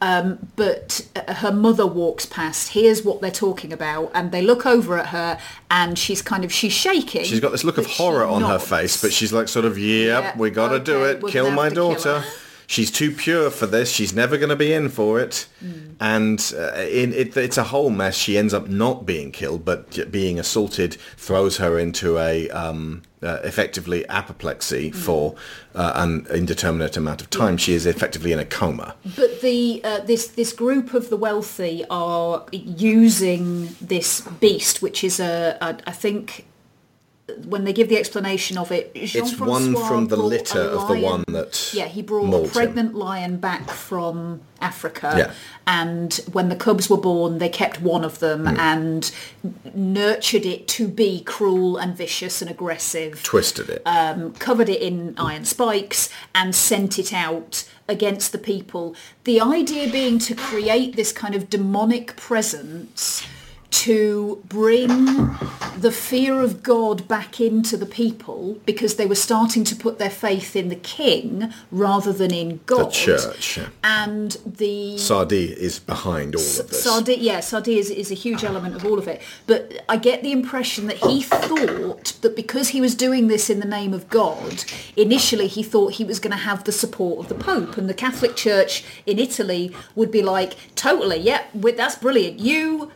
Um, 0.01 0.47
but 0.55 1.05
uh, 1.15 1.33
her 1.33 1.51
mother 1.51 1.85
walks 1.85 2.25
past, 2.25 2.69
hears 2.69 3.03
what 3.03 3.19
they're 3.19 3.31
talking 3.31 3.73
about, 3.73 4.11
and 4.13 4.31
they 4.31 4.41
look 4.41 4.65
over 4.65 4.97
at 4.97 5.07
her, 5.07 5.37
and 5.69 5.99
she's 5.99 6.21
kind 6.21 6.45
of 6.45 6.53
she's 6.53 6.71
shaking. 6.71 7.25
She's 7.25 7.41
got 7.41 7.51
this 7.51 7.65
look 7.65 7.77
of 7.77 7.85
horror 7.85 8.25
on 8.25 8.41
her 8.43 8.59
face, 8.59 9.01
but 9.01 9.11
she's 9.11 9.33
like 9.33 9.49
sort 9.49 9.65
of, 9.65 9.77
yep, 9.77 10.23
Yeah, 10.23 10.37
we 10.37 10.51
got 10.51 10.69
to 10.69 10.79
do 10.79 11.03
it. 11.03 11.25
Kill 11.27 11.51
my 11.51 11.67
to 11.69 11.75
kill 11.75 11.93
daughter. 11.95 12.23
She's 12.67 12.91
too 12.91 13.11
pure 13.11 13.49
for 13.49 13.65
this. 13.65 13.91
She's 13.91 14.13
never 14.13 14.37
going 14.37 14.49
to 14.49 14.55
be 14.55 14.71
in 14.71 14.89
for 14.89 15.19
it. 15.19 15.47
Mm. 15.61 15.95
And 15.99 16.53
uh, 16.55 16.79
in, 17.01 17.11
it, 17.13 17.35
it's 17.35 17.57
a 17.57 17.63
whole 17.63 17.89
mess. 17.89 18.15
She 18.15 18.37
ends 18.37 18.53
up 18.53 18.69
not 18.69 19.07
being 19.07 19.31
killed, 19.31 19.65
but 19.65 20.11
being 20.11 20.39
assaulted 20.39 20.93
throws 21.17 21.57
her 21.57 21.79
into 21.79 22.19
a 22.19 22.47
um, 22.51 23.01
uh, 23.23 23.39
effectively 23.43 24.05
apoplexy 24.09 24.91
Mm. 24.91 24.95
for 24.95 25.35
uh, 25.75 25.91
an 25.95 26.25
indeterminate 26.33 26.95
amount 26.97 27.21
of 27.21 27.29
time. 27.29 27.57
She 27.57 27.73
is 27.73 27.85
effectively 27.85 28.31
in 28.31 28.39
a 28.39 28.45
coma. 28.45 28.95
But 29.15 29.41
the 29.41 29.81
uh, 29.83 29.99
this 30.01 30.27
this 30.27 30.53
group 30.53 30.93
of 30.93 31.09
the 31.09 31.17
wealthy 31.17 31.83
are 31.89 32.45
using 32.51 33.75
this 33.81 34.21
beast, 34.39 34.81
which 34.81 35.03
is 35.03 35.19
a, 35.19 35.57
a 35.61 35.77
I 35.87 35.91
think 35.91 36.45
when 37.45 37.63
they 37.63 37.73
give 37.73 37.89
the 37.89 37.97
explanation 37.97 38.57
of 38.57 38.71
it, 38.71 38.91
It's 38.95 39.37
one 39.39 39.75
from 39.75 40.07
the 40.07 40.17
litter 40.17 40.61
of 40.61 40.87
the 40.87 40.99
one 40.99 41.23
that 41.29 41.71
Yeah, 41.73 41.87
he 41.87 42.01
brought 42.01 42.33
a 42.33 42.37
him. 42.43 42.49
pregnant 42.49 42.95
lion 42.95 43.37
back 43.37 43.69
from 43.71 44.41
Africa, 44.61 45.13
Yeah. 45.17 45.31
and 45.65 46.13
when 46.31 46.49
the 46.49 46.55
cubs 46.55 46.89
were 46.89 46.97
born, 46.97 47.37
they 47.37 47.49
kept 47.49 47.81
one 47.81 48.03
of 48.03 48.19
them 48.19 48.45
Hmm. 48.45 48.59
and 48.59 49.11
nurtured 49.73 50.45
it 50.45 50.67
to 50.67 50.87
be 50.87 51.21
cruel 51.21 51.77
and 51.77 51.95
vicious 51.95 52.41
and 52.41 52.49
aggressive 52.51 53.21
Twisted 53.23 53.69
it. 53.69 53.81
um, 53.85 54.33
covered 54.33 54.69
it 54.69 54.81
in 54.81 55.13
iron 55.17 55.45
spikes 55.45 56.09
and 56.35 56.53
sent 56.55 56.99
it 56.99 57.13
out 57.13 57.63
against 57.87 58.31
the 58.31 58.37
people. 58.37 58.95
The 59.23 59.39
idea 59.41 59.89
being 59.89 60.19
to 60.19 60.35
create 60.35 60.95
this 60.95 61.11
kind 61.11 61.35
of 61.35 61.49
demonic 61.49 62.15
presence 62.15 63.23
to 63.71 64.41
bring 64.47 65.05
the 65.77 65.91
fear 65.91 66.41
of 66.41 66.63
God 66.63 67.07
back 67.07 67.39
into 67.39 67.77
the 67.77 67.85
people 67.85 68.59
because 68.65 68.95
they 68.95 69.05
were 69.05 69.15
starting 69.15 69.63
to 69.65 69.75
put 69.75 69.99
their 69.99 70.09
faith 70.09 70.55
in 70.55 70.69
the 70.69 70.75
king 70.75 71.53
rather 71.71 72.11
than 72.11 72.33
in 72.33 72.59
God. 72.65 72.87
The 72.87 72.91
church. 72.91 73.59
And 73.83 74.31
the 74.45 74.97
Sardis 74.97 75.51
is 75.51 75.79
behind 75.79 76.35
all 76.35 76.41
of 76.41 76.69
this. 76.69 76.83
Sardi, 76.83 77.15
yeah, 77.15 77.39
Sardi 77.39 77.77
is, 77.77 77.89
is 77.89 78.11
a 78.11 78.15
huge 78.15 78.43
element 78.43 78.75
of 78.75 78.85
all 78.85 78.97
of 78.97 79.07
it. 79.07 79.21
But 79.45 79.83
I 79.87 79.97
get 79.97 80.23
the 80.23 80.31
impression 80.31 80.87
that 80.87 80.97
he 80.97 81.21
thought 81.21 82.13
that 82.21 82.35
because 82.35 82.69
he 82.69 82.81
was 82.81 82.95
doing 82.95 83.27
this 83.27 83.49
in 83.49 83.59
the 83.59 83.67
name 83.67 83.93
of 83.93 84.09
God, 84.09 84.63
initially 84.95 85.47
he 85.47 85.63
thought 85.63 85.93
he 85.93 86.03
was 86.03 86.19
going 86.19 86.31
to 86.31 86.37
have 86.37 86.63
the 86.63 86.71
support 86.71 87.19
of 87.19 87.29
the 87.29 87.35
Pope. 87.35 87.77
And 87.77 87.89
the 87.89 87.93
Catholic 87.93 88.35
Church 88.35 88.83
in 89.05 89.19
Italy 89.19 89.75
would 89.95 90.11
be 90.11 90.21
like, 90.21 90.55
totally, 90.75 91.17
yeah, 91.17 91.43
that's 91.53 91.95
brilliant. 91.95 92.39
You, 92.39 92.91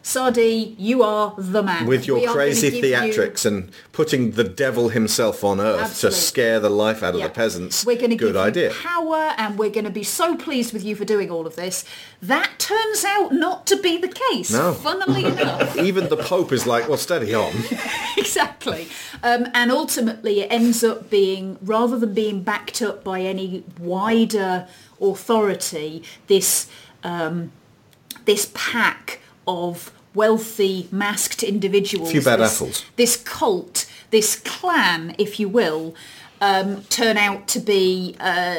You 0.78 1.04
are 1.04 1.34
the 1.38 1.62
man. 1.64 1.86
With 1.86 2.08
your 2.08 2.20
We 2.20 2.28
crazy 2.28 2.70
gonna 2.82 3.06
you- 3.08 3.14
theatrics 3.14 3.46
and 3.46 3.72
putting 3.92 4.32
the 4.32 4.44
devil 4.44 4.90
himself 4.90 5.44
on 5.44 5.60
earth 5.60 5.82
Absolutely. 5.82 6.18
to 6.20 6.24
scare 6.26 6.60
the 6.60 6.70
life 6.70 7.04
out 7.04 7.14
of 7.14 7.20
Yeah. 7.20 7.28
the 7.28 7.34
peasants. 7.34 7.86
We're 7.86 7.98
going 7.98 8.10
to 8.12 8.16
Good 8.16 8.34
give 8.34 8.42
idea. 8.42 8.70
you 8.70 8.76
power 8.76 9.34
and 9.38 9.58
we're 9.58 9.70
going 9.70 9.86
to 9.86 9.92
be 9.92 10.04
so 10.04 10.36
pleased 10.36 10.74
with 10.74 10.84
you 10.84 10.96
for 10.96 11.06
doing 11.06 11.30
all 11.30 11.46
of 11.48 11.56
this. 11.56 11.84
That 12.22 12.52
turns 12.60 13.04
out 13.06 13.32
not 13.34 13.66
to 13.68 13.76
be 13.78 13.98
the 13.98 14.08
case, 14.32 14.52
No. 14.52 14.74
funnily 14.74 15.26
enough. 15.42 15.78
Even 15.78 16.10
the 16.10 16.18
Pope 16.18 16.52
is 16.52 16.66
like, 16.66 16.88
well, 16.88 16.98
steady 16.98 17.34
on. 17.44 17.54
exactly. 18.18 18.88
Um, 19.22 19.48
and 19.54 19.72
ultimately, 19.72 20.42
it 20.42 20.52
ends 20.52 20.84
up 20.84 21.10
being, 21.10 21.58
rather 21.62 21.98
than 21.98 22.14
being 22.14 22.44
backed 22.44 22.82
up 22.82 23.04
by 23.04 23.22
any 23.22 23.64
wider 23.80 24.68
authority, 25.02 26.04
this 26.28 26.68
um, 27.04 27.52
this 28.26 28.50
pack 28.54 29.20
of 29.46 29.92
wealthy 30.14 30.88
masked 30.92 31.44
individuals, 31.44 32.10
A 32.10 32.12
Few 32.12 32.22
bad 32.22 32.40
this, 32.40 32.56
apples. 32.56 32.86
this 32.96 33.18
cult, 33.18 33.86
this 34.12 34.36
clan, 34.38 35.16
if 35.18 35.40
you 35.40 35.50
will. 35.50 35.96
Um, 36.42 36.84
turn 36.90 37.16
out 37.16 37.48
to 37.50 37.60
be 37.62 38.18
uh, 38.20 38.56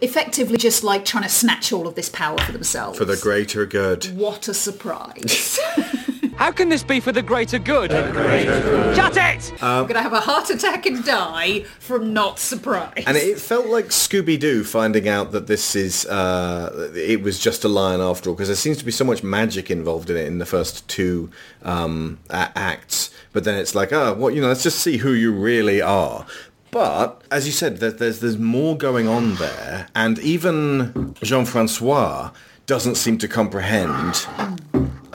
effectively 0.00 0.56
just 0.58 0.84
like 0.84 1.04
trying 1.04 1.24
to 1.24 1.28
snatch 1.28 1.72
all 1.72 1.88
of 1.88 1.96
this 1.96 2.08
power 2.08 2.38
for 2.38 2.52
themselves. 2.52 2.98
For 2.98 3.04
the 3.04 3.16
greater 3.16 3.66
good. 3.66 4.16
what 4.16 4.46
a 4.46 4.54
surprise! 4.54 5.58
How 6.36 6.52
can 6.52 6.68
this 6.68 6.82
be 6.82 7.00
for 7.00 7.12
the 7.12 7.22
greater 7.22 7.58
good? 7.58 7.90
Shut 7.90 9.16
it! 9.16 9.52
I'm 9.62 9.86
gonna 9.86 10.02
have 10.02 10.12
a 10.12 10.20
heart 10.20 10.50
attack 10.50 10.84
and 10.84 11.02
die 11.04 11.60
from 11.80 12.12
not 12.12 12.38
surprise. 12.38 13.04
And 13.06 13.16
it 13.16 13.38
felt 13.38 13.66
like 13.66 13.86
Scooby-Doo 13.86 14.64
finding 14.64 15.08
out 15.08 15.32
that 15.32 15.46
this 15.46 15.74
is, 15.74 16.04
uh, 16.06 16.92
it 16.94 17.22
was 17.22 17.38
just 17.38 17.64
a 17.64 17.68
lion 17.68 18.02
after 18.02 18.28
all, 18.28 18.36
because 18.36 18.48
there 18.48 18.56
seems 18.56 18.76
to 18.78 18.84
be 18.84 18.90
so 18.90 19.04
much 19.04 19.22
magic 19.22 19.70
involved 19.70 20.10
in 20.10 20.16
it 20.18 20.26
in 20.26 20.38
the 20.38 20.46
first 20.46 20.86
two 20.88 21.30
um, 21.62 22.18
acts. 22.30 23.10
But 23.32 23.44
then 23.44 23.58
it's 23.58 23.74
like, 23.74 23.92
oh, 23.92 24.12
well, 24.14 24.30
you 24.30 24.42
know, 24.42 24.48
let's 24.48 24.62
just 24.62 24.80
see 24.80 24.98
who 24.98 25.12
you 25.12 25.32
really 25.32 25.80
are. 25.80 26.26
But 26.70 27.22
as 27.30 27.46
you 27.46 27.52
said, 27.52 27.78
there's 27.78 28.20
there's 28.20 28.36
more 28.36 28.76
going 28.76 29.08
on 29.08 29.36
there, 29.36 29.88
and 29.94 30.18
even 30.18 31.14
Jean-Francois 31.22 32.30
doesn't 32.66 32.96
seem 32.96 33.16
to 33.18 33.28
comprehend 33.28 34.26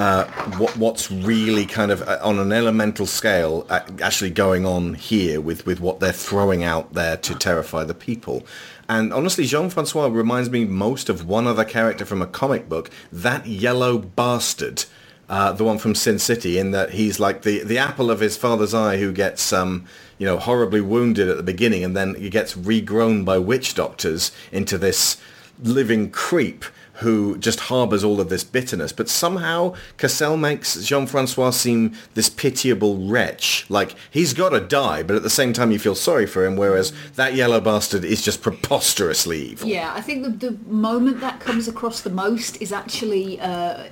uh, 0.02 0.26
what 0.58 0.76
what's 0.78 1.12
really 1.12 1.64
kind 1.64 1.92
of 1.92 2.02
uh, 2.02 2.18
on 2.24 2.40
an 2.40 2.52
elemental 2.52 3.06
scale 3.06 3.68
uh, 3.70 3.82
actually 4.02 4.32
going 4.32 4.66
on 4.66 4.96
here 4.96 5.40
with, 5.40 5.64
with 5.68 5.80
what 5.80 6.00
they're 6.00 6.12
throwing 6.12 6.64
out 6.64 6.94
there 6.94 7.16
to 7.18 7.36
terrify 7.36 7.84
the 7.84 7.94
people. 7.94 8.44
And 8.90 9.14
honestly, 9.14 9.46
Jean-Francois 9.46 10.08
reminds 10.08 10.50
me 10.50 10.66
most 10.66 11.08
of 11.08 11.28
one 11.28 11.46
other 11.46 11.64
character 11.64 12.04
from 12.04 12.20
a 12.20 12.26
comic 12.26 12.68
book, 12.68 12.90
that 13.12 13.46
yellow 13.46 14.00
bastard. 14.00 14.86
Uh, 15.30 15.52
the 15.54 15.64
one 15.64 15.78
from 15.78 15.94
Sin 15.94 16.18
City, 16.18 16.58
in 16.58 16.72
that 16.72 16.90
he's 16.90 17.20
like 17.20 17.44
the, 17.44 17.64
the 17.64 17.78
apple 17.78 18.10
of 18.10 18.20
his 18.20 18.36
father's 18.36 18.74
eye 18.74 18.98
who 18.98 19.14
gets, 19.14 19.54
um, 19.54 19.86
you 20.18 20.26
know, 20.26 20.38
horribly 20.38 20.82
wounded 20.82 21.30
at 21.30 21.38
the 21.38 21.44
beginning 21.44 21.86
and 21.86 21.96
then 21.96 22.16
he 22.16 22.30
gets 22.30 22.56
regrown 22.56 23.24
by 23.24 23.38
witch 23.38 23.76
doctors 23.76 24.32
into 24.52 24.78
this 24.80 25.22
living 25.64 26.10
creep 26.10 26.66
who 27.02 27.38
just 27.38 27.60
harbours 27.62 28.04
all 28.04 28.20
of 28.20 28.30
this 28.30 28.44
bitterness. 28.44 28.92
But 28.92 29.10
somehow 29.10 29.76
Cassel 29.98 30.38
makes 30.38 30.84
Jean-Francois 30.84 31.52
seem 31.52 31.94
this 32.14 32.30
pitiable 32.30 32.98
wretch. 33.08 33.66
Like, 33.70 33.96
he's 34.10 34.34
got 34.34 34.50
to 34.50 34.60
die, 34.60 35.04
but 35.04 35.16
at 35.16 35.24
the 35.24 35.30
same 35.30 35.54
time 35.54 35.72
you 35.72 35.80
feel 35.80 35.96
sorry 35.96 36.26
for 36.26 36.46
him, 36.46 36.56
whereas 36.56 36.94
that 37.16 37.34
yellow 37.36 37.60
bastard 37.60 38.04
is 38.06 38.22
just 38.22 38.42
preposterously 38.42 39.40
evil. 39.42 39.68
Yeah, 39.68 39.94
I 39.94 40.02
think 40.02 40.24
the, 40.24 40.52
the 40.52 40.58
moment 40.72 41.20
that 41.22 41.40
comes 41.40 41.68
across 41.68 42.02
the 42.02 42.10
most 42.10 42.62
is 42.62 42.72
actually 42.72 43.40
uh, 43.40 43.84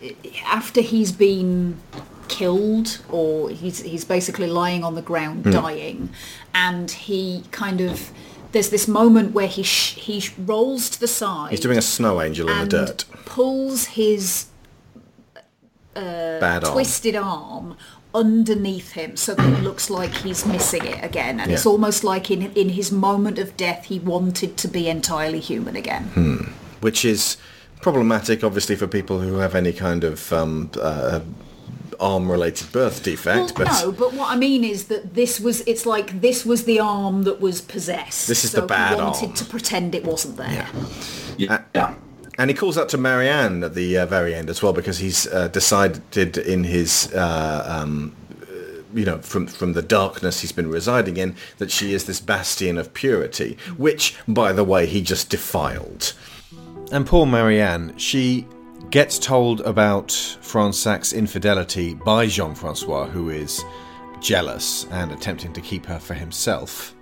after 0.45 0.81
he's 0.81 1.11
been 1.11 1.77
killed 2.27 3.01
or 3.09 3.49
he's 3.49 3.81
he's 3.81 4.05
basically 4.05 4.45
lying 4.47 4.83
on 4.83 4.93
the 4.95 5.01
ground 5.01 5.43
Hmm. 5.45 5.51
dying, 5.51 6.09
and 6.53 6.91
he 6.91 7.43
kind 7.51 7.81
of 7.81 8.11
there's 8.51 8.69
this 8.69 8.87
moment 8.87 9.33
where 9.33 9.47
he 9.47 9.63
sh- 9.63 9.95
he 9.95 10.29
rolls 10.45 10.89
to 10.91 10.99
the 10.99 11.07
side. 11.07 11.51
He's 11.51 11.59
doing 11.59 11.77
a 11.77 11.81
snow 11.81 12.21
angel 12.21 12.49
in 12.49 12.59
the 12.59 12.65
dirt. 12.67 13.05
pulls 13.25 13.85
his 13.85 14.45
Bad 15.95 16.63
arm. 16.63 16.73
twisted 16.73 17.15
arm 17.15 17.75
underneath 18.15 18.93
him 18.93 19.15
so 19.17 19.35
that 19.35 19.47
it 19.59 19.61
looks 19.63 19.89
like 19.89 20.11
he's 20.11 20.45
missing 20.45 20.83
it 20.85 21.03
again 21.03 21.39
and 21.39 21.51
it's 21.51 21.65
almost 21.65 22.03
like 22.03 22.31
in 22.31 22.41
in 22.53 22.69
his 22.69 22.91
moment 22.91 23.37
of 23.37 23.55
death 23.55 23.85
he 23.85 23.99
wanted 23.99 24.57
to 24.57 24.67
be 24.67 24.89
entirely 24.89 25.39
human 25.39 25.75
again 25.75 26.51
which 26.81 27.05
is 27.05 27.37
problematic, 27.81 28.43
obviously, 28.43 28.75
for 28.75 28.87
people 28.87 29.19
who 29.19 29.35
have 29.35 29.55
any 29.55 29.71
kind 29.71 30.03
of 30.03 30.33
um, 30.33 30.69
uh, 30.81 31.19
arm-related 31.99 32.71
birth 32.71 33.03
defect. 33.03 33.57
well, 33.57 33.67
but 33.67 33.81
no, 33.81 33.91
but 33.91 34.13
what 34.13 34.31
I 34.31 34.35
mean 34.35 34.63
is 34.63 34.85
that 34.85 35.13
this 35.13 35.39
was, 35.39 35.61
it's 35.61 35.85
like 35.85 36.21
this 36.21 36.45
was 36.45 36.65
the 36.65 36.79
arm 36.79 37.23
that 37.23 37.41
was 37.41 37.61
possessed. 37.61 38.27
This 38.27 38.43
is 38.43 38.51
so 38.51 38.61
the 38.61 38.67
bad 38.67 38.95
he 38.97 39.01
wanted 39.01 39.25
arm. 39.27 39.33
to 39.35 39.45
pretend 39.45 39.95
it 39.95 40.05
wasn't 40.05 40.37
there. 40.37 40.67
Yeah. 41.37 41.63
yeah. 41.75 41.95
And 42.37 42.49
he 42.49 42.55
calls 42.55 42.77
out 42.77 42.87
to 42.89 42.97
Marianne 42.97 43.63
at 43.65 43.75
the 43.75 43.97
uh, 43.97 44.05
very 44.05 44.33
end 44.33 44.49
as 44.49 44.63
well 44.63 44.71
because 44.71 44.99
he's 44.99 45.27
uh, 45.27 45.49
decided 45.49 46.37
in 46.37 46.63
his, 46.63 47.13
uh, 47.13 47.65
um, 47.67 48.15
you 48.93 49.03
know, 49.03 49.17
from 49.17 49.45
from 49.45 49.73
the 49.73 49.81
darkness 49.81 50.39
he's 50.39 50.53
been 50.53 50.69
residing 50.69 51.17
in 51.17 51.35
that 51.57 51.69
she 51.69 51.93
is 51.93 52.05
this 52.05 52.21
bastion 52.21 52.77
of 52.77 52.93
purity, 52.93 53.57
which, 53.75 54.15
by 54.25 54.53
the 54.53 54.63
way, 54.63 54.85
he 54.85 55.01
just 55.01 55.29
defiled. 55.29 56.13
And 56.93 57.05
poor 57.05 57.25
Marianne, 57.25 57.97
she 57.97 58.47
gets 58.89 59.19
told 59.19 59.61
about 59.61 60.07
Fronsac's 60.07 61.13
infidelity 61.13 61.93
by 61.93 62.25
Jean-Francois, 62.27 63.07
who 63.07 63.29
is 63.29 63.63
jealous 64.19 64.85
and 64.91 65.11
attempting 65.11 65.53
to 65.53 65.61
keep 65.61 65.85
her 65.85 65.99
for 65.99 66.13
himself, 66.13 66.95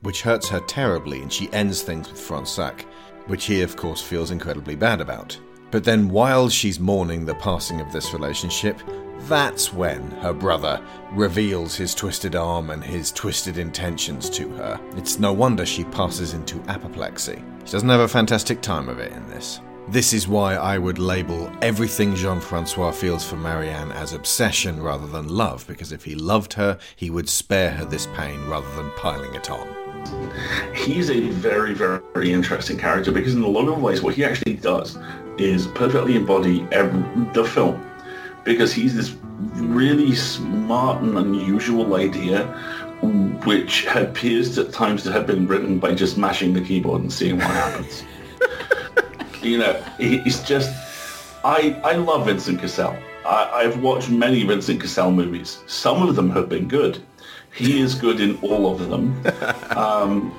which 0.00 0.22
hurts 0.22 0.48
her 0.48 0.60
terribly, 0.60 1.22
and 1.22 1.32
she 1.32 1.52
ends 1.52 1.82
things 1.82 2.10
with 2.10 2.20
Fronsac, 2.20 2.82
which 3.26 3.44
he, 3.44 3.62
of 3.62 3.76
course, 3.76 4.02
feels 4.02 4.30
incredibly 4.30 4.74
bad 4.74 5.00
about. 5.00 5.38
But 5.70 5.84
then, 5.84 6.08
while 6.08 6.48
she's 6.48 6.80
mourning 6.80 7.24
the 7.24 7.36
passing 7.36 7.80
of 7.80 7.92
this 7.92 8.12
relationship, 8.12 8.80
that's 9.28 9.72
when 9.72 10.10
her 10.10 10.32
brother 10.32 10.84
reveals 11.12 11.76
his 11.76 11.94
twisted 11.94 12.34
arm 12.34 12.70
and 12.70 12.82
his 12.82 13.12
twisted 13.12 13.56
intentions 13.56 14.28
to 14.30 14.48
her. 14.50 14.80
It's 14.96 15.20
no 15.20 15.32
wonder 15.32 15.64
she 15.64 15.84
passes 15.84 16.34
into 16.34 16.60
apoplexy. 16.66 17.42
She 17.64 17.72
doesn't 17.72 17.88
have 17.88 18.00
a 18.00 18.08
fantastic 18.08 18.60
time 18.60 18.88
of 18.88 18.98
it 18.98 19.12
in 19.12 19.28
this. 19.28 19.60
This 19.88 20.12
is 20.12 20.28
why 20.28 20.54
I 20.54 20.78
would 20.78 20.98
label 20.98 21.52
everything 21.60 22.14
Jean 22.14 22.40
Francois 22.40 22.92
feels 22.92 23.24
for 23.24 23.36
Marianne 23.36 23.92
as 23.92 24.12
obsession 24.12 24.80
rather 24.82 25.06
than 25.06 25.28
love, 25.28 25.66
because 25.66 25.92
if 25.92 26.04
he 26.04 26.14
loved 26.14 26.54
her, 26.54 26.78
he 26.96 27.10
would 27.10 27.28
spare 27.28 27.72
her 27.72 27.84
this 27.84 28.06
pain 28.14 28.46
rather 28.46 28.70
than 28.76 28.90
piling 28.92 29.34
it 29.34 29.50
on. 29.50 29.68
he's 30.74 31.10
a 31.10 31.28
very, 31.30 31.74
very, 31.74 32.32
interesting 32.32 32.78
character 32.78 33.12
because 33.12 33.34
in 33.34 33.42
a 33.42 33.48
lot 33.48 33.68
of 33.68 33.80
ways 33.82 34.02
what 34.02 34.14
he 34.14 34.24
actually 34.24 34.54
does 34.54 34.98
is 35.38 35.66
perfectly 35.68 36.16
embody 36.16 36.66
every, 36.72 37.02
the 37.32 37.44
film 37.44 37.84
because 38.44 38.72
he's 38.72 38.94
this 38.94 39.16
really 39.54 40.14
smart 40.14 41.02
and 41.02 41.16
unusual 41.18 41.94
idea 41.94 42.46
which 43.44 43.86
appears 43.86 44.56
at 44.58 44.72
times 44.72 45.02
to 45.02 45.12
have 45.12 45.26
been 45.26 45.46
written 45.46 45.78
by 45.78 45.94
just 45.94 46.16
mashing 46.16 46.52
the 46.52 46.60
keyboard 46.60 47.02
and 47.02 47.12
seeing 47.12 47.36
what 47.36 47.46
happens. 47.46 48.04
You 49.42 49.58
know, 49.58 49.82
he- 49.98 50.18
he's 50.18 50.40
just... 50.42 50.70
I, 51.44 51.80
I 51.84 51.94
love 51.96 52.26
Vincent 52.26 52.60
Cassel. 52.60 52.96
I, 53.26 53.50
I've 53.52 53.80
watched 53.82 54.10
many 54.10 54.42
Vincent 54.44 54.80
Cassel 54.80 55.10
movies. 55.10 55.58
Some 55.66 56.06
of 56.08 56.14
them 56.16 56.30
have 56.30 56.48
been 56.48 56.68
good. 56.68 57.02
He 57.54 57.80
is 57.80 57.94
good 57.94 58.20
in 58.20 58.38
all 58.42 58.70
of 58.72 58.88
them. 58.88 59.20
Um, 59.76 60.34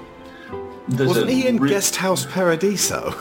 there's 0.90 1.08
Wasn't 1.10 1.30
a 1.30 1.34
he 1.34 1.48
in 1.48 1.58
re- 1.58 1.70
Guest 1.70 1.96
House 1.96 2.26
Paradiso? 2.26 3.16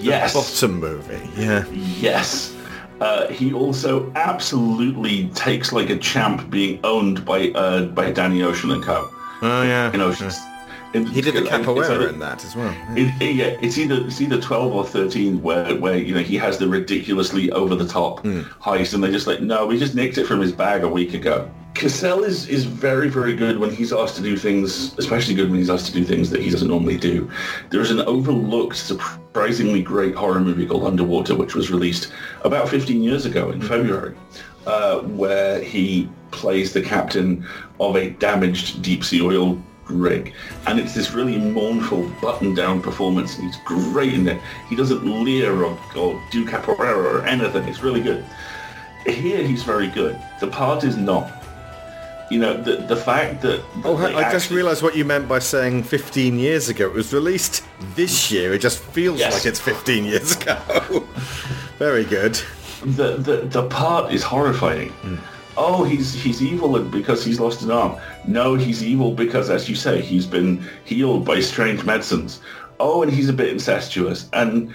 Yes. 0.00 0.34
Bottom 0.34 0.78
movie, 0.80 1.28
yeah. 1.40 1.64
Yes. 1.70 2.54
Uh, 3.00 3.28
he 3.28 3.52
also 3.52 4.12
absolutely 4.16 5.28
takes 5.28 5.72
like 5.72 5.88
a 5.90 5.96
champ 5.96 6.50
being 6.50 6.80
owned 6.84 7.24
by 7.24 7.48
uh, 7.50 7.84
by 7.86 8.10
Danny 8.10 8.42
Ocean 8.42 8.72
and 8.72 8.82
Co. 8.82 9.08
Oh 9.42 9.62
yeah. 9.62 9.90
You 9.92 9.98
know, 9.98 10.10
He 10.92 11.20
did 11.20 11.34
the 11.34 11.40
either- 11.40 11.64
capoeira 11.64 12.08
in 12.08 12.18
that 12.20 12.44
as 12.44 12.56
well. 12.56 12.74
It, 12.96 13.12
it- 13.22 13.34
yeah, 13.34 13.56
it's 13.60 13.76
either 13.78 13.96
it's 14.06 14.20
either 14.20 14.40
twelve 14.40 14.72
or 14.74 14.84
thirteen 14.84 15.42
where 15.42 15.74
where 15.76 15.96
you 15.98 16.14
know 16.14 16.20
he 16.22 16.36
has 16.36 16.58
the 16.58 16.68
ridiculously 16.68 17.50
over 17.52 17.74
the 17.74 17.86
top 17.86 18.22
heist, 18.24 18.94
and 18.94 19.02
they're 19.04 19.12
just 19.12 19.26
like, 19.26 19.40
no, 19.40 19.66
we 19.66 19.78
just 19.78 19.94
nicked 19.94 20.18
it 20.18 20.26
from 20.26 20.40
his 20.40 20.52
bag 20.52 20.84
a 20.84 20.88
week 20.88 21.14
ago. 21.14 21.50
Cassel 21.74 22.24
is 22.24 22.48
is 22.48 22.64
very 22.64 23.08
very 23.08 23.36
good 23.36 23.58
when 23.58 23.70
he's 23.70 23.92
asked 23.92 24.16
to 24.16 24.22
do 24.22 24.36
things, 24.36 24.94
especially 24.98 25.34
good 25.34 25.48
when 25.50 25.58
he's 25.58 25.70
asked 25.70 25.86
to 25.86 25.92
do 25.92 26.04
things 26.04 26.30
that 26.30 26.40
he 26.40 26.50
doesn't 26.50 26.66
normally 26.68 26.96
do. 26.96 27.30
There 27.70 27.80
is 27.80 27.90
an 27.92 28.00
overlooked, 28.00 28.76
surprisingly 28.76 29.82
great 29.82 30.14
horror 30.14 30.40
movie 30.40 30.66
called 30.66 30.84
Underwater, 30.84 31.34
which 31.36 31.54
was 31.54 31.70
released 31.70 32.12
about 32.44 32.68
fifteen 32.68 33.02
years 33.02 33.26
ago 33.26 33.50
in 33.50 33.60
February, 33.60 34.14
uh, 34.66 35.00
where 35.00 35.60
he 35.60 36.08
plays 36.32 36.72
the 36.72 36.82
captain 36.82 37.46
of 37.78 37.94
a 37.96 38.10
damaged 38.10 38.82
deep 38.82 39.04
sea 39.04 39.22
oil 39.22 39.62
rig 39.90 40.34
and 40.66 40.78
it's 40.78 40.94
this 40.94 41.12
really 41.12 41.38
mournful 41.38 42.08
button 42.20 42.54
down 42.54 42.80
performance 42.82 43.36
and 43.36 43.44
he's 43.46 43.56
great 43.64 44.14
in 44.14 44.28
it 44.28 44.40
he 44.68 44.76
doesn't 44.76 45.04
leer 45.24 45.64
or, 45.64 45.78
or 45.96 46.22
do 46.30 46.44
capoeira 46.44 46.94
or 46.96 47.24
anything 47.26 47.64
it's 47.68 47.82
really 47.82 48.00
good 48.02 48.24
here 49.06 49.42
he's 49.42 49.62
very 49.62 49.88
good 49.88 50.20
the 50.40 50.46
part 50.46 50.84
is 50.84 50.96
not 50.96 51.30
you 52.30 52.38
know 52.38 52.54
the 52.62 52.76
the 52.88 52.96
fact 52.96 53.40
that, 53.40 53.62
that 53.82 53.86
Oh, 53.86 53.96
I 53.96 54.30
just 54.30 54.50
realised 54.50 54.82
what 54.82 54.94
you 54.94 55.04
meant 55.06 55.26
by 55.26 55.38
saying 55.38 55.84
15 55.84 56.38
years 56.38 56.68
ago. 56.68 56.84
It 56.84 56.92
was 56.92 57.14
released 57.14 57.64
this 57.96 58.30
year. 58.30 58.52
It 58.52 58.58
just 58.58 58.80
feels 58.80 59.18
Yes. 59.18 59.32
like 59.32 59.46
it's 59.46 59.58
15 59.60 60.04
years 60.04 60.36
ago. 60.36 60.56
Very 61.78 62.04
good. 62.04 62.34
the, 62.84 63.16
the 63.16 63.36
the 63.48 63.62
part 63.70 64.12
is 64.12 64.22
horrifying. 64.22 64.90
Hmm. 64.90 65.16
Oh, 65.60 65.82
he's 65.82 66.14
he's 66.14 66.40
evil 66.40 66.78
because 66.84 67.24
he's 67.24 67.40
lost 67.40 67.62
an 67.62 67.72
arm. 67.72 67.96
No, 68.28 68.54
he's 68.54 68.80
evil 68.80 69.12
because, 69.12 69.50
as 69.50 69.68
you 69.68 69.74
say, 69.74 70.00
he's 70.00 70.24
been 70.24 70.64
healed 70.84 71.24
by 71.24 71.40
strange 71.40 71.84
medicines. 71.84 72.40
Oh, 72.78 73.02
and 73.02 73.12
he's 73.12 73.28
a 73.28 73.32
bit 73.32 73.48
incestuous. 73.48 74.28
And 74.32 74.72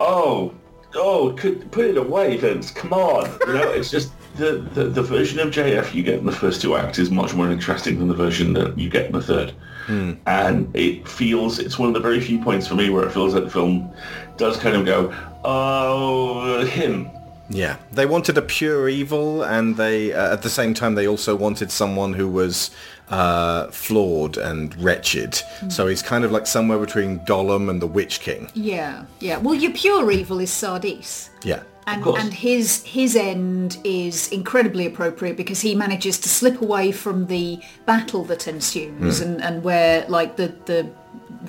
oh, 0.00 0.54
oh, 0.94 1.34
could 1.36 1.70
put 1.70 1.84
it 1.84 1.98
away, 1.98 2.38
Vince. 2.38 2.70
Come 2.70 2.94
on, 2.94 3.30
you 3.46 3.52
know, 3.52 3.70
it's 3.70 3.90
just. 3.90 4.12
The, 4.34 4.66
the, 4.72 4.84
the 4.84 5.02
version 5.02 5.40
of 5.40 5.48
JF 5.48 5.92
you 5.92 6.02
get 6.02 6.18
in 6.18 6.24
the 6.24 6.32
first 6.32 6.62
two 6.62 6.74
acts 6.74 6.98
is 6.98 7.10
much 7.10 7.34
more 7.34 7.50
interesting 7.50 7.98
than 7.98 8.08
the 8.08 8.14
version 8.14 8.54
that 8.54 8.78
you 8.78 8.88
get 8.88 9.04
in 9.04 9.12
the 9.12 9.20
third. 9.20 9.50
Hmm. 9.84 10.12
And 10.26 10.74
it 10.74 11.06
feels, 11.06 11.58
it's 11.58 11.78
one 11.78 11.88
of 11.88 11.94
the 11.94 12.00
very 12.00 12.18
few 12.18 12.38
points 12.42 12.66
for 12.66 12.74
me 12.74 12.88
where 12.88 13.04
it 13.04 13.12
feels 13.12 13.34
like 13.34 13.44
the 13.44 13.50
film 13.50 13.92
does 14.38 14.56
kind 14.56 14.74
of 14.74 14.86
go, 14.86 15.14
oh, 15.44 16.64
him. 16.64 17.10
Yeah, 17.48 17.76
they 17.92 18.06
wanted 18.06 18.38
a 18.38 18.42
pure 18.42 18.88
evil, 18.88 19.42
and 19.42 19.76
they 19.76 20.12
uh, 20.12 20.32
at 20.32 20.42
the 20.42 20.50
same 20.50 20.74
time 20.74 20.94
they 20.94 21.06
also 21.06 21.36
wanted 21.36 21.70
someone 21.70 22.14
who 22.14 22.28
was 22.28 22.70
uh, 23.10 23.66
flawed 23.70 24.36
and 24.38 24.74
wretched. 24.82 25.34
So 25.68 25.86
he's 25.86 26.02
kind 26.02 26.24
of 26.24 26.32
like 26.32 26.46
somewhere 26.46 26.78
between 26.78 27.18
Gollum 27.20 27.68
and 27.68 27.82
the 27.82 27.86
Witch 27.86 28.20
King. 28.20 28.48
Yeah, 28.54 29.04
yeah. 29.20 29.36
Well, 29.38 29.54
your 29.54 29.72
pure 29.72 30.10
evil 30.10 30.38
is 30.40 30.50
Sardis. 30.50 31.30
Yeah. 31.44 31.62
And, 31.88 32.06
and 32.06 32.32
his 32.32 32.84
his 32.84 33.16
end 33.16 33.76
is 33.82 34.30
incredibly 34.30 34.86
appropriate 34.86 35.36
because 35.36 35.60
he 35.60 35.74
manages 35.74 36.16
to 36.20 36.28
slip 36.28 36.62
away 36.62 36.92
from 36.92 37.26
the 37.26 37.58
battle 37.86 38.24
that 38.26 38.46
ensues 38.46 39.18
Hmm. 39.18 39.24
and, 39.24 39.42
and 39.42 39.64
where 39.64 40.06
like 40.08 40.36
the, 40.36 40.54
the 40.66 40.88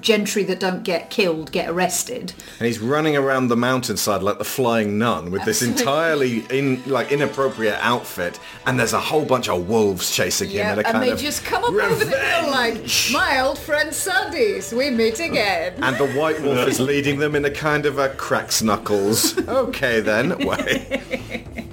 gentry 0.01 0.43
that 0.43 0.59
don't 0.59 0.83
get 0.83 1.09
killed 1.09 1.51
get 1.51 1.69
arrested. 1.69 2.33
And 2.59 2.67
he's 2.67 2.79
running 2.79 3.15
around 3.15 3.47
the 3.47 3.55
mountainside 3.55 4.23
like 4.23 4.37
the 4.37 4.43
flying 4.43 4.97
nun 4.97 5.31
with 5.31 5.45
this 5.45 5.61
entirely 5.61 6.45
in 6.49 6.83
like 6.85 7.11
inappropriate 7.11 7.77
outfit, 7.81 8.39
and 8.65 8.79
there's 8.79 8.93
a 8.93 8.99
whole 8.99 9.25
bunch 9.25 9.49
of 9.49 9.67
wolves 9.67 10.15
chasing 10.15 10.49
him. 10.49 10.57
Yeah, 10.57 10.73
in 10.73 10.79
a 10.79 10.87
and 10.87 11.03
they 11.03 11.11
of 11.11 11.19
just 11.19 11.43
come 11.45 11.63
up 11.63 11.73
over 11.73 12.05
the 12.05 12.17
hill 12.17 12.51
like, 12.51 12.87
my 13.11 13.39
old 13.39 13.57
friend 13.57 13.93
Sardis, 13.93 14.73
we 14.73 14.89
meet 14.89 15.19
again. 15.19 15.73
And 15.83 15.97
the 15.97 16.11
white 16.13 16.41
wolf 16.41 16.67
is 16.67 16.79
leading 16.79 17.19
them 17.19 17.35
in 17.35 17.45
a 17.45 17.51
kind 17.51 17.85
of 17.85 17.97
a 17.97 18.09
cracks 18.09 18.61
knuckles. 18.61 19.37
Okay 19.53 20.01
then, 20.01 20.37
way. 20.45 21.45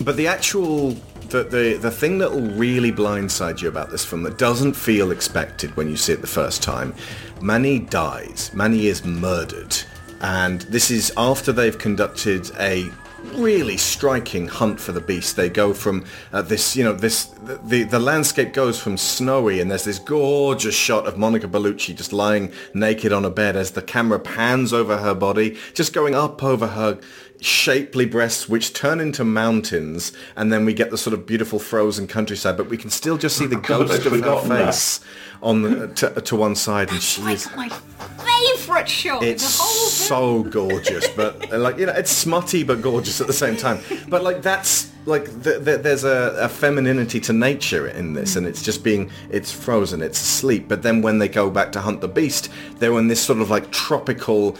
But 0.00 0.16
the 0.16 0.26
actual 0.26 0.94
the, 1.28 1.44
the 1.44 1.78
the 1.80 1.90
thing 1.90 2.18
that 2.18 2.30
will 2.30 2.50
really 2.52 2.92
blindside 2.92 3.60
you 3.60 3.68
about 3.68 3.90
this 3.90 4.04
film 4.04 4.22
that 4.24 4.38
doesn't 4.38 4.74
feel 4.74 5.10
expected 5.10 5.76
when 5.76 5.88
you 5.88 5.96
see 5.96 6.12
it 6.12 6.20
the 6.20 6.26
first 6.26 6.62
time, 6.62 6.94
Mani 7.40 7.78
dies. 7.78 8.50
Mani 8.54 8.86
is 8.86 9.04
murdered. 9.04 9.76
And 10.20 10.62
this 10.62 10.90
is 10.90 11.12
after 11.16 11.52
they've 11.52 11.76
conducted 11.76 12.50
a 12.58 12.90
really 13.34 13.76
striking 13.76 14.48
hunt 14.48 14.80
for 14.80 14.92
the 14.92 15.00
beast. 15.00 15.36
They 15.36 15.48
go 15.48 15.74
from 15.74 16.04
uh, 16.32 16.42
this, 16.42 16.76
you 16.76 16.84
know, 16.84 16.92
this 16.92 17.26
the 17.64 17.84
the 17.84 17.98
landscape 17.98 18.52
goes 18.52 18.80
from 18.80 18.96
snowy, 18.96 19.60
and 19.60 19.70
there's 19.70 19.84
this 19.84 19.98
gorgeous 19.98 20.74
shot 20.74 21.06
of 21.06 21.18
Monica 21.18 21.48
Bellucci 21.48 21.94
just 21.94 22.12
lying 22.12 22.52
naked 22.74 23.12
on 23.12 23.24
a 23.24 23.30
bed 23.30 23.56
as 23.56 23.72
the 23.72 23.82
camera 23.82 24.18
pans 24.18 24.72
over 24.72 24.96
her 24.98 25.14
body, 25.14 25.56
just 25.74 25.92
going 25.92 26.14
up 26.14 26.42
over 26.42 26.68
her 26.68 26.98
shapely 27.40 28.06
breasts 28.06 28.48
which 28.48 28.72
turn 28.72 29.00
into 29.00 29.24
mountains 29.24 30.12
and 30.36 30.52
then 30.52 30.64
we 30.64 30.72
get 30.72 30.90
the 30.90 30.98
sort 30.98 31.14
of 31.14 31.26
beautiful 31.26 31.58
frozen 31.58 32.06
countryside 32.06 32.56
but 32.56 32.68
we 32.68 32.76
can 32.76 32.90
still 32.90 33.18
just 33.18 33.36
see 33.36 33.46
the 33.46 33.56
ghost 33.68 34.04
of 34.06 34.12
her 34.12 34.18
forgotten 34.18 34.48
that. 34.48 34.66
face 34.66 35.00
on 35.42 35.62
the, 35.62 35.88
to, 35.88 36.08
to 36.22 36.34
one 36.36 36.54
side 36.54 36.90
and 36.90 37.02
she 37.02 37.20
is 37.22 37.46
Like 37.56 37.70
my 38.18 38.54
favourite 38.56 38.88
shot 38.88 39.22
it's 39.22 39.56
the 39.58 39.62
whole 39.62 39.88
film. 39.90 40.44
so 40.44 40.50
gorgeous, 40.50 41.08
but 41.08 41.52
uh, 41.52 41.58
like 41.58 41.78
you 41.78 41.86
know, 41.86 41.92
it's 41.92 42.10
smutty 42.10 42.62
but 42.62 42.80
gorgeous 42.82 43.20
at 43.20 43.26
the 43.26 43.32
same 43.32 43.56
time. 43.56 43.78
But 44.08 44.22
like 44.22 44.42
that's 44.42 44.90
like 45.06 45.24
th- 45.42 45.64
th- 45.64 45.80
there's 45.82 46.04
a, 46.04 46.36
a 46.40 46.48
femininity 46.48 47.20
to 47.20 47.32
nature 47.32 47.86
in 47.86 48.14
this, 48.14 48.36
and 48.36 48.46
it's 48.46 48.62
just 48.62 48.82
being 48.82 49.10
it's 49.30 49.52
frozen, 49.52 50.02
it's 50.02 50.20
asleep. 50.20 50.68
But 50.68 50.82
then 50.82 51.00
when 51.02 51.18
they 51.18 51.28
go 51.28 51.48
back 51.50 51.72
to 51.72 51.80
hunt 51.80 52.00
the 52.00 52.08
beast, 52.08 52.50
they're 52.78 52.98
in 52.98 53.08
this 53.08 53.22
sort 53.22 53.40
of 53.40 53.50
like 53.50 53.70
tropical. 53.70 54.56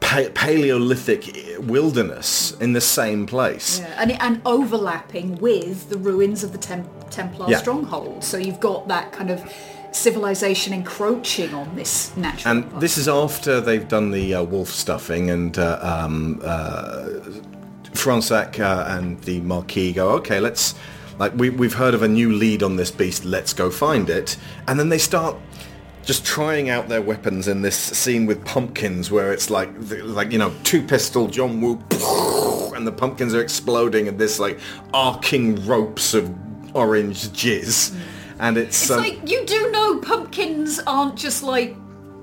Pa- 0.00 0.30
Paleolithic 0.34 1.56
wilderness 1.60 2.52
in 2.60 2.72
the 2.72 2.80
same 2.80 3.26
place. 3.26 3.80
Yeah, 3.80 3.94
and, 4.02 4.12
and 4.12 4.40
overlapping 4.46 5.36
with 5.36 5.90
the 5.90 5.98
ruins 5.98 6.44
of 6.44 6.52
the 6.52 6.58
Tem- 6.58 6.88
Templar 7.10 7.46
Yeah. 7.50 7.58
stronghold. 7.58 8.24
So 8.24 8.36
you've 8.36 8.60
got 8.60 8.88
that 8.88 9.12
kind 9.12 9.30
of 9.30 9.42
civilization 9.92 10.72
encroaching 10.72 11.52
on 11.54 11.74
this 11.74 12.14
natural 12.16 12.52
And 12.58 12.80
this 12.80 12.96
is 12.98 13.08
after 13.08 13.60
they've 13.60 13.88
done 13.88 14.10
the 14.10 14.34
uh, 14.34 14.42
wolf 14.44 14.68
stuffing 14.68 15.30
and 15.30 15.58
uh, 15.58 15.78
um, 15.82 16.40
uh, 16.44 17.04
Fronsac 17.92 18.60
uh, 18.60 18.84
and 18.96 19.20
the 19.22 19.40
Marquis 19.40 19.92
go, 19.92 20.10
okay, 20.10 20.40
let's, 20.40 20.74
like, 21.18 21.32
we, 21.34 21.50
we've 21.50 21.74
heard 21.74 21.94
of 21.94 22.02
a 22.02 22.08
new 22.08 22.32
lead 22.32 22.62
on 22.62 22.76
this 22.76 22.90
beast, 22.90 23.24
let's 23.24 23.52
go 23.52 23.70
find 23.70 24.08
it. 24.08 24.36
And 24.68 24.78
then 24.78 24.88
they 24.88 24.98
start 24.98 25.36
just 26.08 26.24
trying 26.24 26.70
out 26.70 26.88
their 26.88 27.02
weapons 27.02 27.48
in 27.48 27.60
this 27.60 27.76
scene 27.76 28.24
with 28.24 28.42
pumpkins 28.46 29.10
where 29.10 29.30
it's 29.30 29.50
like, 29.50 29.68
like 30.04 30.32
you 30.32 30.38
know, 30.38 30.50
two 30.64 30.82
pistol, 30.82 31.26
John 31.26 31.60
Woo, 31.60 31.72
and 32.74 32.86
the 32.86 32.94
pumpkins 32.96 33.34
are 33.34 33.42
exploding 33.42 34.08
and 34.08 34.18
this, 34.18 34.38
like, 34.38 34.58
arcing 34.94 35.66
ropes 35.66 36.14
of 36.14 36.34
orange 36.74 37.28
jizz. 37.28 37.94
And 38.40 38.56
it's, 38.56 38.84
It's 38.84 38.90
um, 38.90 39.00
like 39.00 39.28
you 39.28 39.44
do 39.44 39.70
know 39.70 39.98
pumpkins 39.98 40.80
aren't 40.86 41.16
just 41.16 41.42
like 41.42 41.76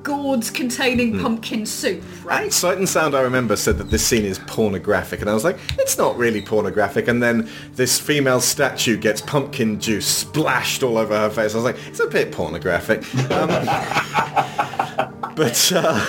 gourds 0.06 0.52
containing 0.52 1.20
pumpkin 1.20 1.66
soup, 1.66 2.02
right? 2.24 2.54
Sight 2.54 2.78
and 2.78 2.88
Sound, 2.88 3.16
I 3.16 3.22
remember, 3.22 3.56
said 3.56 3.80
that 3.80 3.90
this 3.90 4.06
scene 4.06 4.24
is 4.24 4.40
pornographic, 4.40 5.20
and 5.20 5.30
I 5.30 5.34
was 5.34 5.44
like, 5.44 5.58
it's 5.80 5.98
not 5.98 6.16
really 6.16 6.42
pornographic. 6.42 7.10
And 7.10 7.22
then 7.22 7.50
this 7.74 8.00
female 8.00 8.40
statue 8.40 8.98
gets 8.98 9.20
pumpkin 9.20 9.80
juice 9.82 10.08
splashed 10.08 10.84
all 10.84 10.98
over 10.98 11.18
her 11.18 11.30
face. 11.30 11.54
I 11.54 11.58
was 11.58 11.66
like, 11.66 11.78
it's 11.88 12.00
a 12.00 12.08
bit 12.08 12.32
pornographic. 12.32 13.04
Um, 13.32 13.50
but 15.36 15.72
uh, 15.76 16.06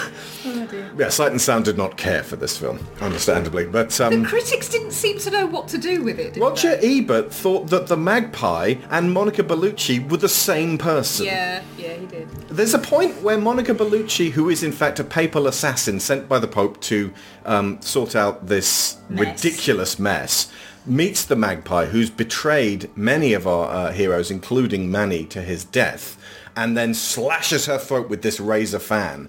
yeah, 0.98 1.08
Sight 1.08 1.30
and 1.30 1.40
Sound 1.40 1.64
did 1.64 1.76
not 1.76 1.96
care 1.96 2.22
for 2.22 2.36
this 2.36 2.56
film, 2.56 2.78
understandably. 3.00 3.66
But 3.66 3.90
The 3.90 4.06
um, 4.06 4.24
critics 4.24 4.68
didn't 4.68 4.92
seem 4.92 5.18
to 5.20 5.30
know 5.30 5.46
what 5.46 5.68
to 5.68 5.78
do 5.78 6.02
with 6.02 6.18
it. 6.18 6.34
did 6.34 6.40
Roger 6.40 6.76
they? 6.76 6.98
Ebert 7.00 7.32
thought 7.32 7.68
that 7.68 7.86
the 7.86 7.96
Magpie 7.96 8.74
and 8.90 9.12
Monica 9.12 9.42
Bellucci 9.42 10.08
were 10.10 10.16
the 10.16 10.28
same 10.28 10.78
person. 10.78 11.26
Yeah, 11.26 11.62
yeah, 11.76 11.94
he 11.94 12.06
did. 12.06 12.28
There's 12.48 12.74
a 12.74 12.78
point 12.78 13.22
where 13.22 13.38
Monica 13.38 13.74
Bellucci, 13.74 14.30
who 14.30 14.48
is 14.48 14.62
in 14.62 14.72
fact 14.72 14.98
a 15.00 15.04
papal 15.04 15.46
assassin 15.46 16.00
sent 16.00 16.28
by 16.28 16.38
the 16.38 16.48
Pope 16.48 16.80
to 16.82 17.12
um, 17.44 17.80
sort 17.80 18.16
out 18.16 18.46
this 18.46 18.96
Mess. 19.08 19.20
ridiculous 19.44 19.98
mess, 19.98 20.50
meets 20.86 21.24
the 21.24 21.36
Magpie, 21.36 21.86
who's 21.86 22.10
betrayed 22.10 22.90
many 22.96 23.32
of 23.32 23.46
our 23.46 23.68
uh, 23.68 23.92
heroes, 23.92 24.30
including 24.30 24.90
Mani, 24.90 25.24
to 25.26 25.42
his 25.42 25.64
death, 25.64 26.16
and 26.54 26.76
then 26.76 26.94
slashes 26.94 27.66
her 27.66 27.76
throat 27.78 28.08
with 28.08 28.22
this 28.22 28.38
razor 28.40 28.78
fan. 28.78 29.28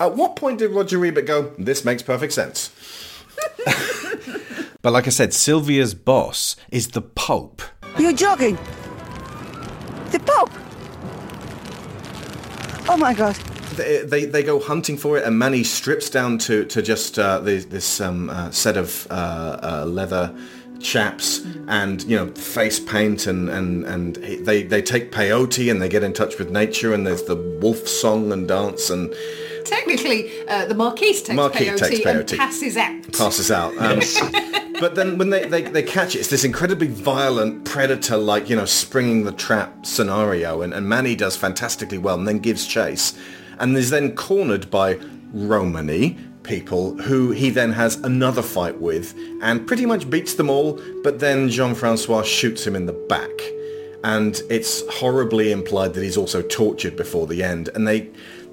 At 0.00 0.16
what 0.16 0.34
point 0.34 0.58
did 0.58 0.70
Roger 0.70 1.04
Ebert 1.04 1.26
go, 1.26 1.52
this 1.58 1.84
makes 1.84 2.02
perfect 2.02 2.32
sense? 2.32 2.70
But 4.82 4.94
like 4.94 5.06
I 5.06 5.10
said, 5.10 5.34
Sylvia's 5.34 5.94
boss 5.94 6.56
is 6.70 6.88
the 6.88 7.02
Pope. 7.02 7.60
You're 7.98 8.14
joking? 8.14 8.56
The 10.10 10.20
Pope? 10.20 10.50
Oh 12.88 12.96
my 12.96 13.12
god. 13.12 13.36
they, 13.76 14.02
they 14.04 14.24
they 14.24 14.42
go 14.42 14.58
hunting 14.58 14.96
for 14.96 15.18
it, 15.18 15.24
and 15.24 15.38
Mani 15.38 15.64
strips 15.64 16.08
down 16.08 16.38
to 16.38 16.64
to 16.64 16.80
just 16.80 17.18
uh, 17.18 17.40
the, 17.40 17.58
this 17.58 18.00
um, 18.00 18.30
uh, 18.30 18.50
set 18.50 18.76
of 18.76 19.06
uh, 19.10 19.58
uh, 19.62 19.84
leather 19.86 20.34
chaps 20.80 21.40
and 21.68 22.02
you 22.04 22.16
know 22.16 22.28
face 22.32 22.80
paint 22.80 23.26
and 23.26 23.50
and 23.50 23.84
and 23.84 24.16
they 24.16 24.62
they 24.62 24.80
take 24.80 25.12
peyote 25.12 25.70
and 25.70 25.82
they 25.82 25.90
get 25.90 26.02
in 26.02 26.14
touch 26.14 26.38
with 26.38 26.50
nature 26.50 26.94
and 26.94 27.06
there's 27.06 27.24
the 27.24 27.36
wolf 27.60 27.86
song 27.86 28.32
and 28.32 28.48
dance 28.48 28.88
and 28.88 29.14
Technically, 29.70 30.46
uh, 30.48 30.66
the 30.66 30.74
Marquise 30.74 31.22
takes 31.22 31.36
Marquis 31.36 31.66
peyote, 31.66 31.78
takes 31.78 32.06
and 32.06 32.38
passes 32.38 32.76
out. 32.76 33.12
passes 33.12 33.50
out. 33.52 33.76
Um, 33.78 34.00
but 34.80 34.96
then 34.96 35.16
when 35.16 35.30
they, 35.30 35.46
they, 35.46 35.62
they 35.62 35.84
catch 35.84 36.16
it, 36.16 36.18
it's 36.18 36.28
this 36.28 36.42
incredibly 36.42 36.88
violent 36.88 37.64
predator, 37.64 38.16
like, 38.16 38.50
you 38.50 38.56
know, 38.56 38.64
springing 38.64 39.24
the 39.24 39.32
trap 39.32 39.86
scenario. 39.86 40.62
And, 40.62 40.74
and 40.74 40.88
Mani 40.88 41.14
does 41.14 41.36
fantastically 41.36 41.98
well 41.98 42.18
and 42.18 42.26
then 42.26 42.40
gives 42.40 42.66
chase. 42.66 43.16
And 43.60 43.76
is 43.76 43.90
then 43.90 44.16
cornered 44.16 44.70
by 44.72 44.98
Romany 45.32 46.18
people 46.42 46.96
who 47.02 47.30
he 47.30 47.50
then 47.50 47.70
has 47.70 47.94
another 47.96 48.42
fight 48.42 48.80
with 48.80 49.14
and 49.40 49.68
pretty 49.68 49.86
much 49.86 50.10
beats 50.10 50.34
them 50.34 50.50
all. 50.50 50.80
But 51.04 51.20
then 51.20 51.48
Jean-Francois 51.48 52.22
shoots 52.22 52.66
him 52.66 52.74
in 52.74 52.86
the 52.86 52.92
back. 52.92 53.30
And 54.02 54.40
it's 54.50 54.82
horribly 54.98 55.52
implied 55.52 55.94
that 55.94 56.02
he's 56.02 56.16
also 56.16 56.42
tortured 56.42 56.96
before 56.96 57.28
the 57.28 57.44
end. 57.44 57.68
And 57.74 57.86
they 57.86 58.10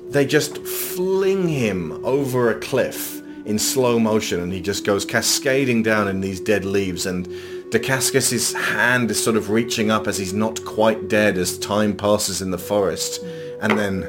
they 0.10 0.26
just 0.26 0.58
fling 0.60 1.48
him 1.48 2.04
over 2.06 2.50
a 2.50 2.60
cliff 2.60 3.22
in 3.46 3.58
slow 3.58 4.00
motion 4.00 4.40
and 4.42 4.52
he 4.52 4.62
just 4.62 4.84
goes 4.84 5.06
cascading 5.06 5.84
down 5.84 6.08
in 6.08 6.22
these 6.22 6.40
dead 6.40 6.66
leaves 6.66 7.06
and 7.06 7.28
Dacascos' 7.70 8.54
hand 8.54 9.12
is 9.12 9.22
sort 9.22 9.36
of 9.36 9.50
reaching 9.50 9.92
up 9.92 10.08
as 10.08 10.18
he's 10.18 10.34
not 10.34 10.64
quite 10.64 11.10
dead 11.10 11.38
as 11.38 11.58
time 11.58 11.96
passes 11.96 12.42
in 12.42 12.52
the 12.52 12.58
forest 12.58 13.22
and 13.62 13.78
then 13.78 14.04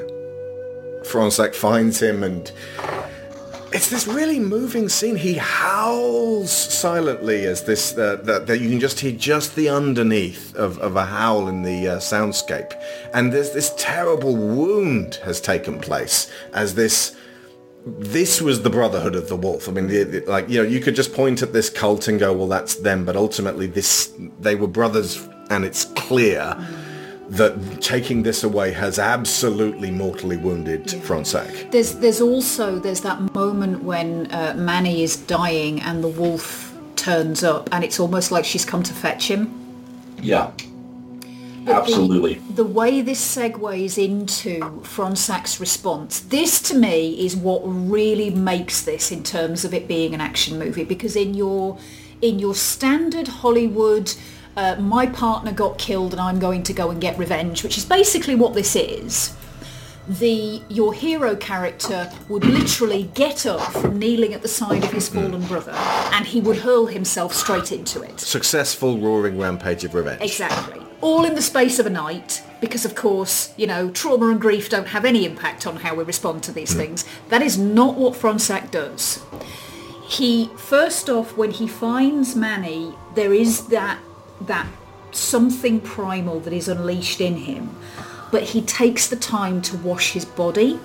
Fronsac 1.05 1.55
finds 1.55 2.01
him 2.01 2.23
and 2.23 2.53
it's 3.73 3.91
this 3.91 4.07
really 4.07 4.39
moving 4.39 4.89
scene. 4.89 5.17
He 5.17 5.35
howls 5.35 6.51
silently 6.51 7.45
as 7.47 7.65
this, 7.65 7.97
uh, 7.97 8.17
that, 8.25 8.47
that 8.47 8.61
you 8.61 8.71
can 8.71 8.81
just 8.81 9.01
hear 9.01 9.13
just 9.13 9.57
the 9.57 9.69
underneath 9.69 10.55
of, 10.55 10.79
of 10.79 10.97
a 10.97 11.05
howl 11.05 11.49
in 11.49 11.63
the 11.63 11.89
uh, 11.89 11.99
soundscape. 11.99 12.73
And 13.13 13.33
there's 13.33 13.53
this 13.53 13.75
terrible 13.77 14.37
wound 14.37 15.17
has 15.17 15.41
taken 15.41 15.81
place 15.81 16.31
as 16.55 16.75
this, 16.75 17.15
this 17.87 18.41
was 18.41 18.63
the 18.63 18.71
Brotherhood 18.71 19.15
of 19.15 19.29
the 19.29 19.37
Wolf. 19.37 19.69
I 19.69 19.73
mean, 19.73 19.87
the, 19.89 20.03
the- 20.05 20.21
like, 20.27 20.49
you 20.49 20.63
know, 20.63 20.69
you 20.69 20.81
could 20.81 20.95
just 20.97 21.13
point 21.13 21.43
at 21.43 21.53
this 21.53 21.69
cult 21.69 22.09
and 22.09 22.19
go, 22.19 22.33
well, 22.33 22.49
that's 22.49 22.77
them. 22.77 23.05
But 23.05 23.17
ultimately 23.17 23.67
this, 23.67 24.13
they 24.41 24.55
were 24.55 24.67
brothers 24.69 25.29
and 25.51 25.65
it's 25.65 25.85
clear 25.85 26.57
that 27.29 27.83
taking 27.83 28.23
this 28.23 28.43
away 28.43 28.73
has 28.73 28.99
absolutely 28.99 29.91
mortally 29.91 30.37
wounded 30.37 30.87
Fronsac. 30.87 31.71
There's 31.71 31.95
there's 31.97 32.21
also 32.21 32.79
there's 32.79 33.03
that 33.03 33.21
moment 33.35 33.83
when 33.83 34.33
uh, 34.33 34.55
Mani 34.57 35.03
is 35.03 35.17
dying 35.17 35.81
and 35.83 36.03
the 36.03 36.09
wolf 36.09 36.75
turns 36.97 37.45
up 37.45 37.69
and 37.73 37.85
it's 37.85 38.01
almost 38.01 38.31
like 38.33 38.45
she's 38.45 38.65
come 38.65 38.83
to 38.83 38.95
fetch 38.95 39.29
him. 39.29 39.55
Yeah. 40.23 40.51
But 41.65 41.75
the- 41.75 41.75
Absolutely. 41.75 42.35
The, 42.55 42.65
way 42.65 43.03
this 43.03 43.21
segues 43.37 44.03
into 44.03 44.61
Fronsac's 44.83 45.61
response, 45.61 46.21
this 46.21 46.63
to 46.63 46.75
me 46.75 47.25
is 47.25 47.37
what 47.37 47.61
really 47.65 48.31
makes 48.31 48.83
this 48.83 49.13
in 49.13 49.23
terms 49.23 49.65
of 49.67 49.75
it 49.75 49.87
being 49.87 50.15
an 50.15 50.21
action 50.21 50.59
movie 50.59 50.85
because 50.85 51.15
in 51.15 51.35
your 51.35 51.79
in 52.21 52.39
your 52.39 52.55
standard 52.55 53.29
Hollywood 53.29 54.13
uh, 54.57 54.77
my 54.77 55.07
partner 55.07 55.53
got 55.53 55.79
killed 55.79 56.13
and 56.13 56.21
I'm 56.21 56.39
going 56.39 56.63
to 56.65 56.73
go 56.73 56.91
and 56.91 57.01
get 57.01 57.19
revenge, 57.19 57.63
which 57.63 57.79
is 57.79 57.85
basically 57.85 58.35
what 58.35 58.55
this 58.55 58.75
is. 58.77 59.37
The 60.09 60.63
your 60.71 60.95
hero 60.95 61.37
character 61.37 62.11
would 62.31 62.45
literally 62.45 63.11
get 63.15 63.45
up 63.45 63.61
from 63.73 63.99
kneeling 63.99 64.33
at 64.33 64.41
the 64.41 64.49
side 64.49 64.83
of 64.83 64.91
his 64.91 65.07
fallen 65.09 65.47
brother 65.47 65.73
and 65.73 66.25
he 66.25 66.41
would 66.41 66.57
hurl 66.57 66.87
himself 66.87 67.35
straight 67.35 67.73
into 67.73 68.01
it. 68.01 68.19
Successful 68.19 68.99
roaring 68.99 69.39
rampage 69.39 69.85
of 69.85 69.95
revenge. 69.95 70.23
Exactly. 70.23 70.81
All 71.03 71.27
in 71.27 71.35
the 71.35 71.43
space 71.43 71.79
of 71.79 71.85
a 71.85 71.91
night, 71.91 72.43
because 72.61 72.87
of 72.87 72.95
course, 72.95 73.53
you 73.59 73.67
know, 73.67 73.91
trauma 73.91 74.29
and 74.31 74.41
grief 74.41 74.71
don't 74.71 74.89
have 74.89 75.05
any 75.05 75.27
impact 75.27 75.67
on 75.67 75.77
how 75.77 75.95
we 75.95 76.05
respond 76.05 76.43
to 76.45 76.53
these 76.53 76.73
things. 76.73 77.05
That 77.29 77.43
is 77.43 77.59
not 77.59 77.97
what 77.97 78.15
Fronsac 78.15 78.71
does. 78.71 79.23
He, 80.09 80.51
first 80.57 81.11
off, 81.11 81.37
when 81.37 81.51
he 81.51 81.69
finds 81.69 82.35
Mani, 82.35 82.95
there 83.15 83.35
is 83.35 83.67
that, 83.67 83.99
that 84.43 84.67
something 85.11 85.81
primal 85.81 86.41
that 86.41 86.53
is 86.53 86.69
unleashed 86.69 87.21
in 87.21 87.37
him. 87.37 87.75
But 88.31 88.43
he 88.43 88.63
takes 88.63 89.09
the 89.09 89.17
time 89.17 89.63
to 89.63 89.77
wash 89.79 90.13
his 90.13 90.25
body, 90.25 90.79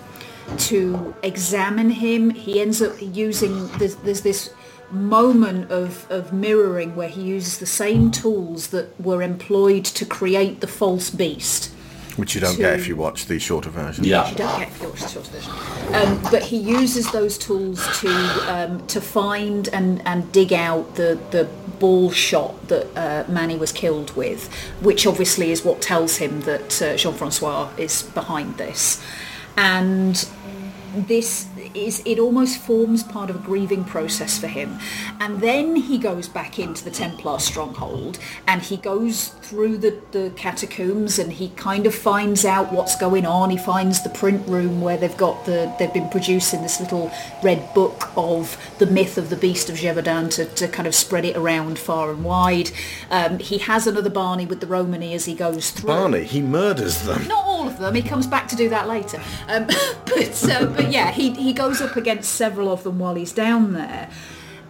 to 0.60 1.14
examine 1.24 1.90
him. 1.90 2.30
He 2.30 2.62
ends 2.62 2.82
up 2.82 2.96
using, 3.00 3.68
there's, 3.78 3.96
there's 3.98 4.22
this 4.22 4.54
moment 4.92 5.72
of, 5.72 6.10
of 6.10 6.32
mirroring 6.32 6.96
where 6.96 7.10
he 7.10 7.22
uses 7.22 7.58
the 7.58 7.66
same 7.66 8.12
tools 8.12 8.68
that 8.68 9.00
were 9.02 9.22
employed 9.22 9.84
to 9.86 10.06
create 10.06 10.62
the 10.62 10.68
false 10.68 11.10
beast. 11.10 11.72
Which 12.16 12.36
you 12.36 12.42
don't 12.42 12.56
to- 12.56 12.62
get 12.62 12.80
if 12.80 12.88
you 12.88 12.96
watch 12.96 13.26
the 13.26 13.40
shorter 13.40 13.72
version. 13.72 14.04
Yeah. 14.04 14.30
You 14.30 14.36
don't 14.36 14.60
get 14.60 14.68
if 14.68 14.82
you 14.82 14.90
watch 14.90 15.02
the 15.02 15.10
short 15.10 15.28
version. 15.28 15.52
Um, 15.96 16.22
but 16.32 16.44
he 16.44 16.58
uses 16.58 17.12
those 17.12 17.40
tools 17.40 17.86
to 18.02 18.10
um, 18.54 18.86
to 18.88 19.02
find 19.02 19.68
and, 19.70 20.02
and 20.06 20.32
dig 20.32 20.54
out 20.54 20.94
the, 20.96 21.20
the 21.32 21.50
ball 21.84 22.10
shot 22.12 22.70
that 22.70 22.88
uh, 22.96 23.30
Mani 23.30 23.58
was 23.58 23.74
killed 23.74 24.16
with, 24.16 24.42
which 24.82 25.06
obviously 25.06 25.52
is 25.52 25.66
what 25.66 25.82
tells 25.82 26.16
him 26.16 26.40
that 26.52 26.82
uh, 26.82 26.96
Jean-Francois 26.96 27.70
is 27.78 28.04
behind 28.04 28.58
this. 28.58 29.04
And 29.58 30.16
this 30.96 31.50
is 31.74 32.02
it 32.06 32.20
almost 32.20 32.60
forms 32.60 33.04
part 33.04 33.30
of 33.30 33.36
a 33.36 33.40
grieving 33.40 33.84
process 33.84 34.40
for 34.40 34.48
him 34.48 34.78
and 35.20 35.42
then 35.42 35.76
he 35.76 35.98
goes 35.98 36.28
back 36.28 36.60
into 36.60 36.84
the 36.84 36.92
templar 36.92 37.40
stronghold 37.40 38.20
and 38.48 38.62
he 38.62 38.78
goes 38.78 39.30
through 39.42 39.78
the, 39.78 40.00
the 40.12 40.32
catacombs 40.36 41.20
and 41.20 41.34
he 41.34 41.50
kind 41.50 41.86
of 41.86 41.94
finds 41.94 42.46
out 42.46 42.72
what's 42.72 42.96
going 42.98 43.26
on 43.26 43.50
he 43.50 43.58
finds 43.58 44.04
the 44.04 44.10
print 44.10 44.48
room 44.48 44.82
where 44.82 44.98
they've 44.98 45.18
got 45.18 45.46
the 45.46 45.74
they've 45.80 45.94
been 45.94 46.10
producing 46.10 46.62
this 46.62 46.80
little 46.80 47.12
red 47.44 47.74
book 47.74 48.10
of 48.16 48.58
the 48.80 48.86
myth 48.86 49.18
of 49.18 49.30
the 49.30 49.36
beast 49.36 49.70
of 49.70 49.76
Gévaudan 49.76 50.34
to, 50.36 50.46
to 50.46 50.68
kind 50.68 50.88
of 50.88 50.96
spread 50.96 51.26
it 51.26 51.36
around 51.36 51.78
far 51.78 52.12
and 52.12 52.24
wide 52.24 52.72
um, 53.10 53.40
he 53.40 53.58
has 53.60 53.88
another 53.88 54.10
Barney 54.10 54.46
with 54.46 54.60
the 54.60 54.68
Romany 54.68 55.14
as 55.14 55.26
he 55.26 55.36
goes 55.36 55.72
through 55.72 55.88
Barney, 55.88 56.24
he 56.24 56.42
murders 56.42 57.02
them. 57.04 57.28
not 57.28 57.46
all 57.46 57.68
of 57.68 57.78
them. 57.80 57.96
He 57.96 58.02
comes 58.02 58.28
back 58.28 58.48
to 58.50 58.56
do 58.56 58.70
that 58.70 58.88
later. 58.88 59.22
Um, 59.48 59.68
but 60.06 60.50
uh, 60.50 60.66
but 60.66 60.92
yeah, 60.92 61.12
he 61.12 61.32
he 61.32 61.54
goes 61.54 61.63
up 61.64 61.96
against 61.96 62.34
several 62.34 62.72
of 62.72 62.84
them 62.84 63.00
while 63.00 63.16
he's 63.16 63.32
down 63.32 63.74
there, 63.74 64.10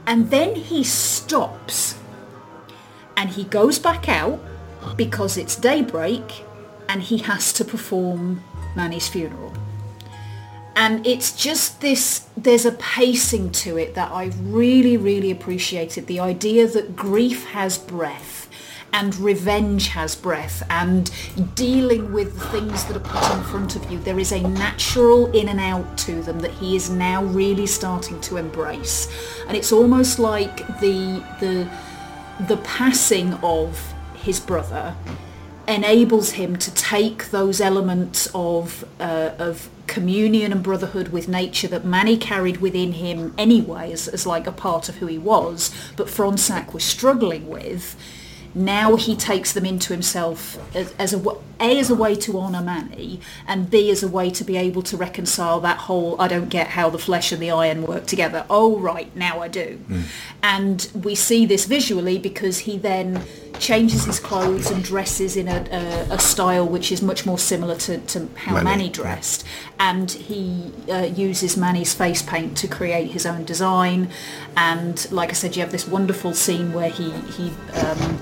and 0.05 0.29
then 0.29 0.55
he 0.55 0.83
stops, 0.83 1.95
and 3.15 3.29
he 3.31 3.43
goes 3.45 3.79
back 3.79 4.09
out 4.09 4.39
because 4.95 5.37
it's 5.37 5.55
daybreak, 5.55 6.45
and 6.89 7.01
he 7.01 7.17
has 7.19 7.53
to 7.53 7.65
perform 7.65 8.43
Mani's 8.75 9.07
funeral. 9.07 9.53
And 10.75 11.05
it's 11.05 11.35
just 11.35 11.81
this, 11.81 12.27
there's 12.35 12.65
a 12.65 12.71
pacing 12.73 13.51
to 13.51 13.77
it 13.77 13.93
that 13.93 14.11
I 14.11 14.31
really, 14.41 14.97
really 14.97 15.29
appreciated. 15.29 16.07
The 16.07 16.19
idea 16.19 16.67
that 16.67 16.95
grief 16.95 17.45
has 17.47 17.77
breath 17.77 18.32
and 18.93 19.15
revenge 19.17 19.87
has 19.87 20.15
breath 20.15 20.63
and 20.69 21.11
dealing 21.55 22.13
with 22.13 22.39
the 22.39 22.45
things 22.47 22.85
that 22.85 22.95
are 22.95 22.99
put 22.99 23.37
in 23.37 23.43
front 23.43 23.75
of 23.75 23.91
you. 23.91 23.99
There 23.99 24.19
is 24.19 24.31
a 24.31 24.41
natural 24.41 25.31
in 25.31 25.49
and 25.49 25.59
out 25.59 25.97
to 25.99 26.21
them 26.21 26.39
that 26.39 26.51
he 26.51 26.75
is 26.75 26.89
now 26.89 27.23
really 27.23 27.65
starting 27.65 28.21
to 28.21 28.37
embrace. 28.37 29.11
And 29.47 29.57
it's 29.57 29.71
almost 29.71 30.19
like 30.19 30.57
the, 30.79 31.23
the, 31.39 31.69
the 32.47 32.57
passing 32.57 33.33
of 33.43 33.93
his 34.15 34.39
brother 34.39 34.95
enables 35.67 36.31
him 36.31 36.55
to 36.57 36.73
take 36.73 37.31
those 37.31 37.61
elements 37.61 38.27
of 38.35 38.85
uh, 38.99 39.31
of 39.39 39.69
communion 39.87 40.51
and 40.51 40.63
brotherhood 40.63 41.09
with 41.09 41.27
nature 41.27 41.67
that 41.67 41.85
Mani 41.85 42.17
carried 42.17 42.57
within 42.57 42.93
him 42.93 43.33
anyway 43.37 43.91
as, 43.91 44.07
as 44.07 44.25
like 44.25 44.47
a 44.47 44.51
part 44.51 44.89
of 44.89 44.95
who 44.95 45.07
he 45.07 45.17
was, 45.17 45.73
but 45.95 46.07
Fronsac 46.07 46.73
was 46.73 46.83
struggling 46.83 47.47
with. 47.47 47.95
Now 48.55 48.95
he 48.95 49.15
takes 49.15 49.53
them 49.53 49.65
into 49.65 49.93
himself 49.93 50.57
as, 50.75 50.93
as 50.99 51.13
a 51.13 51.19
a 51.59 51.79
as 51.79 51.89
a 51.89 51.95
way 51.95 52.15
to 52.15 52.37
honour 52.39 52.61
Mani, 52.61 53.19
and 53.47 53.69
b 53.69 53.89
as 53.89 54.03
a 54.03 54.07
way 54.07 54.29
to 54.31 54.43
be 54.43 54.57
able 54.57 54.81
to 54.83 54.97
reconcile 54.97 55.59
that 55.61 55.77
whole 55.77 56.19
I 56.21 56.27
don't 56.27 56.49
get 56.49 56.67
how 56.67 56.89
the 56.89 56.99
flesh 56.99 57.31
and 57.31 57.41
the 57.41 57.51
iron 57.51 57.83
work 57.83 58.05
together. 58.05 58.45
Oh 58.49 58.77
right, 58.79 59.15
now 59.15 59.41
I 59.41 59.47
do. 59.47 59.79
And 60.41 60.87
we 60.93 61.15
see 61.15 61.45
this 61.45 61.65
visually 61.65 62.17
because 62.17 62.59
he 62.59 62.77
then 62.77 63.23
changes 63.59 64.05
his 64.05 64.19
clothes 64.19 64.69
and 64.71 64.83
dresses 64.83 65.37
in 65.37 65.47
a, 65.47 65.65
a, 65.71 66.15
a 66.15 66.19
style 66.19 66.67
which 66.67 66.91
is 66.91 67.01
much 67.01 67.25
more 67.25 67.37
similar 67.37 67.75
to, 67.75 67.97
to 67.99 68.27
how 68.35 68.53
Mani, 68.53 68.65
Mani, 68.65 68.89
dressed. 68.89 69.45
And 69.79 70.11
he 70.11 70.71
uh, 70.89 71.03
uses 71.15 71.55
Mani's 71.55 71.93
face 71.93 72.21
paint 72.21 72.57
to 72.57 72.67
create 72.67 73.11
his 73.11 73.25
own 73.25 73.45
design. 73.45 74.09
And 74.57 75.09
like 75.11 75.29
I 75.29 75.33
said, 75.33 75.55
you 75.55 75.61
have 75.61 75.71
this 75.71 75.87
wonderful 75.87 76.33
scene 76.33 76.73
where 76.73 76.89
he, 76.89 77.11
he 77.11 77.51
um, 77.79 78.19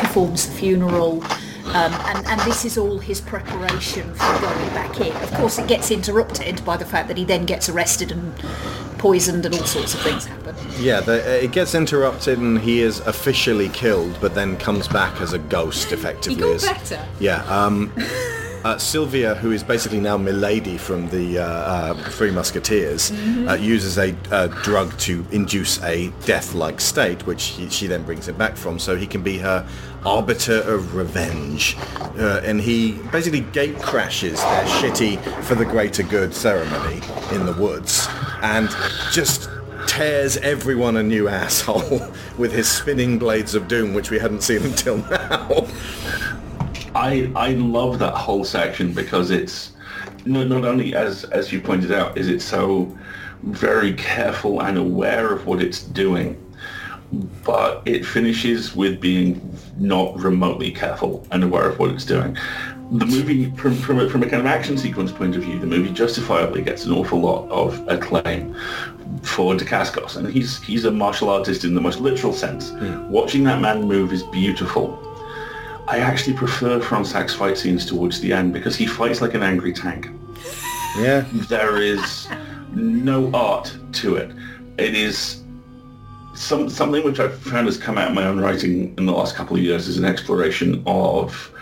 performs 0.00 0.46
the 0.46 0.52
funeral 0.52 1.22
Um, 1.68 1.92
and, 1.92 2.26
and 2.26 2.40
this 2.42 2.64
is 2.64 2.76
all 2.78 2.98
his 2.98 3.20
preparation 3.22 4.12
for 4.14 4.40
going 4.40 4.68
back 4.74 5.00
in. 5.00 5.16
Of 5.22 5.32
course, 5.32 5.58
it 5.58 5.66
gets 5.66 5.90
interrupted 5.90 6.62
by 6.64 6.76
the 6.76 6.84
fact 6.84 7.08
that 7.08 7.16
he 7.16 7.24
then 7.24 7.46
gets 7.46 7.68
arrested 7.70 8.12
and 8.12 8.34
poisoned 8.98 9.44
and 9.46 9.54
all 9.54 9.64
sorts 9.64 9.94
of 9.94 10.00
things 10.02 10.26
happen. 10.26 10.54
Yeah, 10.78 11.00
the, 11.00 11.42
it 11.42 11.52
gets 11.52 11.74
interrupted 11.74 12.38
and 12.38 12.60
he 12.60 12.80
is 12.80 13.00
officially 13.00 13.70
killed, 13.70 14.16
but 14.20 14.34
then 14.34 14.56
comes 14.58 14.86
back 14.88 15.20
as 15.22 15.32
a 15.32 15.38
ghost, 15.38 15.90
effectively. 15.90 16.34
He 16.36 16.40
got 16.42 16.54
as- 16.54 16.64
better. 16.64 17.08
Yeah. 17.18 17.42
Um, 17.46 17.92
uh, 18.64 18.78
Sylvia, 18.78 19.34
who 19.34 19.52
is 19.52 19.62
basically 19.62 20.00
now 20.00 20.16
Milady 20.16 20.78
from 20.78 21.08
the 21.10 21.38
uh, 21.38 21.44
uh, 21.44 21.94
Three 22.10 22.30
Musketeers, 22.30 23.10
Mhm. 23.10 23.50
uh, 23.50 23.54
uses 23.54 23.98
a 23.98 24.14
uh, 24.30 24.46
drug 24.62 24.96
to 25.00 25.24
induce 25.32 25.82
a 25.82 26.10
death-like 26.24 26.80
state, 26.80 27.26
which 27.26 27.44
he, 27.44 27.68
she 27.68 27.86
then 27.86 28.02
brings 28.04 28.26
him 28.28 28.36
back 28.36 28.56
from, 28.56 28.78
so 28.78 28.96
he 28.96 29.06
can 29.06 29.22
be 29.22 29.38
her 29.38 29.66
arbiter 30.06 30.60
of 30.62 30.94
revenge. 30.94 31.76
Uh, 32.18 32.40
and 32.44 32.60
he 32.60 32.92
basically 33.12 33.40
gate 33.40 33.78
crashes 33.80 34.40
their 34.40 34.64
shitty 34.64 35.18
for 35.44 35.54
the 35.54 35.64
greater 35.64 36.02
good 36.02 36.34
ceremony 36.34 37.00
in 37.32 37.44
the 37.46 37.52
woods, 37.52 38.08
and 38.42 38.68
just 39.12 39.48
tears 39.86 40.38
everyone 40.38 40.96
a 40.96 41.02
new 41.02 41.28
asshole 41.28 42.00
with 42.38 42.50
his 42.52 42.66
spinning 42.66 43.18
blades 43.18 43.54
of 43.54 43.68
doom, 43.68 43.92
which 43.92 44.10
we 44.10 44.18
hadn't 44.18 44.42
seen 44.42 44.62
until 44.72 44.96
now. 44.96 45.66
I 46.94 47.30
I 47.34 47.52
love 47.52 47.98
that 47.98 48.14
whole 48.14 48.44
section 48.44 48.92
because 48.92 49.30
it's 49.30 49.72
not 50.24 50.48
not 50.48 50.64
only 50.64 50.94
as 50.94 51.24
as 51.24 51.52
you 51.52 51.60
pointed 51.60 51.92
out 51.92 52.16
is 52.16 52.28
it 52.28 52.40
so 52.40 52.96
very 53.42 53.92
careful 53.94 54.62
and 54.62 54.78
aware 54.78 55.32
of 55.32 55.46
what 55.46 55.60
it's 55.60 55.82
doing, 55.82 56.40
but 57.44 57.82
it 57.84 58.04
finishes 58.04 58.74
with 58.74 59.00
being 59.00 59.58
not 59.76 60.16
remotely 60.18 60.70
careful 60.70 61.26
and 61.30 61.44
aware 61.44 61.68
of 61.68 61.78
what 61.78 61.90
it's 61.90 62.04
doing. 62.04 62.36
The 62.92 63.06
movie, 63.06 63.50
from, 63.52 63.74
from, 63.74 63.98
a, 63.98 64.10
from 64.10 64.22
a 64.22 64.28
kind 64.28 64.40
of 64.40 64.46
action 64.46 64.76
sequence 64.76 65.10
point 65.10 65.36
of 65.36 65.42
view, 65.42 65.58
the 65.58 65.66
movie 65.66 65.90
justifiably 65.90 66.62
gets 66.62 66.84
an 66.84 66.92
awful 66.92 67.20
lot 67.20 67.48
of 67.50 67.86
acclaim 67.88 68.54
for 69.22 69.54
Dacascos, 69.54 70.16
and 70.16 70.28
he's 70.28 70.62
he's 70.62 70.84
a 70.84 70.90
martial 70.90 71.30
artist 71.30 71.64
in 71.64 71.74
the 71.74 71.80
most 71.80 72.00
literal 72.00 72.32
sense. 72.32 72.70
Hmm. 72.70 73.08
Watching 73.10 73.44
that 73.44 73.60
man 73.60 73.82
move 73.82 74.12
is 74.12 74.22
beautiful. 74.24 75.13
I 75.86 75.98
actually 75.98 76.34
prefer 76.34 76.80
Fronsac's 76.80 77.34
fight 77.34 77.58
scenes 77.58 77.84
towards 77.84 78.20
the 78.20 78.32
end 78.32 78.52
because 78.52 78.74
he 78.76 78.86
fights 78.86 79.20
like 79.20 79.34
an 79.34 79.42
angry 79.42 79.72
tank. 79.72 80.08
Yeah. 80.98 81.26
There 81.48 81.80
is 81.80 82.28
no 82.74 83.30
art 83.34 83.76
to 83.92 84.16
it. 84.16 84.30
It 84.78 84.94
is 84.94 85.42
some, 86.34 86.68
something 86.68 87.04
which 87.04 87.20
I've 87.20 87.38
found 87.38 87.66
has 87.66 87.76
come 87.76 87.98
out 87.98 88.08
in 88.08 88.14
my 88.14 88.24
own 88.24 88.40
writing 88.40 88.94
in 88.98 89.06
the 89.06 89.12
last 89.12 89.36
couple 89.36 89.56
of 89.56 89.62
years 89.62 89.86
is 89.88 89.98
an 89.98 90.04
exploration 90.04 90.82
of 90.86 91.52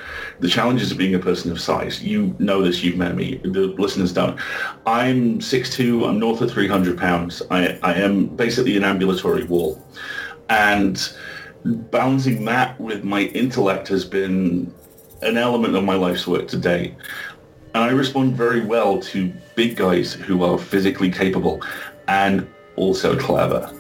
the 0.41 0.49
challenges 0.49 0.91
of 0.91 0.99
being 0.99 1.15
a 1.15 1.19
person 1.19 1.51
of 1.51 1.61
size. 1.61 2.03
You 2.03 2.35
know 2.39 2.63
this, 2.63 2.83
you've 2.83 2.97
met 2.97 3.15
me, 3.15 3.37
the 3.45 3.75
listeners 3.79 4.13
don't. 4.13 4.39
I'm 4.87 5.39
6'2", 5.39 6.09
I'm 6.09 6.19
north 6.19 6.41
of 6.41 6.51
300 6.51 6.99
pounds. 6.99 7.43
I, 7.51 7.79
I 7.83 7.95
am 7.95 8.27
basically 8.27 8.77
an 8.77 8.85
ambulatory 8.85 9.45
wall. 9.45 9.85
And 10.49 11.13
balancing 11.65 12.45
that 12.45 12.79
with 12.81 13.05
my 13.05 13.23
intellect 13.23 13.89
has 13.89 14.05
been 14.05 14.73
an 15.23 15.37
element 15.37 15.77
of 15.77 15.85
my 15.85 15.95
life's 15.95 16.27
work 16.27 16.49
today. 16.49 16.95
And 17.75 17.85
I 17.85 17.91
respond 17.91 18.37
very 18.37 18.61
well 18.61 19.01
to 19.01 19.33
big 19.55 19.77
guys 19.77 20.13
who 20.13 20.43
are 20.45 20.59
physically 20.59 21.11
capable 21.11 21.63
and 22.09 22.47
also 22.77 23.17
clever. 23.17 23.73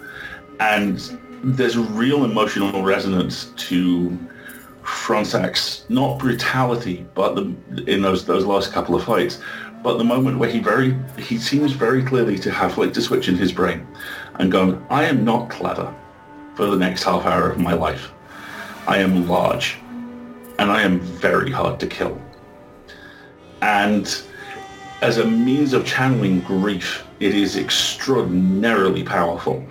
And 0.61 1.01
there's 1.43 1.77
a 1.77 1.81
real 1.81 2.25
emotional 2.25 2.83
resonance 2.83 3.47
to 3.57 4.19
Fronsac's 4.83 5.85
not 5.89 6.19
brutality, 6.19 7.07
but 7.15 7.35
the, 7.35 7.85
in 7.87 8.03
those 8.03 8.25
those 8.25 8.45
last 8.45 8.73
couple 8.73 8.95
of 8.95 9.05
fights, 9.05 9.41
but 9.83 9.99
the 9.99 10.05
moment 10.05 10.39
where 10.39 10.51
he 10.51 10.59
very 10.59 10.97
he 11.19 11.39
seems 11.39 11.73
very 11.73 12.03
clearly 12.03 12.39
to 12.39 12.51
have 12.51 12.79
like 12.79 12.93
to 12.95 13.03
switch 13.03 13.29
in 13.29 13.37
his 13.37 13.53
brain 13.53 13.87
and 14.39 14.51
going, 14.51 14.85
I 14.91 15.05
am 15.05 15.25
not 15.25 15.51
clever 15.51 15.95
for 16.55 16.67
the 16.67 16.77
next 16.77 17.05
half 17.05 17.25
hour 17.25 17.51
of 17.51 17.59
my 17.59 17.73
life. 17.73 18.11
I 18.87 18.99
am 18.99 19.29
large, 19.29 19.77
and 20.59 20.71
I 20.71 20.83
am 20.83 21.01
very 21.01 21.51
hard 21.51 21.79
to 21.81 21.87
kill. 21.87 22.21
And 23.61 24.23
as 25.03 25.19
a 25.19 25.27
means 25.27 25.73
of 25.73 25.85
channeling 25.85 26.41
grief, 26.41 27.05
it 27.21 27.35
is 27.35 27.57
extraordinarily 27.57 29.03
powerful 29.03 29.65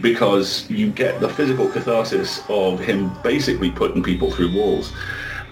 because 0.00 0.68
you 0.70 0.90
get 0.90 1.20
the 1.20 1.28
physical 1.28 1.68
catharsis 1.68 2.42
of 2.48 2.80
him 2.80 3.12
basically 3.22 3.70
putting 3.70 4.02
people 4.02 4.30
through 4.30 4.52
walls. 4.54 4.92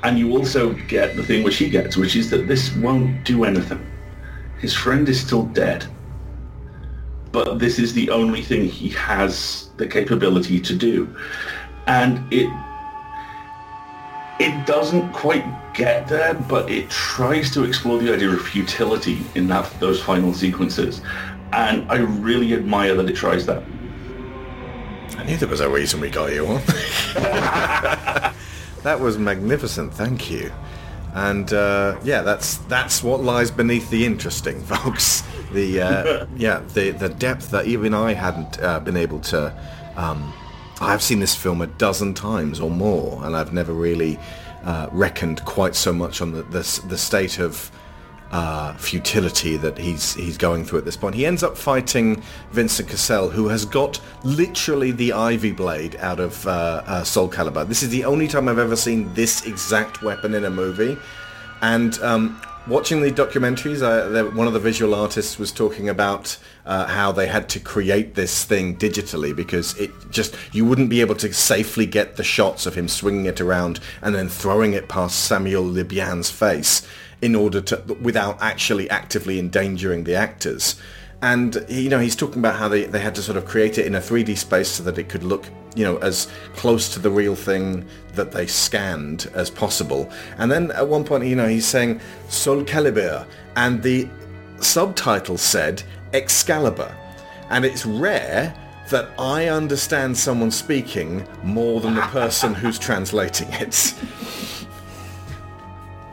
And 0.02 0.18
you 0.18 0.36
also 0.36 0.72
get 0.88 1.16
the 1.16 1.22
thing 1.22 1.44
which 1.44 1.56
he 1.56 1.70
gets, 1.70 1.96
which 1.96 2.16
is 2.16 2.28
that 2.30 2.48
this 2.48 2.74
won't 2.76 3.24
do 3.24 3.44
anything. 3.44 3.86
His 4.58 4.74
friend 4.74 5.08
is 5.08 5.20
still 5.20 5.44
dead. 5.44 5.86
But 7.32 7.58
this 7.58 7.78
is 7.78 7.94
the 7.94 8.10
only 8.10 8.42
thing 8.42 8.66
he 8.66 8.90
has 8.90 9.70
the 9.78 9.86
capability 9.86 10.60
to 10.60 10.76
do. 10.76 11.14
And 11.86 12.20
it 12.32 12.48
it 14.38 14.66
doesn't 14.66 15.12
quite 15.12 15.44
get 15.72 16.08
there, 16.08 16.34
but 16.34 16.70
it 16.70 16.90
tries 16.90 17.50
to 17.52 17.64
explore 17.64 17.98
the 17.98 18.12
idea 18.12 18.28
of 18.30 18.42
futility 18.42 19.18
in 19.34 19.46
that 19.48 19.72
those 19.80 20.02
final 20.02 20.34
sequences. 20.34 21.00
And 21.52 21.90
I 21.90 21.98
really 21.98 22.54
admire 22.54 22.94
that 22.94 23.08
it 23.08 23.16
tries 23.16 23.46
that. 23.46 23.62
I 25.16 25.24
knew 25.24 25.36
there 25.36 25.48
was 25.48 25.60
a 25.60 25.68
reason 25.68 26.00
we 26.00 26.10
got 26.10 26.32
you 26.32 26.46
on. 26.54 26.62
that 28.82 28.98
was 28.98 29.18
magnificent, 29.18 29.94
thank 29.94 30.30
you. 30.30 30.50
And 31.14 31.52
uh, 31.52 31.98
yeah, 32.02 32.22
that's 32.22 32.56
that's 32.68 33.02
what 33.02 33.22
lies 33.22 33.50
beneath 33.50 33.90
the 33.90 34.06
interesting, 34.06 34.60
folks. 34.64 35.22
The 35.52 35.80
uh, 35.80 36.26
yeah, 36.36 36.60
the 36.74 36.90
the 36.90 37.08
depth 37.08 37.50
that 37.50 37.66
even 37.66 37.94
I 37.94 38.14
hadn't 38.14 38.60
uh, 38.62 38.80
been 38.80 38.96
able 38.96 39.20
to. 39.20 39.54
Um, 39.96 40.32
I've 40.80 41.02
seen 41.02 41.20
this 41.20 41.36
film 41.36 41.60
a 41.60 41.66
dozen 41.66 42.14
times 42.14 42.58
or 42.58 42.70
more, 42.70 43.24
and 43.24 43.36
I've 43.36 43.52
never 43.52 43.72
really 43.72 44.18
uh, 44.64 44.88
reckoned 44.90 45.44
quite 45.44 45.74
so 45.74 45.92
much 45.92 46.20
on 46.20 46.32
the 46.32 46.42
the, 46.42 46.82
the 46.88 46.98
state 46.98 47.38
of 47.38 47.70
uh, 48.32 48.72
futility 48.74 49.56
that 49.58 49.76
he's 49.78 50.14
he's 50.14 50.36
going 50.38 50.64
through 50.64 50.78
at 50.78 50.84
this 50.84 50.96
point. 50.96 51.14
He 51.14 51.26
ends 51.26 51.42
up 51.42 51.56
fighting 51.56 52.22
Vincent 52.50 52.88
Cassel, 52.88 53.28
who 53.28 53.48
has 53.48 53.64
got 53.64 54.00
literally 54.24 54.90
the 54.90 55.12
Ivy 55.12 55.52
Blade 55.52 55.96
out 55.96 56.18
of 56.18 56.46
uh, 56.46 56.82
uh, 56.86 57.04
Soul 57.04 57.28
Calibur. 57.28 57.68
This 57.68 57.82
is 57.82 57.90
the 57.90 58.04
only 58.04 58.26
time 58.26 58.48
I've 58.48 58.58
ever 58.58 58.76
seen 58.76 59.12
this 59.14 59.44
exact 59.46 60.02
weapon 60.02 60.34
in 60.34 60.44
a 60.44 60.50
movie, 60.50 60.96
and 61.60 61.98
um, 62.00 62.40
watching 62.66 63.00
the 63.00 63.10
documentaries, 63.10 63.82
one 64.34 64.46
of 64.46 64.52
the 64.52 64.60
visual 64.60 64.94
artists 64.94 65.38
was 65.38 65.52
talking 65.52 65.88
about 65.88 66.38
uh, 66.64 66.86
how 66.86 67.12
they 67.12 67.26
had 67.26 67.48
to 67.50 67.60
create 67.60 68.14
this 68.14 68.44
thing 68.44 68.76
digitally 68.76 69.34
because 69.34 69.76
it 69.78 69.90
just 70.10 70.36
you 70.52 70.64
wouldn't 70.64 70.88
be 70.88 71.00
able 71.00 71.16
to 71.16 71.32
safely 71.32 71.86
get 71.86 72.16
the 72.16 72.24
shots 72.24 72.66
of 72.66 72.74
him 72.74 72.88
swinging 72.88 73.26
it 73.26 73.40
around 73.40 73.80
and 74.00 74.14
then 74.14 74.28
throwing 74.28 74.72
it 74.72 74.88
past 74.88 75.24
Samuel 75.24 75.64
Le 75.64 75.84
Bihan's 75.84 76.30
face 76.30 76.86
in 77.22 77.36
order 77.36 77.60
to 77.60 77.76
without 78.00 78.36
actually 78.42 78.90
actively 78.90 79.38
endangering 79.38 80.04
the 80.04 80.14
actors. 80.14 80.74
And 81.22 81.64
you 81.68 81.88
know, 81.88 82.00
he's 82.00 82.16
talking 82.16 82.40
about 82.40 82.56
how 82.56 82.68
they, 82.68 82.84
they 82.84 82.98
had 82.98 83.14
to 83.14 83.22
sort 83.22 83.38
of 83.38 83.44
create 83.44 83.78
it 83.78 83.86
in 83.86 83.94
a 83.94 84.00
3D 84.00 84.36
space 84.36 84.68
so 84.68 84.82
that 84.82 84.98
it 84.98 85.08
could 85.08 85.22
look, 85.22 85.46
you 85.76 85.84
know, 85.84 85.98
as 85.98 86.28
close 86.56 86.92
to 86.94 86.98
the 86.98 87.10
real 87.10 87.36
thing 87.36 87.86
that 88.14 88.32
they 88.32 88.48
scanned 88.48 89.30
as 89.32 89.48
possible. 89.48 90.10
And 90.38 90.50
then 90.50 90.72
at 90.72 90.88
one 90.88 91.04
point, 91.04 91.24
you 91.24 91.36
know, 91.36 91.46
he's 91.46 91.66
saying 91.66 92.00
sol 92.28 92.64
Calibur, 92.64 93.24
and 93.54 93.80
the 93.82 94.08
subtitle 94.60 95.38
said 95.38 95.84
Excalibur. 96.12 96.92
And 97.50 97.64
it's 97.64 97.86
rare 97.86 98.52
that 98.90 99.10
I 99.18 99.46
understand 99.46 100.18
someone 100.18 100.50
speaking 100.50 101.26
more 101.44 101.80
than 101.80 101.94
the 101.94 102.02
person 102.02 102.52
who's 102.52 102.78
translating 102.80 103.48
it. 103.52 103.94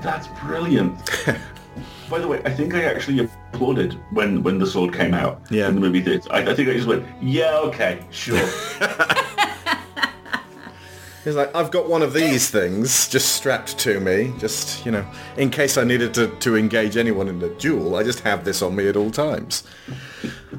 That's 0.01 0.27
brilliant. 0.39 0.97
By 2.09 2.19
the 2.19 2.27
way, 2.27 2.41
I 2.43 2.49
think 2.49 2.73
I 2.73 2.83
actually 2.83 3.19
applauded 3.19 3.93
when, 4.11 4.41
when 4.41 4.57
the 4.57 4.65
sword 4.65 4.93
came 4.93 5.13
out 5.13 5.41
Yeah. 5.49 5.67
in 5.67 5.75
the 5.75 5.81
movie 5.81 6.01
theater. 6.01 6.27
I, 6.31 6.39
I 6.51 6.55
think 6.55 6.67
I 6.69 6.73
just 6.73 6.87
went, 6.87 7.05
yeah, 7.21 7.57
okay, 7.59 7.99
sure. 8.09 8.39
He's 11.23 11.35
like, 11.35 11.53
I've 11.53 11.69
got 11.69 11.89
one 11.89 12.01
of 12.01 12.13
these 12.13 12.49
things 12.49 13.07
just 13.09 13.33
strapped 13.33 13.77
to 13.79 13.99
me, 13.99 14.33
just, 14.39 14.85
you 14.85 14.91
know, 14.91 15.05
in 15.35 15.49
case 15.49 15.77
I 15.77 15.83
needed 15.83 16.13
to, 16.13 16.27
to 16.27 16.55
engage 16.55 16.95
anyone 16.95 17.27
in 17.27 17.41
a 17.43 17.49
duel, 17.55 17.95
I 17.95 18.03
just 18.03 18.21
have 18.21 18.45
this 18.45 18.61
on 18.61 18.75
me 18.75 18.87
at 18.87 18.95
all 18.95 19.11
times. 19.11 19.63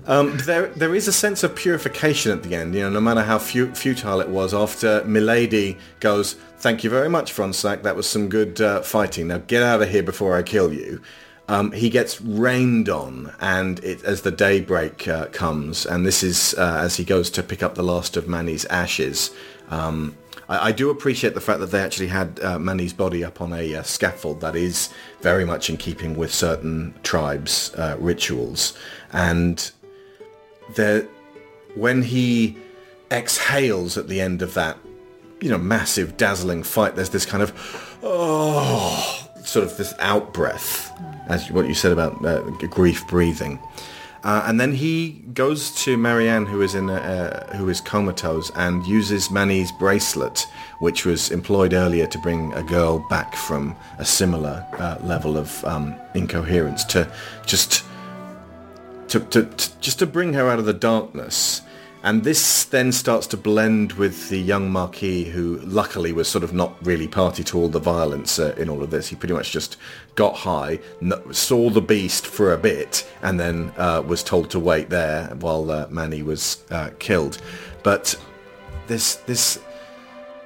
Um, 0.07 0.37
there, 0.45 0.67
there 0.69 0.95
is 0.95 1.09
a 1.09 1.13
sense 1.13 1.43
of 1.43 1.57
purification 1.57 2.31
at 2.31 2.43
the 2.43 2.55
end, 2.55 2.75
you 2.75 2.83
know, 2.83 2.91
no 2.91 3.01
matter 3.01 3.23
how 3.23 3.39
fu- 3.39 3.75
futile 3.75 4.21
it 4.21 4.29
was, 4.29 4.53
after 4.53 5.03
Milady 5.05 5.79
goes, 5.99 6.35
thank 6.59 6.85
you 6.85 6.91
very 6.91 7.09
much, 7.09 7.33
Fronsac, 7.33 7.83
that 7.83 7.97
was 7.97 8.07
some 8.09 8.29
good 8.29 8.61
uh, 8.61 8.83
fighting, 8.83 9.29
now 9.29 9.39
get 9.39 9.63
out 9.63 9.81
of 9.81 9.89
here 9.89 10.03
before 10.03 10.37
I 10.37 10.43
kill 10.43 10.73
you. 10.73 11.01
Um, 11.49 11.73
he 11.73 11.91
gets 11.91 12.21
rained 12.21 12.89
on, 12.89 13.35
and 13.41 13.83
it, 13.83 14.05
as 14.05 14.23
the 14.23 14.31
daybreak 14.31 15.09
uh, 15.09 15.27
comes, 15.27 15.85
and 15.85 16.07
this 16.07 16.23
is 16.23 16.55
uh, 16.55 16.79
as 16.81 16.97
he 16.97 17.03
goes 17.03 17.29
to 17.31 17.43
pick 17.43 17.63
up 17.63 17.75
the 17.75 17.83
last 17.83 18.17
of 18.17 18.29
Mani's 18.29 18.67
ashes, 18.67 19.33
um, 19.69 20.17
I, 20.51 20.69
I 20.69 20.73
do 20.73 20.91
appreciate 20.91 21.35
the 21.35 21.41
fact 21.41 21.61
that 21.61 21.71
they 21.71 21.81
actually 21.81 22.09
had 22.09 22.39
uh, 22.43 22.59
Mani's 22.59 22.93
body 22.93 23.25
up 23.25 23.41
on 23.41 23.55
a 23.55 23.77
uh, 23.77 23.83
scaffold 23.83 24.43
that 24.43 24.55
is 24.55 24.91
very 25.23 25.47
much 25.47 25.71
in 25.71 25.79
keeping 25.79 26.17
with 26.17 26.35
certain 26.35 26.95
tribes' 27.03 27.73
uh, 27.77 27.97
rituals, 27.99 28.77
and 29.13 29.71
when 31.75 32.03
he 32.03 32.59
exhales 33.11 33.97
at 33.97 34.09
the 34.09 34.21
end 34.21 34.43
of 34.43 34.55
that, 34.55 34.77
you 35.41 35.51
know, 35.51 35.59
massive, 35.59 36.17
dazzling 36.17 36.63
fight, 36.63 36.97
there's 36.97 37.11
this 37.11 37.27
kind 37.27 37.43
of 37.43 37.99
oh, 38.03 39.29
sort 39.45 39.65
of 39.65 39.77
this 39.77 39.95
out 39.99 40.33
breath, 40.33 40.93
as 41.29 41.51
what 41.51 41.67
you 41.67 41.75
said 41.75 41.93
about 41.93 42.25
uh, 42.25 42.43
grief 42.69 43.07
breathing. 43.09 43.59
Uh, 44.23 44.45
and 44.47 44.61
then 44.61 44.73
he 44.73 45.23
goes 45.33 45.75
to 45.85 45.97
Marianne, 45.97 46.45
who 46.45 46.61
is 46.61 46.75
in 46.75 46.91
a, 46.91 46.95
uh, 46.95 47.57
who 47.57 47.69
is 47.69 47.81
comatose, 47.81 48.51
and 48.55 48.87
uses 48.87 49.31
Mani's 49.31 49.73
bracelet, 49.73 50.47
which 50.81 51.07
was 51.07 51.31
employed 51.31 51.73
earlier 51.73 52.07
to 52.07 52.19
bring 52.19 52.53
a 52.53 52.63
girl 52.63 52.99
back 53.09 53.35
from 53.35 53.75
a 53.99 54.05
similar 54.05 54.67
uh, 54.79 54.99
level 55.03 55.39
of 55.39 55.65
um, 55.65 55.95
incoherence, 56.15 56.85
to 56.85 57.11
just 57.47 57.85
to, 59.09 59.21
to, 59.21 59.45
to 59.45 59.81
just 59.81 59.99
to 60.01 60.07
bring 60.07 60.35
her 60.35 60.49
out 60.49 60.59
of 60.59 60.67
the 60.67 60.75
darkness. 60.75 61.63
And 62.03 62.25
this 62.25 62.65
then 62.65 62.93
starts 62.93 63.27
to 63.29 63.37
blend 63.37 63.93
with 63.93 64.31
the 64.31 64.39
young 64.39 64.71
Marquis, 64.71 65.25
who 65.25 65.59
luckily 65.59 66.13
was 66.13 66.29
sort 66.29 66.43
of 66.43 66.55
not 66.55 66.75
really 66.85 67.07
party 67.07 67.45
to 67.45 67.59
all 67.59 67.69
the 67.69 67.79
violence 67.79 68.39
uh, 68.39 68.55
in 68.57 68.71
all 68.71 68.83
of 68.83 68.91
this. 68.91 69.09
He 69.09 69.17
pretty 69.17 69.35
much 69.35 69.53
just 69.53 69.77
got 70.15 70.35
high, 70.35 70.81
saw 71.31 71.69
the 71.69 71.83
beast 71.83 72.27
for 72.27 72.55
a 72.55 72.59
bit, 72.59 73.07
and 73.21 73.39
then 73.39 73.73
uh, 73.77 74.03
was 74.07 74.23
told 74.23 74.49
to 74.51 74.59
wait 74.59 74.89
there 74.89 75.27
while 75.41 75.71
uh, 75.71 75.89
Mani 75.91 76.23
was 76.23 76.65
uh, 76.71 76.89
killed. 76.99 77.37
But 77.83 78.19
this 78.87 79.17
this 79.17 79.61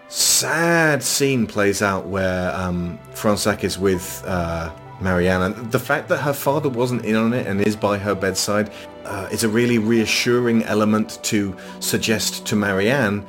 sad 0.08 1.04
scene 1.04 1.46
plays 1.46 1.82
out 1.82 2.06
where 2.06 2.52
um, 2.54 2.98
Fronsac 3.12 3.62
is 3.62 3.78
with 3.78 4.24
uh, 4.26 4.72
Marianne, 5.00 5.42
and 5.42 5.70
the 5.70 5.78
fact 5.78 6.08
that 6.08 6.18
her 6.18 6.32
father 6.32 6.68
wasn't 6.68 7.04
in 7.04 7.14
on 7.14 7.32
it 7.32 7.46
and 7.46 7.60
is 7.60 7.76
by 7.76 7.96
her 7.96 8.14
bedside 8.16 8.72
uh, 9.04 9.28
is 9.30 9.44
a 9.44 9.48
really 9.48 9.78
reassuring 9.78 10.62
element 10.64 11.18
to 11.24 11.56
suggest 11.80 12.46
to 12.46 12.56
Marianne 12.56 13.24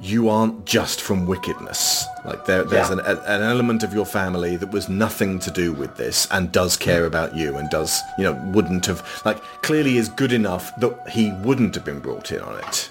you 0.00 0.28
aren't 0.28 0.66
just 0.66 1.00
from 1.00 1.24
wickedness. 1.26 2.04
Like 2.26 2.44
there, 2.44 2.62
there's 2.64 2.88
Yeah. 2.90 2.94
an, 2.94 3.00
a- 3.00 3.22
an 3.26 3.42
element 3.42 3.82
of 3.82 3.94
your 3.94 4.04
family 4.04 4.54
that 4.56 4.70
was 4.70 4.86
nothing 4.88 5.38
to 5.38 5.50
do 5.50 5.72
with 5.72 5.96
this 5.96 6.28
and 6.30 6.52
does 6.52 6.76
care 6.76 7.06
about 7.06 7.34
you 7.34 7.56
and 7.56 7.70
does, 7.70 7.98
you 8.18 8.24
know, 8.24 8.34
wouldn't 8.52 8.84
have, 8.84 9.02
like, 9.24 9.38
clearly 9.62 9.96
is 9.96 10.10
good 10.10 10.32
enough 10.32 10.70
that 10.80 11.08
he 11.08 11.32
wouldn't 11.42 11.74
have 11.74 11.86
been 11.86 12.00
brought 12.00 12.32
in 12.32 12.40
on 12.40 12.58
it. 12.58 12.90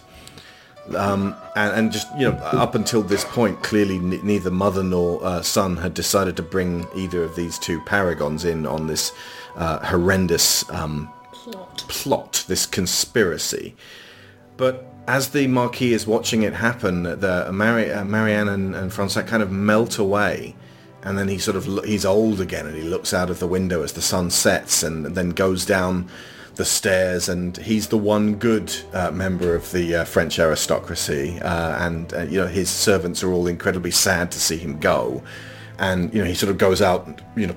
Um, 0.95 1.35
and, 1.55 1.71
and 1.77 1.91
just, 1.91 2.07
you 2.17 2.29
know, 2.31 2.35
up 2.37 2.73
until 2.73 3.03
this 3.03 3.23
point, 3.25 3.61
clearly 3.61 3.97
n- 3.97 4.19
neither 4.23 4.49
mother 4.49 4.81
nor 4.81 5.23
uh, 5.23 5.41
son 5.43 5.77
had 5.77 5.93
decided 5.93 6.35
to 6.37 6.43
bring 6.43 6.87
either 6.95 7.23
of 7.23 7.35
these 7.35 7.59
two 7.59 7.79
paragons 7.81 8.43
in 8.43 8.65
on 8.65 8.87
this 8.87 9.11
uh, 9.55 9.77
horrendous 9.85 10.67
um, 10.71 11.09
plot, 11.87 12.45
this 12.47 12.65
conspiracy. 12.65 13.75
But 14.57 14.85
as 15.07 15.29
the 15.29 15.47
Marquis 15.47 15.93
is 15.93 16.07
watching 16.07 16.43
it 16.43 16.53
happen, 16.53 17.03
the 17.03 17.49
Mari- 17.51 17.91
uh, 17.91 18.05
Marianne 18.05 18.49
and, 18.49 18.75
and 18.75 18.91
kind 18.91 19.43
of 19.43 19.51
melt 19.51 19.97
away. 19.97 20.55
And 21.01 21.17
then 21.17 21.27
he 21.27 21.37
sort 21.37 21.57
of, 21.57 21.83
he's 21.83 22.05
old 22.05 22.39
again 22.39 22.65
and 22.65 22.75
he 22.75 22.83
looks 22.83 23.13
out 23.13 23.29
of 23.29 23.39
the 23.39 23.47
window 23.47 23.83
as 23.83 23.91
the 23.93 24.01
sun 24.01 24.29
sets 24.29 24.83
and 24.83 25.05
then 25.05 25.31
goes 25.31 25.65
down 25.65 26.09
the 26.55 26.65
stairs 26.65 27.29
and 27.29 27.57
he's 27.57 27.87
the 27.87 27.97
one 27.97 28.35
good 28.35 28.73
uh, 28.93 29.11
member 29.11 29.55
of 29.55 29.71
the 29.71 29.95
uh, 29.95 30.05
French 30.05 30.37
aristocracy 30.39 31.39
uh, 31.41 31.85
and 31.85 32.13
uh, 32.13 32.21
you 32.21 32.39
know 32.39 32.47
his 32.47 32.69
servants 32.69 33.23
are 33.23 33.31
all 33.31 33.47
incredibly 33.47 33.89
sad 33.89 34.31
to 34.31 34.39
see 34.39 34.57
him 34.57 34.79
go 34.79 35.23
and 35.79 36.13
you 36.13 36.21
know 36.21 36.27
he 36.27 36.35
sort 36.35 36.51
of 36.51 36.59
goes 36.59 36.79
out 36.79 37.21
you 37.35 37.47
know 37.47 37.55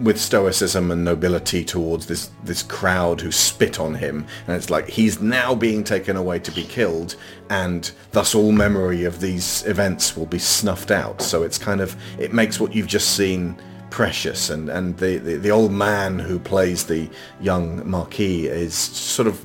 with 0.00 0.20
stoicism 0.20 0.90
and 0.90 1.04
nobility 1.04 1.64
towards 1.64 2.06
this 2.06 2.30
this 2.44 2.62
crowd 2.62 3.20
who 3.20 3.32
spit 3.32 3.80
on 3.80 3.94
him 3.94 4.26
and 4.46 4.56
it's 4.56 4.70
like 4.70 4.88
he's 4.88 5.20
now 5.20 5.54
being 5.54 5.82
taken 5.82 6.16
away 6.16 6.38
to 6.38 6.50
be 6.52 6.64
killed 6.64 7.16
and 7.50 7.92
thus 8.12 8.34
all 8.34 8.52
memory 8.52 9.04
of 9.04 9.20
these 9.20 9.64
events 9.66 10.16
will 10.16 10.26
be 10.26 10.38
snuffed 10.38 10.90
out. 10.90 11.22
So 11.22 11.42
it's 11.42 11.58
kind 11.58 11.80
of 11.80 11.96
it 12.18 12.32
makes 12.32 12.60
what 12.60 12.74
you've 12.74 12.86
just 12.86 13.16
seen 13.16 13.56
precious 13.90 14.50
and 14.50 14.68
and 14.70 14.96
the 14.98 15.18
the, 15.18 15.36
the 15.36 15.50
old 15.50 15.72
man 15.72 16.18
who 16.18 16.38
plays 16.38 16.84
the 16.86 17.08
young 17.40 17.88
marquis 17.88 18.46
is 18.46 18.74
sort 18.74 19.28
of 19.28 19.44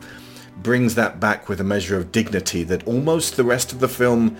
brings 0.63 0.95
that 0.95 1.19
back 1.19 1.49
with 1.49 1.61
a 1.61 1.63
measure 1.63 1.97
of 1.97 2.11
dignity 2.11 2.63
that 2.63 2.85
almost 2.87 3.35
the 3.35 3.43
rest 3.43 3.71
of 3.71 3.79
the 3.79 3.87
film 3.87 4.35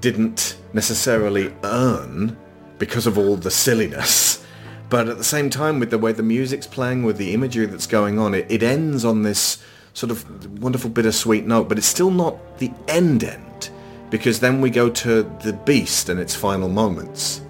didn't 0.00 0.56
necessarily 0.72 1.52
earn 1.64 2.36
because 2.78 3.06
of 3.06 3.18
all 3.18 3.36
the 3.36 3.50
silliness 3.50 4.44
but 4.90 5.08
at 5.08 5.18
the 5.18 5.24
same 5.24 5.50
time 5.50 5.78
with 5.78 5.90
the 5.90 5.98
way 5.98 6.12
the 6.12 6.22
music's 6.22 6.66
playing 6.66 7.02
with 7.02 7.16
the 7.16 7.34
imagery 7.34 7.66
that's 7.66 7.86
going 7.86 8.18
on 8.18 8.34
it, 8.34 8.46
it 8.48 8.62
ends 8.62 9.04
on 9.04 9.22
this 9.22 9.62
sort 9.92 10.10
of 10.10 10.60
wonderful 10.60 10.90
bittersweet 10.90 11.46
note 11.46 11.68
but 11.68 11.78
it's 11.78 11.86
still 11.86 12.10
not 12.10 12.58
the 12.58 12.70
end 12.86 13.24
end 13.24 13.70
because 14.10 14.40
then 14.40 14.60
we 14.60 14.70
go 14.70 14.88
to 14.88 15.22
the 15.42 15.52
beast 15.52 16.08
and 16.08 16.18
its 16.18 16.34
final 16.34 16.68
moments 16.68 17.40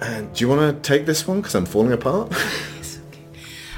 and 0.00 0.32
do 0.34 0.44
you 0.44 0.48
want 0.48 0.82
to 0.82 0.88
take 0.88 1.06
this 1.06 1.26
one 1.26 1.38
because 1.38 1.54
i'm 1.54 1.66
falling 1.66 1.92
apart 1.92 2.30
yes, 2.76 2.98
okay. 3.08 3.22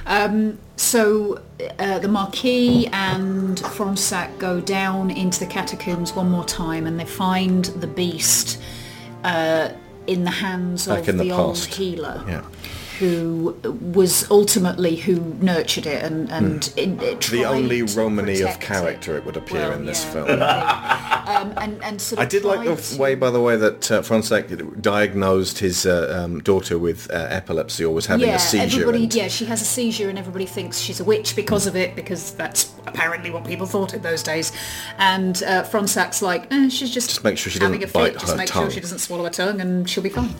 Um, 0.07 0.59
so 0.77 1.43
uh, 1.79 1.99
the 1.99 2.09
Marquis 2.09 2.87
and 2.93 3.59
Fronsac 3.59 4.39
go 4.39 4.61
down 4.61 5.11
into 5.11 5.41
the 5.41 5.47
catacombs 5.47 6.12
one 6.12 6.31
more 6.31 6.45
time 6.45 6.87
and 6.87 6.99
they 6.99 7.05
find 7.05 7.65
the 7.65 7.87
beast 7.87 8.61
uh, 9.25 9.70
in 10.09 10.25
the 10.25 10.31
hands 10.31 10.87
Back 10.87 11.01
of 11.01 11.09
in 11.11 11.17
the 11.19 11.25
the, 11.25 11.33
old 11.33 11.59
healer. 11.59 12.25
yeah 12.27 12.45
Who 12.99 13.57
was 13.93 14.29
ultimately 14.31 14.97
who 14.97 15.20
nurtured 15.41 15.87
it 15.87 16.03
and 16.03 16.31
and 16.31 16.73
it, 16.77 17.01
it 17.03 17.25
Hmm. 17.25 17.37
the 17.37 17.45
only 17.45 17.83
Romany 17.83 18.41
of 18.43 18.59
character 18.61 19.16
it 19.16 19.25
would 19.25 19.37
appear 19.37 19.69
Well, 19.69 19.73
in 19.79 19.85
this 19.87 20.05
yeah, 20.05 20.12
film 20.12 20.29
it. 20.31 20.43
um, 21.37 21.53
and 21.59 21.85
and 21.85 22.01
sort 22.01 22.19
of 22.19 22.23
I 22.25 22.29
did 22.29 22.45
like 22.45 22.65
the 22.66 22.75
to- 22.77 22.99
way, 22.99 23.15
by 23.15 23.31
the 23.31 23.41
way, 23.41 23.57
that 23.57 23.91
uh, 23.93 24.03
Fronsac 24.03 24.81
diagnosed 24.83 25.59
his 25.59 25.87
uh, 25.87 26.23
um, 26.25 26.41
daughter 26.41 26.79
with 26.79 27.09
uh, 27.11 27.15
epilepsy 27.31 27.85
or 27.85 27.95
was 27.95 28.07
having 28.07 28.27
yeah, 28.29 28.37
a 28.37 28.39
seizure. 28.39 28.65
everybody. 28.83 29.05
and- 29.05 29.15
Yeah, 29.15 29.29
she 29.29 29.45
has 29.45 29.62
a 29.62 29.65
seizure, 29.65 30.09
and 30.09 30.19
everybody 30.19 30.47
thinks 30.47 30.79
she's 30.81 30.99
a 30.99 31.05
witch 31.05 31.37
because 31.37 31.66
of 31.69 31.77
it, 31.77 31.95
because 31.95 32.33
that's 32.33 32.73
apparently 32.87 33.31
what 33.31 33.45
people 33.45 33.66
thought 33.66 33.95
in 33.95 34.03
those 34.03 34.23
days. 34.25 34.51
And 34.99 35.41
uh, 35.45 35.62
Fronsac's 35.65 36.20
like, 36.23 36.47
eh, 36.53 36.69
she's 36.69 36.91
just, 36.91 37.11
Just 37.11 37.23
make 37.23 37.39
sure 37.39 37.53
she 37.53 37.61
having 37.61 37.81
doesn't 37.81 37.97
a 37.97 38.05
fit. 38.05 38.15
bite 38.15 38.20
just 38.20 38.33
her 38.33 38.37
make 38.39 38.49
tongue. 38.49 38.65
sure 38.65 38.70
she 38.73 38.81
doesn't 38.81 38.99
swallow 38.99 39.25
her 39.25 39.31
tongue, 39.31 39.61
and 39.61 39.89
she'll 39.89 40.03
be 40.03 40.09
fine. 40.20 40.35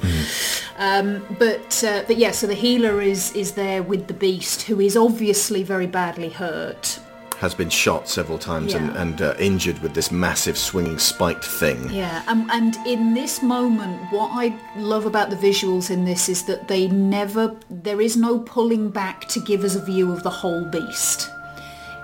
Um, 0.79 1.25
but 1.39 1.85
uh, 1.85 2.03
but 2.09 2.17
yeah, 2.17 2.31
so 2.33 2.47
the 2.49 2.55
healer 2.55 3.01
is 3.01 3.33
is 3.35 3.53
there 3.53 3.83
with 3.83 4.07
the 4.09 4.15
beast, 4.15 4.63
who 4.63 4.81
is 4.81 4.97
obviously 4.97 5.63
very 5.63 5.87
badly 5.87 6.31
hurt. 6.31 6.99
has 7.39 7.55
been 7.55 7.71
shot 7.71 8.09
several 8.09 8.37
times 8.37 8.75
and, 8.75 8.87
Yeah. 8.89 9.03
and 9.03 9.23
uh, 9.23 9.35
injured 9.39 9.79
with 9.81 9.95
this 9.95 10.11
massive 10.11 10.59
swinging 10.59 10.99
spiked 10.99 11.45
thing. 11.45 11.89
Yeah, 11.89 12.25
um, 12.27 12.51
and 12.51 12.75
in 12.85 13.15
this 13.15 13.43
moment, 13.43 13.95
what 14.11 14.31
I 14.33 14.47
love 14.77 15.07
about 15.07 15.31
the 15.31 15.37
visuals 15.37 15.89
in 15.89 16.05
this 16.05 16.29
is 16.29 16.43
that 16.47 16.67
they 16.67 16.89
never, 16.89 17.55
there 17.71 18.01
is 18.01 18.17
no 18.17 18.41
pulling 18.41 18.91
back 18.91 19.29
to 19.29 19.39
give 19.39 19.63
us 19.63 19.77
a 19.77 19.81
view 19.93 20.11
of 20.11 20.25
the 20.25 20.31
whole 20.31 20.65
beast. 20.65 21.31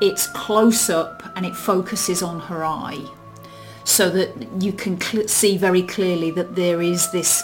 It's 0.00 0.28
close 0.28 0.88
up 0.88 1.24
and 1.34 1.44
it 1.44 1.56
focuses 1.56 2.22
on 2.22 2.38
her 2.48 2.64
eye 2.64 3.02
so 3.82 4.08
that 4.10 4.30
you 4.62 4.72
can 4.72 5.00
cl- 5.00 5.26
see 5.26 5.56
very 5.56 5.82
clearly 5.82 6.30
that 6.38 6.54
there 6.54 6.80
is 6.80 7.10
this 7.10 7.42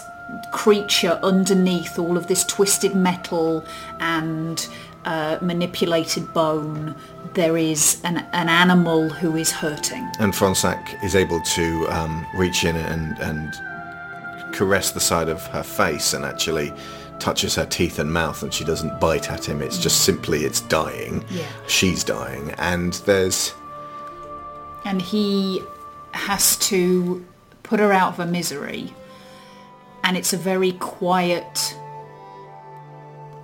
creature 0.51 1.19
underneath 1.23 1.97
all 1.97 2.17
of 2.17 2.27
this 2.27 2.43
twisted 2.45 2.95
metal 2.95 3.65
and 3.99 4.67
uh, 5.05 5.37
manipulated 5.41 6.31
bone. 6.33 6.95
There 7.33 7.57
is 7.57 8.01
an, 8.03 8.17
an 8.33 8.49
animal 8.49 9.09
who 9.09 9.35
is 9.35 9.51
hurting. 9.51 10.09
And 10.19 10.33
Fronsac 10.33 11.03
is 11.03 11.15
able 11.15 11.41
to 11.41 11.87
um, 11.87 12.25
reach 12.35 12.65
in 12.65 12.75
and, 12.75 13.17
and 13.19 14.53
caress 14.53 14.91
the 14.91 14.99
side 14.99 15.29
of 15.29 15.45
her 15.47 15.63
face 15.63 16.13
and 16.13 16.25
actually 16.25 16.73
touches 17.19 17.55
her 17.55 17.65
teeth 17.65 17.99
and 17.99 18.11
mouth 18.11 18.41
and 18.43 18.53
she 18.53 18.65
doesn't 18.65 18.99
bite 18.99 19.31
at 19.31 19.47
him. 19.47 19.61
It's 19.61 19.77
just 19.77 20.03
simply 20.03 20.43
it's 20.43 20.61
dying. 20.61 21.23
Yeah. 21.29 21.45
She's 21.67 22.03
dying. 22.03 22.51
And 22.57 22.93
there's 23.05 23.53
and 24.83 25.01
he 25.01 25.61
has 26.13 26.57
to 26.57 27.23
put 27.63 27.79
her 27.79 27.93
out 27.93 28.09
of 28.09 28.17
her 28.17 28.25
misery 28.25 28.93
and 30.03 30.17
it's 30.17 30.33
a 30.33 30.37
very 30.37 30.73
quiet 30.73 31.77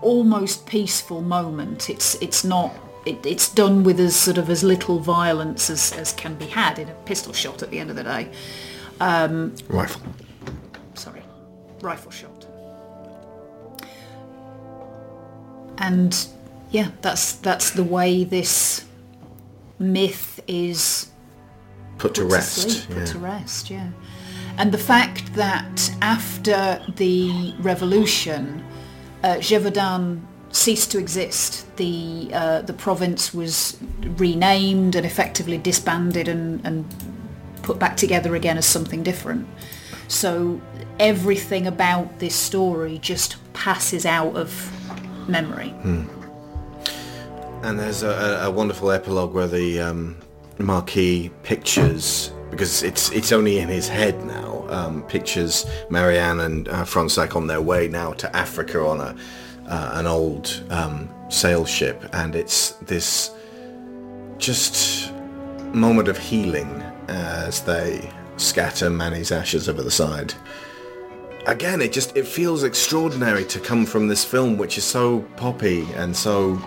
almost 0.01 0.65
peaceful 0.65 1.21
moment 1.21 1.89
it's 1.89 2.15
it's 2.15 2.43
not 2.43 2.73
it, 3.05 3.25
it's 3.25 3.49
done 3.53 3.83
with 3.83 3.99
as 3.99 4.15
sort 4.15 4.37
of 4.37 4.49
as 4.49 4.63
little 4.63 4.99
violence 4.99 5.69
as, 5.69 5.93
as 5.93 6.11
can 6.13 6.35
be 6.35 6.45
had 6.45 6.77
in 6.77 6.89
a 6.89 6.93
pistol 7.05 7.33
shot 7.33 7.63
at 7.63 7.71
the 7.71 7.79
end 7.79 7.89
of 7.89 7.95
the 7.95 8.03
day 8.03 8.29
um, 8.99 9.55
rifle. 9.69 10.01
sorry 10.93 11.21
rifle 11.81 12.11
shot 12.11 12.45
and 15.79 16.27
yeah 16.71 16.91
that's 17.01 17.33
that's 17.33 17.71
the 17.71 17.83
way 17.83 18.23
this 18.23 18.85
myth 19.79 20.39
is 20.47 21.09
Put 21.97 22.13
to 22.15 22.21
put 22.23 22.31
rest. 22.33 22.53
sleep, 22.69 22.97
put 22.97 23.07
to 23.07 23.17
rest, 23.19 23.69
yeah. 23.71 23.89
And 24.57 24.71
the 24.71 24.77
fact 24.77 25.33
that 25.35 25.91
after 26.01 26.81
the 26.95 27.53
revolution, 27.59 28.63
uh, 29.23 29.35
Gévaudan 29.35 30.21
ceased 30.51 30.91
to 30.91 30.97
exist. 30.97 31.65
The 31.77 32.29
uh, 32.33 32.61
the 32.61 32.73
province 32.73 33.33
was 33.33 33.77
renamed 34.17 34.95
and 34.95 35.05
effectively 35.05 35.57
disbanded 35.57 36.27
and, 36.27 36.65
and 36.65 36.85
put 37.61 37.77
back 37.79 37.97
together 37.97 38.35
again 38.35 38.57
as 38.57 38.65
something 38.65 39.03
different. 39.03 39.47
So 40.07 40.59
everything 40.99 41.67
about 41.67 42.19
this 42.19 42.33
story 42.33 42.97
just 42.99 43.35
passes 43.53 44.05
out 44.05 44.35
of 44.35 44.49
memory. 45.29 45.73
And 47.63 47.77
there's 47.79 48.03
a- 48.03 48.41
a 48.43 48.51
wonderful 48.51 48.91
epilogue 48.91 49.33
where 49.33 49.47
the 49.47 49.81
um, 49.81 50.15
Marquis 50.59 51.29
pictures, 51.43 52.31
because 52.57 52.81
it's 52.81 53.11
it's 53.11 53.31
only 53.31 53.59
in 53.59 53.69
his 53.69 53.87
head 53.87 54.25
now, 54.25 54.65
um, 54.69 55.03
pictures 55.03 55.67
Marianne 55.91 56.39
and 56.39 56.67
uh, 56.69 56.83
Fronsac 56.83 57.35
on 57.35 57.45
their 57.45 57.61
way 57.61 57.87
now 57.87 58.13
to 58.13 58.35
Africa 58.35 58.83
on 58.83 58.99
a 58.99 59.15
uh, 59.67 59.91
an 59.93 60.07
old 60.07 60.63
um, 60.71 61.07
sail 61.29 61.65
ship, 61.65 62.03
and 62.13 62.35
it's 62.35 62.71
this 62.87 63.31
just 64.39 65.13
moment 65.73 66.07
of 66.07 66.17
healing 66.17 66.81
as 67.09 67.61
they 67.61 68.09
scatter 68.37 68.89
Mani's 68.89 69.31
ashes 69.31 69.69
over 69.69 69.83
the 69.83 69.91
side. 69.91 70.33
Again, 71.45 71.79
it 71.79 71.93
just 71.93 72.17
it 72.17 72.25
feels 72.25 72.63
extraordinary 72.63 73.45
to 73.45 73.59
come 73.59 73.85
from 73.85 74.07
this 74.07 74.25
film, 74.25 74.57
which 74.57 74.79
is 74.79 74.83
so 74.83 75.21
poppy 75.35 75.87
and 75.93 76.17
so 76.17 76.59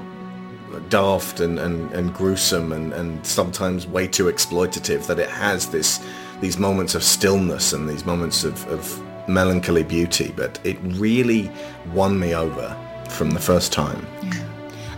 daft 0.89 1.41
and, 1.41 1.59
and, 1.59 1.91
and 1.93 2.15
gruesome 2.15 2.73
and, 2.73 2.93
and 2.93 3.25
sometimes 3.27 3.87
way 3.87 4.07
too 4.07 4.27
exploitative 4.27 5.07
that 5.07 5.19
it 5.19 5.29
has 5.29 5.69
this 5.71 6.05
these 6.41 6.59
moments 6.59 6.95
of 6.95 7.03
stillness 7.03 7.75
and 7.75 7.89
these 7.89 8.07
moments 8.07 8.45
of, 8.45 8.67
of 8.69 9.29
melancholy 9.29 9.83
beauty 9.83 10.33
but 10.37 10.59
it 10.65 10.79
really 10.83 11.51
won 11.93 12.19
me 12.19 12.35
over 12.35 12.77
from 13.11 13.31
the 13.31 13.41
first 13.41 13.73
time 13.73 14.07
yeah. 14.23 14.51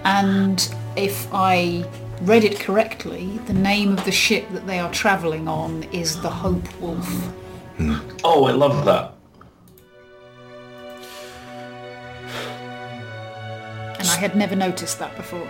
And 0.04 0.74
if 0.96 1.28
I 1.32 1.88
read 2.22 2.44
it 2.44 2.58
correctly, 2.58 3.38
the 3.46 3.52
name 3.52 3.92
of 3.92 4.04
the 4.04 4.12
ship 4.12 4.48
that 4.50 4.66
they 4.66 4.78
are 4.78 4.92
travelling 4.92 5.48
on 5.48 5.84
is 5.84 6.20
the 6.20 6.30
Hope 6.30 6.80
Wolf. 6.80 7.06
Hmm. 7.76 7.96
Oh, 8.24 8.44
I 8.44 8.52
love 8.52 8.84
that. 8.84 9.14
And 13.98 14.08
I 14.08 14.16
had 14.16 14.36
never 14.36 14.56
noticed 14.56 14.98
that 14.98 15.16
before. 15.16 15.48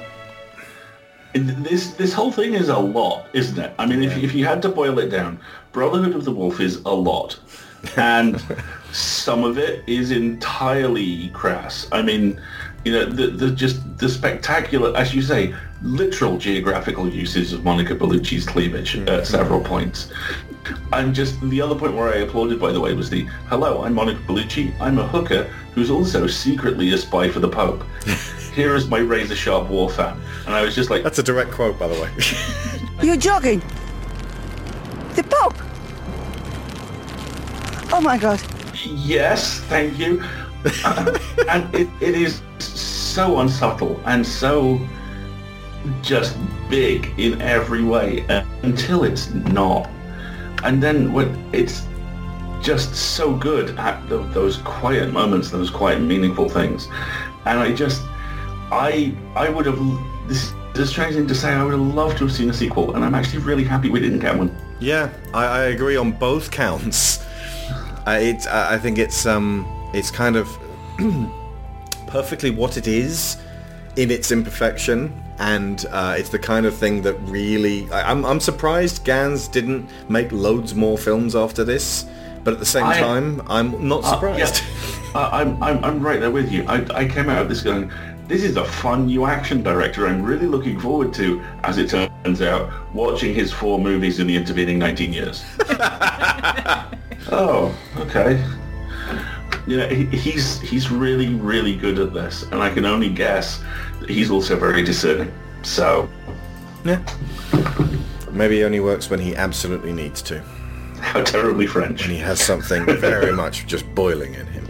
This 1.34 1.94
this 1.94 2.12
whole 2.12 2.30
thing 2.30 2.54
is 2.54 2.68
a 2.68 2.78
lot, 2.78 3.26
isn't 3.32 3.58
it? 3.58 3.74
I 3.78 3.86
mean, 3.86 4.02
if, 4.02 4.16
if 4.22 4.34
you 4.34 4.44
had 4.44 4.60
to 4.62 4.68
boil 4.68 4.98
it 4.98 5.08
down, 5.08 5.40
Brotherhood 5.72 6.14
of 6.14 6.24
the 6.24 6.32
Wolf 6.32 6.60
is 6.60 6.76
a 6.84 6.92
lot. 6.92 7.38
And 7.96 8.42
some 8.92 9.42
of 9.44 9.58
it 9.58 9.82
is 9.86 10.10
entirely 10.10 11.30
crass. 11.30 11.88
I 11.90 12.02
mean, 12.02 12.40
you 12.84 12.92
know, 12.92 13.06
the, 13.06 13.28
the 13.28 13.50
just 13.50 13.98
the 13.98 14.08
spectacular, 14.08 14.94
as 14.96 15.14
you 15.14 15.22
say, 15.22 15.54
literal 15.82 16.36
geographical 16.38 17.08
uses 17.08 17.52
of 17.52 17.64
Monica 17.64 17.94
Bellucci's 17.94 18.46
cleavage 18.46 18.96
at 18.96 19.26
several 19.26 19.60
points. 19.60 20.12
And 20.92 21.14
just 21.14 21.40
the 21.40 21.60
other 21.60 21.74
point 21.74 21.94
where 21.94 22.08
I 22.12 22.18
applauded, 22.18 22.60
by 22.60 22.72
the 22.72 22.80
way, 22.80 22.94
was 22.94 23.10
the, 23.10 23.24
hello, 23.48 23.82
I'm 23.82 23.94
Monica 23.94 24.20
Bellucci. 24.22 24.72
I'm 24.80 24.98
a 24.98 25.06
hooker 25.06 25.44
who's 25.74 25.90
also 25.90 26.26
secretly 26.26 26.92
a 26.92 26.98
spy 26.98 27.28
for 27.28 27.40
the 27.40 27.48
Pope. 27.48 27.84
Here 28.54 28.74
is 28.74 28.88
my 28.88 28.98
razor 28.98 29.34
sharp 29.34 29.68
war 29.68 29.88
fan. 29.88 30.20
And 30.46 30.54
I 30.54 30.62
was 30.62 30.74
just 30.74 30.90
like, 30.90 31.02
that's 31.02 31.18
a 31.18 31.22
direct 31.22 31.50
quote 31.50 31.78
by 31.78 31.88
the 31.88 32.00
way 32.00 32.10
You're 33.06 33.16
jogging. 33.16 33.60
The 35.14 35.22
Pope. 35.24 35.54
Oh 37.92 38.00
my 38.00 38.18
God. 38.18 38.40
Yes, 38.84 39.60
thank 39.60 39.98
you. 39.98 40.22
Uh, 40.84 41.18
and 41.48 41.74
it, 41.74 41.88
it 42.00 42.14
is 42.14 42.42
so 42.58 43.40
unsubtle 43.40 44.00
and 44.06 44.26
so 44.26 44.80
just 46.00 46.36
big 46.68 47.12
in 47.18 47.40
every 47.42 47.82
way 47.82 48.26
uh, 48.28 48.44
until 48.62 49.04
it's 49.04 49.30
not. 49.30 49.88
And 50.64 50.82
then 50.82 51.12
when 51.12 51.48
it's 51.52 51.82
just 52.62 52.94
so 52.94 53.34
good 53.34 53.76
at 53.78 54.08
th 54.08 54.22
those 54.32 54.58
quiet 54.58 55.12
moments, 55.12 55.50
those 55.50 55.70
quiet 55.70 56.00
meaningful 56.00 56.48
things. 56.48 56.88
And 57.44 57.58
I 57.58 57.72
just, 57.74 58.02
I, 58.72 59.14
I 59.36 59.48
would 59.50 59.66
have, 59.66 59.78
this 60.74 60.90
strange 60.90 61.14
thing 61.14 61.26
to 61.26 61.34
say, 61.34 61.50
I 61.52 61.62
would 61.62 61.72
have 61.72 61.80
loved 61.80 62.18
to 62.18 62.24
have 62.26 62.34
seen 62.34 62.48
a 62.50 62.54
sequel. 62.54 62.94
And 62.94 63.04
I'm 63.04 63.14
actually 63.14 63.42
really 63.42 63.64
happy 63.64 63.90
we 63.90 64.00
didn't 64.00 64.20
get 64.20 64.36
one. 64.36 64.56
Yeah, 64.80 65.10
I, 65.34 65.44
I 65.44 65.62
agree 65.64 65.96
on 65.96 66.12
both 66.12 66.50
counts. 66.50 67.24
Uh, 68.04 68.18
it, 68.20 68.48
I 68.48 68.74
I 68.74 68.78
think 68.78 68.98
it's 68.98 69.26
um, 69.26 69.64
it's 69.94 70.10
kind 70.10 70.34
of 70.34 70.48
perfectly 72.08 72.50
what 72.50 72.76
it 72.76 72.88
is 72.88 73.36
in 73.94 74.10
its 74.10 74.32
imperfection, 74.32 75.12
and 75.38 75.86
uh, 75.90 76.16
it's 76.18 76.28
the 76.30 76.38
kind 76.38 76.66
of 76.66 76.74
thing 76.74 77.02
that 77.02 77.14
really. 77.20 77.88
I, 77.92 78.10
I'm 78.10 78.24
I'm 78.24 78.40
surprised 78.40 79.04
Gans 79.04 79.46
didn't 79.46 79.88
make 80.08 80.32
loads 80.32 80.74
more 80.74 80.98
films 80.98 81.36
after 81.36 81.62
this, 81.62 82.04
but 82.42 82.52
at 82.54 82.58
the 82.58 82.66
same 82.66 82.84
I- 82.86 82.98
time, 82.98 83.40
I'm 83.48 83.86
not 83.86 84.02
Uh, 84.02 84.14
surprised. 84.14 84.62
yeah. 84.64 84.68
Uh, 85.14 85.28
I'm, 85.30 85.62
I'm, 85.62 85.84
I'm 85.84 86.00
right 86.00 86.18
there 86.18 86.30
with 86.30 86.50
you. 86.50 86.64
I, 86.66 86.84
I 87.02 87.06
came 87.06 87.28
out 87.28 87.42
of 87.42 87.48
this 87.50 87.62
going, 87.62 87.92
this 88.32 88.44
is 88.44 88.56
a 88.56 88.64
fun 88.64 89.04
new 89.04 89.26
action 89.26 89.62
director 89.62 90.06
I'm 90.06 90.22
really 90.22 90.46
looking 90.46 90.80
forward 90.80 91.12
to, 91.14 91.44
as 91.64 91.76
it 91.76 91.90
turns 91.90 92.40
out, 92.40 92.72
watching 92.94 93.34
his 93.34 93.52
four 93.52 93.78
movies 93.78 94.20
in 94.20 94.26
the 94.26 94.34
intervening 94.34 94.78
19 94.78 95.12
years. 95.12 95.44
oh, 97.30 97.76
okay. 97.98 98.42
You 99.66 99.76
know, 99.76 99.86
he, 99.86 100.06
he's, 100.06 100.58
he's 100.60 100.90
really, 100.90 101.34
really 101.34 101.76
good 101.76 101.98
at 101.98 102.14
this, 102.14 102.44
and 102.44 102.62
I 102.62 102.72
can 102.72 102.86
only 102.86 103.10
guess 103.10 103.62
that 104.00 104.08
he's 104.08 104.30
also 104.30 104.58
very 104.58 104.82
discerning. 104.82 105.30
So, 105.62 106.08
yeah. 106.86 107.04
Maybe 108.30 108.56
he 108.56 108.64
only 108.64 108.80
works 108.80 109.10
when 109.10 109.20
he 109.20 109.36
absolutely 109.36 109.92
needs 109.92 110.22
to. 110.22 110.40
How 111.00 111.22
terribly 111.22 111.66
French. 111.66 112.00
When 112.00 112.16
he 112.16 112.22
has 112.22 112.40
something 112.40 112.86
very 112.86 113.32
much 113.32 113.66
just 113.66 113.94
boiling 113.94 114.32
in 114.32 114.46
him. 114.46 114.61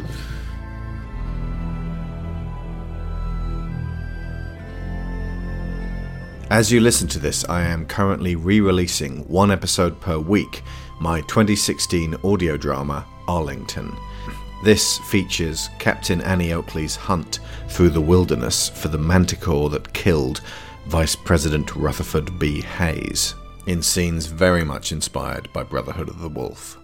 As 6.52 6.70
you 6.70 6.80
listen 6.80 7.08
to 7.08 7.18
this, 7.18 7.48
I 7.48 7.62
am 7.62 7.86
currently 7.86 8.36
re-releasing 8.36 9.26
one 9.26 9.50
episode 9.50 9.98
per 10.02 10.18
week, 10.18 10.62
my 11.00 11.22
2016 11.22 12.14
audio 12.22 12.58
drama, 12.58 13.06
Arlington. 13.26 13.96
This 14.62 14.98
features 14.98 15.70
Captain 15.78 16.20
Annie 16.20 16.52
Oakley's 16.52 16.94
hunt 16.94 17.40
through 17.70 17.88
the 17.88 18.02
wilderness 18.02 18.68
for 18.68 18.88
the 18.88 18.98
manticore 18.98 19.70
that 19.70 19.94
killed 19.94 20.42
Vice 20.88 21.16
President 21.16 21.74
Rutherford 21.74 22.38
B. 22.38 22.60
Hayes, 22.60 23.34
in 23.66 23.80
scenes 23.80 24.26
very 24.26 24.62
much 24.62 24.92
inspired 24.92 25.50
by 25.54 25.62
Brotherhood 25.62 26.10
of 26.10 26.20
the 26.20 26.28
Wolf. 26.28 26.76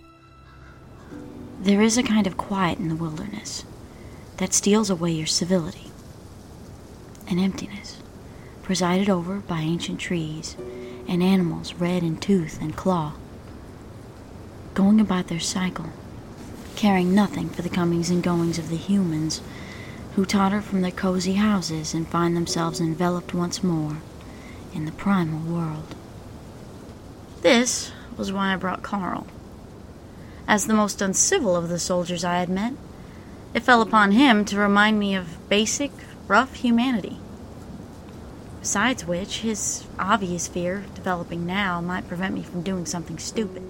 There 1.61 1.83
is 1.83 1.99
a 1.99 2.03
kind 2.03 2.27
of 2.27 2.39
quiet 2.39 2.79
in 2.79 2.89
the 2.89 2.97
wilderness 2.97 3.67
that 4.39 4.55
steals 4.55 4.89
away 4.89 5.13
your 5.13 5.27
civility. 5.27 5.91
An 7.29 7.39
emptiness, 7.39 7.98
presided 8.69 9.09
over 9.09 9.37
by 9.37 9.61
ancient 9.61 9.99
trees 9.99 10.55
and 11.09 11.23
animals 11.23 11.73
red 11.77 12.03
in 12.03 12.19
tooth 12.19 12.61
and 12.61 12.77
claw, 12.77 13.15
going 14.75 15.01
about 15.01 15.29
their 15.29 15.41
cycle, 15.41 15.87
caring 16.77 17.15
nothing 17.15 17.49
for 17.49 17.63
the 17.63 17.71
comings 17.71 18.11
and 18.11 18.23
goings 18.23 18.59
of 18.59 18.69
the 18.69 18.77
humans 18.77 19.41
who 20.17 20.27
totter 20.27 20.61
from 20.61 20.83
their 20.83 20.91
cozy 20.91 21.33
houses 21.33 21.95
and 21.95 22.07
find 22.09 22.37
themselves 22.37 22.79
enveloped 22.79 23.33
once 23.33 23.65
more 23.65 23.97
in 24.75 24.85
the 24.85 24.93
primal 24.93 25.41
world. 25.51 25.95
This 27.41 27.91
was 28.19 28.31
why 28.31 28.53
I 28.53 28.57
brought 28.57 28.83
Carl. 28.83 29.27
As 30.47 30.67
the 30.67 30.75
most 30.75 31.01
uncivil 31.01 31.57
of 31.57 31.71
the 31.71 31.79
soldiers 31.79 32.23
I 32.23 32.41
had 32.41 32.51
met, 32.51 32.75
it 33.55 33.63
fell 33.63 33.81
upon 33.81 34.13
him 34.13 34.45
to 34.45 34.59
remind 34.59 34.99
me 34.99 35.15
of 35.15 35.49
basic, 35.49 35.91
rough 36.27 36.57
humanity. 36.57 37.19
Besides 38.61 39.05
which, 39.05 39.41
his 39.41 39.85
obvious 39.99 40.49
fear, 40.49 40.85
developing 40.95 41.47
now, 41.47 41.81
might 41.81 42.09
prevent 42.09 42.35
me 42.35 42.43
from 42.43 42.63
doing 42.63 42.87
something 42.87 43.19
stupid. 43.19 43.63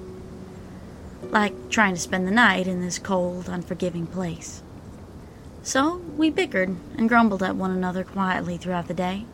Like 1.22 1.68
trying 1.68 1.94
to 1.94 2.00
spend 2.00 2.26
the 2.26 2.32
night 2.32 2.66
in 2.66 2.80
this 2.80 2.98
cold, 2.98 3.48
unforgiving 3.48 4.06
place. 4.06 4.62
So, 5.62 5.96
we 6.16 6.30
bickered 6.30 6.76
and 6.96 7.08
grumbled 7.08 7.42
at 7.42 7.54
one 7.54 7.70
another 7.70 8.02
quietly 8.02 8.56
throughout 8.56 8.88
the 8.88 8.94
day, 8.94 9.26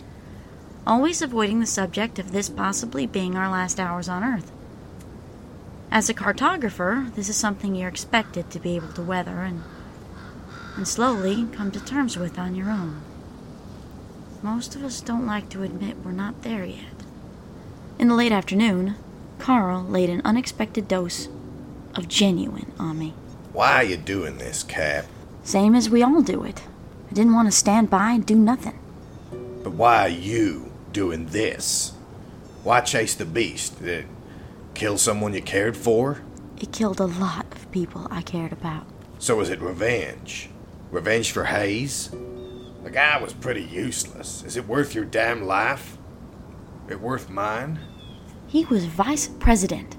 always 0.84 1.22
avoiding 1.22 1.60
the 1.60 1.66
subject 1.66 2.18
of 2.18 2.32
this 2.32 2.48
possibly 2.48 3.06
being 3.06 3.36
our 3.36 3.48
last 3.48 3.78
hours 3.78 4.08
on 4.08 4.24
Earth. 4.24 4.50
As 5.92 6.08
a 6.08 6.14
cartographer, 6.14 7.14
this 7.14 7.28
is 7.28 7.36
something 7.36 7.76
you're 7.76 7.88
expected 7.88 8.50
to 8.50 8.58
be 8.58 8.74
able 8.74 8.92
to 8.94 9.02
weather 9.02 9.42
and, 9.42 9.62
and 10.76 10.88
slowly 10.88 11.46
come 11.52 11.70
to 11.70 11.84
terms 11.84 12.18
with 12.18 12.36
on 12.36 12.56
your 12.56 12.68
own. 12.68 13.00
Most 14.44 14.76
of 14.76 14.84
us 14.84 15.00
don't 15.00 15.24
like 15.24 15.48
to 15.48 15.62
admit 15.62 16.04
we're 16.04 16.12
not 16.12 16.42
there 16.42 16.66
yet. 16.66 17.02
In 17.98 18.08
the 18.08 18.14
late 18.14 18.30
afternoon, 18.30 18.94
Carl 19.38 19.82
laid 19.84 20.10
an 20.10 20.20
unexpected 20.22 20.86
dose 20.86 21.28
of 21.94 22.08
genuine 22.08 22.70
on 22.78 22.98
me. 22.98 23.14
Why 23.54 23.76
are 23.76 23.84
you 23.84 23.96
doing 23.96 24.36
this, 24.36 24.62
Cap? 24.62 25.06
Same 25.44 25.74
as 25.74 25.88
we 25.88 26.02
all 26.02 26.20
do 26.20 26.44
it. 26.44 26.62
I 27.10 27.14
didn't 27.14 27.32
want 27.32 27.48
to 27.48 27.56
stand 27.56 27.88
by 27.88 28.10
and 28.10 28.26
do 28.26 28.34
nothing. 28.34 28.78
But 29.62 29.72
why 29.72 30.00
are 30.00 30.08
you 30.10 30.70
doing 30.92 31.24
this? 31.28 31.94
Why 32.64 32.82
chase 32.82 33.14
the 33.14 33.24
beast? 33.24 33.78
Did 33.78 33.88
it 34.00 34.06
kill 34.74 34.98
someone 34.98 35.32
you 35.32 35.40
cared 35.40 35.74
for? 35.74 36.20
It 36.60 36.70
killed 36.70 37.00
a 37.00 37.06
lot 37.06 37.46
of 37.52 37.72
people 37.72 38.08
I 38.10 38.20
cared 38.20 38.52
about. 38.52 38.84
So 39.18 39.40
is 39.40 39.48
it 39.48 39.62
revenge? 39.62 40.50
Revenge 40.90 41.32
for 41.32 41.44
Hayes? 41.44 42.10
Guy 42.94 43.20
was 43.20 43.32
pretty 43.32 43.64
useless. 43.64 44.44
Is 44.44 44.56
it 44.56 44.68
worth 44.68 44.94
your 44.94 45.04
damn 45.04 45.42
life? 45.42 45.98
It 46.88 47.00
worth 47.00 47.28
mine? 47.28 47.80
He 48.46 48.66
was 48.66 48.84
vice 48.84 49.26
president. 49.26 49.96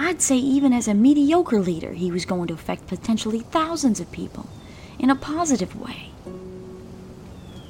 I'd 0.00 0.20
say, 0.20 0.36
even 0.36 0.72
as 0.72 0.88
a 0.88 0.94
mediocre 0.94 1.60
leader, 1.60 1.92
he 1.92 2.10
was 2.10 2.24
going 2.24 2.48
to 2.48 2.54
affect 2.54 2.88
potentially 2.88 3.38
thousands 3.38 4.00
of 4.00 4.10
people 4.10 4.48
in 4.98 5.10
a 5.10 5.14
positive 5.14 5.80
way. 5.80 6.10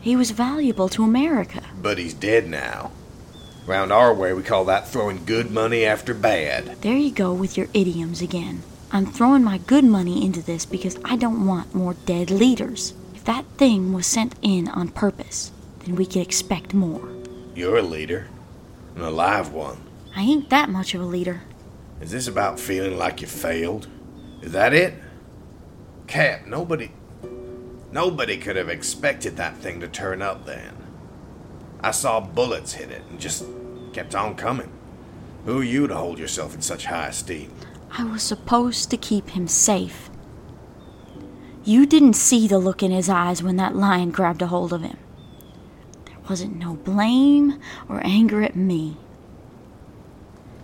He 0.00 0.16
was 0.16 0.30
valuable 0.30 0.88
to 0.88 1.04
America. 1.04 1.62
But 1.82 1.98
he's 1.98 2.14
dead 2.14 2.48
now. 2.48 2.90
Round 3.66 3.92
our 3.92 4.14
way, 4.14 4.32
we 4.32 4.42
call 4.42 4.64
that 4.64 4.88
throwing 4.88 5.26
good 5.26 5.50
money 5.50 5.84
after 5.84 6.14
bad. 6.14 6.80
There 6.80 6.96
you 6.96 7.10
go 7.10 7.34
with 7.34 7.58
your 7.58 7.68
idioms 7.74 8.22
again. 8.22 8.62
I'm 8.92 9.04
throwing 9.04 9.44
my 9.44 9.58
good 9.58 9.84
money 9.84 10.24
into 10.24 10.40
this 10.40 10.64
because 10.64 10.98
I 11.04 11.16
don't 11.16 11.44
want 11.44 11.74
more 11.74 11.92
dead 12.06 12.30
leaders. 12.30 12.94
That 13.28 13.44
thing 13.58 13.92
was 13.92 14.06
sent 14.06 14.36
in 14.40 14.68
on 14.68 14.88
purpose, 14.88 15.52
then 15.80 15.96
we 15.96 16.06
could 16.06 16.22
expect 16.22 16.72
more. 16.72 17.06
You're 17.54 17.76
a 17.76 17.82
leader. 17.82 18.26
An 18.96 19.02
alive 19.02 19.52
one. 19.52 19.82
I 20.16 20.22
ain't 20.22 20.48
that 20.48 20.70
much 20.70 20.94
of 20.94 21.02
a 21.02 21.04
leader. 21.04 21.42
Is 22.00 22.10
this 22.10 22.26
about 22.26 22.58
feeling 22.58 22.96
like 22.96 23.20
you 23.20 23.26
failed? 23.26 23.86
Is 24.40 24.52
that 24.52 24.72
it? 24.72 24.94
Cap, 26.06 26.46
nobody. 26.46 26.90
Nobody 27.92 28.38
could 28.38 28.56
have 28.56 28.70
expected 28.70 29.36
that 29.36 29.58
thing 29.58 29.80
to 29.80 29.88
turn 29.88 30.22
up 30.22 30.46
then. 30.46 30.74
I 31.82 31.90
saw 31.90 32.20
bullets 32.20 32.72
hit 32.72 32.90
it 32.90 33.02
and 33.10 33.20
just 33.20 33.44
kept 33.92 34.14
on 34.14 34.36
coming. 34.36 34.72
Who 35.44 35.60
are 35.60 35.64
you 35.64 35.86
to 35.86 35.94
hold 35.94 36.18
yourself 36.18 36.54
in 36.54 36.62
such 36.62 36.86
high 36.86 37.08
esteem? 37.08 37.52
I 37.90 38.04
was 38.04 38.22
supposed 38.22 38.88
to 38.90 38.96
keep 38.96 39.28
him 39.28 39.48
safe. 39.48 40.08
You 41.68 41.84
didn't 41.84 42.14
see 42.14 42.48
the 42.48 42.58
look 42.58 42.82
in 42.82 42.92
his 42.92 43.10
eyes 43.10 43.42
when 43.42 43.56
that 43.56 43.76
lion 43.76 44.10
grabbed 44.10 44.40
a 44.40 44.46
hold 44.46 44.72
of 44.72 44.80
him. 44.80 44.96
There 46.06 46.16
wasn't 46.26 46.56
no 46.56 46.76
blame 46.76 47.60
or 47.90 48.00
anger 48.02 48.42
at 48.42 48.56
me. 48.56 48.96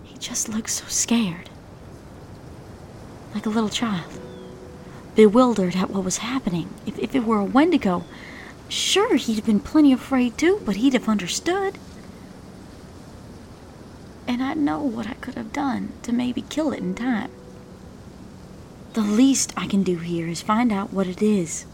He 0.03 0.17
just 0.17 0.49
looked 0.49 0.71
so 0.71 0.85
scared. 0.87 1.51
Like 3.35 3.45
a 3.45 3.49
little 3.49 3.69
child. 3.69 4.19
Bewildered 5.13 5.75
at 5.75 5.91
what 5.91 6.03
was 6.03 6.17
happening. 6.17 6.73
If, 6.87 6.97
if 6.97 7.13
it 7.13 7.23
were 7.23 7.39
a 7.39 7.45
Wendigo, 7.45 8.03
sure, 8.67 9.15
he'd 9.15 9.35
have 9.35 9.45
been 9.45 9.59
plenty 9.59 9.93
afraid 9.93 10.39
too, 10.39 10.59
but 10.65 10.77
he'd 10.77 10.93
have 10.93 11.07
understood. 11.07 11.77
And 14.25 14.41
I 14.41 14.55
know 14.55 14.81
what 14.81 15.05
I 15.05 15.13
could 15.13 15.35
have 15.35 15.53
done 15.53 15.93
to 16.01 16.11
maybe 16.11 16.41
kill 16.41 16.73
it 16.73 16.79
in 16.79 16.95
time. 16.95 17.29
The 18.95 19.01
least 19.01 19.51
I 19.57 19.67
can 19.67 19.83
do 19.83 19.97
here 19.97 20.25
is 20.25 20.41
find 20.41 20.71
out 20.71 20.93
what 20.93 21.05
it 21.05 21.21
is. 21.21 21.65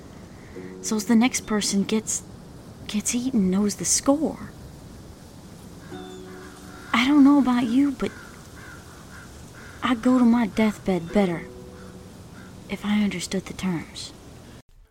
So 0.81 0.95
as 0.95 1.05
the 1.05 1.15
next 1.15 1.41
person 1.45 1.83
gets 1.83 2.23
gets 2.87 3.13
eaten 3.13 3.51
knows 3.51 3.75
the 3.75 3.85
score. 3.85 4.49
I 6.91 7.07
don't 7.07 7.23
know 7.23 7.37
about 7.37 7.65
you, 7.65 7.91
but 7.91 8.11
I'd 9.83 10.01
go 10.01 10.17
to 10.17 10.25
my 10.25 10.47
deathbed 10.47 11.13
better 11.13 11.43
if 12.69 12.83
I 12.83 13.03
understood 13.03 13.45
the 13.45 13.53
terms. 13.53 14.13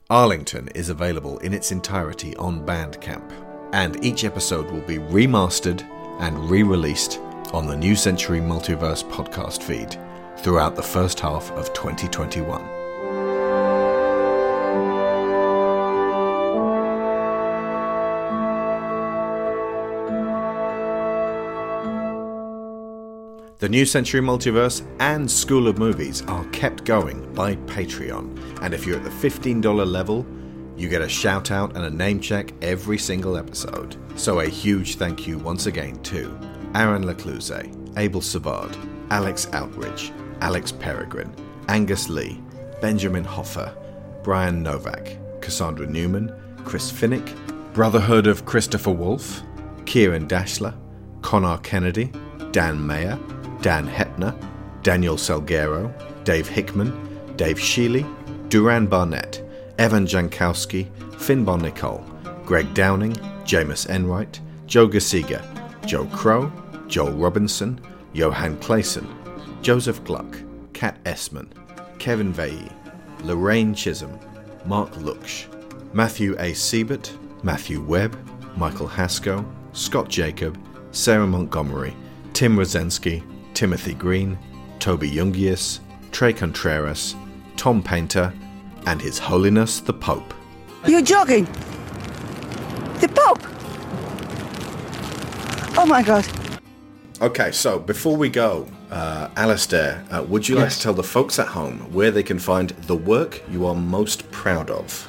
Arlington 0.09 0.69
is 0.69 0.89
available 0.89 1.39
in 1.39 1.53
its 1.53 1.73
entirety 1.73 2.37
on 2.37 2.65
Bandcamp, 2.65 3.29
and 3.73 4.05
each 4.05 4.23
episode 4.23 4.71
will 4.71 4.83
be 4.83 4.99
remastered 4.99 5.83
and 6.21 6.49
re 6.49 6.63
released 6.63 7.19
on 7.53 7.67
the 7.67 7.77
New 7.77 7.97
Century 7.97 8.39
Multiverse 8.39 9.03
podcast 9.11 9.65
feed 9.65 9.99
throughout 10.43 10.75
the 10.75 10.83
first 10.83 11.21
half 11.21 11.51
of 11.53 11.73
2021. 11.73 12.81
The 23.59 23.69
New 23.69 23.85
Century 23.85 24.23
Multiverse 24.23 24.87
and 25.01 25.31
School 25.31 25.69
of 25.69 25.77
Movies 25.77 26.23
are 26.23 26.47
kept 26.47 26.85
going 26.85 27.31
by 27.35 27.57
Patreon, 27.57 28.63
and 28.63 28.73
if 28.73 28.87
you're 28.87 28.97
at 28.97 29.05
the 29.05 29.11
$15 29.11 29.87
level, 29.87 30.27
you 30.79 30.89
get 30.89 31.03
a 31.03 31.09
shout 31.11 31.51
out 31.51 31.77
and 31.77 31.85
a 31.85 31.91
name 31.91 32.21
check 32.21 32.55
every 32.63 32.97
single 32.97 33.37
episode. 33.37 33.97
So 34.19 34.41
a 34.41 34.47
huge 34.47 34.97
thank 34.97 35.27
you 35.27 35.37
once 35.37 35.67
again 35.67 36.03
to 36.05 36.35
Aaron 36.75 37.03
Lecluse, 37.03 37.71
Abel 37.99 38.23
Savard, 38.23 38.75
Alex 39.11 39.45
Outridge, 39.53 40.11
Alex 40.41 40.73
Peregrine, 40.73 41.35
Angus 41.69 42.09
Lee, 42.09 42.41
Benjamin 42.81 43.25
Hoffer, 43.25 43.75
Brian 44.23 44.63
Novak, 44.63 45.17
Cassandra 45.41 45.87
Newman, 45.87 46.33
Chris 46.65 46.91
Finnick, 46.91 47.35
Brotherhood 47.73 48.27
of 48.27 48.45
Christopher 48.45 48.91
Wolfe, 48.91 49.43
Kieran 49.87 50.27
Dashler, 50.27 50.75
Connor 51.23 51.59
Kennedy, 51.59 52.13
Dan 52.53 52.85
Mayer, 52.85 53.19
Dan 53.61 53.87
Hetner, 53.87 54.35
Daniel 54.83 55.17
Salguero, 55.17 55.93
Dave 56.25 56.49
Hickman, 56.49 56.93
Dave 57.37 57.59
Sheely, 57.59 58.07
Duran 58.49 58.87
Barnett, 58.87 59.43
Evan 59.79 60.07
Jankowski, 60.07 60.91
Finbon 61.13 61.63
Nicole, 61.63 62.05
Greg 62.45 62.73
Downing, 62.75 63.13
Jameis 63.45 63.89
Enright, 63.89 64.41
Joe 64.67 64.89
Gasiga, 64.89 65.45
Joe 65.87 66.07
Crow, 66.07 66.53
Joel 66.89 67.13
Robinson, 67.13 67.81
Johan 68.13 68.57
Clayson, 68.59 69.07
Joseph 69.63 70.03
Gluck, 70.05 70.39
Kat 70.73 71.03
Essman, 71.05 71.49
Kevin 71.99 72.33
Veilly, 72.33 72.71
Lorraine 73.23 73.75
Chisholm, 73.75 74.19
Mark 74.65 74.91
Luksch, 74.93 75.47
Matthew 75.93 76.35
A. 76.39 76.55
Siebert, 76.55 77.13
Matthew 77.43 77.83
Webb, 77.83 78.17
Michael 78.57 78.87
Haskell, 78.87 79.45
Scott 79.73 80.09
Jacob, 80.09 80.59
Sarah 80.93 81.27
Montgomery, 81.27 81.95
Tim 82.33 82.57
Rosensky, 82.57 83.23
Timothy 83.55 83.95
Green, 83.95 84.39
Toby 84.79 85.11
Jungius, 85.11 85.81
Trey 86.11 86.33
Contreras, 86.33 87.15
Tom 87.57 87.83
Painter, 87.83 88.33
and 88.87 89.01
His 89.01 89.19
Holiness 89.19 89.81
the 89.81 89.93
Pope. 89.93 90.33
You're 90.87 91.03
jogging. 91.03 91.45
The 93.01 93.09
Pope. 93.15 93.43
Oh 95.77 95.85
my 95.87 96.03
God. 96.03 96.27
Okay, 97.21 97.53
so 97.53 97.79
before 97.79 98.17
we 98.17 98.31
go, 98.31 98.67
uh, 98.91 99.29
Alasdair, 99.37 100.05
uh, 100.13 100.23
would 100.25 100.49
you 100.49 100.57
like 100.57 100.71
to 100.71 100.81
tell 100.81 100.95
the 100.95 101.03
folks 101.03 101.39
at 101.39 101.47
home 101.49 101.79
where 101.93 102.11
they 102.11 102.23
can 102.23 102.39
find 102.39 102.71
the 102.71 102.97
work 102.97 103.43
you 103.51 103.67
are 103.67 103.75
most 103.75 104.31
proud 104.31 104.71
of? 104.71 105.09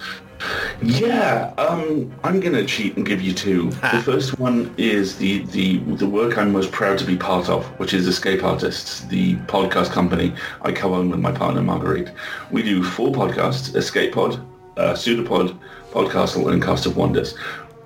Yeah, 0.81 1.53
um, 1.57 2.11
I'm 2.23 2.39
going 2.39 2.53
to 2.53 2.65
cheat 2.65 2.97
and 2.97 3.05
give 3.05 3.21
you 3.21 3.33
two. 3.33 3.69
the 3.93 4.01
first 4.03 4.39
one 4.39 4.73
is 4.77 5.17
the, 5.17 5.43
the 5.45 5.77
the 5.77 6.07
work 6.07 6.37
I'm 6.37 6.51
most 6.51 6.71
proud 6.71 6.97
to 6.99 7.05
be 7.05 7.15
part 7.15 7.49
of, 7.49 7.65
which 7.79 7.93
is 7.93 8.07
Escape 8.07 8.43
Artists, 8.43 9.01
the 9.01 9.35
podcast 9.47 9.91
company 9.91 10.33
I 10.63 10.71
co-own 10.71 11.09
with 11.09 11.19
my 11.19 11.31
partner 11.31 11.61
Marguerite. 11.61 12.11
We 12.49 12.63
do 12.63 12.83
four 12.83 13.11
podcasts: 13.11 13.75
Escape 13.75 14.13
Pod, 14.13 14.43
uh, 14.77 14.93
Pseudopod, 14.93 15.57
Podcastle, 15.91 16.51
and 16.51 16.63
Cast 16.63 16.85
of 16.85 16.97
Wonders, 16.97 17.35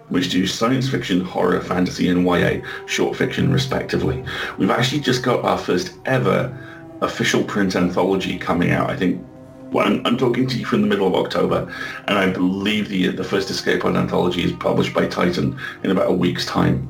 which 0.09 0.29
do 0.29 0.45
science 0.45 0.89
fiction, 0.89 1.21
horror, 1.21 1.61
fantasy, 1.61 2.09
and 2.09 2.25
YA 2.25 2.61
short 2.85 3.15
fiction, 3.15 3.51
respectively. 3.51 4.23
We've 4.57 4.69
actually 4.69 5.01
just 5.01 5.23
got 5.23 5.43
our 5.43 5.57
first 5.57 5.93
ever 6.05 6.55
official 7.01 7.43
print 7.43 7.75
anthology 7.75 8.37
coming 8.37 8.71
out. 8.71 8.89
I 8.89 8.95
think 8.95 9.23
well, 9.71 9.87
I'm, 9.87 10.05
I'm 10.05 10.17
talking 10.17 10.47
to 10.47 10.57
you 10.57 10.65
from 10.65 10.81
the 10.81 10.87
middle 10.87 11.07
of 11.07 11.15
October, 11.15 11.69
and 12.07 12.17
I 12.17 12.29
believe 12.29 12.87
the 12.87 13.07
the 13.07 13.23
first 13.23 13.49
Escape 13.49 13.81
Pod 13.81 13.97
anthology 13.97 14.43
is 14.43 14.53
published 14.53 14.93
by 14.93 15.07
Titan 15.07 15.59
in 15.83 15.91
about 15.91 16.09
a 16.09 16.13
week's 16.13 16.45
time. 16.45 16.89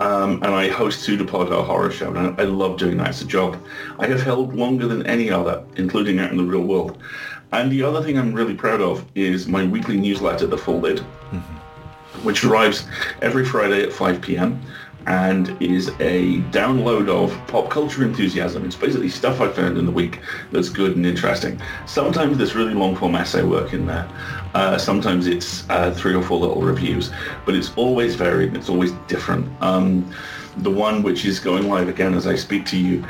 Um, 0.00 0.42
and 0.42 0.46
I 0.46 0.68
host 0.68 1.06
Pseudopod, 1.06 1.50
our 1.50 1.64
horror 1.64 1.90
show, 1.90 2.12
and 2.12 2.38
I, 2.38 2.44
love 2.44 2.78
doing 2.78 2.98
that. 2.98 3.10
It's 3.10 3.22
a 3.22 3.24
job 3.24 3.56
I 3.98 4.06
have 4.08 4.22
held 4.22 4.54
longer 4.54 4.86
than 4.86 5.06
any 5.06 5.30
other, 5.30 5.64
including 5.76 6.18
out 6.18 6.30
in 6.30 6.36
the 6.36 6.44
real 6.44 6.62
world. 6.62 6.98
And 7.52 7.72
the 7.72 7.82
other 7.82 8.02
thing 8.02 8.18
I'm 8.18 8.34
really 8.34 8.54
proud 8.54 8.82
of 8.82 9.06
is 9.14 9.48
my 9.48 9.64
weekly 9.64 9.96
newsletter, 9.96 10.46
The 10.46 10.58
Full 10.58 10.80
Lid, 10.80 11.02
which 12.22 12.44
arrives 12.44 12.86
every 13.22 13.44
Friday 13.44 13.82
at 13.82 13.92
5 13.92 14.20
p.m. 14.20 14.60
and 15.06 15.60
is 15.62 15.88
a 16.00 16.40
download 16.50 17.08
of 17.08 17.34
pop 17.46 17.70
culture 17.70 18.04
enthusiasm. 18.04 18.64
It's 18.64 18.76
basically 18.76 19.08
stuff 19.08 19.40
I 19.40 19.48
found 19.48 19.78
in 19.78 19.86
the 19.86 19.92
week 19.92 20.20
that's 20.52 20.68
good 20.68 20.96
and 20.96 21.06
interesting. 21.06 21.60
Sometimes 21.86 22.36
there's 22.38 22.54
really 22.54 22.74
long 22.74 22.96
form 22.96 23.14
essay 23.14 23.42
work 23.42 23.72
in 23.72 23.86
there. 23.86 24.08
Uh, 24.54 24.78
sometimes 24.78 25.26
it's 25.26 25.68
uh, 25.70 25.92
three 25.92 26.14
or 26.14 26.22
four 26.22 26.38
little 26.38 26.62
reviews, 26.62 27.10
but 27.44 27.54
it's 27.54 27.72
always 27.76 28.14
varied 28.14 28.48
and 28.48 28.56
it's 28.56 28.68
always 28.68 28.92
different. 29.06 29.48
Um, 29.62 30.12
the 30.58 30.70
one 30.70 31.02
which 31.02 31.24
is 31.24 31.38
going 31.38 31.68
live 31.68 31.88
again 31.88 32.14
as 32.14 32.26
I 32.26 32.34
speak 32.34 32.66
to 32.66 32.76
you 32.76 33.04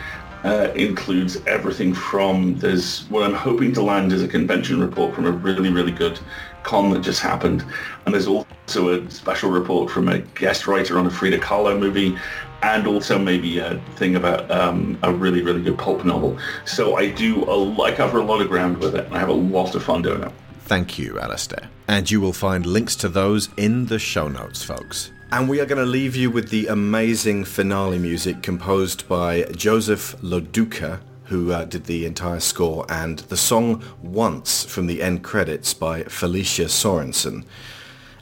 uh, 0.44 0.72
includes 0.74 1.38
everything 1.46 1.92
from 1.94 2.56
there's 2.58 3.02
what 3.08 3.22
I'm 3.24 3.34
hoping 3.34 3.72
to 3.74 3.82
land 3.82 4.12
is 4.12 4.22
a 4.22 4.28
convention 4.28 4.80
report 4.80 5.14
from 5.14 5.26
a 5.26 5.30
really 5.30 5.70
really 5.70 5.92
good 5.92 6.18
con 6.62 6.90
that 6.90 7.00
just 7.00 7.20
happened, 7.20 7.64
and 8.04 8.14
there's 8.14 8.26
also 8.26 9.00
a 9.00 9.10
special 9.10 9.50
report 9.50 9.90
from 9.90 10.08
a 10.08 10.18
guest 10.18 10.66
writer 10.66 10.98
on 10.98 11.06
a 11.06 11.10
Frida 11.10 11.38
Kahlo 11.38 11.78
movie, 11.78 12.16
and 12.62 12.86
also 12.86 13.18
maybe 13.18 13.58
a 13.58 13.80
thing 13.96 14.16
about 14.16 14.50
um, 14.50 14.98
a 15.02 15.12
really 15.12 15.42
really 15.42 15.62
good 15.62 15.78
pulp 15.78 16.04
novel. 16.04 16.38
So 16.64 16.96
I 16.96 17.10
do 17.10 17.44
a, 17.44 17.82
I 17.82 17.92
cover 17.92 18.18
a 18.18 18.24
lot 18.24 18.40
of 18.40 18.48
ground 18.48 18.78
with 18.78 18.94
it, 18.94 19.06
and 19.06 19.14
I 19.14 19.18
have 19.18 19.30
a 19.30 19.32
lot 19.32 19.74
of 19.74 19.82
fun 19.82 20.02
doing 20.02 20.22
it. 20.22 20.32
Thank 20.62 20.98
you, 20.98 21.14
Alasdair. 21.14 21.68
And 21.88 22.10
you 22.10 22.20
will 22.20 22.34
find 22.34 22.66
links 22.66 22.94
to 22.96 23.08
those 23.08 23.48
in 23.56 23.86
the 23.86 23.98
show 23.98 24.28
notes, 24.28 24.62
folks. 24.62 25.10
And 25.30 25.48
we 25.48 25.60
are 25.60 25.66
going 25.66 25.84
to 25.84 25.90
leave 25.90 26.16
you 26.16 26.30
with 26.30 26.48
the 26.48 26.68
amazing 26.68 27.44
finale 27.44 27.98
music 27.98 28.42
composed 28.42 29.06
by 29.08 29.42
Joseph 29.54 30.16
LoDuca, 30.22 31.00
who 31.24 31.52
uh, 31.52 31.64
did 31.64 31.84
the 31.84 32.06
entire 32.06 32.40
score, 32.40 32.86
and 32.88 33.18
the 33.18 33.36
song 33.36 33.82
Once 34.02 34.64
from 34.64 34.86
the 34.86 35.02
end 35.02 35.22
credits 35.22 35.74
by 35.74 36.04
Felicia 36.04 36.64
Sorensen. 36.64 37.44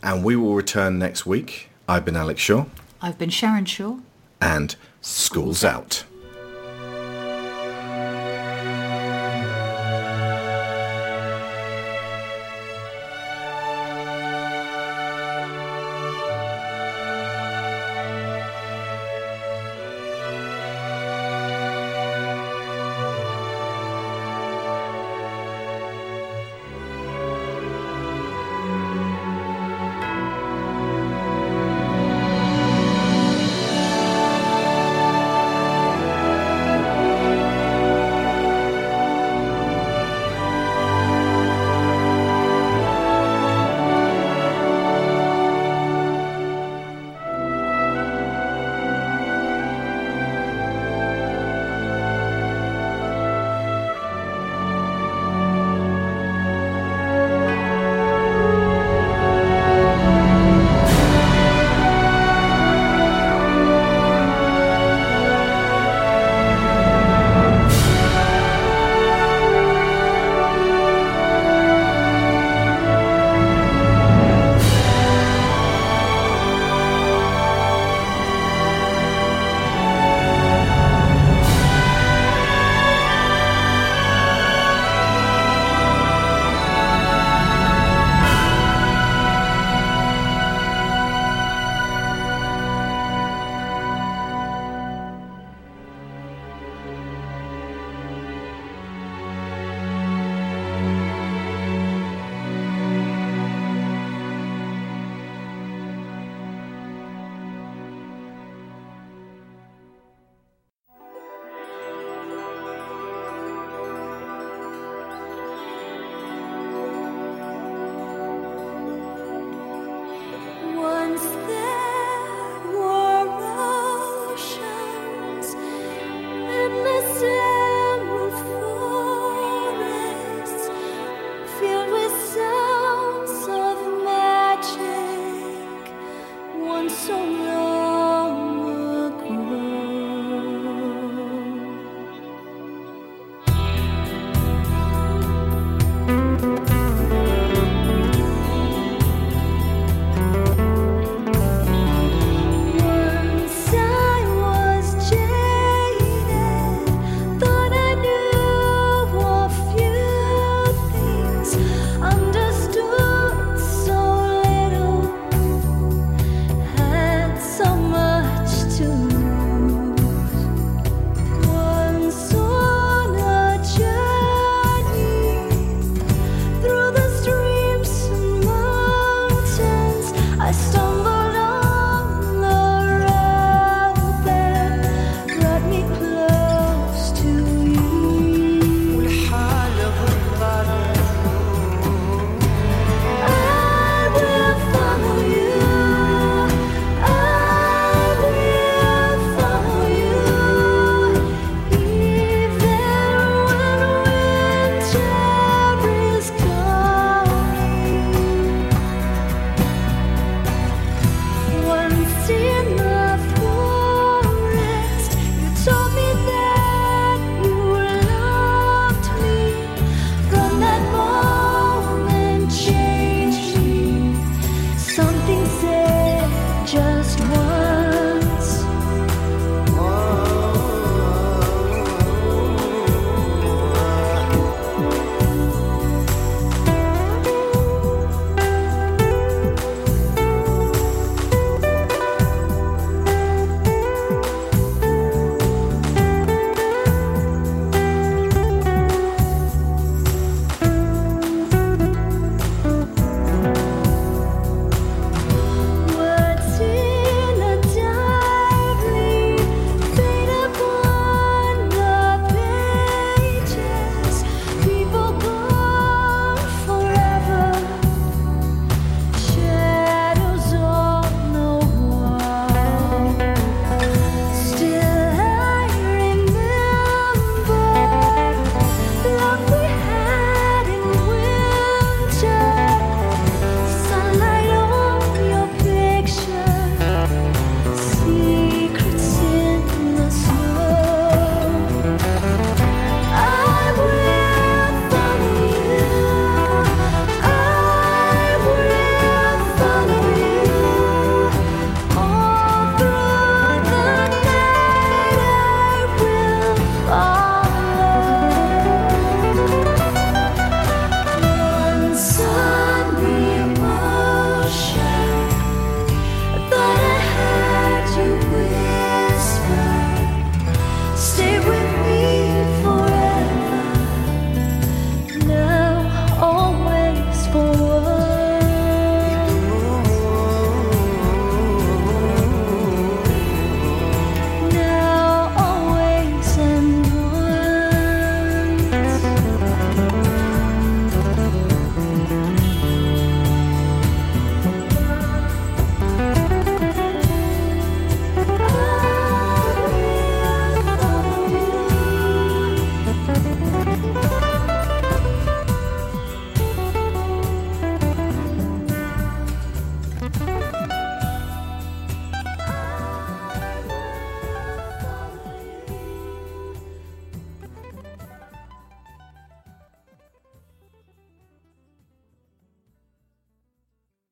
And 0.03 0.25
we 0.25 0.35
will 0.35 0.55
return 0.55 0.99
next 0.99 1.27
week. 1.27 1.71
I've 1.89 2.05
been 2.05 2.17
Alex 2.17 2.41
Shaw, 2.41 2.67
I've 3.01 3.19
been 3.19 3.31
Sharon 3.31 3.67
Shaw. 3.67 3.99
and 4.41 4.75
School's 5.01 5.63
Out. 5.65 6.05